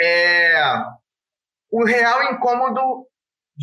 é, 0.00 0.84
o 1.72 1.84
real 1.84 2.22
incômodo 2.32 3.06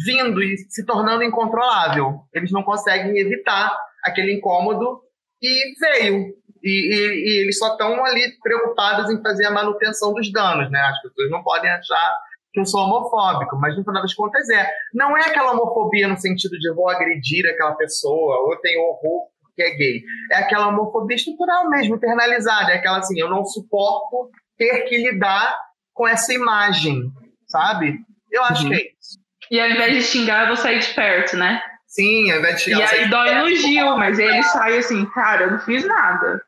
vindo 0.05 0.41
e 0.41 0.57
se 0.69 0.85
tornando 0.85 1.23
incontrolável. 1.23 2.21
Eles 2.33 2.51
não 2.51 2.63
conseguem 2.63 3.17
evitar 3.17 3.75
aquele 4.03 4.33
incômodo 4.33 5.01
e 5.41 5.73
veio. 5.79 6.33
E, 6.61 6.93
e, 6.93 6.97
e 6.97 7.41
eles 7.43 7.57
só 7.57 7.71
estão 7.71 8.03
ali 8.03 8.37
preocupados 8.41 9.09
em 9.09 9.21
fazer 9.21 9.45
a 9.45 9.51
manutenção 9.51 10.13
dos 10.13 10.31
danos, 10.31 10.69
né? 10.69 10.79
As 10.79 11.01
pessoas 11.01 11.29
não 11.29 11.41
podem 11.41 11.69
achar 11.69 12.17
que 12.51 12.59
eu 12.59 12.65
sou 12.65 12.81
homofóbico, 12.81 13.57
mas 13.57 13.77
no 13.77 13.83
final 13.83 14.01
das 14.01 14.13
contas 14.13 14.49
é. 14.49 14.69
Não 14.93 15.17
é 15.17 15.21
aquela 15.21 15.51
homofobia 15.51 16.07
no 16.07 16.17
sentido 16.17 16.57
de 16.57 16.73
vou 16.73 16.89
agredir 16.89 17.45
aquela 17.47 17.75
pessoa, 17.75 18.41
ou 18.41 18.53
eu 18.53 18.59
tenho 18.59 18.81
horror 18.81 19.27
porque 19.43 19.63
é 19.63 19.75
gay. 19.75 20.03
É 20.31 20.37
aquela 20.37 20.67
homofobia 20.69 21.15
estrutural 21.15 21.69
mesmo, 21.69 21.95
internalizada. 21.95 22.71
É 22.71 22.75
aquela 22.75 22.99
assim, 22.99 23.19
eu 23.19 23.29
não 23.29 23.45
suporto 23.45 24.29
ter 24.57 24.81
que 24.83 24.97
lidar 24.97 25.55
com 25.93 26.07
essa 26.07 26.33
imagem, 26.33 27.11
sabe? 27.49 27.99
Eu 28.31 28.43
acho 28.43 28.63
uhum. 28.63 28.69
que 28.69 28.75
é 28.75 28.79
isso. 28.79 29.19
E 29.51 29.59
ao 29.59 29.69
invés 29.69 29.95
de 29.95 30.03
xingar, 30.03 30.43
eu 30.43 30.47
vou 30.47 30.57
sair 30.57 30.79
de 30.79 30.93
perto, 30.93 31.35
né? 31.35 31.61
Sim, 31.87 32.31
ao 32.31 32.39
invés 32.39 32.57
de 32.57 32.61
xingar. 32.63 32.79
E 32.79 32.99
aí 32.99 33.09
dói 33.09 33.35
no 33.35 33.55
Gil, 33.55 33.97
mas 33.97 34.19
ele 34.19 34.43
sai 34.43 34.77
assim, 34.77 35.05
cara, 35.07 35.45
eu 35.45 35.51
não 35.51 35.59
fiz 35.59 35.85
nada. 35.85 36.41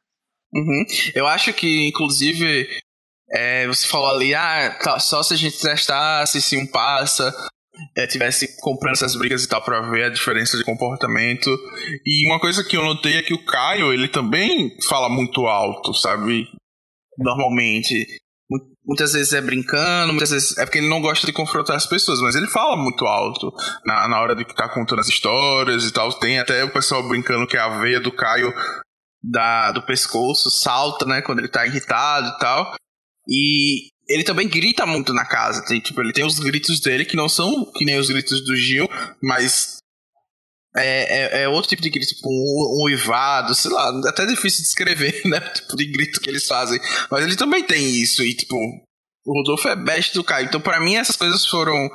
Uhum. 0.54 0.86
Eu 1.16 1.28
acho 1.28 1.52
que, 1.54 1.88
inclusive, 1.88 2.70
é, 3.32 3.66
você 3.66 3.88
falou 3.88 4.10
ali, 4.10 4.36
ah, 4.36 4.78
tá, 4.84 5.00
só 5.00 5.24
se 5.24 5.34
a 5.34 5.38
gente 5.38 5.60
testasse 5.60 6.42
se 6.42 6.58
um 6.58 6.68
passa, 6.68 7.34
é, 7.98 8.06
tivesse 8.06 8.60
comprando 8.62 8.94
essas 8.94 9.16
brigas 9.16 9.44
e 9.44 9.50
tal 9.50 9.62
para 9.62 9.82
ver 9.90 10.04
a 10.04 10.10
diferença 10.10 10.58
de 10.58 10.64
comportamento. 10.64 11.50
E 12.06 12.28
uma 12.28 12.40
coisa 12.40 12.64
que 12.64 12.76
eu 12.76 12.84
notei 12.84 13.18
é 13.18 13.24
que 13.24 13.34
o 13.34 13.46
Caio, 13.46 13.94
ele 13.94 14.08
também 14.08 14.78
fala 14.88 15.10
muito 15.10 15.48
alto, 15.48 15.94
sabe? 15.94 16.48
Normalmente. 17.18 18.06
Muitas 18.92 19.14
vezes 19.14 19.32
é 19.32 19.40
brincando, 19.40 20.12
muitas 20.12 20.32
vezes 20.32 20.58
é 20.58 20.66
porque 20.66 20.80
ele 20.80 20.90
não 20.90 21.00
gosta 21.00 21.26
de 21.26 21.32
confrontar 21.32 21.78
as 21.78 21.86
pessoas, 21.86 22.20
mas 22.20 22.36
ele 22.36 22.48
fala 22.48 22.76
muito 22.76 23.06
alto 23.06 23.50
na, 23.86 24.06
na 24.10 24.20
hora 24.20 24.36
de 24.36 24.44
que 24.44 24.54
tá 24.54 24.68
contando 24.68 25.00
as 25.00 25.08
histórias 25.08 25.86
e 25.86 25.94
tal. 25.94 26.12
Tem 26.20 26.40
até 26.40 26.62
o 26.66 26.74
pessoal 26.74 27.02
brincando 27.08 27.48
que 27.48 27.56
a 27.56 27.80
veia 27.80 28.02
do 28.02 28.12
Caio 28.12 28.54
da, 29.24 29.72
do 29.72 29.82
pescoço 29.82 30.52
salta, 30.52 31.06
né, 31.06 31.22
quando 31.22 31.40
ele 31.40 31.48
tá 31.48 31.66
irritado 31.66 32.36
e 32.36 32.38
tal. 32.38 32.76
E 33.30 33.88
ele 34.10 34.26
também 34.26 34.50
grita 34.50 34.86
muito 34.86 35.14
na 35.14 35.24
casa. 35.24 35.64
Tem, 35.66 35.80
tipo, 35.80 36.02
ele 36.02 36.12
tem 36.12 36.26
os 36.26 36.38
gritos 36.38 36.82
dele 36.82 37.06
que 37.06 37.16
não 37.16 37.30
são 37.30 37.72
que 37.72 37.86
nem 37.86 37.98
os 37.98 38.10
gritos 38.10 38.44
do 38.44 38.58
Gil, 38.58 38.90
mas 39.24 39.78
é, 40.76 41.40
é, 41.40 41.44
é 41.44 41.50
outro 41.50 41.70
tipo 41.70 41.82
de 41.82 41.90
grito, 41.90 42.16
tipo 42.16 42.30
um, 42.30 42.80
um 42.80 42.86
uivado, 42.86 43.54
sei 43.54 43.72
lá, 43.72 43.92
é 44.06 44.10
até 44.10 44.26
difícil 44.26 44.60
de 44.60 44.68
descrever, 44.68 45.22
né? 45.26 45.40
Tipo 45.40 45.76
de 45.76 45.86
grito 45.86 46.22
que 46.22 46.30
eles 46.30 46.46
fazem. 46.46 46.80
Mas 47.10 47.26
ele 47.26 47.36
também 47.36 47.64
tem 47.64 47.84
isso, 48.02 48.24
e 48.24 48.34
tipo, 48.34 48.56
o 49.26 49.34
Rodolfo 49.34 49.68
é 49.68 49.76
best 49.76 50.14
do 50.14 50.24
Caio. 50.24 50.48
Então, 50.48 50.62
para 50.62 50.80
mim, 50.80 50.96
essas 50.96 51.16
coisas 51.16 51.46
foram 51.46 51.90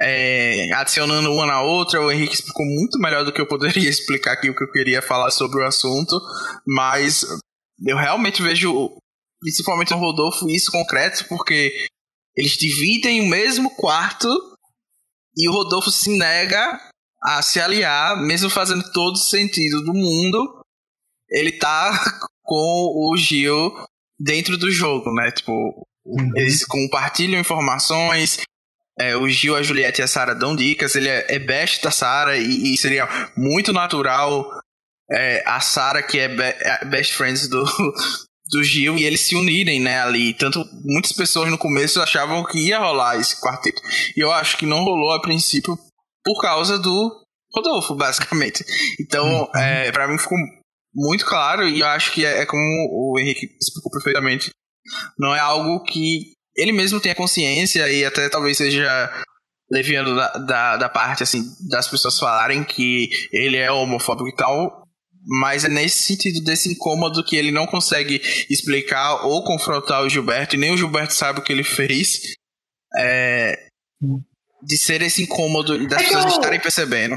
é, 0.00 0.72
adicionando 0.74 1.32
uma 1.32 1.46
na 1.46 1.62
outra. 1.62 2.00
O 2.00 2.10
Henrique 2.10 2.34
explicou 2.34 2.64
muito 2.64 2.98
melhor 2.98 3.24
do 3.24 3.32
que 3.32 3.40
eu 3.40 3.46
poderia 3.46 3.88
explicar 3.90 4.32
aqui 4.32 4.48
o 4.48 4.54
que 4.54 4.62
eu 4.62 4.70
queria 4.70 5.02
falar 5.02 5.30
sobre 5.30 5.60
o 5.60 5.66
assunto, 5.66 6.20
mas 6.66 7.24
eu 7.84 7.96
realmente 7.96 8.42
vejo, 8.42 8.96
principalmente 9.40 9.90
no 9.90 9.98
Rodolfo, 9.98 10.48
isso 10.48 10.70
concreto, 10.70 11.26
porque 11.28 11.72
eles 12.36 12.52
dividem 12.52 13.22
o 13.22 13.28
mesmo 13.28 13.74
quarto 13.74 14.28
e 15.36 15.48
o 15.48 15.52
Rodolfo 15.52 15.90
se 15.90 16.16
nega 16.16 16.80
a 17.22 17.42
se 17.42 17.60
aliar, 17.60 18.16
mesmo 18.16 18.48
fazendo 18.48 18.90
todo 18.92 19.16
sentido 19.16 19.82
do 19.82 19.92
mundo. 19.92 20.62
Ele 21.30 21.52
tá 21.52 21.92
com 22.42 22.54
o 22.54 23.16
Gil 23.16 23.72
dentro 24.18 24.56
do 24.56 24.70
jogo, 24.70 25.12
né? 25.12 25.30
Tipo, 25.30 25.52
uhum. 26.04 26.32
eles 26.34 26.64
compartilham 26.64 27.40
informações, 27.40 28.38
é, 28.98 29.16
o 29.16 29.28
Gil, 29.28 29.54
a 29.54 29.62
Juliette 29.62 30.00
e 30.00 30.04
a 30.04 30.08
Sarah 30.08 30.34
dão 30.34 30.56
dicas, 30.56 30.96
ele 30.96 31.08
é, 31.08 31.26
é 31.28 31.38
best 31.38 31.82
da 31.82 31.90
Sarah 31.90 32.36
e, 32.36 32.74
e, 32.74 32.78
seria 32.78 33.08
muito 33.36 33.72
natural 33.72 34.50
é, 35.10 35.42
a 35.46 35.60
Sarah, 35.60 36.02
que 36.02 36.18
é, 36.18 36.28
be, 36.28 36.42
é 36.42 36.84
best 36.84 37.14
friends 37.14 37.48
do, 37.48 37.64
do 38.50 38.64
Gil, 38.64 38.98
e 38.98 39.04
eles 39.04 39.20
se 39.20 39.36
unirem, 39.36 39.80
né, 39.80 40.00
ali. 40.00 40.34
Tanto 40.34 40.64
muitas 40.84 41.12
pessoas 41.12 41.50
no 41.50 41.56
começo 41.56 42.02
achavam 42.02 42.44
que 42.44 42.58
ia 42.58 42.78
rolar 42.78 43.16
esse 43.16 43.40
quarteto. 43.40 43.80
E 44.16 44.20
eu 44.20 44.32
acho 44.32 44.56
que 44.56 44.66
não 44.66 44.82
rolou 44.82 45.12
a 45.12 45.22
princípio 45.22 45.78
por 46.28 46.42
causa 46.42 46.78
do 46.78 47.24
Rodolfo, 47.54 47.94
basicamente. 47.94 48.62
Então, 49.00 49.42
uhum. 49.42 49.60
é, 49.60 49.90
para 49.90 50.06
mim 50.06 50.18
ficou 50.18 50.36
muito 50.94 51.24
claro, 51.24 51.66
e 51.66 51.80
eu 51.80 51.86
acho 51.86 52.12
que 52.12 52.24
é, 52.24 52.42
é 52.42 52.46
como 52.46 52.60
o 52.60 53.18
Henrique 53.18 53.46
explicou 53.58 53.90
perfeitamente. 53.90 54.50
Não 55.18 55.34
é 55.34 55.38
algo 55.38 55.82
que 55.84 56.32
ele 56.54 56.72
mesmo 56.72 57.00
tenha 57.00 57.14
consciência 57.14 57.88
e 57.88 58.04
até 58.04 58.28
talvez 58.28 58.58
seja 58.58 59.10
leviando 59.70 60.14
da, 60.14 60.28
da, 60.32 60.76
da, 60.76 60.88
parte 60.88 61.22
assim 61.22 61.42
das 61.68 61.88
pessoas 61.88 62.18
falarem 62.18 62.64
que 62.64 63.08
ele 63.32 63.56
é 63.56 63.70
homofóbico 63.70 64.28
e 64.28 64.34
tal, 64.34 64.82
mas 65.26 65.64
é 65.64 65.68
nesse 65.68 66.02
sentido 66.02 66.42
desse 66.42 66.70
incômodo 66.70 67.24
que 67.24 67.36
ele 67.36 67.52
não 67.52 67.66
consegue 67.66 68.20
explicar 68.50 69.26
ou 69.26 69.44
confrontar 69.44 70.02
o 70.02 70.08
Gilberto 70.08 70.56
e 70.56 70.58
nem 70.58 70.72
o 70.72 70.76
Gilberto 70.76 71.12
sabe 71.12 71.40
o 71.40 71.42
que 71.42 71.52
ele 71.52 71.64
fez 71.64 72.34
é, 72.98 73.68
de 74.62 74.76
ser 74.76 75.02
esse 75.02 75.22
incômodo 75.22 75.76
e 75.76 75.86
das 75.86 76.02
é 76.02 76.04
pessoas 76.04 76.24
eu... 76.24 76.30
estarem 76.30 76.60
percebendo. 76.60 77.16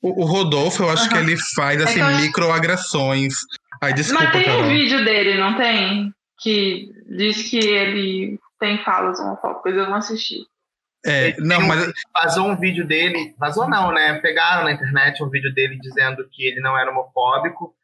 O, 0.00 0.22
o 0.22 0.24
Rodolfo, 0.24 0.82
eu 0.82 0.90
acho 0.90 1.04
uhum. 1.04 1.08
que 1.10 1.16
ele 1.16 1.36
faz 1.54 1.80
assim 1.80 2.00
é 2.00 2.20
microagressões. 2.20 3.34
Ai, 3.80 3.92
desculpa, 3.92 4.24
Mas 4.24 4.32
tem 4.32 4.44
Carol. 4.44 4.64
um 4.64 4.68
vídeo 4.68 5.04
dele, 5.04 5.38
não 5.38 5.56
tem? 5.56 6.12
Que 6.40 6.88
diz 7.08 7.48
que 7.48 7.58
ele 7.58 8.38
tem 8.58 8.82
falas 8.84 9.18
homofóbicas, 9.20 9.74
eu 9.74 9.86
não 9.86 9.96
assisti. 9.96 10.46
É, 11.04 11.34
não, 11.38 11.60
mas... 11.62 11.92
Vazou 12.14 12.48
um 12.48 12.56
vídeo 12.56 12.86
dele, 12.86 13.34
vazou 13.36 13.68
não, 13.68 13.92
né? 13.92 14.20
Pegaram 14.20 14.64
na 14.64 14.72
internet 14.72 15.22
um 15.22 15.30
vídeo 15.30 15.52
dele 15.52 15.78
dizendo 15.80 16.28
que 16.30 16.46
ele 16.46 16.60
não 16.60 16.78
era 16.78 16.90
homofóbico, 16.90 17.74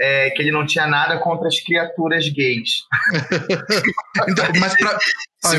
é, 0.00 0.30
que 0.30 0.42
ele 0.42 0.50
não 0.50 0.66
tinha 0.66 0.86
nada 0.86 1.18
contra 1.18 1.46
as 1.46 1.60
criaturas 1.60 2.28
gays. 2.28 2.82
então, 4.28 4.46
mas 4.60 4.76
pra, 4.76 4.98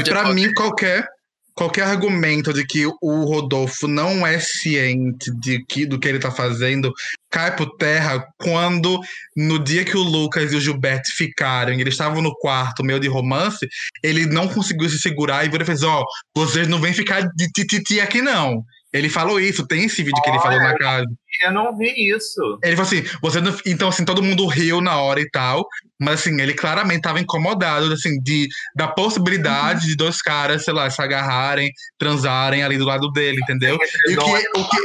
pra 0.04 0.34
mim, 0.34 0.54
qualquer 0.54 1.08
qualquer 1.56 1.84
argumento 1.84 2.54
de 2.54 2.66
que 2.66 2.86
o 2.86 3.24
Rodolfo 3.24 3.88
não 3.88 4.28
é 4.28 4.40
ciente 4.40 5.32
de 5.40 5.64
que, 5.66 5.86
do 5.86 5.98
que 5.98 6.08
ele 6.08 6.20
tá 6.20 6.30
fazendo 6.30 6.94
cai 7.32 7.56
por 7.56 7.76
terra 7.78 8.26
quando, 8.38 9.00
no 9.36 9.58
dia 9.58 9.84
que 9.84 9.98
o 9.98 10.04
Lucas 10.04 10.52
e 10.52 10.56
o 10.56 10.62
Gilberto 10.62 11.10
ficaram, 11.16 11.74
eles 11.74 11.94
estavam 11.94 12.22
no 12.22 12.36
quarto 12.36 12.84
meio 12.84 13.00
de 13.00 13.08
romance, 13.08 13.68
ele 14.04 14.26
não 14.26 14.48
conseguiu 14.48 14.90
se 14.90 15.00
segurar 15.00 15.44
e 15.46 15.54
ele 15.54 15.66
fez: 15.66 15.84
Ó, 15.84 16.02
oh, 16.02 16.40
vocês 16.40 16.68
não 16.68 16.80
vêm 16.80 16.94
ficar 16.94 17.22
de 17.36 17.48
tititi 17.52 18.00
aqui 18.00 18.22
não. 18.22 18.64
Ele 18.96 19.10
falou 19.10 19.40
isso, 19.42 19.68
tem 19.68 19.84
esse 19.84 20.02
vídeo 20.02 20.22
que 20.24 20.30
ele 20.30 20.40
falou 20.40 20.58
na 20.58 20.74
casa. 20.78 21.06
Eu 21.44 21.52
não 21.52 21.78
vi 21.78 21.94
isso. 22.16 22.58
Ele 22.64 22.78
falou 22.78 22.90
assim, 22.90 23.04
você 23.22 23.42
não... 23.42 23.54
então 23.66 23.90
assim, 23.90 24.06
todo 24.06 24.24
mundo 24.24 24.48
riu 24.48 24.80
na 24.80 25.02
hora 25.02 25.20
e 25.20 25.30
tal, 25.30 25.68
mas 26.00 26.22
assim, 26.22 26.40
ele 26.40 26.54
claramente 26.54 27.00
estava 27.00 27.20
incomodado 27.20 27.92
assim 27.92 28.18
de 28.22 28.48
da 28.74 28.88
possibilidade 28.88 29.82
uhum. 29.82 29.88
de 29.88 29.98
dois 29.98 30.22
caras, 30.22 30.64
sei 30.64 30.74
lá, 30.74 30.90
se 30.90 31.02
agarrarem, 31.02 31.70
transarem 32.00 32.64
ali 32.64 32.78
do 32.78 32.86
lado 32.86 33.12
dele, 33.12 33.38
entendeu? 33.44 33.78
E 34.08 34.18
o 34.18 34.24
que, 34.24 34.60
o 34.60 34.70
que 34.70 34.78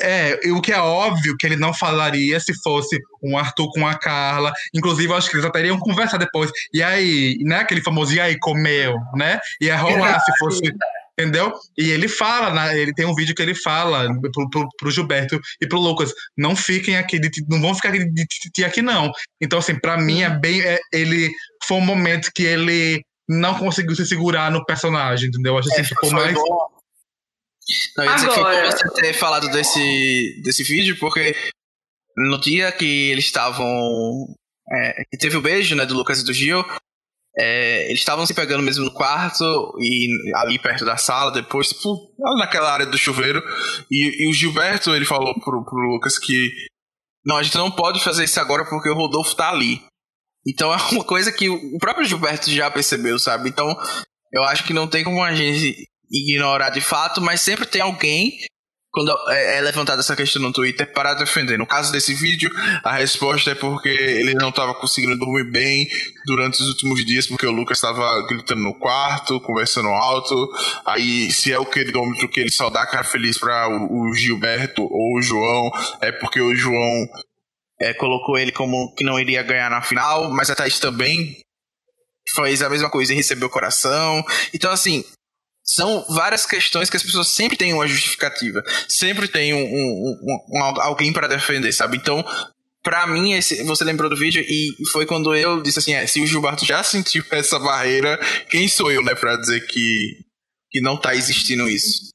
é, 0.00 0.38
o 0.50 0.60
que 0.60 0.72
é 0.72 0.78
óbvio 0.78 1.36
que 1.38 1.46
ele 1.46 1.56
não 1.56 1.72
falaria 1.72 2.38
se 2.40 2.52
fosse 2.62 2.98
um 3.22 3.38
Arthur 3.38 3.70
com 3.70 3.86
a 3.86 3.94
Carla. 3.94 4.52
Inclusive, 4.74 5.10
eu 5.10 5.16
acho 5.16 5.30
que 5.30 5.36
eles 5.36 5.46
até 5.46 5.60
iriam 5.60 5.78
conversar 5.78 6.18
depois. 6.18 6.50
E 6.72 6.82
aí, 6.82 7.38
né? 7.42 7.60
Aquele 7.60 7.80
famoso, 7.80 8.12
e 8.14 8.20
aí, 8.20 8.38
comeu, 8.38 8.94
né? 9.14 9.38
Ia 9.60 9.76
rolar 9.76 10.20
se 10.20 10.36
fosse. 10.38 10.60
Entendeu? 11.18 11.52
E 11.78 11.90
ele 11.90 12.08
fala, 12.08 12.52
né, 12.52 12.78
ele 12.78 12.92
tem 12.92 13.06
um 13.06 13.14
vídeo 13.14 13.34
que 13.34 13.40
ele 13.40 13.54
fala 13.54 14.06
pro, 14.32 14.50
pro, 14.50 14.68
pro 14.76 14.90
Gilberto 14.90 15.40
e 15.60 15.66
pro 15.66 15.80
Lucas: 15.80 16.12
não 16.36 16.54
fiquem 16.54 16.96
aqui, 16.98 17.18
de, 17.18 17.30
não 17.48 17.60
vão 17.60 17.74
ficar 17.74 17.88
aqui 17.88 18.04
de 18.04 18.26
titi 18.26 18.64
aqui, 18.64 18.82
não. 18.82 19.10
Então, 19.40 19.58
assim, 19.58 19.78
pra 19.78 19.96
mim 19.96 20.22
é 20.22 20.30
bem. 20.30 20.60
É, 20.60 20.78
ele 20.92 21.30
foi 21.64 21.78
um 21.78 21.84
momento 21.84 22.30
que 22.34 22.42
ele 22.42 23.02
não 23.28 23.58
conseguiu 23.58 23.96
se 23.96 24.06
segurar 24.06 24.50
no 24.50 24.64
personagem, 24.64 25.28
entendeu? 25.28 25.56
Acho 25.56 25.68
assim, 25.72 25.80
é, 25.80 25.84
ficou 25.84 26.10
mais. 26.10 26.34
Bom 26.34 26.76
não, 27.96 28.04
eu 28.04 28.10
Agora... 28.10 28.32
foi 28.32 28.62
bom 28.62 28.70
você 28.70 28.88
ter 28.94 29.12
falado 29.14 29.50
desse, 29.50 30.40
desse 30.42 30.62
vídeo, 30.62 30.96
porque 30.98 31.34
no 32.16 32.40
dia 32.40 32.70
que 32.70 33.10
eles 33.10 33.24
estavam. 33.24 33.66
É, 34.70 35.04
que 35.10 35.18
teve 35.18 35.36
o 35.36 35.42
beijo, 35.42 35.74
né, 35.76 35.86
do 35.86 35.94
Lucas 35.94 36.20
e 36.20 36.24
do 36.24 36.32
Gil, 36.32 36.64
é, 37.38 37.86
eles 37.86 37.98
estavam 37.98 38.24
se 38.24 38.32
pegando 38.32 38.62
mesmo 38.62 38.84
no 38.84 38.90
quarto 38.90 39.44
e 39.78 40.08
ali 40.36 40.58
perto 40.58 40.84
da 40.84 40.96
sala, 40.96 41.30
depois, 41.30 41.68
tipo, 41.68 42.14
naquela 42.38 42.72
área 42.72 42.86
do 42.86 42.96
chuveiro. 42.96 43.42
E, 43.90 44.24
e, 44.24 44.30
o 44.30 44.32
Gilberto, 44.32 44.94
ele 44.94 45.04
falou 45.04 45.34
pro, 45.38 45.64
pro 45.64 45.92
Lucas 45.92 46.18
que 46.18 46.50
não, 47.24 47.36
a 47.36 47.42
gente 47.42 47.58
não 47.58 47.70
pode 47.70 48.02
fazer 48.02 48.24
isso 48.24 48.40
agora 48.40 48.64
porque 48.64 48.88
o 48.88 48.94
Rodolfo 48.94 49.34
tá 49.34 49.50
ali. 49.50 49.82
Então 50.46 50.72
é 50.74 50.76
uma 50.92 51.04
coisa 51.04 51.30
que 51.30 51.48
o 51.50 51.78
próprio 51.78 52.06
Gilberto 52.06 52.50
já 52.50 52.70
percebeu, 52.70 53.18
sabe? 53.18 53.50
Então 53.50 53.76
eu 54.32 54.42
acho 54.44 54.64
que 54.64 54.72
não 54.72 54.88
tem 54.88 55.04
como 55.04 55.22
a 55.22 55.34
gente 55.34 55.86
ignorar 56.10 56.70
de 56.70 56.80
fato, 56.80 57.20
mas 57.20 57.40
sempre 57.40 57.66
tem 57.66 57.82
alguém 57.82 58.38
quando 58.96 59.14
é, 59.28 59.58
é 59.58 59.60
levantada 59.60 60.00
essa 60.00 60.16
questão 60.16 60.40
no 60.40 60.50
Twitter 60.50 60.90
para 60.90 61.12
defender. 61.12 61.58
No 61.58 61.66
caso 61.66 61.92
desse 61.92 62.14
vídeo, 62.14 62.50
a 62.82 62.94
resposta 62.94 63.50
é 63.50 63.54
porque 63.54 63.90
ele 63.90 64.32
não 64.32 64.48
estava 64.48 64.72
conseguindo 64.72 65.18
dormir 65.18 65.44
bem 65.50 65.86
durante 66.24 66.62
os 66.62 66.68
últimos 66.70 67.04
dias, 67.04 67.26
porque 67.26 67.46
o 67.46 67.52
Lucas 67.52 67.76
estava 67.76 68.26
gritando 68.26 68.62
no 68.62 68.72
quarto, 68.72 69.38
conversando 69.38 69.88
alto. 69.88 70.48
Aí, 70.86 71.30
se 71.30 71.52
é 71.52 71.58
o 71.58 71.66
queridômetro 71.66 72.26
que 72.26 72.40
ele 72.40 72.50
só 72.50 72.70
dá 72.70 72.86
cara 72.86 73.04
feliz 73.04 73.36
para 73.36 73.68
o, 73.68 74.14
Gilberto 74.14 74.80
ou 74.80 75.18
o 75.18 75.22
João, 75.22 75.70
é 76.00 76.10
porque 76.10 76.40
o 76.40 76.54
João 76.54 77.06
é, 77.78 77.92
colocou 77.92 78.38
ele 78.38 78.50
como 78.50 78.94
que 78.94 79.04
não 79.04 79.20
iria 79.20 79.42
ganhar 79.42 79.68
na 79.68 79.82
final, 79.82 80.30
mas 80.30 80.48
a 80.48 80.54
Thaís 80.54 80.80
também 80.80 81.36
fez 82.34 82.62
a 82.62 82.70
mesma 82.70 82.88
coisa 82.88 83.12
e 83.12 83.16
recebeu 83.16 83.48
o 83.48 83.52
coração. 83.52 84.24
Então, 84.54 84.70
assim, 84.72 85.04
são 85.66 86.04
várias 86.08 86.46
questões 86.46 86.88
que 86.88 86.96
as 86.96 87.02
pessoas 87.02 87.28
sempre 87.28 87.56
têm 87.56 87.74
uma 87.74 87.88
justificativa, 87.88 88.62
sempre 88.88 89.26
tem 89.26 89.52
um, 89.52 89.58
um, 89.58 90.18
um, 90.22 90.58
um 90.58 90.80
alguém 90.80 91.12
para 91.12 91.26
defender, 91.26 91.72
sabe? 91.72 91.96
Então, 91.96 92.24
para 92.82 93.04
mim, 93.08 93.32
esse, 93.32 93.64
você 93.64 93.82
lembrou 93.82 94.08
do 94.08 94.16
vídeo 94.16 94.44
e 94.46 94.72
foi 94.92 95.04
quando 95.04 95.34
eu 95.34 95.60
disse 95.60 95.80
assim: 95.80 95.92
é, 95.92 96.06
se 96.06 96.20
o 96.20 96.26
Gilberto 96.26 96.64
já 96.64 96.84
sentiu 96.84 97.24
essa 97.32 97.58
barreira, 97.58 98.16
quem 98.48 98.68
sou 98.68 98.92
eu, 98.92 99.02
né, 99.02 99.14
para 99.14 99.36
dizer 99.36 99.66
que, 99.66 100.24
que 100.70 100.80
não 100.80 100.96
tá 100.96 101.14
existindo 101.14 101.68
isso? 101.68 102.14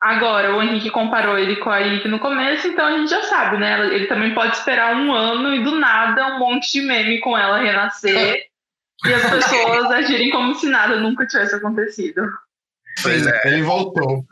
Agora, 0.00 0.56
o 0.56 0.62
Henrique 0.62 0.90
comparou 0.90 1.36
ele 1.36 1.56
com 1.56 1.70
a 1.70 1.80
Ike 1.80 2.06
no 2.06 2.20
começo, 2.20 2.68
então 2.68 2.86
a 2.86 2.96
gente 2.96 3.10
já 3.10 3.22
sabe, 3.22 3.58
né? 3.58 3.84
Ele 3.92 4.06
também 4.06 4.32
pode 4.32 4.56
esperar 4.56 4.94
um 4.94 5.12
ano 5.12 5.52
e 5.56 5.64
do 5.64 5.72
nada 5.72 6.36
um 6.36 6.38
monte 6.38 6.70
de 6.70 6.86
meme 6.86 7.18
com 7.18 7.36
ela 7.36 7.58
renascer 7.58 8.47
e 9.04 9.14
as 9.14 9.30
pessoas 9.30 9.90
agirem 9.90 10.30
como 10.30 10.54
se 10.54 10.68
nada 10.68 11.00
nunca 11.00 11.26
tivesse 11.26 11.54
acontecido. 11.54 12.22
Pois 13.02 13.26
é. 13.26 13.48
Ele 13.48 13.62
voltou. 13.62 14.24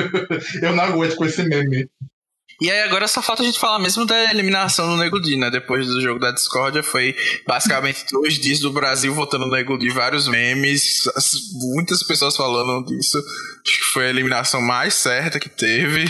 Eu 0.62 0.74
não 0.74 0.84
aguento 0.84 1.16
com 1.16 1.26
esse 1.26 1.42
meme. 1.42 1.88
E 2.60 2.70
aí 2.70 2.82
agora 2.82 3.08
só 3.08 3.20
falta 3.20 3.42
a 3.42 3.44
gente 3.44 3.58
falar 3.58 3.78
mesmo 3.80 4.06
da 4.06 4.30
eliminação 4.30 4.88
do 4.88 4.96
Nego 4.96 5.20
Di, 5.20 5.36
né? 5.36 5.50
Depois 5.50 5.86
do 5.86 6.00
jogo 6.00 6.20
da 6.20 6.30
discórdia, 6.30 6.82
foi 6.82 7.14
basicamente 7.46 8.06
dois 8.12 8.34
dias 8.34 8.60
do 8.60 8.70
Brasil 8.72 9.12
votando 9.12 9.46
no 9.46 9.52
Nego 9.52 9.76
Di, 9.76 9.90
vários 9.90 10.28
memes, 10.28 11.02
muitas 11.74 12.02
pessoas 12.02 12.36
falando 12.36 12.86
disso. 12.86 13.18
Acho 13.18 13.78
que 13.78 13.92
foi 13.92 14.06
a 14.06 14.10
eliminação 14.10 14.62
mais 14.62 14.94
certa 14.94 15.40
que 15.40 15.48
teve. 15.48 16.04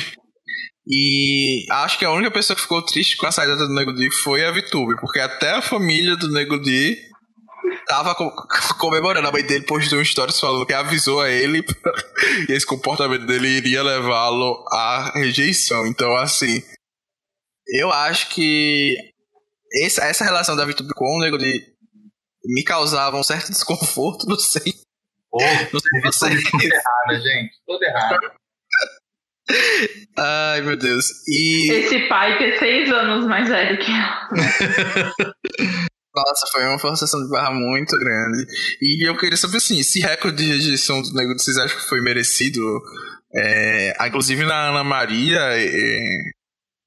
E 0.86 1.64
acho 1.70 1.98
que 1.98 2.04
a 2.04 2.12
única 2.12 2.30
pessoa 2.30 2.54
que 2.54 2.62
ficou 2.62 2.82
triste 2.82 3.16
com 3.16 3.26
a 3.26 3.32
saída 3.32 3.56
do 3.56 3.74
Nego 3.74 3.94
Di 3.94 4.10
foi 4.10 4.44
a 4.44 4.50
Vitube, 4.50 5.00
porque 5.00 5.18
até 5.18 5.52
a 5.52 5.62
família 5.62 6.14
do 6.14 6.30
Nego 6.30 6.60
Di 6.60 6.98
tava 7.86 8.14
comemorando. 8.78 9.28
A 9.28 9.32
mãe 9.32 9.42
dele 9.42 9.64
postou 9.64 9.98
um 9.98 10.04
stories 10.04 10.40
falando 10.40 10.66
que 10.66 10.72
avisou 10.72 11.20
a 11.20 11.30
ele 11.30 11.64
e 12.48 12.52
esse 12.52 12.66
comportamento 12.66 13.26
dele 13.26 13.48
iria 13.48 13.82
levá-lo 13.82 14.64
à 14.70 15.12
rejeição. 15.14 15.86
Então, 15.86 16.16
assim, 16.16 16.62
eu 17.68 17.92
acho 17.92 18.28
que 18.30 18.96
essa, 19.82 20.04
essa 20.04 20.24
relação 20.24 20.56
da 20.56 20.64
VTube 20.64 20.94
com 20.94 21.04
o 21.04 21.20
Nego 21.20 21.38
de 21.38 21.74
me 22.44 22.62
causava 22.62 23.16
um 23.16 23.22
certo 23.22 23.50
desconforto, 23.52 24.26
não 24.26 24.38
sei. 24.38 24.74
Oh, 25.32 25.40
não 25.72 25.80
sei 25.80 26.00
você. 26.02 26.50
Tudo 26.50 26.62
errado, 26.62 27.22
gente. 27.22 27.54
Tudo 27.66 27.82
errado. 27.82 28.32
Ai, 30.16 30.60
meu 30.62 30.76
Deus. 30.76 31.06
E... 31.28 31.72
Esse 31.72 32.08
pai 32.08 32.38
que 32.38 32.44
é 32.44 32.58
seis 32.58 32.90
anos 32.90 33.26
mais 33.26 33.48
velho 33.48 33.78
que 33.78 33.90
ela. 33.90 34.28
Nossa, 36.14 36.46
foi 36.52 36.64
uma 36.66 36.78
forçação 36.78 37.20
de 37.22 37.28
barra 37.28 37.50
muito 37.50 37.98
grande. 37.98 38.46
E 38.80 39.08
eu 39.08 39.16
queria 39.16 39.36
saber 39.36 39.56
assim, 39.56 39.80
esse 39.80 39.98
recorde 40.00 40.36
de 40.36 40.52
rejeição 40.52 41.02
do 41.02 41.12
Nego 41.12 41.32
vocês 41.32 41.56
acham 41.56 41.76
que 41.76 41.88
foi 41.88 42.00
merecido? 42.00 42.60
É, 43.34 44.06
inclusive 44.06 44.44
na 44.44 44.68
Ana 44.68 44.84
Maria, 44.84 45.40
é, 45.40 45.68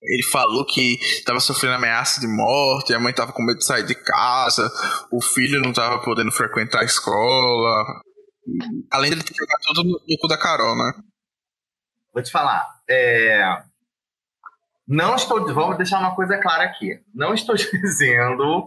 ele 0.01 0.23
falou 0.23 0.65
que 0.65 0.97
estava 1.01 1.41
sofrendo 1.41 1.75
ameaça 1.75 2.21
de 2.21 2.27
morte, 2.27 2.93
a 2.93 2.99
mãe 2.99 3.11
estava 3.11 3.33
com 3.33 3.43
medo 3.43 3.57
de 3.57 3.65
sair 3.65 3.85
de 3.85 3.95
casa, 3.95 4.71
o 5.11 5.21
filho 5.21 5.61
não 5.61 5.71
estava 5.71 5.99
podendo 6.01 6.31
frequentar 6.31 6.81
a 6.81 6.85
escola. 6.85 8.01
Além 8.89 9.11
de 9.11 9.23
ter 9.23 9.33
pegado 9.33 9.61
tudo 9.63 9.83
no 9.83 10.17
cu 10.21 10.27
da 10.29 10.37
Carol, 10.37 10.77
né? 10.77 10.93
Vou 12.13 12.23
te 12.23 12.31
falar. 12.31 12.65
É... 12.89 13.61
Não 14.87 15.15
estou. 15.15 15.53
Vamos 15.53 15.75
deixar 15.75 15.99
uma 15.99 16.15
coisa 16.15 16.37
clara 16.37 16.63
aqui. 16.63 16.97
Não 17.13 17.33
estou 17.33 17.55
dizendo 17.59 18.63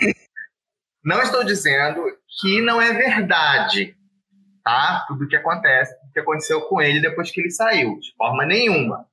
não 1.04 1.22
estou 1.22 1.44
dizendo 1.44 2.02
que 2.40 2.60
não 2.60 2.80
é 2.80 2.92
verdade, 2.92 3.96
tá? 4.62 5.04
Tudo 5.08 5.28
que 5.28 5.36
acontece, 5.36 5.94
o 6.08 6.12
que 6.12 6.20
aconteceu 6.20 6.60
com 6.62 6.80
ele 6.80 7.00
depois 7.00 7.30
que 7.30 7.40
ele 7.40 7.50
saiu, 7.50 7.98
de 7.98 8.14
forma 8.16 8.44
nenhuma. 8.44 9.06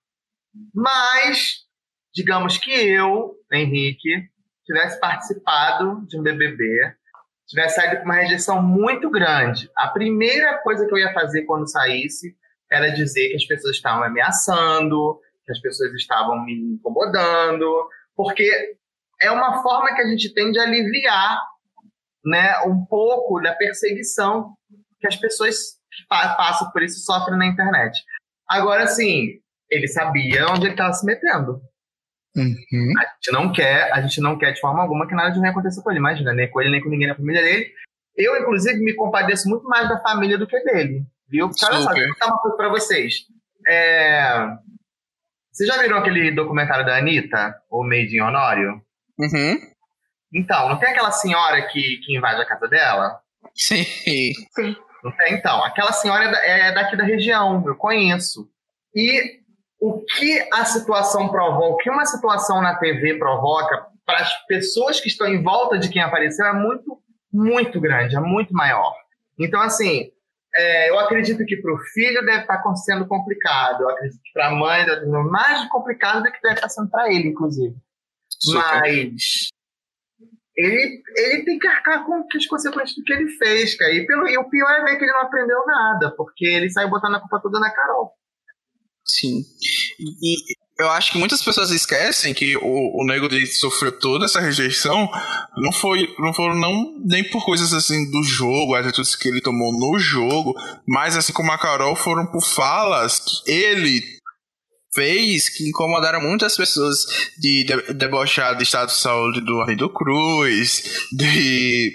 Mas, 0.73 1.65
digamos 2.13 2.57
que 2.57 2.71
eu, 2.71 3.35
Henrique, 3.51 4.29
tivesse 4.65 4.99
participado 4.99 6.05
de 6.07 6.19
um 6.19 6.23
BBB, 6.23 6.93
tivesse 7.47 7.75
saído 7.75 7.97
com 7.97 8.05
uma 8.05 8.15
rejeição 8.15 8.61
muito 8.61 9.09
grande. 9.09 9.69
A 9.77 9.87
primeira 9.87 10.57
coisa 10.59 10.85
que 10.85 10.93
eu 10.93 10.97
ia 10.97 11.13
fazer 11.13 11.45
quando 11.45 11.69
saísse 11.69 12.35
era 12.69 12.89
dizer 12.89 13.29
que 13.29 13.35
as 13.37 13.45
pessoas 13.45 13.77
estavam 13.77 14.01
me 14.01 14.07
ameaçando, 14.07 15.19
que 15.45 15.51
as 15.53 15.61
pessoas 15.61 15.93
estavam 15.93 16.43
me 16.43 16.53
incomodando, 16.53 17.87
porque 18.15 18.75
é 19.21 19.31
uma 19.31 19.63
forma 19.63 19.95
que 19.95 20.01
a 20.01 20.07
gente 20.07 20.33
tem 20.33 20.51
de 20.51 20.59
aliviar 20.59 21.39
né, 22.27 22.59
um 22.65 22.85
pouco 22.85 23.41
da 23.41 23.53
perseguição 23.53 24.53
que 24.99 25.07
as 25.07 25.15
pessoas 25.15 25.55
que 25.91 26.05
passam 26.07 26.69
por 26.71 26.83
isso 26.83 26.99
sofrem 26.99 27.37
na 27.37 27.47
internet. 27.47 28.03
Agora, 28.47 28.87
sim, 28.87 29.39
ele 29.69 29.87
sabia 29.87 30.47
onde 30.47 30.65
ele 30.65 30.71
estava 30.71 30.93
se 30.93 31.05
metendo. 31.05 31.61
Uhum. 32.35 32.93
A 32.99 33.05
gente 33.15 33.31
não 33.31 33.51
quer, 33.51 33.91
a 33.91 34.01
gente 34.01 34.21
não 34.21 34.37
quer 34.37 34.51
de 34.51 34.59
forma 34.59 34.81
alguma 34.81 35.07
que 35.07 35.15
nada 35.15 35.31
de 35.31 35.39
ruim 35.39 35.49
aconteça 35.49 35.81
com 35.81 35.89
ele, 35.89 35.99
imagina, 35.99 36.33
nem 36.33 36.49
com 36.49 36.61
ele, 36.61 36.71
nem 36.71 36.81
com 36.81 36.89
ninguém 36.89 37.07
na 37.07 37.15
família 37.15 37.41
dele. 37.41 37.71
Eu, 38.15 38.39
inclusive, 38.39 38.79
me 38.79 38.95
compadeço 38.95 39.49
muito 39.49 39.63
mais 39.67 39.87
da 39.89 39.99
família 39.99 40.37
do 40.37 40.47
que 40.47 40.59
dele, 40.63 41.03
viu? 41.27 41.49
Porque, 41.49 41.65
olha 41.65 41.81
só, 41.81 41.93
vou 41.93 42.07
contar 42.07 42.27
uma 42.27 42.39
coisa 42.39 42.57
pra 42.57 42.69
vocês. 42.69 43.25
É... 43.67 44.47
Vocês 45.51 45.67
já 45.67 45.81
viram 45.81 45.97
aquele 45.97 46.31
documentário 46.31 46.85
da 46.85 46.97
Anitta, 46.97 47.55
o 47.69 47.83
Made 47.83 48.15
in 48.15 48.21
Honório? 48.21 48.81
Uhum. 49.19 49.57
Então, 50.33 50.69
não 50.69 50.77
tem 50.77 50.89
aquela 50.89 51.11
senhora 51.11 51.61
que, 51.67 51.97
que 52.03 52.17
invade 52.17 52.41
a 52.41 52.45
casa 52.45 52.67
dela? 52.67 53.19
Sim. 53.55 53.83
Sim. 53.83 54.75
Não 55.03 55.11
tem? 55.15 55.33
Então, 55.33 55.63
aquela 55.63 55.91
senhora 55.93 56.25
é, 56.39 56.69
é 56.69 56.73
daqui 56.73 56.97
da 56.97 57.03
região, 57.03 57.63
eu 57.65 57.75
conheço. 57.75 58.49
E 58.95 59.39
o 59.79 60.03
que 60.03 60.47
a 60.51 60.65
situação 60.65 61.29
provoca, 61.29 61.73
o 61.73 61.77
que 61.77 61.89
uma 61.89 62.05
situação 62.05 62.61
na 62.61 62.75
TV 62.75 63.17
provoca 63.17 63.87
para 64.05 64.19
as 64.19 64.45
pessoas 64.47 64.99
que 64.99 65.07
estão 65.07 65.27
em 65.27 65.41
volta 65.41 65.77
de 65.77 65.89
quem 65.89 66.01
apareceu 66.01 66.45
é 66.45 66.53
muito, 66.53 66.99
muito 67.31 67.79
grande, 67.79 68.15
é 68.15 68.19
muito 68.19 68.53
maior. 68.53 68.93
Então, 69.39 69.61
assim, 69.61 70.11
é, 70.55 70.89
eu 70.89 70.99
acredito 70.99 71.45
que 71.45 71.57
para 71.57 71.73
o 71.73 71.79
filho 71.93 72.25
deve 72.25 72.41
estar 72.41 72.75
sendo 72.75 73.07
complicado. 73.07 73.81
Eu 73.81 73.89
acredito 73.89 74.19
que 74.23 74.31
para 74.33 74.47
a 74.47 74.51
mãe 74.51 74.85
deve 74.85 75.05
estar 75.05 75.23
mais 75.23 75.69
complicado 75.69 76.23
do 76.23 76.31
que 76.31 76.41
deve 76.41 76.55
estar 76.55 76.69
sendo 76.69 76.89
para 76.89 77.13
ele, 77.13 77.29
inclusive. 77.29 77.75
Super. 78.29 78.81
Mas 78.81 79.49
ele, 80.57 81.03
ele 81.15 81.43
tem 81.43 81.59
que 81.59 81.67
arcar 81.67 82.03
com 82.03 82.15
as 82.15 82.45
consequências 82.47 82.95
do 82.95 83.03
que 83.03 83.13
ele 83.13 83.29
fez, 83.37 83.75
cara. 83.75 83.93
E, 83.93 84.05
pelo, 84.07 84.27
e 84.27 84.37
o 84.37 84.49
pior 84.49 84.71
é 84.71 84.83
ver 84.83 84.97
que 84.97 85.03
ele 85.03 85.13
não 85.13 85.21
aprendeu 85.21 85.63
nada, 85.65 86.13
porque 86.17 86.45
ele 86.45 86.69
saiu 86.69 86.89
botando 86.89 87.15
a 87.15 87.19
culpa 87.19 87.39
toda 87.39 87.59
na 87.59 87.69
Carol. 87.69 88.11
Sim. 89.05 89.43
E 89.99 90.35
eu 90.79 90.89
acho 90.89 91.11
que 91.11 91.17
muitas 91.17 91.43
pessoas 91.43 91.71
esquecem 91.71 92.33
que 92.33 92.57
o, 92.57 93.01
o 93.01 93.05
Nego 93.05 93.29
de 93.29 93.45
sofreu 93.47 93.97
toda 93.97 94.25
essa 94.25 94.39
rejeição 94.39 95.09
não 95.57 95.71
foi 95.71 96.13
não 96.19 96.33
foram 96.33 96.55
não 96.55 96.93
nem 97.05 97.23
por 97.23 97.43
coisas 97.45 97.73
assim 97.73 98.09
do 98.11 98.21
jogo, 98.23 98.75
atitudes 98.75 99.15
que 99.15 99.27
ele 99.29 99.41
tomou 99.41 99.71
no 99.71 99.97
jogo, 99.97 100.53
mas 100.87 101.15
assim 101.15 101.33
como 101.33 101.51
a 101.51 101.57
Carol 101.57 101.95
foram 101.95 102.25
por 102.27 102.43
falas 102.43 103.19
que 103.19 103.51
ele 103.51 104.16
fez 104.97 105.47
que 105.49 105.69
incomodaram 105.69 106.19
muitas 106.19 106.57
pessoas 106.57 107.05
de, 107.37 107.63
de 107.63 107.93
debochar 107.93 108.57
do 108.57 108.63
estado 108.63 108.87
de 108.87 108.95
saúde 108.95 109.41
do 109.41 109.61
Arlindo 109.61 109.87
Cruz, 109.93 111.05
de 111.11 111.93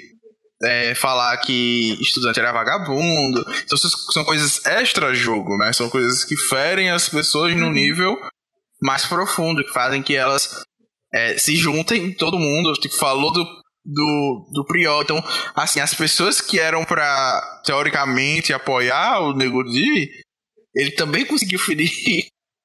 é, 0.63 0.95
falar 0.95 1.37
que 1.39 1.99
estudante 2.01 2.39
era 2.39 2.53
vagabundo. 2.53 3.45
Então 3.65 3.77
são 3.77 4.25
coisas 4.25 4.65
extra-jogo, 4.65 5.57
né? 5.59 5.73
São 5.73 5.91
coisas 5.91 6.23
que 6.23 6.37
ferem 6.37 6.91
as 6.91 7.09
pessoas 7.09 7.57
no 7.57 7.67
uhum. 7.67 7.73
nível 7.73 8.17
mais 8.81 9.05
profundo, 9.05 9.65
que 9.65 9.73
fazem 9.73 10.01
que 10.01 10.15
elas 10.15 10.63
é, 11.13 11.37
se 11.37 11.57
juntem, 11.57 12.13
todo 12.15 12.39
mundo. 12.39 12.73
Tipo, 12.75 12.95
falou 12.95 13.33
do, 13.33 13.45
do, 13.85 14.51
do 14.53 14.65
Priol. 14.65 15.03
Então, 15.03 15.25
assim, 15.57 15.81
as 15.81 15.93
pessoas 15.93 16.41
que 16.41 16.61
eram 16.61 16.85
para 16.85 17.63
teoricamente 17.65 18.53
apoiar 18.53 19.19
o 19.21 19.35
Nego 19.35 19.65
ele 20.75 20.93
também 20.93 21.27
conseguiu 21.27 21.59
ferir 21.59 21.91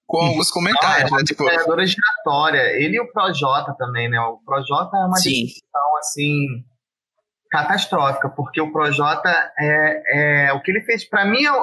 com 0.08 0.20
alguns 0.20 0.50
comentários, 0.50 1.12
Não, 1.12 1.18
é 1.18 1.22
né? 1.22 1.26
Tipo, 1.26 1.44
giratória. 1.86 2.62
Ele 2.82 2.96
e 2.96 3.00
o 3.00 3.12
Projota 3.12 3.76
também, 3.78 4.10
né? 4.10 4.20
O 4.22 4.38
Projota 4.46 4.96
é 4.98 5.06
uma 5.06 5.18
Sim. 5.18 5.44
decisão, 5.44 5.98
assim 6.00 6.46
catastrófica, 7.50 8.30
porque 8.30 8.60
o 8.60 8.72
Projota 8.72 9.30
é, 9.58 10.48
é 10.50 10.54
o 10.54 10.62
que 10.62 10.72
ele 10.72 10.82
fez 10.82 11.08
para 11.08 11.24
mim 11.24 11.46
a, 11.46 11.54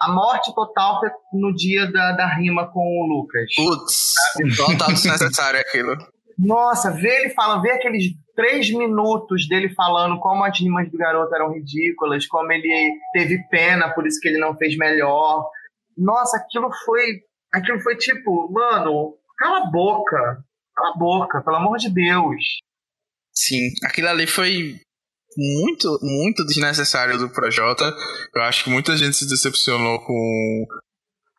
a 0.00 0.12
morte 0.12 0.54
total 0.54 1.00
foi 1.00 1.10
no 1.32 1.52
dia 1.54 1.90
da, 1.90 2.12
da 2.12 2.26
rima 2.36 2.70
com 2.70 2.80
o 2.80 3.06
Lucas. 3.06 3.52
Putz, 3.56 4.14
total 4.56 4.88
desnecessário 4.92 5.60
aquilo. 5.60 5.96
Nossa, 6.38 6.92
ver 6.92 7.22
ele 7.22 7.30
falando, 7.30 7.62
ver 7.62 7.72
aqueles 7.72 8.12
três 8.36 8.70
minutos 8.70 9.48
dele 9.48 9.74
falando 9.74 10.20
como 10.20 10.44
as 10.44 10.56
rimas 10.58 10.88
do 10.88 10.96
garoto 10.96 11.34
eram 11.34 11.52
ridículas, 11.52 12.26
como 12.28 12.52
ele 12.52 12.92
teve 13.12 13.42
pena, 13.48 13.92
por 13.92 14.06
isso 14.06 14.20
que 14.20 14.28
ele 14.28 14.38
não 14.38 14.56
fez 14.56 14.76
melhor. 14.76 15.44
Nossa, 15.96 16.36
aquilo 16.36 16.70
foi, 16.84 17.22
aquilo 17.52 17.80
foi 17.80 17.96
tipo, 17.96 18.50
mano, 18.52 19.16
cala 19.36 19.58
a 19.58 19.70
boca, 19.70 20.44
cala 20.74 20.94
a 20.94 20.98
boca, 20.98 21.42
pelo 21.42 21.56
amor 21.56 21.78
de 21.78 21.92
Deus. 21.92 22.58
Sim, 23.32 23.68
aquilo 23.84 24.08
ali 24.08 24.26
foi 24.26 24.80
muito, 25.36 25.98
muito 26.02 26.44
desnecessário 26.44 27.18
do 27.18 27.30
Projota. 27.30 27.94
Eu 28.34 28.42
acho 28.42 28.64
que 28.64 28.70
muita 28.70 28.96
gente 28.96 29.16
se 29.16 29.28
decepcionou 29.28 30.00
com, 30.00 30.66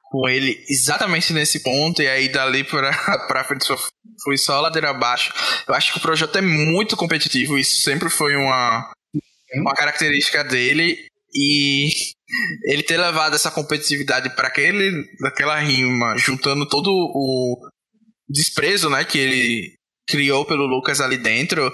com 0.03 0.29
ele 0.29 0.63
exatamente 0.69 1.33
nesse 1.33 1.61
ponto, 1.61 2.01
e 2.01 2.07
aí 2.07 2.29
dali 2.29 2.63
pra, 2.63 2.91
pra 3.27 3.43
frente 3.43 3.65
só, 3.65 3.77
foi 4.23 4.37
só 4.37 4.61
ladeira 4.61 4.89
abaixo. 4.91 5.33
Eu 5.67 5.73
acho 5.73 5.91
que 5.91 5.99
o 5.99 6.01
Projota 6.01 6.39
é 6.39 6.41
muito 6.41 6.95
competitivo, 6.95 7.57
isso 7.57 7.81
sempre 7.81 8.09
foi 8.09 8.35
uma, 8.35 8.91
uma 9.55 9.73
característica 9.73 10.43
dele, 10.43 11.05
e 11.33 11.89
ele 12.63 12.83
ter 12.83 12.97
levado 12.97 13.35
essa 13.35 13.51
competitividade 13.51 14.35
para 14.35 14.47
aquele 14.47 15.05
aquela 15.25 15.59
rima, 15.59 16.17
juntando 16.17 16.67
todo 16.67 16.89
o 16.89 17.67
desprezo, 18.27 18.89
né, 18.89 19.03
que 19.03 19.17
ele 19.17 19.73
criou 20.07 20.45
pelo 20.45 20.65
Lucas 20.65 21.01
ali 21.01 21.17
dentro 21.17 21.71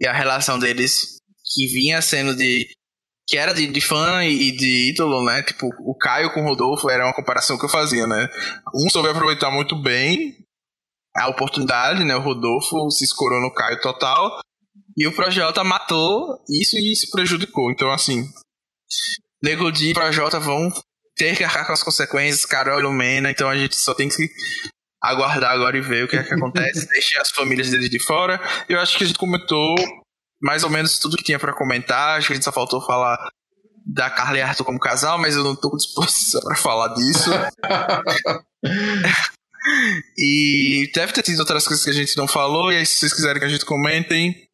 e 0.00 0.06
a 0.06 0.12
relação 0.12 0.58
deles 0.58 1.18
que 1.54 1.66
vinha 1.66 2.00
sendo 2.00 2.36
de. 2.36 2.68
que 3.26 3.36
era 3.36 3.52
de, 3.52 3.66
de 3.66 3.80
fã 3.80 4.24
e 4.24 4.52
de 4.52 4.90
ídolo, 4.90 5.24
né? 5.24 5.42
Tipo, 5.42 5.68
o 5.80 5.96
Caio 5.96 6.32
com 6.32 6.40
o 6.42 6.44
Rodolfo 6.44 6.88
era 6.90 7.04
uma 7.04 7.14
comparação 7.14 7.58
que 7.58 7.64
eu 7.64 7.70
fazia, 7.70 8.06
né? 8.06 8.28
Um 8.74 8.88
soube 8.90 9.08
aproveitar 9.08 9.50
muito 9.50 9.74
bem 9.74 10.36
a 11.16 11.28
oportunidade, 11.28 12.04
né? 12.04 12.14
O 12.16 12.22
Rodolfo 12.22 12.90
se 12.90 13.04
escorou 13.04 13.40
no 13.40 13.52
Caio 13.52 13.80
total. 13.80 14.40
E 14.96 15.06
o 15.06 15.14
Projota 15.14 15.62
matou 15.64 16.42
isso 16.48 16.76
e 16.76 16.94
se 16.94 17.10
prejudicou. 17.10 17.70
Então, 17.70 17.90
assim. 17.90 18.28
Nego 19.42 19.70
Di 19.70 19.90
e 19.90 19.94
Projota 19.94 20.40
vão 20.40 20.72
ter 21.16 21.36
que 21.36 21.44
arcar 21.44 21.66
com 21.66 21.72
as 21.72 21.82
consequências, 21.82 22.44
Carol 22.44 22.78
e 22.78 22.82
Lumena. 22.82 23.30
Então 23.30 23.48
a 23.48 23.56
gente 23.56 23.76
só 23.76 23.94
tem 23.94 24.08
que 24.08 24.28
aguardar 25.02 25.52
agora 25.52 25.76
e 25.76 25.80
ver 25.80 26.04
o 26.04 26.08
que 26.08 26.16
é 26.16 26.22
que 26.22 26.34
acontece. 26.34 26.86
Deixe 26.88 27.18
as 27.20 27.30
famílias 27.30 27.70
deles 27.70 27.90
de 27.90 27.98
fora. 27.98 28.40
Eu 28.68 28.80
acho 28.80 28.96
que 28.96 29.04
a 29.04 29.06
gente 29.06 29.18
comentou 29.18 29.74
mais 30.40 30.62
ou 30.62 30.70
menos 30.70 30.98
tudo 30.98 31.16
que 31.16 31.24
tinha 31.24 31.38
para 31.38 31.52
comentar. 31.52 32.18
Acho 32.18 32.28
que 32.28 32.32
a 32.32 32.36
gente 32.36 32.44
só 32.44 32.52
faltou 32.52 32.80
falar 32.80 33.30
da 33.86 34.10
Carla 34.10 34.38
e 34.38 34.42
Arthur 34.42 34.64
como 34.64 34.78
casal, 34.78 35.18
mas 35.18 35.34
eu 35.34 35.42
não 35.42 35.56
tô 35.56 35.70
com 35.70 35.76
disposição 35.76 36.40
para 36.42 36.56
falar 36.56 36.94
disso. 36.94 37.30
e 40.18 40.90
deve 40.94 41.12
ter 41.12 41.22
tido 41.22 41.40
outras 41.40 41.66
coisas 41.66 41.84
que 41.84 41.90
a 41.90 41.94
gente 41.94 42.16
não 42.16 42.28
falou, 42.28 42.70
e 42.70 42.76
aí 42.76 42.84
se 42.84 42.96
vocês 42.96 43.14
quiserem 43.14 43.40
que 43.40 43.46
a 43.46 43.48
gente 43.48 43.64
comentem 43.64 44.47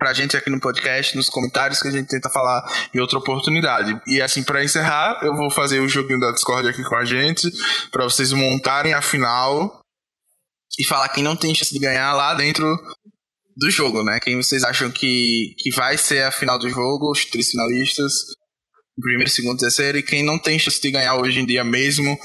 pra 0.00 0.14
gente 0.14 0.34
aqui 0.34 0.48
no 0.48 0.58
podcast, 0.58 1.14
nos 1.14 1.28
comentários, 1.28 1.82
que 1.82 1.88
a 1.88 1.90
gente 1.90 2.08
tenta 2.08 2.30
falar 2.30 2.66
em 2.92 2.98
outra 2.98 3.18
oportunidade. 3.18 4.00
E 4.06 4.22
assim, 4.22 4.42
para 4.42 4.64
encerrar, 4.64 5.20
eu 5.22 5.36
vou 5.36 5.50
fazer 5.50 5.78
o 5.78 5.88
joguinho 5.88 6.18
da 6.18 6.32
Discord 6.32 6.66
aqui 6.66 6.82
com 6.82 6.96
a 6.96 7.04
gente, 7.04 7.52
para 7.90 8.04
vocês 8.04 8.32
montarem 8.32 8.94
a 8.94 9.02
final 9.02 9.78
e 10.78 10.84
falar 10.84 11.10
quem 11.10 11.22
não 11.22 11.36
tem 11.36 11.54
chance 11.54 11.72
de 11.72 11.78
ganhar 11.78 12.14
lá 12.14 12.32
dentro 12.34 12.66
do 13.54 13.70
jogo, 13.70 14.02
né? 14.02 14.18
Quem 14.20 14.36
vocês 14.36 14.64
acham 14.64 14.90
que, 14.90 15.54
que 15.58 15.70
vai 15.70 15.98
ser 15.98 16.22
a 16.22 16.32
final 16.32 16.58
do 16.58 16.70
jogo, 16.70 17.10
os 17.10 17.26
três 17.26 17.50
finalistas, 17.50 18.14
primeiro, 18.98 19.30
segundo, 19.30 19.58
terceiro, 19.58 19.98
e 19.98 20.02
quem 20.02 20.24
não 20.24 20.38
tem 20.38 20.58
chance 20.58 20.80
de 20.80 20.90
ganhar 20.90 21.16
hoje 21.16 21.40
em 21.40 21.46
dia 21.46 21.62
mesmo, 21.62 22.18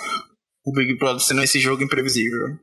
o 0.66 0.72
Big 0.72 0.98
Brother 0.98 1.22
sendo 1.22 1.44
esse 1.44 1.60
jogo 1.60 1.84
imprevisível. 1.84 2.58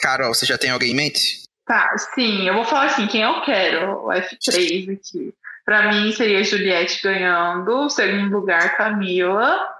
Carol, 0.00 0.32
você 0.32 0.46
já 0.46 0.56
tem 0.56 0.70
alguém 0.70 0.92
em 0.92 0.96
mente? 0.96 1.49
Tá, 1.70 1.96
sim, 1.96 2.48
eu 2.48 2.54
vou 2.54 2.64
falar 2.64 2.86
assim, 2.86 3.06
quem 3.06 3.22
eu 3.22 3.42
quero, 3.42 4.04
o 4.04 4.08
F3 4.08 4.92
aqui. 4.92 5.32
Pra 5.64 5.92
mim 5.92 6.10
seria 6.10 6.42
Juliette 6.42 7.00
ganhando, 7.00 7.88
segundo 7.88 8.40
lugar 8.40 8.76
Camila. 8.76 9.72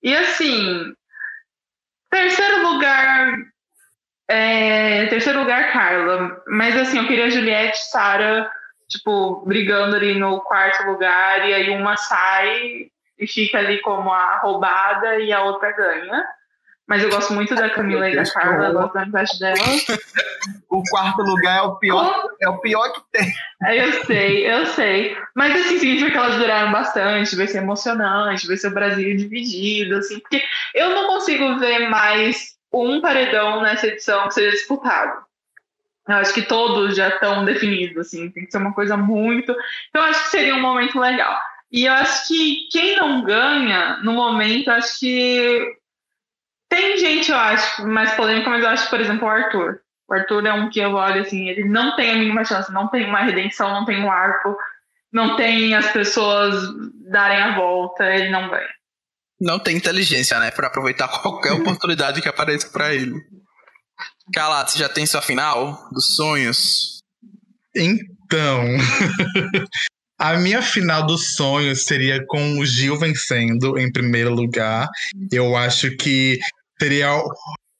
E 0.00 0.14
assim, 0.14 0.94
terceiro 2.08 2.62
lugar 2.62 3.38
é, 4.28 5.06
terceiro 5.06 5.40
lugar, 5.40 5.72
Carla. 5.72 6.40
Mas 6.46 6.76
assim, 6.76 6.98
eu 6.98 7.08
queria 7.08 7.28
Juliette 7.28 7.90
Sara, 7.90 8.48
tipo, 8.88 9.44
brigando 9.44 9.96
ali 9.96 10.14
no 10.14 10.40
quarto 10.42 10.84
lugar, 10.84 11.48
e 11.48 11.54
aí 11.54 11.70
uma 11.70 11.96
sai 11.96 12.86
e 13.18 13.26
fica 13.26 13.58
ali 13.58 13.80
como 13.80 14.12
a 14.12 14.38
roubada 14.38 15.18
e 15.18 15.32
a 15.32 15.42
outra 15.42 15.72
ganha. 15.72 16.24
Mas 16.86 17.02
eu 17.02 17.10
gosto 17.10 17.32
muito 17.32 17.54
da 17.54 17.70
Camila 17.70 18.08
e 18.08 18.16
da 18.16 18.24
Carla, 18.24 18.66
eu 18.66 18.72
gosto 18.72 18.94
da 18.94 19.02
amizade 19.02 19.38
delas. 19.38 19.86
O 20.68 20.82
quarto 20.90 21.22
lugar 21.22 21.58
é 21.58 21.62
o 21.62 21.76
pior, 21.76 22.28
é 22.40 22.48
o 22.48 22.58
pior 22.58 22.92
que 22.92 23.00
tem. 23.12 23.32
É, 23.62 23.86
eu 23.86 24.04
sei, 24.04 24.52
eu 24.52 24.66
sei. 24.66 25.16
Mas 25.34 25.54
assim, 25.54 25.78
significa 25.78 26.10
que 26.10 26.16
elas 26.16 26.36
duraram 26.36 26.72
bastante, 26.72 27.36
vai 27.36 27.46
ser 27.46 27.58
emocionante, 27.58 28.46
vai 28.46 28.56
ser 28.56 28.68
o 28.68 28.74
Brasil 28.74 29.16
dividido, 29.16 29.96
assim, 29.96 30.18
porque 30.18 30.42
eu 30.74 30.90
não 30.90 31.06
consigo 31.06 31.58
ver 31.58 31.88
mais 31.88 32.56
um 32.72 33.00
paredão 33.00 33.62
nessa 33.62 33.86
edição 33.86 34.28
que 34.28 34.34
seja 34.34 34.50
disputado. 34.50 35.22
Eu 36.08 36.16
acho 36.16 36.34
que 36.34 36.42
todos 36.42 36.96
já 36.96 37.08
estão 37.08 37.44
definidos, 37.44 38.06
assim, 38.06 38.28
tem 38.30 38.44
que 38.44 38.50
ser 38.50 38.58
uma 38.58 38.72
coisa 38.72 38.96
muito. 38.96 39.54
Então, 39.88 40.02
acho 40.02 40.24
que 40.24 40.30
seria 40.30 40.54
um 40.54 40.60
momento 40.60 40.98
legal. 40.98 41.38
E 41.70 41.86
eu 41.86 41.92
acho 41.92 42.28
que 42.28 42.68
quem 42.70 42.96
não 42.96 43.22
ganha, 43.22 43.98
no 44.02 44.12
momento, 44.12 44.70
acho 44.70 44.98
que. 45.00 45.76
Tem 46.72 46.96
gente, 46.96 47.30
eu 47.30 47.36
acho, 47.36 47.86
mais 47.86 48.14
polêmica, 48.14 48.48
mas 48.48 48.62
eu 48.64 48.70
acho, 48.70 48.88
por 48.88 48.98
exemplo, 48.98 49.26
o 49.26 49.30
Arthur. 49.30 49.80
O 50.08 50.14
Arthur 50.14 50.46
é 50.46 50.52
um 50.54 50.70
que 50.70 50.80
eu 50.80 50.92
olho 50.94 51.20
assim, 51.20 51.48
ele 51.48 51.64
não 51.68 51.94
tem 51.96 52.10
a 52.10 52.14
mínima 52.14 52.44
chance, 52.44 52.72
não 52.72 52.88
tem 52.88 53.04
uma 53.06 53.20
redenção, 53.20 53.70
não 53.70 53.84
tem 53.84 54.02
um 54.02 54.10
arco, 54.10 54.56
não 55.12 55.36
tem 55.36 55.74
as 55.74 55.90
pessoas 55.92 56.54
darem 57.10 57.38
a 57.38 57.54
volta, 57.56 58.04
ele 58.04 58.30
não 58.30 58.48
ganha 58.48 58.68
não 59.42 59.58
tem 59.58 59.76
inteligência, 59.76 60.38
né? 60.38 60.50
Pra 60.50 60.68
aproveitar 60.68 61.08
qualquer 61.08 61.52
oportunidade 61.52 62.22
que 62.22 62.28
apareça 62.28 62.68
para 62.70 62.94
ele. 62.94 63.20
Calato, 64.32 64.72
você 64.72 64.78
já 64.78 64.88
tem 64.88 65.04
sua 65.04 65.20
final 65.20 65.88
dos 65.90 66.14
sonhos? 66.14 67.00
Então. 67.74 68.64
A 70.18 70.36
minha 70.36 70.62
final 70.62 71.04
dos 71.04 71.34
sonhos 71.34 71.82
seria 71.82 72.24
com 72.26 72.60
o 72.60 72.64
Gil 72.64 72.96
vencendo 72.96 73.76
em 73.76 73.90
primeiro 73.90 74.32
lugar. 74.32 74.86
Eu 75.32 75.56
acho 75.56 75.96
que 75.96 76.38
seria 76.82 77.22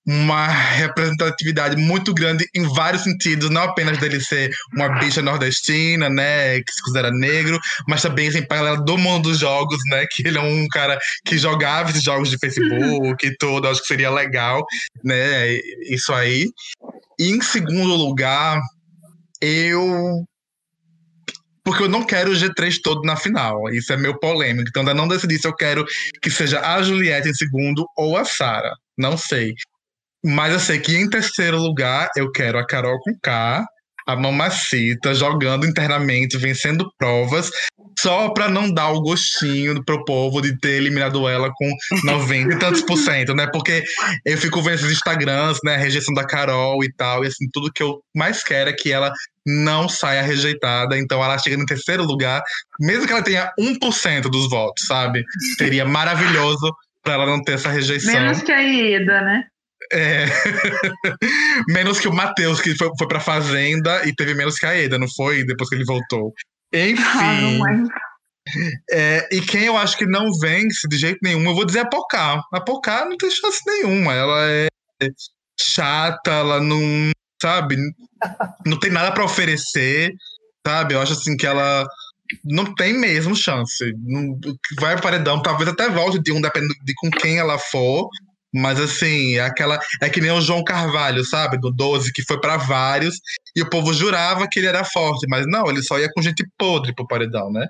uma 0.07 0.47
representatividade 0.47 1.77
muito 1.77 2.15
grande 2.15 2.45
em 2.55 2.63
vários 2.75 3.03
sentidos, 3.03 3.51
não 3.51 3.63
apenas 3.63 3.99
dele 3.99 4.21
ser 4.21 4.51
uma 4.75 4.89
bicha 5.01 5.21
nordestina, 5.23 6.09
né, 6.09 6.61
que 6.61 6.73
se 6.73 6.83
considera 6.83 7.11
negro, 7.11 7.59
mas 7.89 8.03
também 8.03 8.29
assim, 8.29 8.47
paralelo 8.47 8.85
do 8.85 8.97
mundo 8.99 9.31
dos 9.31 9.39
jogos, 9.39 9.79
né, 9.91 10.05
que 10.11 10.27
ele 10.27 10.39
é 10.39 10.41
um 10.41 10.67
cara 10.69 10.99
que 11.25 11.37
jogava 11.37 11.91
esses 11.91 12.03
jogos 12.03 12.31
de 12.31 12.39
Facebook 12.39 13.27
e 13.27 13.37
tudo, 13.39 13.69
acho 13.69 13.81
que 13.81 13.87
seria 13.87 14.11
legal, 14.11 14.65
né, 15.05 15.53
isso 15.89 16.13
aí. 16.13 16.49
E 17.19 17.31
em 17.31 17.41
segundo 17.41 17.95
lugar, 17.95 18.61
eu 19.41 20.25
porque 21.65 21.85
eu 21.85 21.89
não 21.89 22.05
quero 22.05 22.33
o 22.33 22.35
G3 22.35 22.79
todo 22.83 23.03
na 23.03 23.15
final. 23.15 23.69
Isso 23.73 23.93
é 23.93 23.97
meu 23.97 24.19
polêmico. 24.19 24.69
Então 24.69 24.81
ainda 24.81 24.95
não 24.95 25.07
decidi 25.07 25.39
se 25.39 25.47
eu 25.47 25.55
quero 25.55 25.85
que 26.21 26.29
seja 26.29 26.61
a 26.61 26.83
Juliette 26.83 27.29
em 27.29 27.35
segundo 27.35 27.87
ou 27.97 28.17
a 28.17 28.25
Sara. 28.25 28.73
Não 29.03 29.17
sei. 29.17 29.53
Mas 30.25 30.53
eu 30.53 30.61
sei 30.61 30.79
que 30.79 30.97
em 30.97 31.11
terceiro 31.11 31.59
lugar 31.59 32.09
eu 32.17 32.31
quero 32.31 32.57
a 32.57 32.65
Carol 32.65 32.97
com 33.01 33.13
K, 33.21 33.67
a 34.07 34.17
Mamacita 34.17 35.13
jogando 35.13 35.67
internamente, 35.67 36.39
vencendo 36.39 36.89
provas, 36.97 37.51
só 37.99 38.31
para 38.31 38.49
não 38.49 38.73
dar 38.73 38.91
o 38.91 39.01
gostinho 39.01 39.85
pro 39.85 40.05
povo 40.05 40.41
de 40.41 40.57
ter 40.61 40.77
eliminado 40.77 41.29
ela 41.29 41.51
com 41.53 41.69
90 42.07 42.55
e 42.55 42.59
tantos 42.61 42.83
por 42.83 42.97
cento, 42.97 43.35
né? 43.35 43.49
Porque 43.53 43.83
eu 44.25 44.39
fico 44.39 44.63
vendo 44.63 44.77
esses 44.77 44.93
Instagrams, 44.93 45.59
né? 45.65 45.75
A 45.75 45.79
rejeição 45.79 46.15
da 46.15 46.25
Carol 46.25 46.85
e 46.85 46.93
tal, 46.95 47.25
e 47.25 47.27
assim, 47.27 47.49
tudo 47.53 47.73
que 47.73 47.83
eu 47.83 48.01
mais 48.17 48.45
quero 48.45 48.71
é 48.71 48.73
que 48.73 48.93
ela 48.93 49.13
não 49.45 49.89
saia 49.89 50.23
rejeitada, 50.23 50.97
então 50.97 51.23
ela 51.23 51.37
chega 51.39 51.57
no 51.57 51.67
terceiro 51.67 52.05
lugar, 52.05 52.41
mesmo 52.79 53.09
que 53.09 53.13
ela 53.13 53.23
tenha 53.23 53.51
1% 53.59 54.23
dos 54.31 54.49
votos, 54.49 54.85
sabe? 54.87 55.25
Seria 55.59 55.85
maravilhoso 55.85 56.73
para 57.03 57.15
ela 57.15 57.27
não 57.27 57.43
ter 57.43 57.53
essa 57.55 57.71
rejeição. 57.71 58.13
Menos 58.13 58.43
que 58.43 58.53
a 58.53 58.63
Ida, 58.63 59.21
né? 59.23 59.45
É. 59.93 60.27
menos 61.69 61.99
que 61.99 62.09
o 62.09 62.13
Matheus, 62.13 62.61
que 62.61 62.77
foi, 62.77 62.89
foi 62.97 63.09
pra 63.09 63.21
Fazenda 63.21 64.07
e 64.07 64.15
teve 64.15 64.35
menos 64.35 64.59
que 64.59 64.67
a 64.67 64.77
Eda, 64.77 64.99
não 64.99 65.09
foi? 65.09 65.45
Depois 65.45 65.69
que 65.69 65.75
ele 65.75 65.85
voltou. 65.85 66.33
Enfim. 66.73 67.03
Ah, 67.03 68.03
é, 68.91 69.29
e 69.31 69.41
quem 69.41 69.65
eu 69.65 69.77
acho 69.77 69.97
que 69.97 70.07
não 70.07 70.31
vence 70.41 70.89
de 70.89 70.99
jeito 70.99 71.19
nenhum, 71.23 71.45
eu 71.45 71.55
vou 71.55 71.65
dizer 71.65 71.81
a 71.81 71.89
Pocá. 71.89 72.43
A 72.53 72.61
Pocá 72.61 73.05
não 73.05 73.17
tem 73.17 73.31
chance 73.31 73.61
nenhuma. 73.67 74.13
Ela 74.15 74.51
é 74.51 74.69
chata, 75.61 76.31
ela 76.31 76.61
não. 76.61 77.11
Sabe? 77.41 77.77
Não 78.67 78.79
tem 78.79 78.91
nada 78.91 79.13
para 79.13 79.25
oferecer. 79.25 80.13
Sabe? 80.67 80.95
Eu 80.95 81.03
acho 81.03 81.13
assim 81.13 81.37
que 81.37 81.47
ela 81.47 81.87
não 82.45 82.75
tem 82.75 82.93
mesmo 82.93 83.35
chance. 83.35 83.93
Vai 84.79 84.95
para 84.95 85.03
paredão, 85.03 85.43
talvez 85.43 85.69
até 85.69 85.89
volte 85.89 86.19
de 86.21 86.33
um, 86.33 86.41
dependendo 86.41 86.75
de 86.85 86.95
com 86.95 87.11
quem 87.11 87.39
ela 87.39 87.59
for. 87.59 88.09
Mas 88.55 88.79
assim, 88.79 89.37
é 89.37 89.41
aquela. 89.41 89.79
É 90.01 90.11
que 90.11 90.21
nem 90.21 90.31
o 90.31 90.41
João 90.41 90.63
Carvalho, 90.63 91.25
sabe? 91.25 91.59
Do 91.59 91.73
12, 91.73 92.13
que 92.13 92.23
foi 92.23 92.39
para 92.39 92.59
vários, 92.59 93.19
e 93.57 93.63
o 93.63 93.71
povo 93.71 93.95
jurava 93.95 94.47
que 94.51 94.61
ele 94.61 94.67
era 94.67 94.85
forte, 94.85 95.27
mas 95.29 95.47
não, 95.47 95.71
ele 95.71 95.83
só 95.83 95.99
ia 95.99 96.11
com 96.13 96.21
gente 96.21 96.47
podre 96.59 96.95
pro 96.95 97.07
paredão, 97.07 97.51
né? 97.51 97.67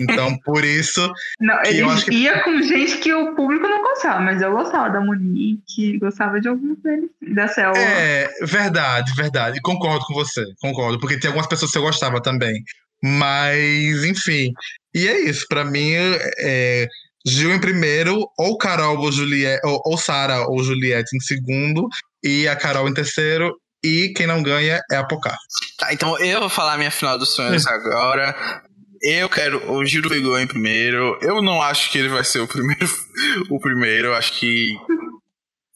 Então, 0.00 0.36
por 0.44 0.64
isso. 0.64 1.08
Não, 1.40 1.62
ele 1.64 1.84
ia 2.18 2.38
que... 2.38 2.44
com 2.44 2.60
gente 2.62 2.98
que 2.98 3.12
o 3.12 3.36
público 3.36 3.68
não 3.68 3.80
gostava, 3.82 4.20
mas 4.20 4.42
eu 4.42 4.50
gostava 4.50 4.90
da 4.90 5.00
Monique, 5.00 5.98
gostava 5.98 6.40
de 6.40 6.48
alguns 6.48 6.78
deles, 6.78 7.10
da 7.32 7.46
Selva. 7.46 7.78
É, 7.78 8.28
verdade, 8.42 9.14
verdade. 9.14 9.60
Concordo 9.62 10.04
com 10.04 10.14
você, 10.14 10.44
concordo, 10.60 10.98
porque 10.98 11.18
tem 11.18 11.28
algumas 11.28 11.46
pessoas 11.46 11.70
que 11.70 11.78
eu 11.78 11.82
gostava 11.82 12.20
também. 12.20 12.60
Mas, 13.04 14.02
enfim. 14.04 14.50
E 14.94 15.06
é 15.06 15.20
isso, 15.20 15.46
para 15.46 15.62
mim, 15.62 15.92
é, 16.38 16.88
Gil 17.26 17.52
em 17.52 17.60
primeiro, 17.60 18.26
ou 18.38 18.56
Carol 18.56 18.98
ou 18.98 19.12
Juliette, 19.12 19.60
ou, 19.66 19.78
ou 19.84 19.98
Sara 19.98 20.46
ou 20.48 20.64
Juliette 20.64 21.14
em 21.14 21.20
segundo, 21.20 21.86
e 22.22 22.48
a 22.48 22.56
Carol 22.56 22.88
em 22.88 22.94
terceiro, 22.94 23.54
e 23.84 24.14
quem 24.16 24.26
não 24.26 24.42
ganha 24.42 24.80
é 24.90 24.96
a 24.96 25.04
Pocá. 25.04 25.36
Tá, 25.78 25.92
então 25.92 26.18
eu 26.18 26.40
vou 26.40 26.48
falar 26.48 26.78
minha 26.78 26.90
final 26.90 27.18
dos 27.18 27.34
sonhos 27.34 27.66
agora. 27.66 28.62
Eu 29.02 29.28
quero 29.28 29.70
o 29.70 29.84
Gil 29.84 30.00
do 30.00 30.08
Vigor 30.08 30.40
em 30.40 30.46
primeiro. 30.46 31.18
Eu 31.20 31.42
não 31.42 31.60
acho 31.60 31.90
que 31.90 31.98
ele 31.98 32.08
vai 32.08 32.24
ser 32.24 32.40
o 32.40 32.48
primeiro. 32.48 32.88
o 33.50 33.60
primeiro, 33.60 34.08
eu 34.08 34.14
acho 34.14 34.32
que 34.40 34.74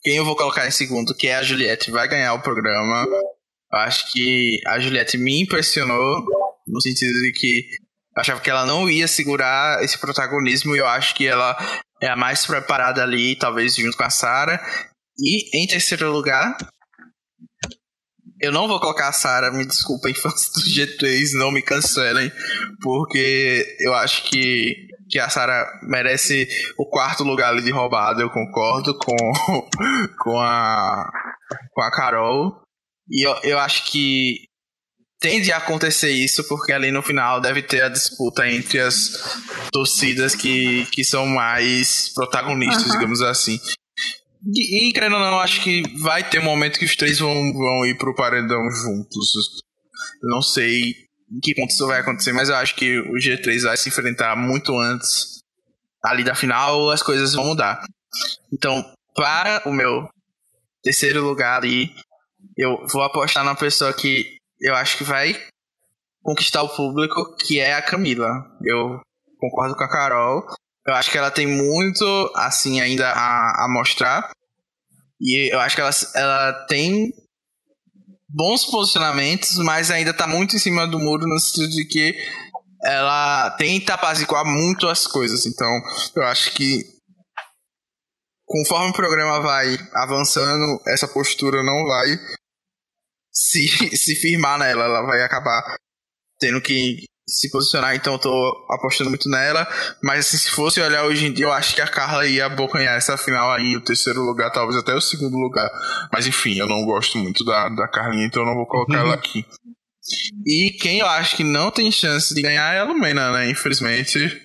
quem 0.03 0.17
eu 0.17 0.25
vou 0.25 0.35
colocar 0.35 0.67
em 0.67 0.71
segundo, 0.71 1.15
que 1.15 1.29
é 1.29 1.37
a 1.37 1.43
Juliette, 1.43 1.91
vai 1.91 2.09
ganhar 2.09 2.33
o 2.33 2.41
programa. 2.41 3.07
Eu 3.71 3.79
acho 3.81 4.11
que 4.11 4.59
a 4.67 4.81
Juliette 4.81 5.19
me 5.19 5.43
impressionou 5.43 6.25
no 6.71 6.81
sentido 6.81 7.13
de 7.23 7.33
que 7.33 7.69
achava 8.17 8.41
que 8.41 8.51
ela 8.51 8.67
não 8.67 8.89
ia 8.89 9.07
segurar 9.07 9.83
esse 9.83 9.99
protagonismo 9.99 10.75
e 10.75 10.79
eu 10.79 10.87
acho 10.87 11.15
que 11.15 11.27
ela 11.27 11.57
é 12.03 12.09
a 12.09 12.17
mais 12.17 12.47
preparada 12.47 13.03
ali, 13.03 13.37
talvez 13.37 13.77
junto 13.77 13.97
com 13.97 14.05
a 14.05 14.11
Sarah. 14.11 14.61
E 15.19 15.63
em 15.63 15.67
terceiro 15.67 16.11
lugar, 16.13 16.57
eu 18.41 18.53
não 18.53 18.69
vou 18.69 18.79
colocar 18.79 19.09
a 19.09 19.13
Sarah, 19.13 19.51
me 19.51 19.67
desculpem, 19.67 20.15
fãs 20.15 20.51
do 20.53 20.61
G3, 20.61 21.33
não 21.35 21.51
me 21.51 21.63
cancelem, 21.63 22.31
porque 22.81 23.77
eu 23.81 23.95
acho 23.95 24.25
que, 24.25 24.75
que 25.09 25.19
a 25.19 25.29
Sarah 25.29 25.67
merece 25.83 26.49
o 26.79 26.87
quarto 26.87 27.25
lugar 27.25 27.51
ali 27.51 27.63
de 27.63 27.71
roubada, 27.71 28.23
eu 28.23 28.31
concordo 28.31 28.97
com, 28.97 29.17
com, 30.21 30.39
a, 30.39 31.11
com 31.73 31.83
a 31.83 31.91
Carol. 31.91 32.63
E 33.11 33.27
eu, 33.27 33.35
eu 33.43 33.59
acho 33.59 33.91
que 33.91 34.48
tende 35.21 35.51
a 35.53 35.59
acontecer 35.59 36.11
isso, 36.11 36.45
porque 36.45 36.73
ali 36.73 36.91
no 36.91 37.03
final 37.03 37.41
deve 37.41 37.63
ter 37.63 37.83
a 37.83 37.89
disputa 37.89 38.49
entre 38.49 38.81
as 38.81 39.13
torcidas 39.73 40.35
que, 40.35 40.87
que 40.87 41.05
são 41.05 41.27
mais 41.27 42.11
protagonistas, 42.15 42.87
uhum. 42.87 42.93
digamos 42.93 43.23
assim. 43.23 43.59
E, 44.55 44.89
e, 44.89 44.93
querendo 44.93 45.17
ou 45.17 45.21
não, 45.21 45.41
acho 45.41 45.63
que 45.63 45.83
vai 45.99 46.29
ter 46.29 46.39
um 46.39 46.45
momento 46.45 46.79
que 46.79 46.85
os 46.85 46.95
três 46.95 47.19
vão, 47.19 47.53
vão 47.53 47.85
ir 47.85 47.99
pro 47.99 48.15
paredão 48.15 48.71
juntos. 48.71 49.35
Eu 50.23 50.31
não 50.31 50.41
sei 50.41 50.95
em 51.31 51.41
que 51.43 51.55
ponto 51.55 51.71
isso 51.71 51.87
vai 51.87 52.01
acontecer, 52.01 52.33
mas 52.33 52.49
eu 52.49 52.57
acho 52.57 52.75
que 52.75 53.01
o 53.01 53.15
G3 53.15 53.63
vai 53.63 53.77
se 53.77 53.89
enfrentar 53.89 54.37
muito 54.37 54.79
antes 54.79 55.39
ali 56.03 56.23
da 56.23 56.35
final, 56.35 56.91
as 56.91 57.03
coisas 57.03 57.35
vão 57.35 57.47
mudar. 57.47 57.85
Então, 58.53 58.85
para 59.15 59.63
o 59.67 59.73
meu 59.73 60.09
terceiro 60.83 61.23
lugar 61.25 61.59
ali, 61.59 61.93
eu 62.57 62.87
vou 62.91 63.03
apostar 63.03 63.45
na 63.45 63.55
pessoa 63.55 63.93
que 63.93 64.38
eu 64.61 64.75
acho 64.75 64.99
que 64.99 65.05
vai 65.05 65.35
conquistar 66.23 66.63
o 66.63 66.69
público, 66.69 67.37
que 67.37 67.59
é 67.61 67.75
a 67.75 67.83
Camila. 67.83 68.45
Eu 68.63 69.01
concordo 69.39 69.75
com 69.77 69.85
a 69.85 69.89
Carol. 69.89 70.47
Eu 70.87 70.95
acho 70.95 71.11
que 71.11 71.19
ela 71.19 71.31
tem 71.31 71.47
muito, 71.47 72.33
assim, 72.35 72.81
ainda 72.81 73.11
a, 73.11 73.65
a 73.65 73.69
mostrar. 73.69 74.31
E 75.21 75.53
eu 75.53 75.61
acho 75.61 75.75
que 75.75 75.81
ela, 75.81 75.91
ela 76.15 76.53
tem 76.67 77.13
bons 78.29 78.65
posicionamentos, 78.67 79.57
mas 79.59 79.91
ainda 79.91 80.13
tá 80.13 80.27
muito 80.27 80.57
em 80.57 80.59
cima 80.59 80.87
do 80.87 80.99
muro 80.99 81.27
no 81.27 81.39
sentido 81.39 81.71
de 81.71 81.85
que 81.87 82.15
ela 82.85 83.51
tenta 83.53 83.95
apaziguar 83.95 84.45
muito 84.45 84.87
as 84.87 85.07
coisas. 85.07 85.47
Então, 85.47 85.69
eu 86.17 86.23
acho 86.25 86.53
que 86.53 86.85
conforme 88.47 88.91
o 88.91 88.95
programa 88.95 89.41
vai 89.41 89.77
avançando, 89.95 90.81
essa 90.87 91.09
postura 91.09 91.63
não 91.63 91.87
vai 91.87 92.19
se, 93.39 93.69
se 93.97 94.17
firmar 94.17 94.59
nela, 94.59 94.85
ela 94.85 95.03
vai 95.03 95.23
acabar 95.23 95.77
tendo 96.41 96.61
que 96.61 97.05
se 97.29 97.51
posicionar, 97.51 97.95
então 97.95 98.15
eu 98.15 98.19
tô 98.19 98.67
apostando 98.71 99.11
muito 99.11 99.29
nela. 99.29 99.69
Mas 100.03 100.27
assim, 100.27 100.39
se 100.39 100.51
fosse 100.51 100.81
olhar 100.81 101.05
hoje 101.05 101.27
em 101.27 101.33
dia, 101.33 101.45
eu 101.45 101.53
acho 101.53 101.75
que 101.75 101.83
a 101.83 101.87
Carla 101.87 102.27
ia 102.27 102.47
abocanhar 102.47 102.97
essa 102.97 103.19
final 103.19 103.53
aí, 103.53 103.77
o 103.77 103.85
terceiro 103.85 104.23
lugar, 104.23 104.51
talvez 104.51 104.79
até 104.79 104.95
o 104.95 105.01
segundo 105.01 105.37
lugar. 105.37 105.71
Mas 106.11 106.27
enfim, 106.27 106.59
eu 106.59 106.67
não 106.67 106.85
gosto 106.87 107.19
muito 107.19 107.45
da, 107.45 107.69
da 107.69 107.87
Carlinha, 107.87 108.25
então 108.25 108.43
eu 108.43 108.47
não 108.47 108.55
vou 108.55 108.67
colocar 108.67 109.01
ela 109.01 109.15
aqui. 109.15 109.45
E 110.47 110.71
quem 110.81 111.01
eu 111.01 111.07
acho 111.07 111.37
que 111.37 111.45
não 111.45 111.71
tem 111.71 111.93
chance 111.93 112.35
de 112.35 112.41
ganhar 112.41 112.73
é 112.73 112.79
a 112.79 112.85
Lumena, 112.85 113.31
né? 113.31 113.51
Infelizmente. 113.51 114.43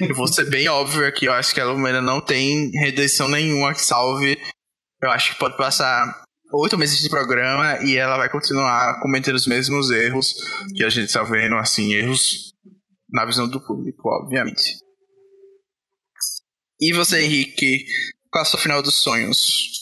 Eu 0.00 0.14
vou 0.14 0.26
ser 0.26 0.48
bem 0.48 0.66
óbvio 0.68 1.06
aqui, 1.06 1.26
eu 1.26 1.34
acho 1.34 1.52
que 1.52 1.60
a 1.60 1.66
Lumena 1.66 2.00
não 2.00 2.18
tem 2.18 2.70
redenção 2.80 3.28
nenhuma 3.28 3.74
que 3.74 3.82
salve. 3.82 4.40
Eu 5.02 5.10
acho 5.10 5.34
que 5.34 5.38
pode 5.38 5.54
passar 5.58 6.24
oito 6.52 6.78
meses 6.78 7.00
de 7.00 7.08
programa 7.08 7.78
e 7.82 7.96
ela 7.96 8.16
vai 8.16 8.28
continuar 8.28 9.00
cometendo 9.00 9.34
os 9.34 9.46
mesmos 9.46 9.90
erros 9.90 10.34
que 10.74 10.84
a 10.84 10.88
gente 10.88 11.06
está 11.06 11.22
vendo, 11.22 11.56
assim, 11.56 11.92
erros 11.92 12.54
na 13.10 13.24
visão 13.24 13.48
do 13.48 13.60
público, 13.60 14.08
obviamente. 14.08 14.78
E 16.80 16.92
você, 16.92 17.24
Henrique, 17.24 17.86
qual 18.30 18.44
é 18.44 18.46
a 18.46 18.50
sua 18.50 18.60
final 18.60 18.82
dos 18.82 19.02
sonhos? 19.02 19.80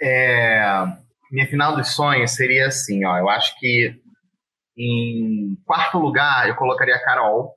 É, 0.00 0.62
minha 1.30 1.46
final 1.48 1.76
dos 1.76 1.94
sonhos 1.94 2.32
seria 2.32 2.68
assim, 2.68 3.04
ó, 3.04 3.18
eu 3.18 3.28
acho 3.28 3.58
que 3.58 3.94
em 4.76 5.56
quarto 5.64 5.98
lugar 5.98 6.48
eu 6.48 6.54
colocaria 6.54 6.94
a 6.94 7.04
Carol. 7.04 7.52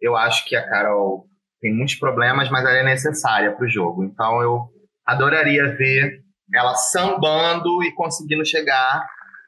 Eu 0.00 0.16
acho 0.16 0.44
que 0.46 0.54
a 0.54 0.66
Carol 0.68 1.26
tem 1.60 1.74
muitos 1.74 1.96
problemas, 1.96 2.48
mas 2.48 2.60
ela 2.60 2.78
é 2.78 2.84
necessária 2.84 3.52
para 3.52 3.66
o 3.66 3.68
jogo. 3.68 4.04
Então 4.04 4.40
eu 4.40 4.68
adoraria 5.04 5.76
ver 5.76 6.22
ela 6.54 6.74
sambando 6.74 7.82
e 7.82 7.94
conseguindo 7.94 8.44
chegar 8.44 9.06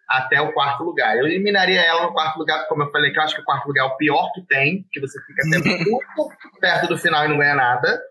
até 0.08 0.40
o 0.40 0.52
quarto 0.52 0.84
lugar. 0.84 1.16
Eu 1.16 1.26
eliminaria 1.26 1.80
ela 1.80 2.02
no 2.02 2.12
quarto 2.12 2.38
lugar, 2.38 2.66
como 2.68 2.82
eu 2.82 2.90
falei, 2.90 3.10
que 3.12 3.18
eu 3.18 3.22
acho 3.22 3.34
que 3.34 3.40
o 3.40 3.44
quarto 3.44 3.66
lugar 3.66 3.84
é 3.84 3.88
o 3.88 3.96
pior 3.96 4.30
que 4.32 4.42
tem, 4.42 4.86
que 4.92 5.00
você 5.00 5.18
fica 5.24 5.42
até 5.46 5.58
muito 5.84 6.60
perto 6.60 6.88
do 6.88 6.98
final 6.98 7.24
e 7.24 7.28
não 7.28 7.38
ganha 7.38 7.54
nada. 7.54 8.02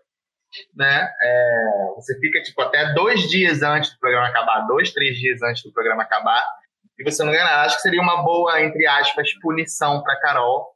né? 0.76 1.08
É, 1.22 1.66
você 1.94 2.18
fica 2.18 2.42
tipo 2.42 2.60
até 2.60 2.92
dois 2.92 3.28
dias 3.28 3.62
antes 3.62 3.92
do 3.92 3.98
programa 3.98 4.26
acabar, 4.28 4.66
dois, 4.66 4.92
três 4.92 5.16
dias 5.16 5.40
antes 5.42 5.62
do 5.62 5.72
programa 5.72 6.02
acabar, 6.02 6.44
e 6.98 7.04
você 7.04 7.22
não 7.22 7.32
ganha 7.32 7.44
nada. 7.44 7.62
Acho 7.62 7.76
que 7.76 7.82
seria 7.82 8.02
uma 8.02 8.22
boa, 8.22 8.60
entre 8.60 8.86
aspas, 8.86 9.32
punição 9.40 10.02
para 10.02 10.18
Carol. 10.20 10.72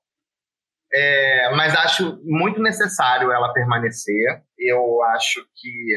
É, 0.92 1.54
mas 1.56 1.74
acho 1.74 2.20
muito 2.24 2.62
necessário 2.62 3.32
ela 3.32 3.52
permanecer. 3.52 4.42
Eu 4.58 5.02
acho 5.02 5.44
que 5.56 5.94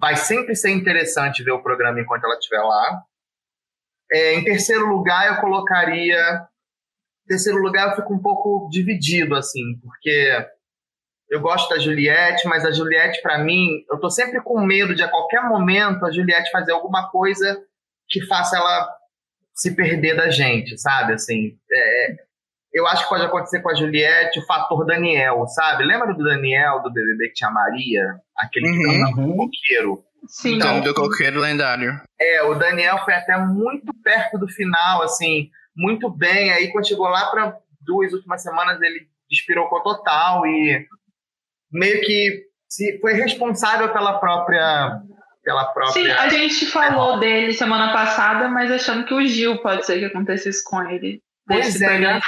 vai 0.00 0.16
sempre 0.16 0.56
ser 0.56 0.70
interessante 0.70 1.44
ver 1.44 1.52
o 1.52 1.62
programa 1.62 2.00
enquanto 2.00 2.24
ela 2.24 2.38
estiver 2.38 2.62
lá. 2.62 3.02
É, 4.10 4.34
em 4.34 4.42
terceiro 4.42 4.86
lugar, 4.86 5.28
eu 5.28 5.40
colocaria. 5.40 6.18
Em 7.24 7.28
terceiro 7.28 7.58
lugar, 7.58 7.90
eu 7.90 7.96
fico 7.96 8.14
um 8.14 8.18
pouco 8.18 8.68
dividido, 8.70 9.36
assim, 9.36 9.78
porque 9.82 10.48
eu 11.28 11.40
gosto 11.40 11.68
da 11.68 11.78
Juliette, 11.78 12.48
mas 12.48 12.64
a 12.64 12.72
Juliette, 12.72 13.22
para 13.22 13.38
mim, 13.38 13.84
eu 13.88 14.00
tô 14.00 14.10
sempre 14.10 14.42
com 14.42 14.60
medo 14.64 14.94
de 14.94 15.02
a 15.02 15.08
qualquer 15.08 15.44
momento 15.44 16.04
a 16.04 16.10
Juliette 16.10 16.50
fazer 16.50 16.72
alguma 16.72 17.08
coisa 17.10 17.62
que 18.08 18.26
faça 18.26 18.56
ela 18.56 18.88
se 19.54 19.76
perder 19.76 20.16
da 20.16 20.30
gente, 20.30 20.76
sabe? 20.78 21.12
Assim, 21.12 21.56
é, 21.70 22.16
eu 22.72 22.86
acho 22.86 23.02
que 23.02 23.08
pode 23.08 23.24
acontecer 23.24 23.60
com 23.60 23.70
a 23.70 23.74
Juliette 23.74 24.38
o 24.38 24.46
fator 24.46 24.86
Daniel, 24.86 25.46
sabe? 25.48 25.84
Lembra 25.84 26.14
do 26.14 26.24
Daniel 26.24 26.80
do 26.82 26.92
BBB 26.92 27.28
que 27.28 27.34
tinha 27.34 27.50
Maria? 27.50 28.04
Aquele 28.36 28.68
uhum. 28.68 29.14
que 29.14 29.20
uhum. 29.20 29.36
coqueiro? 29.36 30.04
Sim. 30.26 30.56
Então, 30.56 30.80
do 30.80 30.94
coqueiro 30.94 31.40
lendário. 31.40 32.00
É, 32.20 32.42
o 32.44 32.54
Daniel 32.54 32.98
foi 33.04 33.14
até 33.14 33.36
muito 33.38 33.92
perto 34.04 34.38
do 34.38 34.46
final, 34.48 35.02
assim, 35.02 35.50
muito 35.74 36.08
bem. 36.08 36.52
Aí 36.52 36.70
quando 36.70 36.86
chegou 36.86 37.08
lá 37.08 37.26
para 37.30 37.56
duas 37.80 38.12
últimas 38.12 38.42
semanas, 38.42 38.80
ele 38.80 39.08
despirocou 39.28 39.82
total 39.82 40.46
e 40.46 40.86
meio 41.72 42.00
que 42.02 42.44
se 42.68 42.98
foi 43.00 43.14
responsável 43.14 43.92
pela 43.92 44.18
própria 44.18 45.00
pela 45.42 45.64
própria 45.72 45.92
Sim, 45.92 46.10
a 46.10 46.28
gente 46.28 46.66
falou 46.66 47.18
dele 47.18 47.54
semana 47.54 47.92
passada, 47.92 48.48
mas 48.48 48.70
achando 48.70 49.06
que 49.06 49.14
o 49.14 49.26
Gil 49.26 49.58
pode 49.62 49.86
ser 49.86 49.98
que 49.98 50.04
acontecesse 50.04 50.62
com 50.62 50.82
ele. 50.82 51.22
Pois 51.50 51.80
é, 51.80 51.98
né? 51.98 52.20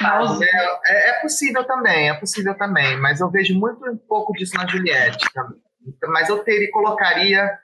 é, 0.86 1.10
é, 1.10 1.20
possível 1.20 1.64
também, 1.64 2.10
é 2.10 2.14
possível 2.14 2.54
também, 2.56 2.98
mas 2.98 3.20
eu 3.20 3.30
vejo 3.30 3.58
muito 3.58 3.88
um 3.88 3.96
pouco 3.96 4.32
disso 4.32 4.54
na 4.56 4.66
Juliette 4.66 5.24
também. 5.32 5.60
Mas 6.08 6.28
eu 6.28 6.38
teria, 6.44 6.70
colocaria 6.70 7.58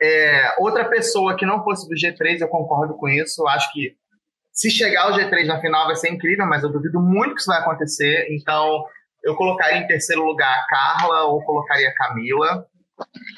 é, 0.00 0.54
outra 0.58 0.84
pessoa 0.84 1.36
que 1.36 1.46
não 1.46 1.62
fosse 1.64 1.88
do 1.88 1.94
G3, 1.94 2.40
eu 2.40 2.48
concordo 2.48 2.94
com 2.96 3.08
isso. 3.08 3.42
Eu 3.42 3.48
acho 3.48 3.72
que 3.72 3.96
se 4.52 4.70
chegar 4.70 5.02
ao 5.02 5.12
G3 5.12 5.46
na 5.46 5.60
final 5.60 5.86
vai 5.86 5.96
ser 5.96 6.10
incrível, 6.10 6.46
mas 6.46 6.62
eu 6.62 6.70
duvido 6.70 7.00
muito 7.00 7.34
que 7.34 7.40
isso 7.40 7.50
vai 7.50 7.60
acontecer. 7.60 8.26
Então, 8.30 8.84
eu 9.22 9.34
colocaria 9.34 9.78
em 9.78 9.86
terceiro 9.86 10.24
lugar 10.24 10.50
a 10.50 10.66
Carla 10.66 11.24
ou 11.24 11.42
colocaria 11.44 11.88
a 11.88 11.94
Camila. 11.94 12.66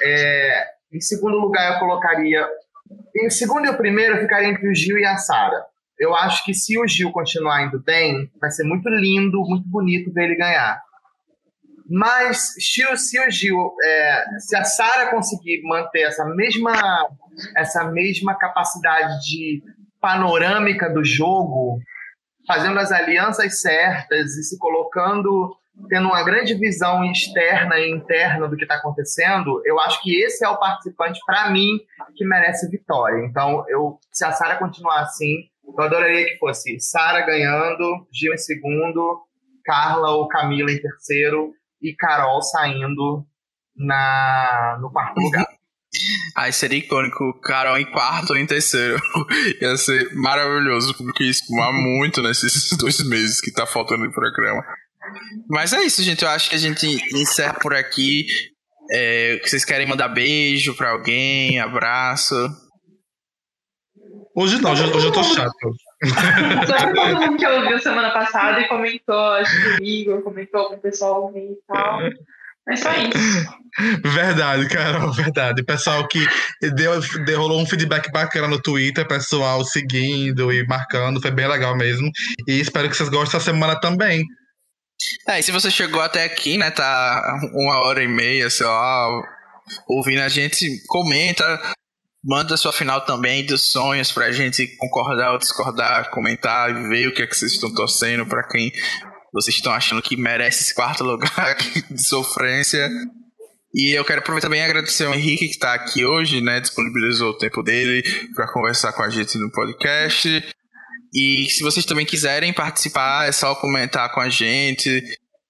É, 0.03 0.67
em 0.93 1.01
segundo 1.01 1.39
lugar, 1.39 1.75
eu 1.75 1.79
colocaria. 1.79 2.49
Em 3.17 3.31
segundo 3.31 3.67
e 3.67 3.71
o 3.71 3.77
primeiro, 3.77 4.17
eu 4.17 4.21
ficaria 4.21 4.49
entre 4.49 4.69
o 4.69 4.75
Gil 4.75 4.99
e 4.99 5.05
a 5.05 5.17
Sara. 5.17 5.65
Eu 5.99 6.15
acho 6.15 6.45
que 6.45 6.55
se 6.55 6.79
o 6.79 6.87
Gil 6.87 7.11
continuar 7.11 7.65
indo 7.65 7.81
bem, 7.81 8.31
vai 8.41 8.51
ser 8.51 8.65
muito 8.65 8.89
lindo, 8.89 9.41
muito 9.41 9.69
bonito 9.69 10.13
ver 10.13 10.25
ele 10.25 10.37
ganhar. 10.37 10.81
Mas 11.91 12.55
se 12.59 12.85
o, 12.87 13.31
Gil, 13.31 13.75
é, 13.83 14.25
se 14.39 14.55
a 14.55 14.65
Sara 14.65 15.11
conseguir 15.11 15.63
manter 15.65 16.03
essa 16.03 16.25
mesma, 16.25 16.73
essa 17.57 17.85
mesma 17.85 18.35
capacidade 18.35 19.25
de 19.25 19.63
panorâmica 20.01 20.89
do 20.91 21.03
jogo, 21.03 21.81
fazendo 22.47 22.79
as 22.79 22.93
alianças 22.93 23.61
certas 23.61 24.37
e 24.37 24.43
se 24.45 24.59
colocando 24.59 25.57
tendo 25.89 26.09
uma 26.09 26.23
grande 26.25 26.55
visão 26.55 27.05
externa 27.05 27.79
e 27.79 27.91
interna 27.91 28.49
do 28.49 28.57
que 28.57 28.65
está 28.65 28.77
acontecendo, 28.77 29.63
eu 29.65 29.79
acho 29.81 30.03
que 30.03 30.21
esse 30.21 30.45
é 30.45 30.49
o 30.49 30.57
participante, 30.57 31.21
para 31.25 31.51
mim, 31.51 31.79
que 32.17 32.25
merece 32.25 32.69
vitória. 32.69 33.25
Então, 33.25 33.65
eu, 33.69 33.99
se 34.11 34.25
a 34.25 34.33
Sara 34.33 34.57
continuar 34.57 35.03
assim, 35.03 35.49
eu 35.77 35.85
adoraria 35.85 36.25
que 36.27 36.39
fosse 36.39 36.79
Sara 36.81 37.25
ganhando, 37.25 38.07
Gil 38.13 38.33
em 38.33 38.39
segundo, 38.39 39.21
Carla 39.65 40.11
ou 40.13 40.29
Camila 40.29 40.71
em 40.71 40.81
terceiro 40.81 41.53
e 41.83 41.95
Carol 41.95 42.41
saindo 42.43 43.27
na, 43.77 44.79
no 44.81 44.91
quarto 44.91 45.19
lugar. 45.21 45.47
Aí 46.37 46.53
seria 46.53 46.79
icônico, 46.79 47.41
Carol 47.41 47.79
em 47.79 47.91
quarto 47.91 48.31
ou 48.31 48.37
em 48.37 48.47
terceiro. 48.47 49.01
Ia 49.61 49.77
ser 49.77 50.15
maravilhoso, 50.15 50.95
porque 50.97 51.25
ia 51.25 51.31
espumar 51.31 51.73
muito 51.73 52.23
nesses 52.23 52.71
dois 52.77 53.03
meses 53.09 53.41
que 53.41 53.51
tá 53.51 53.67
faltando 53.67 54.05
no 54.05 54.13
programa. 54.13 54.63
Mas 55.49 55.73
é 55.73 55.83
isso, 55.83 56.03
gente. 56.03 56.23
Eu 56.23 56.29
acho 56.29 56.51
que 56.51 56.55
a 56.55 56.59
gente 56.59 56.87
encerra 57.17 57.55
por 57.55 57.75
aqui. 57.75 58.27
É, 58.91 59.41
vocês 59.43 59.65
querem 59.65 59.89
mandar 59.89 60.09
beijo 60.09 60.75
pra 60.75 60.91
alguém, 60.91 61.59
abraço? 61.59 62.35
Hoje 64.39 64.61
não, 64.61 64.71
hoje, 64.71 64.85
hoje 64.85 65.07
eu 65.07 65.11
tô 65.13 65.25
chato. 65.25 65.53
Só 66.65 66.95
todo 66.95 67.21
mundo 67.21 67.37
que 67.37 67.45
ouviu 67.45 67.77
semana 67.81 68.11
passada 68.11 68.61
e 68.61 68.69
comentou, 68.69 69.33
acho 69.33 69.51
que 69.51 69.83
o 69.83 69.85
Igor 69.85 70.23
comentou 70.23 70.69
com 70.69 70.75
o 70.77 70.79
pessoal 70.79 71.33
e 71.35 71.59
tal. 71.67 72.03
É 72.69 72.77
só 72.77 72.93
isso. 72.93 73.59
Verdade, 74.05 74.69
Carol, 74.69 75.13
verdade. 75.13 75.65
Pessoal 75.65 76.07
que 76.07 76.25
deu, 76.61 77.01
deu, 77.25 77.41
rolou 77.41 77.61
um 77.61 77.67
feedback 77.67 78.13
bacana 78.13 78.47
no 78.47 78.63
Twitter, 78.63 79.09
pessoal 79.09 79.65
seguindo 79.65 80.53
e 80.53 80.65
marcando, 80.69 81.21
foi 81.21 81.33
bem 81.33 81.49
legal 81.49 81.77
mesmo. 81.77 82.09
E 82.47 82.61
espero 82.61 82.89
que 82.89 82.97
vocês 82.97 83.09
gostem 83.09 83.39
essa 83.39 83.51
semana 83.51 83.75
também. 83.81 84.23
É, 85.27 85.41
e 85.41 85.43
se 85.43 85.51
você 85.51 85.69
chegou 85.69 86.01
até 86.01 86.23
aqui, 86.23 86.57
né, 86.57 86.71
tá 86.71 87.41
uma 87.55 87.81
hora 87.81 88.05
e 88.05 88.09
meia, 88.09 88.49
sei 88.51 88.67
lá, 88.67 89.21
ouvindo 89.89 90.21
a 90.21 90.29
gente, 90.29 90.65
comenta, 90.87 91.61
manda 92.25 92.57
sua 92.57 92.73
final 92.73 93.05
também 93.05 93.45
dos 93.45 93.71
sonhos 93.71 94.13
pra 94.13 94.33
gente 94.33 94.67
concordar 94.77 95.33
ou 95.33 95.39
discordar, 95.39 96.11
comentar 96.11 96.71
e 96.71 96.89
ver 96.89 97.09
o 97.09 97.15
que 97.15 97.23
é 97.23 97.27
que 97.27 97.37
vocês 97.37 97.53
estão 97.53 97.73
torcendo 97.73 98.27
para 98.27 98.47
quem 98.49 98.73
vocês 99.33 99.57
estão 99.57 99.73
achando 99.73 100.03
que 100.03 100.17
merece 100.17 100.63
esse 100.63 100.75
quarto 100.75 101.05
lugar 101.05 101.57
de 101.91 102.03
sofrência. 102.03 102.91
E 103.75 103.93
eu 103.93 104.05
quero 104.05 104.21
aproveitar 104.21 104.47
também 104.47 104.63
agradecer 104.63 105.05
ao 105.05 105.15
Henrique 105.15 105.47
que 105.47 105.53
está 105.53 105.75
aqui 105.75 106.05
hoje, 106.05 106.41
né? 106.41 106.59
Disponibilizou 106.61 107.31
o 107.31 107.39
tempo 107.39 107.63
dele 107.63 108.03
para 108.35 108.51
conversar 108.51 108.93
com 108.93 109.03
a 109.03 109.11
gente 109.11 109.39
no 109.39 109.51
podcast. 109.51 110.43
E 111.15 111.47
se 111.51 111.63
vocês 111.63 111.85
também 111.85 112.07
quiserem 112.07 112.53
participar, 112.53 113.29
é 113.29 113.33
só 113.33 113.55
comentar 113.55 114.13
com 114.13 114.21
a 114.21 114.29
gente, 114.29 115.03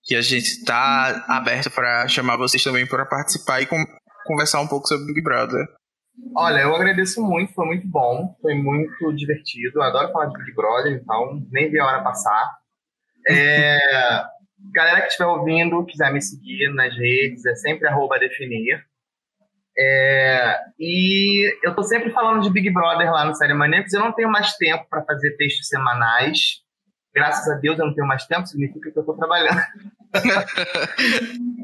que 0.05 0.15
a 0.15 0.21
gente 0.21 0.47
está 0.47 1.25
aberto 1.29 1.71
para 1.71 2.07
chamar 2.09 2.37
vocês 2.37 2.63
também 2.63 2.87
para 2.87 3.07
participar 3.07 3.61
e 3.61 3.67
com, 3.67 3.77
conversar 4.27 4.61
um 4.61 4.69
pouco 4.69 4.89
sobre 4.89 5.07
Big 5.07 5.23
Brother. 5.23 5.65
Olha, 6.37 6.61
eu 6.61 6.75
agradeço 6.75 7.23
muito, 7.23 7.53
foi 7.53 7.67
muito 7.67 7.87
bom, 7.87 8.37
foi 8.41 8.55
muito 8.55 9.13
divertido. 9.15 9.79
Eu 9.79 9.83
adoro 9.83 10.13
falar 10.13 10.27
de 10.27 10.39
Big 10.39 10.55
Brother, 10.55 10.93
então 10.93 11.43
nem 11.51 11.71
vi 11.71 11.79
a 11.79 11.87
hora 11.87 12.03
passar. 12.03 12.59
É, 13.29 13.79
galera 14.73 15.01
que 15.01 15.09
estiver 15.09 15.27
ouvindo, 15.27 15.85
quiser 15.85 16.13
me 16.13 16.21
seguir 16.21 16.73
nas 16.75 16.97
redes, 16.97 17.45
é 17.47 17.55
sempre 17.55 17.89
arroba 17.89 18.19
definir. 18.19 18.83
É, 19.81 20.59
e 20.79 21.57
eu 21.63 21.75
tô 21.75 21.85
sempre 21.85 22.11
falando 22.11 22.43
de 22.43 22.51
Big 22.51 22.69
Brother 22.71 23.13
lá 23.13 23.25
no 23.25 23.35
Série 23.35 23.55
Maníacos. 23.55 23.93
Eu 23.93 24.01
não 24.01 24.13
tenho 24.13 24.31
mais 24.31 24.55
tempo 24.57 24.87
para 24.91 25.05
fazer 25.05 25.37
textos 25.37 25.69
semanais. 25.69 26.63
Graças 27.15 27.49
a 27.49 27.55
Deus 27.59 27.79
eu 27.79 27.87
não 27.87 27.95
tenho 27.95 28.07
mais 28.07 28.27
tempo, 28.27 28.47
significa 28.47 28.91
que 28.91 28.99
eu 28.99 29.05
tô 29.05 29.15
trabalhando. 29.15 29.61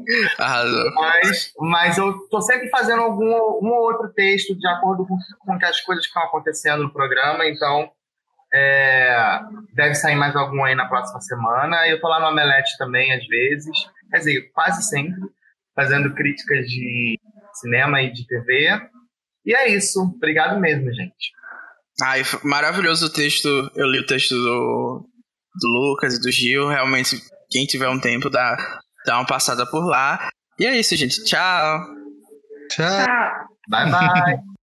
mas, 0.95 1.53
mas 1.59 1.97
eu 1.97 2.27
tô 2.29 2.41
sempre 2.41 2.69
fazendo 2.69 3.01
algum 3.01 3.25
um 3.25 3.71
ou 3.71 3.91
outro 3.91 4.11
texto 4.13 4.55
de 4.57 4.67
acordo 4.67 5.05
com, 5.05 5.17
com 5.39 5.65
as 5.65 5.81
coisas 5.81 6.05
que 6.05 6.09
estão 6.09 6.23
acontecendo 6.23 6.83
no 6.83 6.93
programa. 6.93 7.47
Então, 7.47 7.89
é, 8.53 9.39
deve 9.73 9.95
sair 9.95 10.15
mais 10.15 10.35
algum 10.35 10.63
aí 10.63 10.75
na 10.75 10.87
próxima 10.87 11.19
semana. 11.21 11.87
Eu 11.87 11.99
tô 11.99 12.07
lá 12.07 12.19
no 12.19 12.27
Omelete 12.27 12.77
também, 12.77 13.13
às 13.13 13.25
vezes. 13.27 13.89
Quer 14.11 14.17
dizer, 14.17 14.51
quase 14.53 14.83
sempre. 14.83 15.19
Fazendo 15.75 16.13
críticas 16.13 16.65
de 16.67 17.19
cinema 17.53 18.01
e 18.01 18.11
de 18.11 18.25
TV. 18.25 18.81
E 19.45 19.53
é 19.53 19.67
isso. 19.69 20.01
Obrigado 20.01 20.59
mesmo, 20.59 20.93
gente. 20.93 21.33
Ai, 22.01 22.21
maravilhoso 22.43 23.07
o 23.07 23.13
texto. 23.13 23.47
Eu 23.75 23.87
li 23.87 23.99
o 23.99 24.05
texto 24.05 24.35
do, 24.35 25.09
do 25.59 25.67
Lucas 25.67 26.15
e 26.15 26.21
do 26.21 26.31
Gil. 26.31 26.67
Realmente, 26.67 27.17
quem 27.49 27.65
tiver 27.65 27.89
um 27.89 27.99
tempo, 27.99 28.29
dá, 28.29 28.57
dá 29.05 29.17
uma 29.17 29.25
passada 29.25 29.65
por 29.65 29.85
lá. 29.85 30.29
E 30.59 30.65
é 30.65 30.77
isso, 30.77 30.95
gente. 30.95 31.23
Tchau. 31.23 31.79
Tchau. 32.69 33.05
Bye, 33.69 33.91
bye. 33.91 34.39